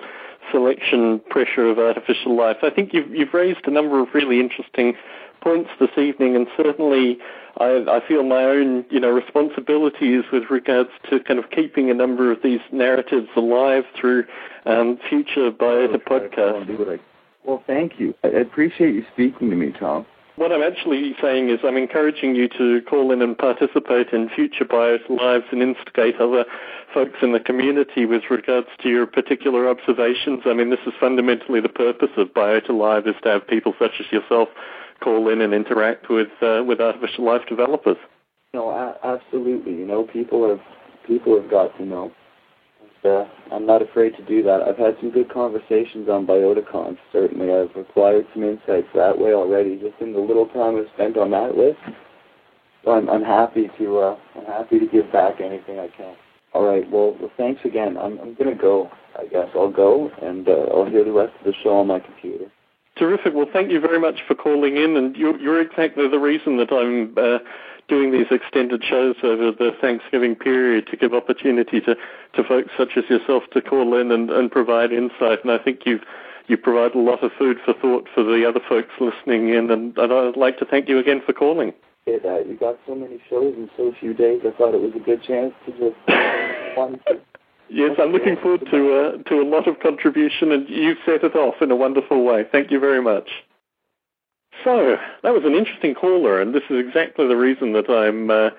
selection 0.50 1.20
pressure 1.30 1.68
of 1.68 1.78
artificial 1.78 2.36
life. 2.36 2.56
I 2.62 2.70
think 2.70 2.92
you've, 2.92 3.10
you've 3.14 3.34
raised 3.34 3.66
a 3.66 3.70
number 3.70 4.00
of 4.00 4.08
really 4.14 4.40
interesting 4.40 4.94
points 5.40 5.70
this 5.78 5.90
evening, 5.96 6.36
and 6.36 6.46
certainly 6.56 7.18
I, 7.58 7.84
I 7.88 8.00
feel 8.06 8.22
my 8.22 8.44
own, 8.44 8.84
you 8.90 9.00
know, 9.00 9.10
responsibilities 9.10 10.24
with 10.32 10.44
regards 10.50 10.90
to 11.10 11.20
kind 11.20 11.38
of 11.38 11.50
keeping 11.50 11.90
a 11.90 11.94
number 11.94 12.30
of 12.30 12.38
these 12.42 12.60
narratives 12.72 13.28
alive 13.36 13.84
through 13.98 14.24
um, 14.66 14.98
future 15.08 15.50
Biota 15.50 15.96
podcasts. 15.96 17.00
Well, 17.44 17.62
thank 17.66 17.98
you. 17.98 18.14
I 18.22 18.28
appreciate 18.28 18.94
you 18.94 19.04
speaking 19.12 19.50
to 19.50 19.56
me, 19.56 19.72
Tom. 19.78 20.06
What 20.36 20.52
I'm 20.52 20.62
actually 20.62 21.14
saying 21.20 21.50
is 21.50 21.58
I'm 21.64 21.76
encouraging 21.76 22.34
you 22.34 22.48
to 22.56 22.80
call 22.88 23.12
in 23.12 23.20
and 23.20 23.36
participate 23.36 24.08
in 24.12 24.30
future 24.30 24.64
Biota 24.64 25.10
Lives 25.10 25.44
and 25.52 25.62
instigate 25.62 26.16
other 26.16 26.46
folks 26.94 27.18
in 27.20 27.32
the 27.32 27.40
community 27.40 28.06
with 28.06 28.22
regards 28.30 28.68
to 28.82 28.88
your 28.88 29.06
particular 29.06 29.68
observations. 29.68 30.40
I 30.46 30.54
mean, 30.54 30.70
this 30.70 30.80
is 30.86 30.94
fundamentally 30.98 31.60
the 31.60 31.68
purpose 31.68 32.08
of 32.16 32.28
Biota 32.28 32.70
Live 32.70 33.06
is 33.06 33.16
to 33.22 33.28
have 33.28 33.46
people 33.46 33.74
such 33.78 34.00
as 34.00 34.06
yourself 34.10 34.48
call 35.00 35.28
in 35.28 35.40
and 35.40 35.52
interact 35.54 36.08
with 36.10 36.28
uh, 36.42 36.62
with 36.66 36.80
artificial 36.80 37.24
life 37.24 37.42
developers. 37.48 37.96
No, 38.52 38.70
a- 38.70 38.98
absolutely. 39.04 39.74
You 39.74 39.86
know, 39.86 40.04
people 40.04 40.48
have 40.48 40.60
people 41.06 41.40
have 41.40 41.50
got 41.50 41.76
to 41.78 41.84
know. 41.84 42.12
And, 42.82 43.12
uh, 43.12 43.24
I'm 43.52 43.66
not 43.66 43.82
afraid 43.82 44.16
to 44.16 44.24
do 44.24 44.42
that. 44.42 44.62
I've 44.62 44.76
had 44.76 44.96
some 45.00 45.10
good 45.10 45.30
conversations 45.32 46.08
on 46.08 46.26
BiotaCon. 46.26 46.98
Certainly, 47.12 47.52
I've 47.52 47.76
acquired 47.76 48.26
some 48.34 48.44
insights 48.44 48.88
that 48.94 49.18
way 49.18 49.32
already, 49.32 49.76
just 49.76 50.00
in 50.00 50.12
the 50.12 50.20
little 50.20 50.46
time 50.48 50.76
I've 50.76 50.92
spent 50.94 51.16
on 51.16 51.30
that 51.30 51.56
list. 51.56 51.78
So 52.84 52.92
I'm, 52.92 53.08
I'm 53.10 53.22
happy 53.22 53.70
to 53.78 53.98
uh, 53.98 54.16
I'm 54.36 54.46
happy 54.46 54.78
to 54.78 54.86
give 54.86 55.12
back 55.12 55.40
anything 55.40 55.78
I 55.78 55.88
can. 55.96 56.14
All 56.52 56.64
right. 56.64 56.88
Well, 56.90 57.16
well 57.20 57.30
thanks 57.36 57.60
again. 57.64 57.96
I'm 57.96 58.18
I'm 58.18 58.34
gonna 58.34 58.54
go. 58.54 58.90
I 59.18 59.26
guess 59.26 59.48
I'll 59.54 59.70
go 59.72 60.10
and 60.22 60.48
uh, 60.48 60.66
I'll 60.74 60.86
hear 60.88 61.04
the 61.04 61.12
rest 61.12 61.32
of 61.40 61.44
the 61.44 61.52
show 61.62 61.78
on 61.78 61.88
my 61.88 62.00
computer. 62.00 62.50
Terrific. 62.96 63.34
Well, 63.34 63.48
thank 63.52 63.70
you 63.70 63.80
very 63.80 63.98
much 63.98 64.20
for 64.26 64.34
calling 64.34 64.76
in, 64.76 64.96
and 64.96 65.16
you're, 65.16 65.38
you're 65.38 65.60
exactly 65.60 66.08
the 66.08 66.18
reason 66.18 66.56
that 66.58 66.72
I'm 66.72 67.14
uh, 67.16 67.38
doing 67.88 68.12
these 68.12 68.26
extended 68.30 68.84
shows 68.84 69.16
over 69.22 69.50
the 69.52 69.72
Thanksgiving 69.80 70.36
period 70.36 70.86
to 70.88 70.96
give 70.96 71.14
opportunity 71.14 71.80
to, 71.80 71.96
to 72.34 72.44
folks 72.44 72.70
such 72.76 72.96
as 72.96 73.04
yourself 73.08 73.44
to 73.52 73.62
call 73.62 73.98
in 73.98 74.12
and, 74.12 74.30
and 74.30 74.50
provide 74.50 74.92
insight. 74.92 75.42
And 75.42 75.50
I 75.50 75.58
think 75.58 75.80
you've 75.86 76.02
you 76.46 76.56
provide 76.56 76.96
a 76.96 76.98
lot 76.98 77.22
of 77.22 77.30
food 77.38 77.58
for 77.64 77.72
thought 77.74 78.08
for 78.12 78.24
the 78.24 78.44
other 78.46 78.60
folks 78.68 78.90
listening 78.98 79.50
in, 79.50 79.70
and, 79.70 79.96
and 79.96 80.12
I'd 80.12 80.36
like 80.36 80.58
to 80.58 80.64
thank 80.64 80.88
you 80.88 80.98
again 80.98 81.22
for 81.24 81.32
calling. 81.32 81.72
Uh, 82.08 82.40
you 82.40 82.56
got 82.58 82.76
so 82.88 82.94
many 82.94 83.20
shows 83.30 83.54
in 83.56 83.70
so 83.76 83.94
few 84.00 84.12
days. 84.14 84.40
I 84.44 84.50
thought 84.58 84.74
it 84.74 84.80
was 84.80 84.92
a 84.96 84.98
good 84.98 85.22
chance 85.22 85.54
to 85.64 85.70
just 85.72 85.96
one. 86.76 87.00
Yes, 87.72 87.92
I'm 88.00 88.10
looking 88.10 88.36
forward 88.36 88.66
to 88.70 88.94
uh, 88.94 89.22
to 89.28 89.40
a 89.40 89.46
lot 89.46 89.68
of 89.68 89.78
contribution, 89.78 90.50
and 90.50 90.68
you 90.68 90.96
set 91.06 91.22
it 91.22 91.36
off 91.36 91.62
in 91.62 91.70
a 91.70 91.76
wonderful 91.76 92.24
way. 92.24 92.44
Thank 92.50 92.72
you 92.72 92.80
very 92.80 93.00
much. 93.00 93.30
So 94.64 94.96
that 95.22 95.32
was 95.32 95.44
an 95.44 95.54
interesting 95.54 95.94
caller, 95.94 96.40
and 96.40 96.52
this 96.52 96.64
is 96.68 96.84
exactly 96.84 97.28
the 97.28 97.36
reason 97.36 97.72
that 97.74 97.88
I'm 97.88 98.28
uh, 98.28 98.50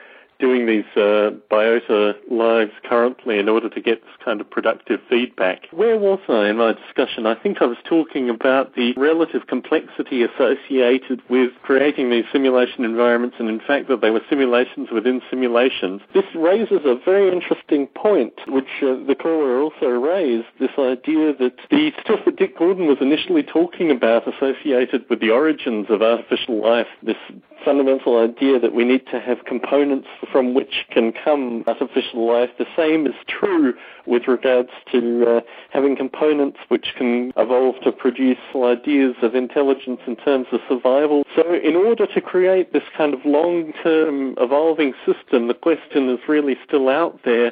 doing 0.42 0.66
these 0.66 0.84
uh, 0.98 1.30
biota 1.50 2.16
lives 2.30 2.72
currently 2.90 3.38
in 3.38 3.48
order 3.48 3.70
to 3.70 3.80
get 3.80 4.02
this 4.02 4.16
kind 4.26 4.42
of 4.42 4.50
productive 4.50 5.00
feedback. 5.08 5.68
Where 5.72 5.98
was 5.98 6.20
I 6.28 6.50
in 6.50 6.58
my 6.58 6.74
discussion? 6.74 7.26
I 7.28 7.36
think 7.36 7.62
I 7.62 7.66
was 7.66 7.78
talking 7.88 8.30
about 8.30 8.76
the 8.76 8.94
relative 8.98 9.48
complexity 9.48 10.24
associated 10.24 11.22
with 11.30 11.52
creating 11.62 12.10
these 12.10 12.26
simulation 12.34 12.84
environments 12.84 13.38
and 13.40 13.48
in 13.48 13.60
fact 13.60 13.88
that 13.90 14.02
they 14.02 14.10
were 14.10 14.22
simulations 14.30 14.90
within 14.92 15.22
simulations. 15.30 16.02
This 16.14 16.26
raises 16.36 16.82
a 16.86 17.00
very 17.06 17.32
interesting 17.32 17.88
point, 17.88 18.34
which 18.48 18.82
uh, 18.82 18.98
the 19.06 19.16
caller 19.16 19.62
also 19.62 19.88
raised, 19.88 20.48
this 20.60 20.72
idea 20.80 21.34
that 21.38 21.54
the 21.70 21.92
stuff 22.04 22.22
that 22.26 22.38
Dick 22.38 22.58
Gordon 22.58 22.88
was 22.88 22.98
initially 23.00 23.44
talking 23.44 23.92
about 23.92 24.28
associated 24.28 25.06
with 25.10 25.22
the 25.22 25.30
origins 25.30 25.86
of 25.90 26.02
artificial 26.02 26.62
life, 26.62 26.88
this 27.04 27.18
fundamental 27.64 28.20
idea 28.20 28.60
that 28.60 28.74
we 28.74 28.84
need 28.84 29.06
to 29.08 29.20
have 29.20 29.46
components 29.46 30.08
from 30.32 30.54
which 30.54 30.86
can 30.90 31.12
come 31.12 31.64
artificial 31.68 32.28
life. 32.28 32.50
The 32.58 32.66
same 32.76 33.06
is 33.06 33.14
true 33.28 33.74
with 34.06 34.28
regards 34.28 34.70
to 34.92 35.26
uh, 35.26 35.42
having 35.70 35.96
components 35.96 36.60
which 36.70 36.94
can 36.98 37.32
evolve 37.38 37.76
to 37.84 37.92
produce 37.92 38.38
ideas 38.56 39.16
of 39.22 39.36
intelligence 39.36 40.02
in 40.08 40.16
terms 40.16 40.48
of 40.52 40.60
survival. 40.68 41.24
So 41.36 41.54
in 41.54 41.76
order 41.76 42.08
to 42.08 42.22
create 42.22 42.74
this 42.74 42.84
kind 42.98 43.14
of 43.14 43.20
long-term 43.26 44.36
evolving 44.38 44.94
system, 45.06 45.48
the 45.48 45.54
question 45.54 46.10
is 46.10 46.20
really 46.28 46.58
still 46.66 46.90
out 46.90 47.20
there 47.24 47.52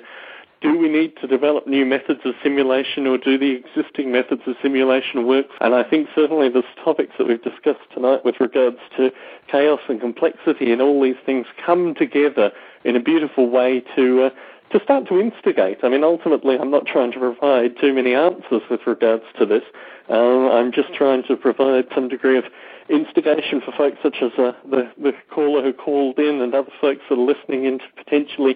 do 0.62 0.78
we 0.78 0.90
need 0.90 1.16
to 1.22 1.28
develop 1.28 1.68
new 1.68 1.86
methods 1.86 2.20
of 2.26 2.34
simulation 2.44 3.08
or 3.08 3.18
do 3.18 3.38
the 3.38 3.52
existing 3.52 4.12
methods 4.12 4.42
of 4.46 4.56
simulation 4.62 5.26
work? 5.26 5.46
And 5.62 5.74
I 5.74 5.84
think 5.84 6.10
certainly 6.14 6.50
the 6.50 6.64
topics 6.84 7.14
that 7.18 7.28
we've 7.28 7.42
discussed 7.42 7.88
tonight 7.94 8.26
with 8.26 8.36
regards 8.40 8.78
to 8.98 9.12
chaos 9.50 9.80
and 9.88 10.02
complexity 10.02 10.72
and 10.72 10.82
all 10.82 11.02
these 11.02 11.16
things 11.26 11.48
come 11.66 11.96
together 11.96 12.52
in 12.84 12.96
a 12.96 13.00
beautiful 13.00 13.50
way 13.50 13.84
to 13.96 14.24
uh, 14.24 14.30
to 14.72 14.80
start 14.84 15.08
to 15.08 15.20
instigate. 15.20 15.80
I 15.84 15.90
mean, 15.90 16.04
ultimately, 16.04 16.58
I'm 16.58 16.70
not 16.70 16.86
trying 16.86 17.12
to 17.14 17.20
provide 17.20 17.76
too 17.80 17.94
many 17.94 18.14
answers 18.14 18.62
with 18.70 18.82
regards 18.86 19.24
to 19.40 19.46
this. 19.46 19.64
Um, 20.10 20.50
I'm 20.52 20.72
just 20.72 20.94
trying 20.94 21.24
to 21.24 21.36
provide 21.36 21.86
some 21.94 22.08
degree 22.08 22.38
of 22.38 22.46
instigation 22.90 23.62
for 23.62 23.72
folks 23.78 23.98
such 24.02 24.18
as 24.22 24.32
uh, 24.38 24.52
the, 24.70 24.92
the 24.98 25.14
caller 25.30 25.62
who 25.62 25.72
called 25.74 26.18
in 26.18 26.42
and 26.42 26.54
other 26.56 26.72
folks 26.82 27.02
that 27.10 27.16
are 27.16 27.22
listening 27.22 27.66
in 27.66 27.80
to 27.80 27.86
potentially 27.96 28.56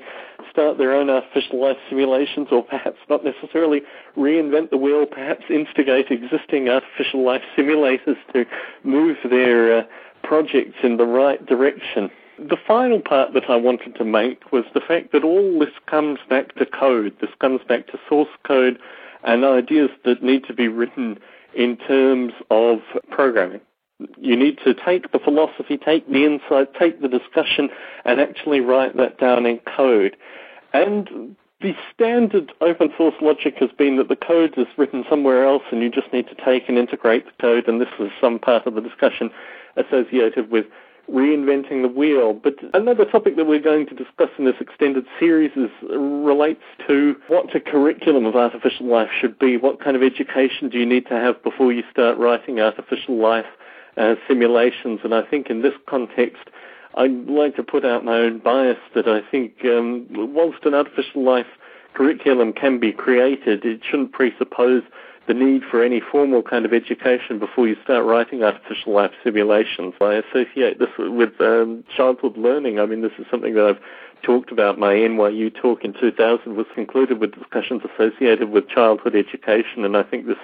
start 0.49 0.77
their 0.77 0.93
own 0.93 1.09
artificial 1.09 1.61
life 1.61 1.77
simulations 1.89 2.47
or 2.51 2.63
perhaps 2.63 2.97
not 3.09 3.23
necessarily 3.23 3.81
reinvent 4.17 4.71
the 4.71 4.77
wheel, 4.77 5.05
perhaps 5.05 5.43
instigate 5.49 6.09
existing 6.09 6.69
artificial 6.69 7.23
life 7.23 7.43
simulators 7.55 8.17
to 8.33 8.45
move 8.83 9.17
their 9.29 9.79
uh, 9.79 9.83
projects 10.23 10.77
in 10.83 10.97
the 10.97 11.05
right 11.05 11.45
direction. 11.45 12.09
The 12.39 12.57
final 12.67 12.99
part 12.99 13.33
that 13.33 13.49
I 13.49 13.55
wanted 13.55 13.95
to 13.95 14.05
make 14.05 14.51
was 14.51 14.65
the 14.73 14.81
fact 14.81 15.11
that 15.11 15.23
all 15.23 15.59
this 15.59 15.73
comes 15.85 16.19
back 16.29 16.55
to 16.55 16.65
code. 16.65 17.15
This 17.21 17.29
comes 17.39 17.61
back 17.67 17.87
to 17.87 17.99
source 18.09 18.29
code 18.45 18.79
and 19.23 19.45
ideas 19.45 19.89
that 20.05 20.23
need 20.23 20.43
to 20.45 20.53
be 20.53 20.67
written 20.67 21.19
in 21.55 21.77
terms 21.77 22.33
of 22.49 22.79
programming. 23.11 23.61
You 24.17 24.35
need 24.35 24.57
to 24.65 24.73
take 24.73 25.11
the 25.11 25.19
philosophy, 25.19 25.77
take 25.77 26.09
the 26.09 26.25
insight, 26.25 26.73
take 26.73 27.01
the 27.01 27.07
discussion, 27.07 27.69
and 28.03 28.19
actually 28.19 28.59
write 28.59 28.97
that 28.97 29.19
down 29.19 29.45
in 29.45 29.59
code. 29.59 30.17
And 30.73 31.35
the 31.61 31.75
standard 31.93 32.51
open 32.59 32.91
source 32.97 33.15
logic 33.21 33.55
has 33.59 33.69
been 33.77 33.97
that 33.97 34.09
the 34.09 34.15
code 34.15 34.55
is 34.57 34.67
written 34.75 35.05
somewhere 35.09 35.45
else 35.45 35.63
and 35.71 35.81
you 35.81 35.89
just 35.89 36.11
need 36.11 36.27
to 36.27 36.35
take 36.43 36.67
and 36.67 36.77
integrate 36.77 37.25
the 37.25 37.31
code, 37.39 37.67
and 37.67 37.79
this 37.79 37.87
is 37.99 38.11
some 38.19 38.39
part 38.39 38.65
of 38.65 38.73
the 38.73 38.81
discussion 38.81 39.29
associated 39.77 40.51
with 40.51 40.65
reinventing 41.11 41.81
the 41.81 41.87
wheel. 41.87 42.33
But 42.33 42.55
another 42.73 43.05
topic 43.05 43.35
that 43.35 43.45
we're 43.45 43.59
going 43.59 43.87
to 43.87 43.95
discuss 43.95 44.29
in 44.37 44.45
this 44.45 44.55
extended 44.59 45.05
series 45.19 45.51
is 45.55 45.69
relates 45.89 46.63
to 46.87 47.15
what 47.27 47.53
a 47.55 47.59
curriculum 47.59 48.25
of 48.25 48.35
artificial 48.35 48.87
life 48.87 49.09
should 49.19 49.37
be. 49.37 49.57
What 49.57 49.83
kind 49.83 49.95
of 49.95 50.03
education 50.03 50.69
do 50.69 50.77
you 50.77 50.85
need 50.85 51.07
to 51.07 51.15
have 51.15 51.43
before 51.43 51.73
you 51.73 51.83
start 51.91 52.17
writing 52.17 52.59
artificial 52.59 53.17
life 53.17 53.45
uh, 53.97 54.15
simulations? 54.27 55.01
And 55.03 55.13
I 55.13 55.23
think 55.23 55.49
in 55.49 55.61
this 55.61 55.73
context, 55.87 56.43
I'd 56.95 57.27
like 57.27 57.55
to 57.57 57.63
put 57.63 57.85
out 57.85 58.05
my 58.05 58.17
own 58.17 58.39
bias 58.39 58.77
that 58.95 59.07
I 59.07 59.21
think 59.29 59.65
um, 59.65 60.05
whilst 60.09 60.63
an 60.65 60.73
artificial 60.73 61.23
life 61.23 61.47
curriculum 61.93 62.53
can 62.53 62.79
be 62.79 62.91
created, 62.91 63.65
it 63.65 63.81
shouldn't 63.83 64.13
presuppose 64.13 64.83
the 65.27 65.33
need 65.33 65.63
for 65.63 65.83
any 65.83 66.01
formal 66.01 66.41
kind 66.41 66.65
of 66.65 66.73
education 66.73 67.39
before 67.39 67.67
you 67.67 67.77
start 67.83 68.05
writing 68.05 68.43
artificial 68.43 68.93
life 68.93 69.11
simulations. 69.23 69.93
I 70.01 70.15
associate 70.15 70.79
this 70.79 70.89
with 70.97 71.39
um, 71.39 71.83
childhood 71.95 72.37
learning. 72.37 72.79
I 72.79 72.85
mean, 72.85 73.01
this 73.01 73.13
is 73.17 73.25
something 73.31 73.53
that 73.55 73.65
I've 73.65 73.79
talked 74.21 74.51
about. 74.51 74.77
My 74.77 74.93
NYU 74.93 75.53
talk 75.53 75.83
in 75.83 75.93
2000 75.93 76.55
was 76.55 76.65
concluded 76.75 77.19
with 77.19 77.33
discussions 77.33 77.83
associated 77.93 78.49
with 78.49 78.67
childhood 78.67 79.15
education, 79.15 79.85
and 79.85 79.95
I 79.95 80.03
think 80.03 80.25
this 80.25 80.37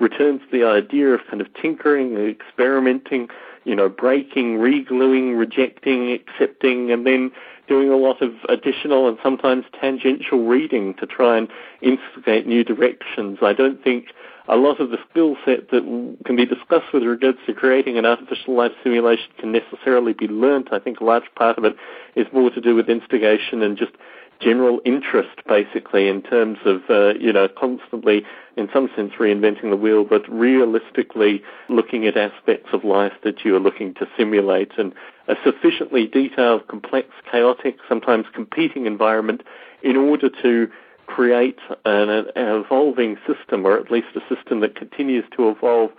returns 0.00 0.40
to 0.42 0.58
the 0.58 0.66
idea 0.66 1.08
of 1.08 1.20
kind 1.28 1.40
of 1.40 1.52
tinkering, 1.54 2.16
experimenting, 2.16 3.28
you 3.64 3.74
know, 3.74 3.88
breaking, 3.88 4.58
regluing, 4.58 5.36
rejecting, 5.36 6.10
accepting, 6.10 6.90
and 6.90 7.06
then 7.06 7.30
doing 7.68 7.90
a 7.90 7.96
lot 7.96 8.20
of 8.22 8.34
additional 8.48 9.08
and 9.08 9.18
sometimes 9.22 9.64
tangential 9.80 10.46
reading 10.46 10.94
to 10.94 11.06
try 11.06 11.36
and 11.36 11.48
instigate 11.80 12.46
new 12.46 12.64
directions. 12.64 13.38
I 13.42 13.52
don't 13.52 13.82
think 13.82 14.06
a 14.48 14.56
lot 14.56 14.80
of 14.80 14.90
the 14.90 14.98
skill 15.10 15.36
set 15.44 15.70
that 15.70 15.82
can 16.24 16.36
be 16.36 16.46
discussed 16.46 16.92
with 16.92 17.02
regards 17.04 17.38
to 17.46 17.54
creating 17.54 17.98
an 17.98 18.04
artificial 18.04 18.56
life 18.56 18.72
simulation 18.82 19.30
can 19.38 19.52
necessarily 19.52 20.12
be 20.12 20.26
learnt. 20.26 20.68
I 20.72 20.78
think 20.78 21.00
a 21.00 21.04
large 21.04 21.32
part 21.36 21.58
of 21.58 21.64
it 21.64 21.76
is 22.16 22.26
more 22.32 22.50
to 22.50 22.60
do 22.60 22.74
with 22.74 22.88
instigation 22.88 23.62
and 23.62 23.76
just 23.76 23.92
general 24.40 24.80
interest, 24.84 25.38
basically, 25.46 26.08
in 26.08 26.20
terms 26.22 26.58
of, 26.64 26.82
uh, 26.90 27.14
you 27.14 27.32
know, 27.32 27.48
constantly, 27.48 28.24
in 28.56 28.68
some 28.72 28.90
sense, 28.96 29.12
reinventing 29.18 29.70
the 29.70 29.76
wheel, 29.76 30.04
but 30.04 30.28
realistically 30.28 31.42
looking 31.68 32.06
at 32.06 32.16
aspects 32.16 32.70
of 32.72 32.82
life 32.82 33.12
that 33.22 33.44
you 33.44 33.54
are 33.54 33.60
looking 33.60 33.94
to 33.94 34.06
simulate 34.16 34.72
and 34.76 34.92
a 35.28 35.36
sufficiently 35.44 36.06
detailed, 36.08 36.66
complex, 36.66 37.08
chaotic, 37.30 37.76
sometimes 37.88 38.26
competing 38.34 38.86
environment 38.86 39.42
in 39.82 39.96
order 39.96 40.28
to 40.42 40.68
create 41.06 41.58
an, 41.84 42.08
an 42.08 42.26
evolving 42.36 43.16
system, 43.26 43.66
or 43.66 43.76
at 43.78 43.90
least 43.90 44.08
a 44.14 44.34
system 44.34 44.60
that 44.60 44.76
continues 44.76 45.24
to 45.36 45.48
evolve 45.48 45.90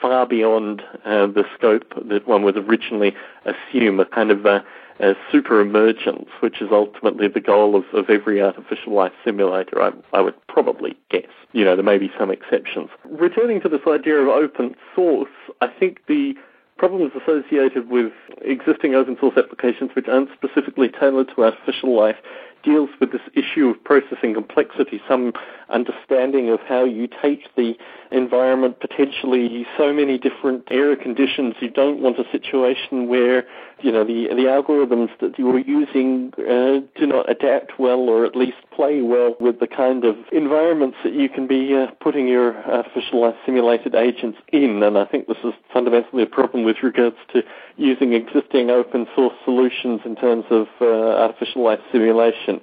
far 0.00 0.26
beyond 0.26 0.82
uh, 1.04 1.26
the 1.26 1.44
scope 1.56 1.94
that 2.08 2.26
one 2.26 2.42
would 2.42 2.56
originally 2.56 3.14
assume, 3.44 4.00
a 4.00 4.04
kind 4.04 4.30
of 4.30 4.44
a, 4.44 4.64
a 4.98 5.14
super 5.30 5.60
emergence, 5.60 6.28
which 6.40 6.60
is 6.60 6.68
ultimately 6.72 7.28
the 7.28 7.40
goal 7.40 7.76
of, 7.76 7.84
of 7.92 8.10
every 8.10 8.42
artificial 8.42 8.92
life 8.92 9.12
simulator, 9.24 9.80
I, 9.80 9.92
I 10.12 10.20
would 10.20 10.34
probably 10.48 10.96
guess. 11.10 11.30
You 11.52 11.64
know, 11.64 11.76
there 11.76 11.84
may 11.84 11.98
be 11.98 12.10
some 12.18 12.30
exceptions. 12.30 12.90
Returning 13.04 13.60
to 13.60 13.68
this 13.68 13.82
idea 13.86 14.16
of 14.16 14.28
open 14.28 14.74
source, 14.94 15.30
I 15.60 15.68
think 15.68 16.00
the 16.08 16.34
problems 16.78 17.12
associated 17.14 17.88
with 17.88 18.12
existing 18.40 18.94
open 18.94 19.16
source 19.20 19.36
applications 19.36 19.92
which 19.94 20.08
aren't 20.08 20.30
specifically 20.32 20.88
tailored 20.88 21.28
to 21.28 21.44
artificial 21.44 21.96
life 21.96 22.16
deals 22.62 22.90
with 23.00 23.12
this 23.12 23.22
issue 23.34 23.68
of 23.68 23.82
processing 23.84 24.34
complexity, 24.34 25.00
some 25.08 25.32
understanding 25.68 26.50
of 26.50 26.60
how 26.60 26.84
you 26.84 27.08
take 27.20 27.54
the 27.56 27.76
environment 28.12 28.80
potentially 28.80 29.66
so 29.76 29.92
many 29.92 30.18
different 30.18 30.64
error 30.70 30.96
conditions. 30.96 31.54
You 31.60 31.70
don't 31.70 32.00
want 32.00 32.18
a 32.18 32.24
situation 32.30 33.08
where 33.08 33.44
you 33.80 33.90
know 33.90 34.04
the 34.04 34.28
the 34.28 34.46
algorithms 34.46 35.10
that 35.20 35.38
you 35.38 35.48
are 35.50 35.58
using 35.58 36.32
uh, 36.38 36.80
do 36.98 37.06
not 37.06 37.30
adapt 37.30 37.78
well 37.78 38.00
or 38.00 38.24
at 38.24 38.36
least 38.36 38.56
play 38.74 39.02
well 39.02 39.36
with 39.40 39.60
the 39.60 39.66
kind 39.66 40.04
of 40.04 40.16
environments 40.32 40.96
that 41.04 41.12
you 41.12 41.28
can 41.28 41.46
be 41.46 41.74
uh, 41.74 41.90
putting 42.00 42.28
your 42.28 42.56
artificial 42.70 43.34
simulated 43.44 43.94
agents 43.94 44.38
in. 44.52 44.82
And 44.82 44.98
I 44.98 45.04
think 45.04 45.26
this 45.26 45.38
is 45.44 45.52
fundamentally 45.72 46.22
a 46.22 46.26
problem 46.26 46.64
with 46.64 46.76
regards 46.82 47.16
to 47.32 47.42
using 47.76 48.12
existing 48.12 48.70
open 48.70 49.06
source 49.14 49.34
solutions 49.44 50.00
in 50.04 50.16
terms 50.16 50.44
of 50.50 50.68
uh, 50.80 50.84
artificial 50.84 51.64
life 51.64 51.80
simulation. 51.90 52.60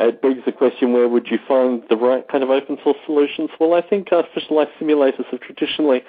Uh, 0.00 0.08
it 0.08 0.22
begs 0.22 0.40
the 0.46 0.52
question, 0.52 0.92
where 0.92 1.08
would 1.08 1.28
you 1.28 1.38
find 1.46 1.82
the 1.88 1.96
right 1.96 2.26
kind 2.28 2.42
of 2.42 2.50
open 2.50 2.78
source 2.82 2.96
solutions? 3.04 3.50
Well, 3.60 3.74
I 3.74 3.82
think 3.82 4.10
artificial 4.10 4.56
life 4.56 4.68
simulators 4.80 5.26
have 5.26 5.40
traditionally 5.40 6.02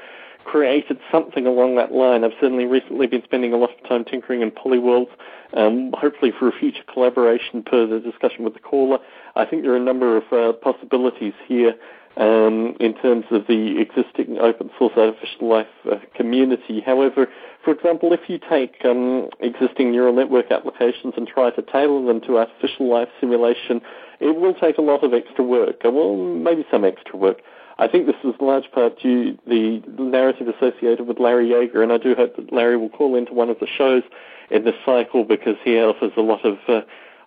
created 0.46 1.00
something 1.12 1.46
along 1.46 1.76
that 1.76 1.92
line. 1.92 2.24
I've 2.24 2.34
certainly 2.40 2.66
recently 2.66 3.08
been 3.08 3.24
spending 3.24 3.54
a 3.54 3.58
lot 3.58 3.70
of 3.72 3.88
time 3.88 4.06
tinkering 4.06 4.42
in 4.42 4.52
polyworlds, 4.52 5.10
um, 5.54 5.94
hopefully 5.98 6.32
for 6.38 6.48
a 6.48 6.52
future 6.52 6.84
collaboration 6.92 7.64
per 7.64 7.86
the 7.88 8.00
discussion 8.00 8.44
with 8.44 8.54
the 8.54 8.60
caller. 8.60 9.00
I 9.36 9.46
think 9.46 9.64
there 9.64 9.72
are 9.72 9.78
a 9.78 9.84
number 9.84 10.18
of 10.18 10.24
uh, 10.32 10.54
possibilities 10.54 11.34
here 11.48 11.76
um, 12.18 12.76
in 12.80 12.94
terms 12.96 13.26
of 13.32 13.48
the 13.48 13.80
existing 13.80 14.38
open 14.38 14.70
source 14.78 14.94
artificial 14.96 15.50
life 15.50 15.68
uh, 15.92 15.96
community. 16.16 16.82
However, 16.82 17.28
for 17.64 17.72
example, 17.72 18.14
if 18.14 18.22
you 18.28 18.38
take 18.38 18.84
um, 18.86 19.30
existing 19.40 19.92
neural 19.92 20.14
network 20.14 20.52
applications 20.52 21.14
and 21.18 21.28
try 21.28 21.50
to 21.52 21.62
tailor 21.62 22.06
them 22.06 22.22
to 22.22 22.38
artificial 22.38 22.90
life 22.90 23.10
simulation, 23.20 23.82
it 24.20 24.36
will 24.36 24.54
take 24.54 24.78
a 24.78 24.82
lot 24.82 25.04
of 25.04 25.14
extra 25.14 25.44
work. 25.44 25.82
Well, 25.84 26.16
maybe 26.16 26.66
some 26.70 26.86
extra 26.86 27.18
work. 27.18 27.42
I 27.80 27.88
think 27.88 28.06
this 28.06 28.16
is 28.24 28.36
large 28.40 28.72
part 28.72 29.00
due 29.00 29.38
the 29.48 29.82
narrative 29.98 30.48
associated 30.48 31.08
with 31.08 31.20
Larry 31.20 31.50
Yeager, 31.50 31.82
and 31.82 31.92
I 31.92 31.98
do 31.98 32.14
hope 32.14 32.36
that 32.36 32.54
Larry 32.54 32.78
will 32.78 32.90
call 32.90 33.16
into 33.16 33.34
one 33.34 33.50
of 33.50 33.60
the 33.60 33.68
shows 33.68 34.04
in 34.52 34.64
this 34.64 34.76
cycle 34.86 35.24
because 35.24 35.56
he 35.64 35.78
offers 35.78 36.12
a 36.16 36.22
lot 36.22 36.46
of 36.46 36.58
uh, 36.68 36.82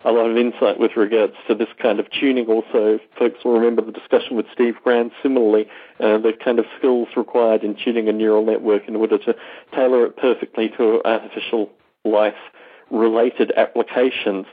a 0.05 0.11
lot 0.11 0.29
of 0.29 0.37
insight 0.37 0.79
with 0.79 0.91
regards 0.95 1.33
to 1.47 1.55
this 1.55 1.67
kind 1.81 1.99
of 1.99 2.07
tuning. 2.11 2.45
Also, 2.47 2.99
folks 3.17 3.43
will 3.43 3.53
remember 3.53 3.81
the 3.81 3.91
discussion 3.91 4.35
with 4.35 4.45
Steve 4.53 4.75
Grand. 4.83 5.11
Similarly, 5.21 5.67
uh, 5.99 6.17
the 6.17 6.33
kind 6.43 6.59
of 6.59 6.65
skills 6.77 7.07
required 7.15 7.63
in 7.63 7.75
tuning 7.83 8.07
a 8.07 8.13
neural 8.13 8.45
network 8.45 8.87
in 8.87 8.95
order 8.95 9.17
to 9.17 9.35
tailor 9.73 10.05
it 10.05 10.17
perfectly 10.17 10.69
to 10.77 11.01
artificial 11.05 11.69
life 12.05 12.35
related 12.91 13.51
applications. 13.57 14.45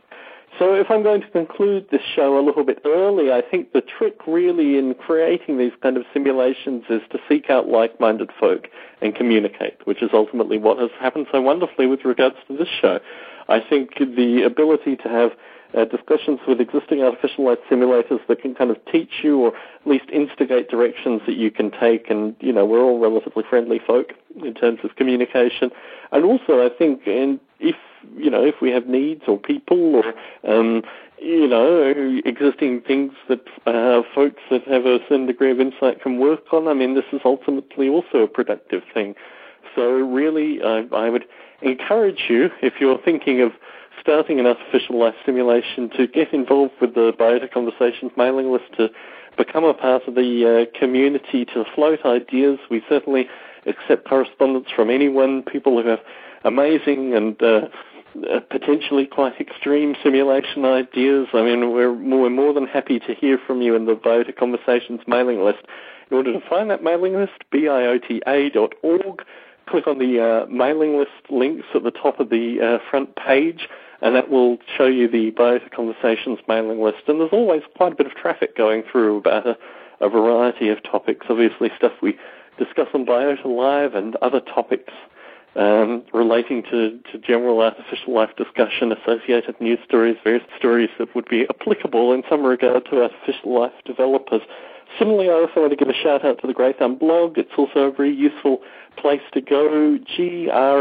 So 0.58 0.74
if 0.74 0.88
I'm 0.88 1.02
going 1.02 1.20
to 1.20 1.30
conclude 1.30 1.88
this 1.90 2.00
show 2.14 2.38
a 2.38 2.44
little 2.44 2.64
bit 2.64 2.80
early, 2.84 3.32
I 3.32 3.42
think 3.42 3.72
the 3.72 3.80
trick 3.80 4.20
really 4.26 4.78
in 4.78 4.94
creating 4.94 5.58
these 5.58 5.72
kind 5.82 5.96
of 5.96 6.04
simulations 6.12 6.84
is 6.88 7.02
to 7.10 7.18
seek 7.28 7.50
out 7.50 7.68
like-minded 7.68 8.30
folk 8.38 8.68
and 9.02 9.14
communicate, 9.16 9.78
which 9.84 10.00
is 10.00 10.10
ultimately 10.12 10.58
what 10.58 10.78
has 10.78 10.90
happened 11.00 11.26
so 11.32 11.40
wonderfully 11.40 11.86
with 11.86 12.04
regards 12.04 12.36
to 12.46 12.56
this 12.56 12.68
show. 12.80 13.00
I 13.48 13.60
think 13.60 13.98
the 13.98 14.42
ability 14.44 14.96
to 14.96 15.08
have 15.08 15.32
uh, 15.76 15.84
discussions 15.84 16.40
with 16.46 16.60
existing 16.60 17.02
artificial 17.02 17.46
life 17.46 17.58
simulators 17.70 18.20
that 18.28 18.40
can 18.40 18.54
kind 18.54 18.70
of 18.70 18.76
teach 18.90 19.10
you 19.22 19.40
or 19.40 19.48
at 19.48 19.86
least 19.86 20.04
instigate 20.12 20.68
directions 20.68 21.20
that 21.26 21.36
you 21.36 21.50
can 21.50 21.70
take. 21.70 22.08
And, 22.08 22.36
you 22.40 22.52
know, 22.52 22.64
we're 22.64 22.82
all 22.82 22.98
relatively 22.98 23.42
friendly 23.48 23.80
folk 23.84 24.12
in 24.42 24.54
terms 24.54 24.80
of 24.84 24.94
communication. 24.96 25.70
And 26.12 26.24
also, 26.24 26.64
I 26.64 26.68
think, 26.76 27.06
and 27.06 27.40
if, 27.58 27.76
you 28.16 28.30
know, 28.30 28.44
if 28.44 28.56
we 28.60 28.70
have 28.70 28.86
needs 28.86 29.22
or 29.26 29.38
people 29.38 29.96
or, 29.96 30.14
um, 30.48 30.82
you 31.18 31.48
know, 31.48 32.20
existing 32.24 32.82
things 32.82 33.12
that 33.28 33.40
uh, 33.66 34.02
folks 34.14 34.42
that 34.50 34.62
have 34.68 34.86
a 34.86 34.98
certain 35.08 35.26
degree 35.26 35.50
of 35.50 35.60
insight 35.60 36.02
can 36.02 36.18
work 36.18 36.52
on, 36.52 36.68
I 36.68 36.74
mean, 36.74 36.94
this 36.94 37.04
is 37.12 37.20
ultimately 37.24 37.88
also 37.88 38.18
a 38.18 38.28
productive 38.28 38.82
thing. 38.92 39.14
So 39.74 39.82
really, 39.82 40.62
I, 40.62 40.84
I 40.92 41.08
would 41.08 41.24
encourage 41.66 42.24
you, 42.28 42.50
if 42.62 42.74
you're 42.80 42.98
thinking 43.04 43.40
of 43.40 43.52
starting 44.00 44.38
an 44.38 44.46
artificial 44.46 44.98
life 44.98 45.14
simulation, 45.24 45.88
to 45.96 46.06
get 46.06 46.32
involved 46.32 46.74
with 46.80 46.94
the 46.94 47.12
Biota 47.18 47.50
Conversations 47.50 48.12
mailing 48.16 48.52
list, 48.52 48.64
to 48.76 48.88
become 49.36 49.64
a 49.64 49.74
part 49.74 50.06
of 50.06 50.14
the 50.14 50.68
uh, 50.72 50.78
community, 50.78 51.44
to 51.46 51.64
float 51.74 52.04
ideas. 52.04 52.58
We 52.70 52.82
certainly 52.88 53.28
accept 53.66 54.06
correspondence 54.06 54.68
from 54.74 54.90
anyone, 54.90 55.42
people 55.42 55.80
who 55.80 55.88
have 55.88 56.00
amazing 56.44 57.14
and 57.14 57.42
uh, 57.42 57.68
uh, 58.30 58.40
potentially 58.50 59.06
quite 59.06 59.40
extreme 59.40 59.96
simulation 60.02 60.64
ideas. 60.64 61.28
I 61.32 61.42
mean, 61.42 61.72
we're, 61.72 61.92
we're 61.92 62.30
more 62.30 62.52
than 62.52 62.66
happy 62.66 62.98
to 63.00 63.14
hear 63.14 63.38
from 63.44 63.62
you 63.62 63.74
in 63.74 63.86
the 63.86 63.94
Biota 63.94 64.36
Conversations 64.36 65.00
mailing 65.06 65.42
list. 65.42 65.64
In 66.10 66.16
order 66.16 66.32
to 66.32 66.48
find 66.48 66.70
that 66.70 66.82
mailing 66.82 67.14
list, 67.14 67.32
biota.org 67.52 69.22
click 69.66 69.86
on 69.86 69.98
the 69.98 70.20
uh, 70.20 70.46
mailing 70.46 70.98
list 70.98 71.10
links 71.30 71.66
at 71.74 71.82
the 71.82 71.90
top 71.90 72.20
of 72.20 72.30
the 72.30 72.60
uh, 72.60 72.90
front 72.90 73.16
page, 73.16 73.68
and 74.00 74.14
that 74.14 74.30
will 74.30 74.58
show 74.76 74.86
you 74.86 75.08
the 75.08 75.30
Biota 75.32 75.70
Conversations 75.70 76.38
mailing 76.48 76.82
list. 76.82 77.02
And 77.06 77.20
there's 77.20 77.32
always 77.32 77.62
quite 77.76 77.92
a 77.92 77.96
bit 77.96 78.06
of 78.06 78.14
traffic 78.14 78.56
going 78.56 78.82
through 78.90 79.18
about 79.18 79.46
a, 79.46 79.56
a 80.00 80.08
variety 80.08 80.68
of 80.68 80.82
topics. 80.82 81.26
Obviously, 81.28 81.70
stuff 81.76 81.92
we 82.02 82.18
discuss 82.58 82.88
on 82.94 83.06
Biota 83.06 83.46
Live 83.46 83.94
and 83.94 84.16
other 84.16 84.40
topics 84.40 84.92
um, 85.56 86.02
relating 86.12 86.62
to, 86.64 86.98
to 87.12 87.18
general 87.18 87.60
artificial 87.60 88.14
life 88.14 88.30
discussion, 88.36 88.92
associated 88.92 89.60
news 89.60 89.78
stories, 89.84 90.16
various 90.24 90.44
stories 90.58 90.90
that 90.98 91.14
would 91.14 91.28
be 91.28 91.46
applicable 91.48 92.12
in 92.12 92.22
some 92.28 92.42
regard 92.42 92.84
to 92.86 93.02
artificial 93.02 93.60
life 93.60 93.72
developers. 93.84 94.42
Similarly, 94.98 95.28
I 95.28 95.32
also 95.32 95.60
want 95.60 95.70
to 95.70 95.76
give 95.76 95.88
a 95.88 95.94
shout 95.94 96.24
out 96.24 96.40
to 96.40 96.46
the 96.46 96.54
Greythumb 96.54 96.98
blog. 96.98 97.36
It's 97.38 97.50
also 97.56 97.80
a 97.80 97.92
very 97.92 98.14
useful 98.14 98.62
place 98.96 99.22
to 99.32 99.40
go, 99.40 99.98
G-R-E-Y-T-H-U-M-B 100.16 100.74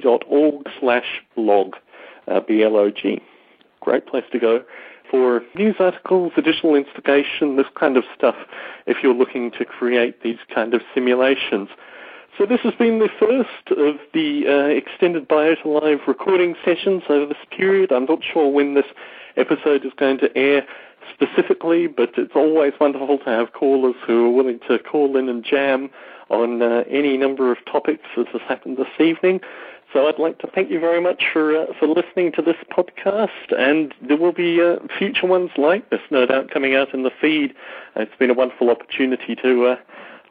dot 0.00 0.24
org 0.28 0.66
slash 0.78 1.22
blog, 1.34 1.76
uh, 2.28 2.40
B-L-O-G. 2.40 3.22
Great 3.80 4.06
place 4.06 4.24
to 4.32 4.38
go 4.38 4.62
for 5.10 5.42
news 5.54 5.76
articles, 5.80 6.32
additional 6.36 6.74
instigation, 6.74 7.56
this 7.56 7.66
kind 7.78 7.96
of 7.96 8.04
stuff, 8.16 8.36
if 8.86 8.98
you're 9.02 9.14
looking 9.14 9.50
to 9.52 9.64
create 9.64 10.22
these 10.22 10.38
kind 10.54 10.74
of 10.74 10.82
simulations. 10.94 11.68
So 12.38 12.46
this 12.46 12.60
has 12.60 12.74
been 12.74 13.00
the 13.00 13.08
first 13.18 13.78
of 13.78 13.96
the 14.14 14.46
uh, 14.46 14.68
extended 14.68 15.28
Biota 15.28 15.64
Live 15.64 16.00
recording 16.06 16.54
sessions 16.64 17.02
over 17.08 17.26
this 17.26 17.36
period. 17.50 17.92
I'm 17.92 18.04
not 18.06 18.20
sure 18.32 18.48
when 18.48 18.74
this 18.74 18.86
episode 19.36 19.84
is 19.84 19.92
going 19.96 20.18
to 20.18 20.36
air 20.36 20.66
specifically, 21.12 21.86
but 21.86 22.10
it's 22.16 22.34
always 22.34 22.72
wonderful 22.80 23.18
to 23.18 23.24
have 23.24 23.52
callers 23.52 23.94
who 24.06 24.26
are 24.26 24.30
willing 24.30 24.60
to 24.68 24.78
call 24.78 25.16
in 25.16 25.28
and 25.28 25.44
jam 25.44 25.90
on 26.28 26.62
uh, 26.62 26.84
any 26.88 27.16
number 27.16 27.50
of 27.50 27.58
topics 27.66 28.04
as 28.16 28.26
has 28.32 28.40
happened 28.48 28.76
this 28.76 29.04
evening. 29.04 29.40
So 29.92 30.06
I'd 30.06 30.20
like 30.20 30.38
to 30.38 30.46
thank 30.46 30.70
you 30.70 30.78
very 30.78 31.00
much 31.00 31.24
for 31.32 31.56
uh, 31.56 31.66
for 31.78 31.88
listening 31.88 32.30
to 32.32 32.42
this 32.42 32.56
podcast, 32.70 33.28
and 33.58 33.92
there 34.00 34.16
will 34.16 34.32
be 34.32 34.62
uh, 34.62 34.76
future 34.96 35.26
ones 35.26 35.50
like 35.56 35.90
this, 35.90 36.00
no 36.10 36.26
doubt, 36.26 36.50
coming 36.50 36.76
out 36.76 36.94
in 36.94 37.02
the 37.02 37.10
feed. 37.20 37.54
It's 37.96 38.14
been 38.16 38.30
a 38.30 38.34
wonderful 38.34 38.70
opportunity 38.70 39.34
to 39.42 39.66
uh, 39.66 39.76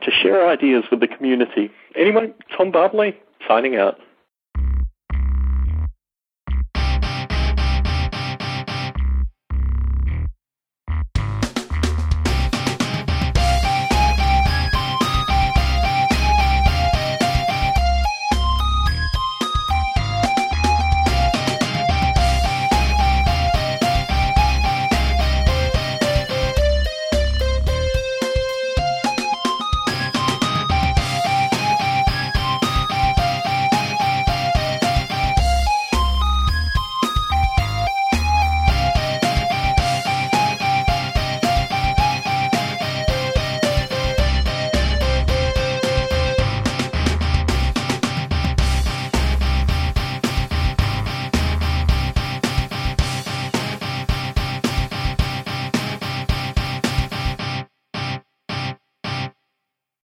to 0.04 0.12
share 0.12 0.48
ideas 0.48 0.86
with 0.90 1.02
the 1.02 1.10
community. 1.10 1.70
Anyway, 1.96 2.34
Tom 2.56 2.72
Barbalet 2.72 3.16
signing 3.48 3.76
out. 3.76 4.00